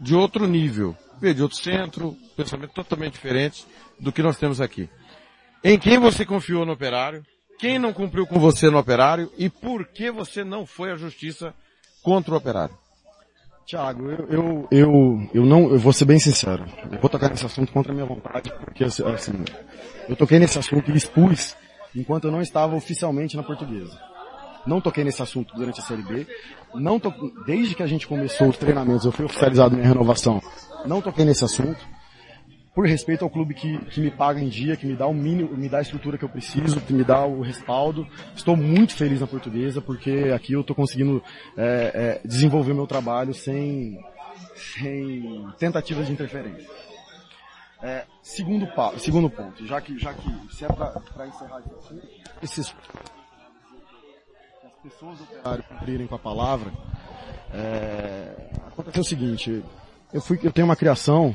[0.00, 0.96] de outro nível.
[1.20, 3.66] De outro centro, pensamento totalmente diferente
[3.98, 4.88] do que nós temos aqui.
[5.62, 7.24] Em quem você confiou no operário?
[7.58, 9.32] Quem não cumpriu com você no operário?
[9.36, 11.52] E por que você não foi à justiça
[12.02, 12.74] contra o operário?
[13.66, 16.64] Tiago, eu, eu, eu, eu não, eu vou ser bem sincero.
[16.90, 19.44] Eu vou tocar nesse assunto contra a minha vontade, porque assim, assim,
[20.08, 21.54] eu toquei nesse assunto e expus
[21.94, 23.98] enquanto eu não estava oficialmente na portuguesa.
[24.66, 26.26] Não toquei nesse assunto durante a Série B.
[26.74, 27.12] Não to...
[27.44, 30.40] Desde que a gente começou os treinamentos, eu fui oficializado minha renovação.
[30.86, 31.78] Não toquei nesse assunto.
[32.78, 35.50] Por respeito ao clube que, que me paga em dia, que me dá o mínimo,
[35.56, 38.06] me dá a estrutura que eu preciso, que me dá o respaldo.
[38.36, 41.20] Estou muito feliz na portuguesa, porque aqui eu estou conseguindo
[41.56, 43.98] é, é, desenvolver meu trabalho sem,
[44.54, 46.70] sem tentativas de interferência.
[47.82, 52.06] É, segundo, segundo ponto, já que, já que se é para encerrar assunto,
[52.40, 52.72] esses
[54.64, 56.72] as pessoas do operário cumprirem com a palavra,
[57.52, 59.64] é, aconteceu o seguinte,
[60.12, 61.34] eu, fui, eu tenho uma criação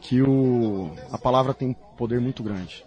[0.00, 2.84] que o, a palavra tem poder muito grande.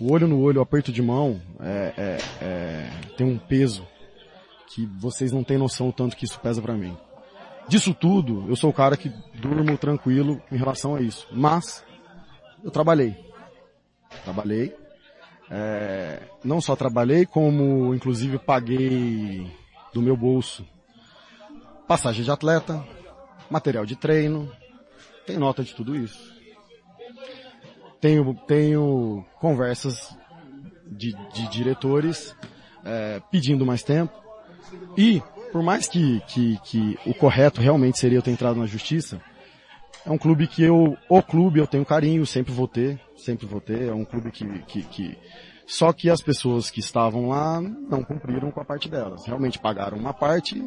[0.00, 3.86] O olho no olho, o aperto de mão, é, é, é, tem um peso
[4.68, 6.96] que vocês não têm noção o tanto que isso pesa pra mim.
[7.68, 11.26] Disso tudo, eu sou o cara que durmo tranquilo em relação a isso.
[11.30, 11.84] Mas,
[12.62, 13.16] eu trabalhei.
[14.24, 14.74] Trabalhei.
[15.50, 19.50] É, não só trabalhei, como inclusive paguei
[19.92, 20.64] do meu bolso
[21.88, 22.84] passagem de atleta,
[23.48, 24.52] material de treino,
[25.26, 26.37] tem nota de tudo isso.
[28.00, 30.16] Tenho, tenho conversas
[30.86, 32.34] de, de diretores
[32.84, 34.12] é, pedindo mais tempo.
[34.96, 39.20] E, por mais que, que, que o correto realmente seria eu ter entrado na justiça,
[40.06, 43.60] é um clube que eu, o clube eu tenho carinho, sempre vou ter, sempre vou
[43.60, 45.18] ter, é um clube que, que, que
[45.66, 49.26] só que as pessoas que estavam lá não cumpriram com a parte delas.
[49.26, 50.64] Realmente pagaram uma parte.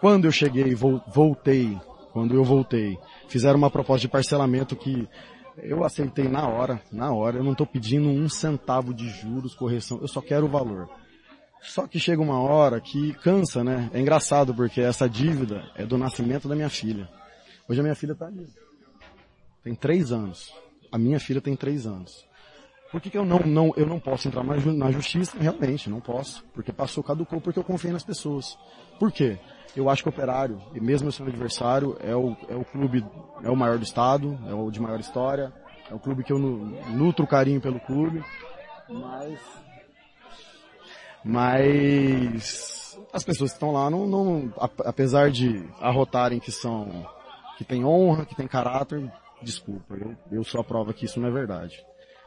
[0.00, 1.78] Quando eu cheguei, vol- voltei,
[2.12, 5.08] quando eu voltei, fizeram uma proposta de parcelamento que
[5.62, 7.38] eu aceitei na hora, na hora.
[7.38, 10.88] Eu não estou pedindo um centavo de juros, correção, eu só quero o valor.
[11.60, 13.90] Só que chega uma hora que cansa, né?
[13.92, 17.08] É engraçado porque essa dívida é do nascimento da minha filha.
[17.68, 18.48] Hoje a minha filha está ali.
[19.62, 20.54] Tem três anos.
[20.90, 22.26] A minha filha tem três anos.
[22.90, 25.36] Por que, que eu não, não, eu não posso entrar mais na justiça?
[25.38, 26.42] Realmente, não posso.
[26.54, 28.56] Porque passou, caducou, porque eu confiei nas pessoas.
[28.98, 29.38] Por quê?
[29.78, 33.04] Eu acho que o Operário, e mesmo sendo adversário, é o, é o clube,
[33.44, 35.52] é o maior do estado, é o de maior história,
[35.88, 38.24] é o clube que eu nu- nutro carinho pelo clube,
[38.88, 39.38] mas,
[41.24, 47.06] mas as pessoas que estão lá não, não ap- apesar de arrotarem que são,
[47.56, 49.08] que tem honra, que tem caráter,
[49.40, 51.78] desculpa, eu, eu sou a prova que isso não é verdade.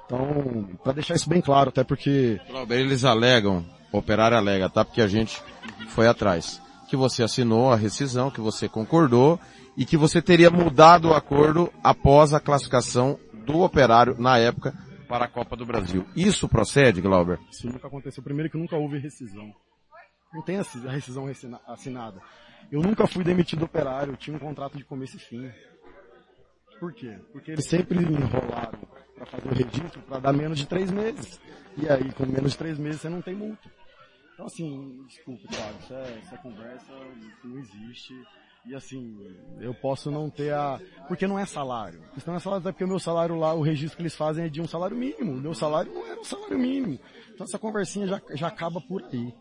[0.05, 2.39] Então, para deixar isso bem claro, até porque
[2.69, 4.85] eles alegam, o operário alega, tá?
[4.85, 5.41] Porque a gente
[5.89, 6.61] foi atrás.
[6.91, 9.39] Que você assinou a rescisão, que você concordou
[9.77, 14.73] e que você teria mudado o acordo após a classificação do operário na época
[15.07, 16.05] para a Copa do Brasil.
[16.17, 17.39] Isso procede, Glauber?
[17.49, 18.21] Isso nunca aconteceu.
[18.21, 19.53] Primeiro que nunca houve rescisão.
[20.33, 21.27] Não tem a rescisão
[21.65, 22.19] assinada.
[22.69, 25.49] Eu nunca fui demitido do operário, tinha um contrato de começo e fim.
[26.77, 27.17] Por quê?
[27.31, 28.79] Porque eles sempre me enrolaram
[29.15, 31.39] para fazer o registro para dar menos de três meses.
[31.77, 33.79] E aí, com menos de três meses, você não tem multa.
[34.41, 36.91] Então, assim, desculpa, Thiago, é, essa conversa
[37.43, 38.19] não existe.
[38.65, 39.15] E assim,
[39.59, 40.79] eu posso não ter a...
[41.07, 42.01] Porque não é salário.
[42.11, 44.15] A questão não é salário, é porque o meu salário lá, o registro que eles
[44.15, 45.33] fazem é de um salário mínimo.
[45.33, 46.99] O meu salário não era um salário mínimo.
[47.31, 49.31] Então essa conversinha já, já acaba por aí.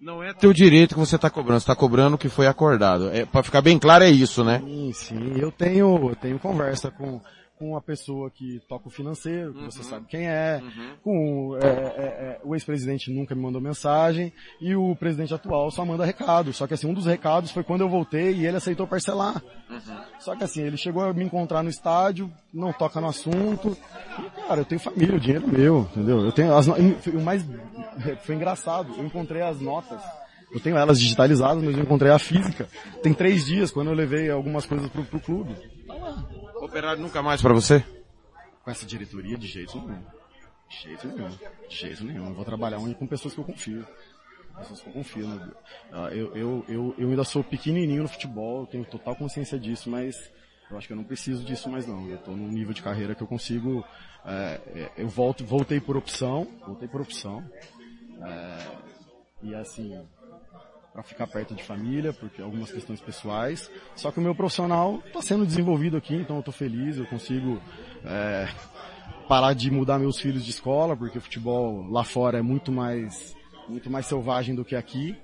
[0.00, 3.10] Não é teu direito que você está cobrando, você está cobrando o que foi acordado.
[3.10, 4.60] É, para ficar bem claro é isso, né?
[4.60, 5.40] Sim, sim.
[5.40, 7.20] Eu tenho, eu tenho conversa com,
[7.60, 10.62] com a pessoa que toca o financeiro, que você sabe quem é,
[11.04, 15.84] com é, é, é, o ex-presidente nunca me mandou mensagem, e o presidente atual só
[15.84, 16.54] manda recado.
[16.54, 19.42] Só que assim, um dos recados foi quando eu voltei e ele aceitou parcelar.
[20.18, 23.76] Só que assim, ele chegou a me encontrar no estádio, não toca no assunto.
[24.18, 26.20] E, cara, eu tenho família, o dinheiro é meu, entendeu?
[26.20, 26.74] Eu tenho as no...
[26.74, 27.44] O mais
[28.22, 30.00] foi engraçado, eu encontrei as notas.
[30.50, 32.66] Eu tenho elas digitalizadas, mas eu encontrei a física.
[33.02, 35.54] Tem três dias, quando eu levei algumas coisas pro, pro clube.
[36.70, 37.84] Operário nunca mais para você?
[38.64, 40.04] Com essa diretoria, de jeito nenhum.
[40.68, 41.28] De jeito nenhum.
[41.68, 42.28] De jeito nenhum.
[42.28, 43.84] Eu vou trabalhar com pessoas que eu confio.
[44.56, 45.26] Pessoas que eu confio.
[45.26, 45.50] Né?
[45.92, 50.30] Ah, Eu, eu, eu, eu ainda sou pequenininho no futebol, tenho total consciência disso, mas
[50.70, 52.08] eu acho que eu não preciso disso mais não.
[52.08, 53.84] Eu estou num nível de carreira que eu consigo.
[54.24, 57.44] é, é, eu volto, voltei por opção, voltei por opção.
[58.22, 58.66] é,
[59.42, 60.00] e assim,
[60.92, 63.70] para ficar perto de família, porque algumas questões pessoais.
[63.94, 67.60] Só que o meu profissional está sendo desenvolvido aqui, então eu estou feliz, eu consigo
[68.04, 68.48] é,
[69.28, 73.36] parar de mudar meus filhos de escola, porque o futebol lá fora é muito mais
[73.68, 75.16] muito mais selvagem do que aqui.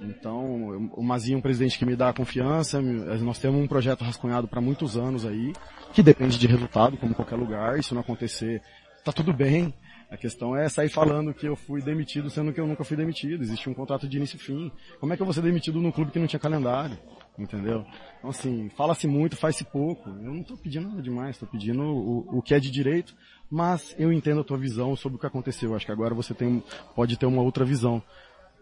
[0.00, 4.02] Então, o Mazinho é um presidente que me dá confiança, me- nós temos um projeto
[4.02, 5.52] rascunhado para muitos anos aí,
[5.92, 8.60] que depende de resultado, como qualquer lugar, e se não acontecer,
[9.04, 9.72] tá tudo bem.
[10.14, 13.42] A questão é sair falando que eu fui demitido, sendo que eu nunca fui demitido.
[13.42, 14.70] Existe um contrato de início e fim.
[15.00, 16.96] Como é que eu vou ser demitido num clube que não tinha calendário?
[17.36, 17.84] Entendeu?
[18.18, 20.08] Então assim, fala-se muito, faz-se pouco.
[20.08, 23.12] Eu não tô pedindo nada demais, tô pedindo o, o que é de direito,
[23.50, 25.74] mas eu entendo a tua visão sobre o que aconteceu.
[25.74, 26.62] Acho que agora você tem,
[26.94, 28.00] pode ter uma outra visão.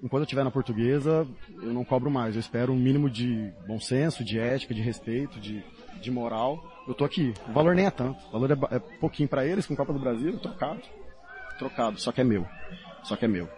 [0.03, 1.29] Enquanto eu estiver na portuguesa,
[1.63, 2.35] eu não cobro mais.
[2.35, 5.63] Eu espero um mínimo de bom senso, de ética, de respeito, de,
[6.01, 6.65] de moral.
[6.89, 7.35] Eu tô aqui.
[7.47, 8.19] O valor nem é tanto.
[8.29, 10.81] O valor é, é pouquinho para eles, com Copa do Brasil, trocado.
[11.63, 12.01] Trocado.
[12.01, 12.47] Só que é meu.
[13.05, 13.49] Só que é meu.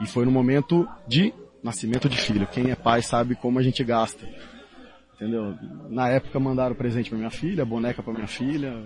[0.00, 2.46] E foi no momento de nascimento de filho.
[2.46, 4.26] Quem é pai sabe como a gente gasta.
[5.14, 5.56] Entendeu?
[5.88, 8.84] Na época mandaram presente para minha filha, boneca para minha filha.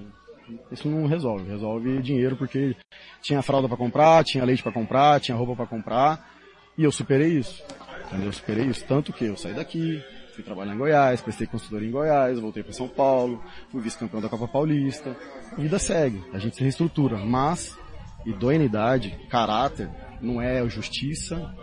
[0.71, 1.51] Isso não resolve.
[1.51, 2.77] Resolve dinheiro porque
[3.21, 6.31] tinha fralda para comprar, tinha leite para comprar, tinha roupa para comprar.
[6.79, 7.63] E eu superei isso.
[8.07, 8.27] Entendeu?
[8.27, 8.85] Eu superei isso.
[8.87, 10.03] Tanto que eu saí daqui,
[10.35, 14.29] fui trabalhar em Goiás, prestei consultoria em Goiás, voltei para São Paulo, fui vice-campeão da
[14.29, 15.17] Copa Paulista.
[15.53, 17.19] A vida segue, a gente se reestrutura.
[17.19, 17.77] Mas,
[18.25, 19.89] idoneidade, caráter,
[20.21, 21.55] não é justiça,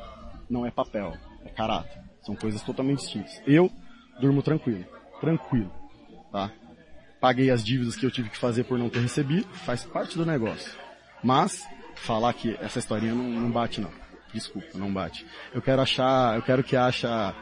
[0.49, 1.13] não é papel,
[1.45, 2.01] é caráter.
[2.21, 3.41] São coisas totalmente distintas.
[3.45, 3.71] Eu
[4.19, 4.85] durmo tranquilo,
[5.19, 5.71] tranquilo,
[6.31, 6.51] tá?
[7.19, 10.25] Paguei as dívidas que eu tive que fazer por não ter recebido, faz parte do
[10.25, 10.71] negócio.
[11.23, 13.91] Mas, falar que essa historinha não, não bate não.
[14.33, 15.25] Desculpa, não bate.
[15.53, 17.33] Eu quero achar, eu quero que ache a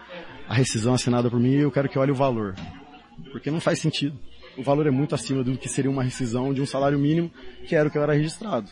[0.48, 2.56] a rescisão assinada por mim e eu quero que olhe o valor.
[3.32, 4.18] Porque não faz sentido.
[4.58, 7.32] O valor é muito acima do que seria uma rescisão de um salário mínimo,
[7.68, 8.70] que era o que eu era registrado.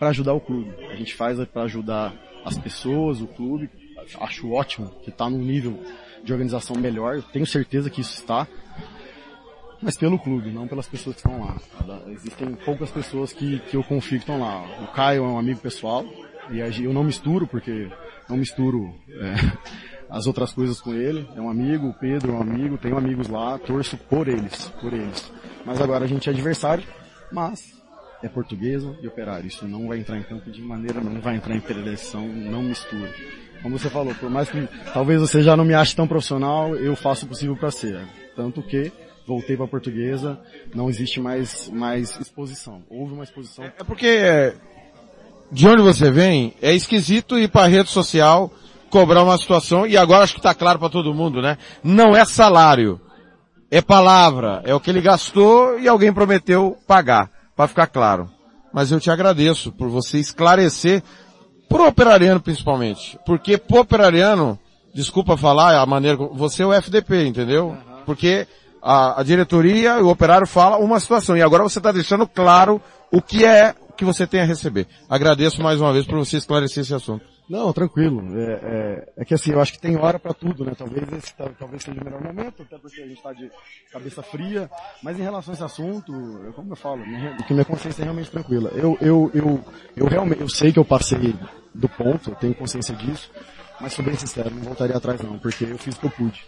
[0.00, 0.74] Para ajudar o clube.
[0.90, 2.14] A gente faz para ajudar
[2.44, 3.70] as pessoas, o clube.
[4.18, 5.78] Acho ótimo que está num nível
[6.24, 7.16] de organização melhor.
[7.16, 8.48] Eu tenho certeza que isso está.
[9.82, 11.56] Mas pelo clube, não pelas pessoas que estão lá.
[12.08, 14.64] Existem poucas pessoas que, que eu confio que estão lá.
[14.82, 16.04] O Caio é um amigo pessoal.
[16.50, 17.88] E eu não misturo, porque
[18.26, 19.34] não misturo é,
[20.08, 21.28] as outras coisas com ele.
[21.36, 24.94] É um amigo, o Pedro é um amigo, tenho amigos lá, torço por eles, por
[24.94, 25.30] eles.
[25.64, 26.84] Mas agora a gente é adversário,
[27.30, 27.79] mas
[28.22, 29.46] é portuguesa e operário.
[29.46, 33.12] Isso não vai entrar em campo de maneira, não vai entrar em predileção, não mistura.
[33.62, 36.96] Como você falou, por mais que talvez você já não me ache tão profissional, eu
[36.96, 38.00] faço o possível para ser.
[38.34, 38.90] Tanto que
[39.26, 40.38] voltei para portuguesa,
[40.74, 42.82] não existe mais mais exposição.
[42.88, 43.64] Houve uma exposição.
[43.64, 44.54] É porque é,
[45.52, 48.52] de onde você vem, é esquisito ir para rede social
[48.88, 51.56] cobrar uma situação, e agora acho que está claro para todo mundo, né?
[51.82, 53.00] Não é salário.
[53.70, 54.62] É palavra.
[54.64, 57.30] É o que ele gastou e alguém prometeu pagar.
[57.60, 58.30] Para ficar claro.
[58.72, 61.02] Mas eu te agradeço por você esclarecer
[61.68, 63.18] pro operariano principalmente.
[63.26, 64.58] Porque pro operariano,
[64.94, 67.76] desculpa falar a maneira, como- você é o FDP, entendeu?
[68.06, 68.48] Porque
[68.82, 72.80] a, a diretoria e o operário fala uma situação e agora você está deixando claro
[73.12, 74.86] o que é que você tem a receber.
[75.06, 77.26] Agradeço mais uma vez por você esclarecer esse assunto.
[77.50, 78.22] Não, tranquilo.
[78.38, 80.72] É, é, é que assim, eu acho que tem hora para tudo, né?
[80.78, 83.50] Talvez esse tal- talvez seja o melhor momento, até porque a gente está de
[83.90, 84.70] cabeça fria.
[85.02, 86.12] Mas em relação a esse assunto,
[86.44, 88.70] eu, como eu falo, minha, que minha consciência é realmente tranquila.
[88.72, 89.64] Eu, eu, eu,
[89.96, 91.34] eu realmente, eu sei que eu passei
[91.74, 93.32] do ponto, eu tenho consciência disso.
[93.80, 96.44] Mas sou bem sincero, não voltaria atrás não, porque eu fiz o que eu pude.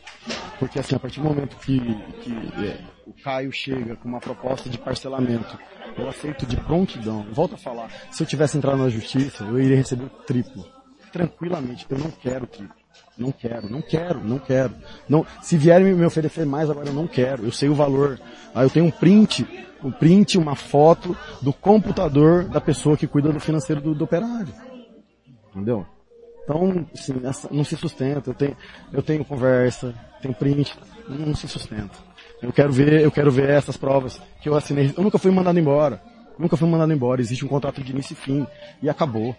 [0.61, 1.81] Porque assim, a partir do momento que,
[2.21, 2.33] que
[2.65, 5.59] é, o Caio chega com uma proposta de parcelamento,
[5.97, 7.27] eu aceito de prontidão.
[7.33, 10.65] Volto a falar, se eu tivesse entrado na justiça, eu iria receber o triplo.
[11.13, 12.75] Tranquilamente, eu não quero triplo.
[13.17, 14.75] Não quero, não quero, não quero.
[15.09, 17.45] Não, se vierem me oferecer mais agora, eu não quero.
[17.45, 18.19] Eu sei o valor.
[18.55, 19.47] Ah, eu tenho um print,
[19.85, 24.53] um print, uma foto do computador da pessoa que cuida do financeiro do, do operário.
[25.51, 25.87] Entendeu?
[26.45, 27.15] Então, assim,
[27.51, 28.31] não se sustenta.
[28.31, 28.57] Eu tenho,
[28.93, 30.77] eu tenho conversa, tenho print,
[31.09, 31.99] não se sustenta.
[32.41, 34.93] Eu quero ver, eu quero ver essas provas que eu assinei.
[34.97, 36.03] Eu nunca fui mandado embora.
[36.39, 37.21] Nunca fui mandado embora.
[37.21, 38.47] Existe um contrato de início e fim.
[38.83, 39.37] E acabou.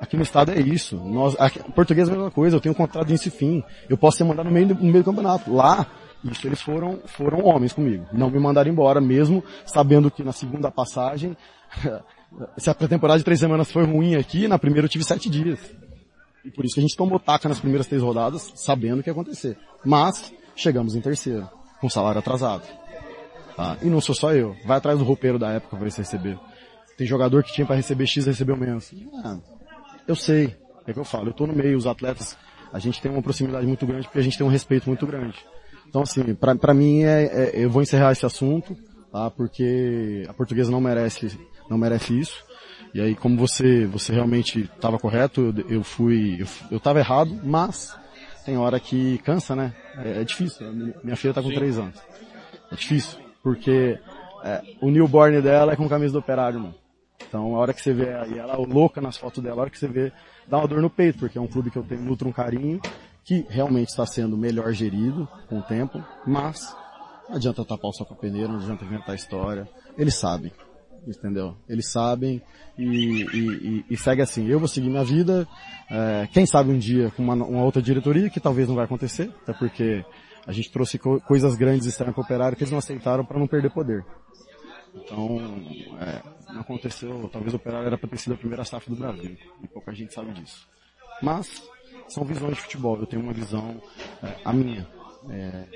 [0.00, 0.96] Aqui no estado é isso.
[0.96, 2.56] Nós, aqui, português é a mesma coisa.
[2.56, 3.64] Eu tenho um contrato de início e fim.
[3.88, 5.52] Eu posso ser mandado no meio, do- no meio do campeonato.
[5.52, 5.86] Lá,
[6.24, 8.06] isso eles foram, foram homens comigo.
[8.12, 11.36] Não me mandaram embora, mesmo sabendo que na segunda passagem,
[12.56, 15.58] se a pré-temporada de três semanas foi ruim aqui, na primeira eu tive sete dias.
[16.44, 19.12] E por isso a gente tomou taca nas primeiras três rodadas, sabendo o que ia
[19.12, 19.58] acontecer.
[19.84, 21.48] Mas, chegamos em terceiro,
[21.80, 22.62] com salário atrasado.
[23.56, 23.76] Tá?
[23.82, 24.54] E não sou só eu.
[24.64, 26.38] Vai atrás do roupeiro da época para você receber.
[26.96, 28.92] Tem jogador que tinha para receber X recebeu menos.
[29.24, 29.38] Ah,
[30.08, 30.56] eu sei.
[30.86, 31.28] É que eu falo.
[31.28, 32.36] Eu tô no meio, os atletas,
[32.72, 35.36] a gente tem uma proximidade muito grande porque a gente tem um respeito muito grande.
[35.86, 38.76] Então assim, pra mim é, é- eu vou encerrar esse assunto,
[39.12, 39.30] tá?
[39.30, 41.38] Porque a portuguesa não merece,
[41.68, 42.44] não merece isso.
[42.94, 47.38] E aí, como você, você realmente estava correto, eu, eu fui, eu, eu tava errado,
[47.44, 47.94] mas
[48.46, 49.74] tem hora que cansa, né?
[49.98, 50.72] É, é difícil.
[51.04, 52.00] Minha filha tá com três anos.
[52.72, 53.98] É difícil, porque
[54.42, 56.74] é, o newborn dela é com camisa do operário, mano.
[57.26, 59.78] Então, a hora que você vê aí ela louca nas fotos dela, a hora que
[59.78, 60.12] você vê,
[60.46, 62.80] dá uma dor no peito, porque é um clube que eu tenho nutro um carinho,
[63.24, 66.74] que realmente está sendo melhor gerido com o tempo, mas
[67.28, 69.68] não adianta tapar o sol com a peneira, não adianta inventar história.
[69.98, 70.50] Eles sabem,
[71.06, 71.54] entendeu?
[71.68, 72.40] Eles sabem
[72.78, 74.46] e, e, e, e segue assim.
[74.46, 75.46] Eu vou seguir minha vida,
[75.90, 79.30] é, quem sabe um dia com uma, uma outra diretoria, que talvez não vai acontecer,
[79.42, 80.04] até porque
[80.46, 83.38] a gente trouxe co coisas grandes externas para o operário que eles não aceitaram para
[83.38, 84.02] não perder poder.
[85.04, 85.38] Então,
[86.00, 89.36] é, não aconteceu, talvez o Operário era para ter sido a primeira SAF do Brasil,
[89.62, 90.66] e pouca gente sabe disso.
[91.22, 91.62] Mas,
[92.08, 93.80] são visões de futebol, eu tenho uma visão,
[94.22, 94.86] é, a minha,
[95.30, 95.66] é,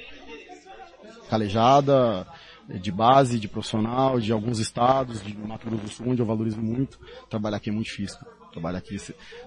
[1.28, 2.26] calejada,
[2.68, 6.60] de base, de profissional, de alguns estados, de Mato Grosso do Sul, onde eu valorizo
[6.60, 8.18] muito, trabalhar aqui é muito difícil.
[8.52, 8.98] Trabalhar aqui,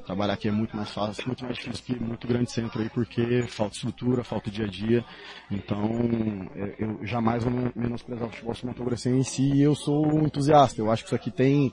[0.03, 3.43] trabalhar aqui é muito mais fácil, muito mais difícil que muito grande centro aí, porque
[3.47, 5.05] falta estrutura, falta dia a dia.
[5.51, 10.81] Então, é, eu jamais vou menosprezar o futebol sul-mato-grossense e eu sou um entusiasta.
[10.81, 11.71] Eu acho que isso aqui tem,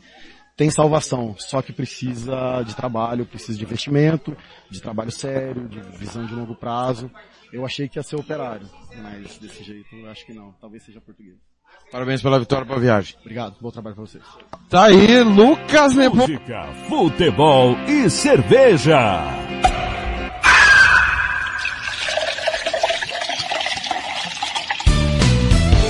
[0.57, 4.37] tem salvação, só que precisa de trabalho, precisa de investimento,
[4.71, 7.11] de trabalho sério, de visão de longo prazo.
[7.51, 10.53] Eu achei que ia ser operário, mas desse jeito eu acho que não.
[10.61, 11.52] Talvez seja português.
[11.91, 13.17] Parabéns pela vitória para a viagem.
[13.21, 14.25] Obrigado, bom trabalho para vocês.
[14.71, 16.17] Tá aí, Lucas Nepo...
[16.17, 19.21] Música, futebol e cerveja.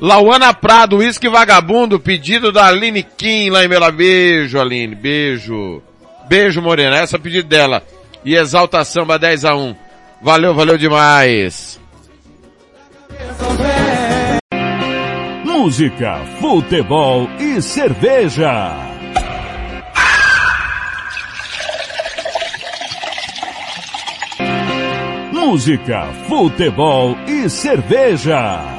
[0.00, 3.90] Lauana Prado, uísque vagabundo, pedido da Aline Kim lá em Bela.
[3.90, 5.82] Beijo, Aline, beijo.
[6.28, 7.82] Beijo, Morena, essa é pedido dela.
[8.24, 9.74] E Exalta Samba 10 a 1.
[10.22, 11.80] Valeu, valeu demais.
[15.44, 18.76] Música, futebol e cerveja.
[25.32, 28.77] Música, futebol e cerveja.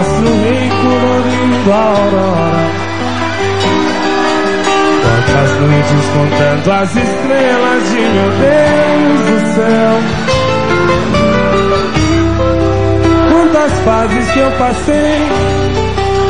[0.00, 2.64] Com a sorrir colorindo a aurora
[5.02, 9.92] Quantas noites contando as estrelas de meu Deus do céu
[13.30, 15.28] Quantas fases que eu passei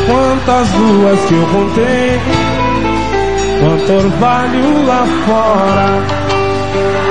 [0.06, 2.20] Quantas luas que eu contei
[3.60, 5.88] Quanto orvalho lá fora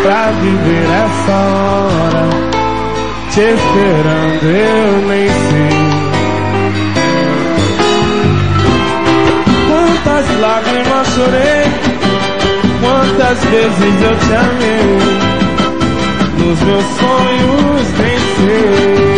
[0.04, 2.50] Pra viver essa hora
[3.32, 6.09] te esperando, eu nem sei.
[10.03, 11.64] Quantas lágrimas chorei,
[12.82, 14.98] quantas vezes eu te amei,
[16.38, 19.09] nos meus sonhos nem sei.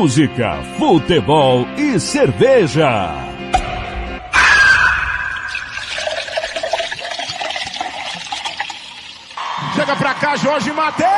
[0.00, 3.12] Música, futebol e cerveja.
[9.74, 11.10] Chega pra cá, Jorge Matheus!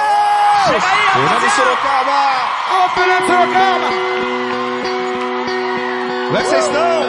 [0.66, 2.32] Chega aí, Fernando Sorocaba!
[2.72, 3.88] Ô, Fernando Sorocaba!
[6.26, 7.02] Como é que vocês estão?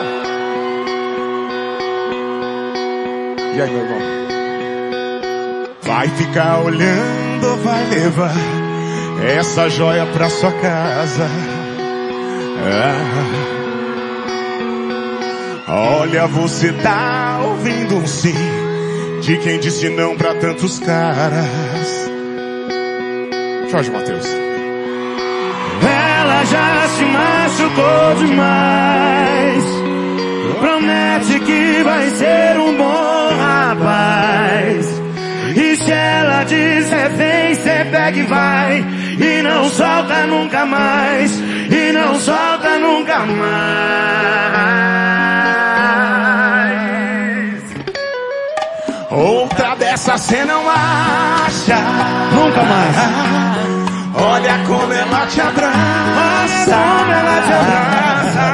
[3.55, 3.99] E aí, meu irmão?
[5.81, 8.35] Vai ficar olhando vai levar
[9.39, 11.52] essa joia pra sua casa?
[12.65, 13.53] Ah.
[15.67, 18.35] Olha, você tá ouvindo um sim
[19.21, 22.11] de quem disse não pra tantos caras.
[23.71, 24.27] Jorge Matheus.
[25.81, 29.63] Ela já se machucou demais.
[30.59, 35.01] Promete que vai ser um bom rapaz.
[35.55, 38.85] E se ela disser vem, cê pega e vai.
[39.19, 41.31] E não solta nunca mais.
[41.71, 42.42] E não solta
[42.83, 43.63] nunca mais.
[49.09, 51.77] Outra dessa cê não acha.
[52.33, 52.95] Nunca mais.
[54.15, 56.71] Olha como ela te abraça.
[56.71, 58.45] Como ela te abraça.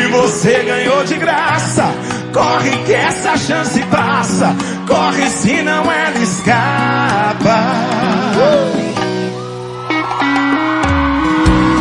[0.00, 1.84] E você ganhou de graça.
[2.32, 4.54] Corre que essa chance passa.
[4.86, 7.58] Corre senão ela escapa.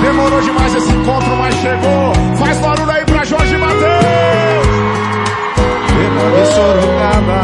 [0.07, 2.13] Demorou demais esse encontro, mas chegou.
[2.37, 4.67] Faz barulho aí pra Jorge Matheus!
[5.89, 7.41] Fernando Sorocaba.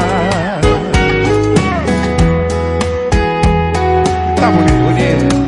[4.40, 5.44] Tá bonito, bonito.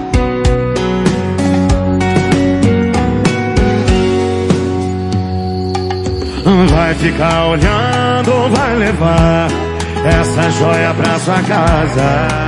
[6.70, 9.48] Vai ficar olhando vai levar
[10.04, 12.45] essa joia pra sua casa?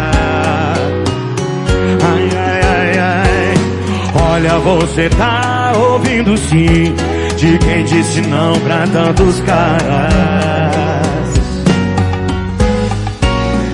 [4.37, 6.93] Olha, você tá ouvindo sim
[7.37, 10.13] de quem disse não pra tantos caras.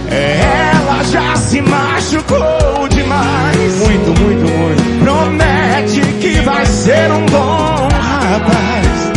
[0.10, 3.76] Ela já se machucou demais.
[3.78, 5.04] Muito, muito, muito.
[5.04, 7.90] Promete que vai ser um bom
[8.32, 9.12] rapaz.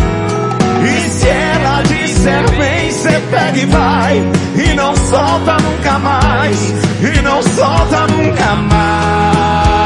[0.83, 4.17] E se ela disser vem, cê pega e vai.
[4.57, 6.75] E não solta nunca mais.
[7.03, 9.86] E não solta nunca mais.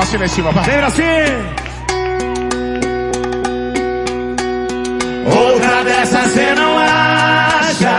[0.00, 0.64] Em cima, vai.
[0.64, 1.02] Lembra assim?
[5.26, 7.96] Outra dessas cê não acha.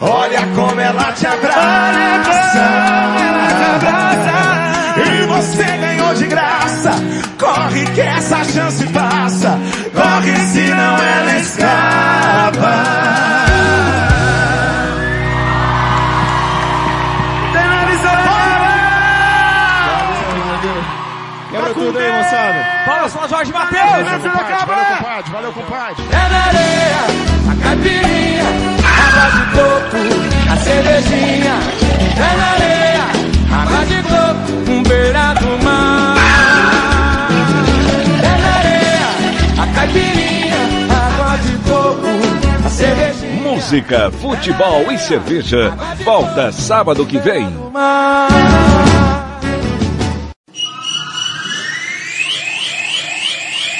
[0.00, 2.64] Olha como ela te abraça.
[4.96, 6.92] E você ganhou de graça.
[7.36, 9.58] Corre que essa chance passa.
[9.92, 11.13] Corre senão ela escapa.
[23.04, 23.82] Palmas para Jorge Matheus.
[23.82, 24.66] Valeu, compadre.
[24.66, 25.30] Valeu, compadre.
[25.32, 26.04] Valeu, compadre.
[26.10, 27.02] É na areia,
[27.50, 28.44] a caipirinha,
[29.04, 30.00] água de coco,
[30.50, 31.54] a cervejinha.
[32.16, 33.06] É na areia,
[33.52, 36.16] água de coco, um beira do mar.
[38.22, 39.08] É na areia,
[39.62, 43.42] a caipirinha, água de coco, a cervejinha.
[43.42, 45.76] Música, futebol e cerveja.
[46.04, 47.50] Volta sábado que vem.
[47.70, 48.28] Mar.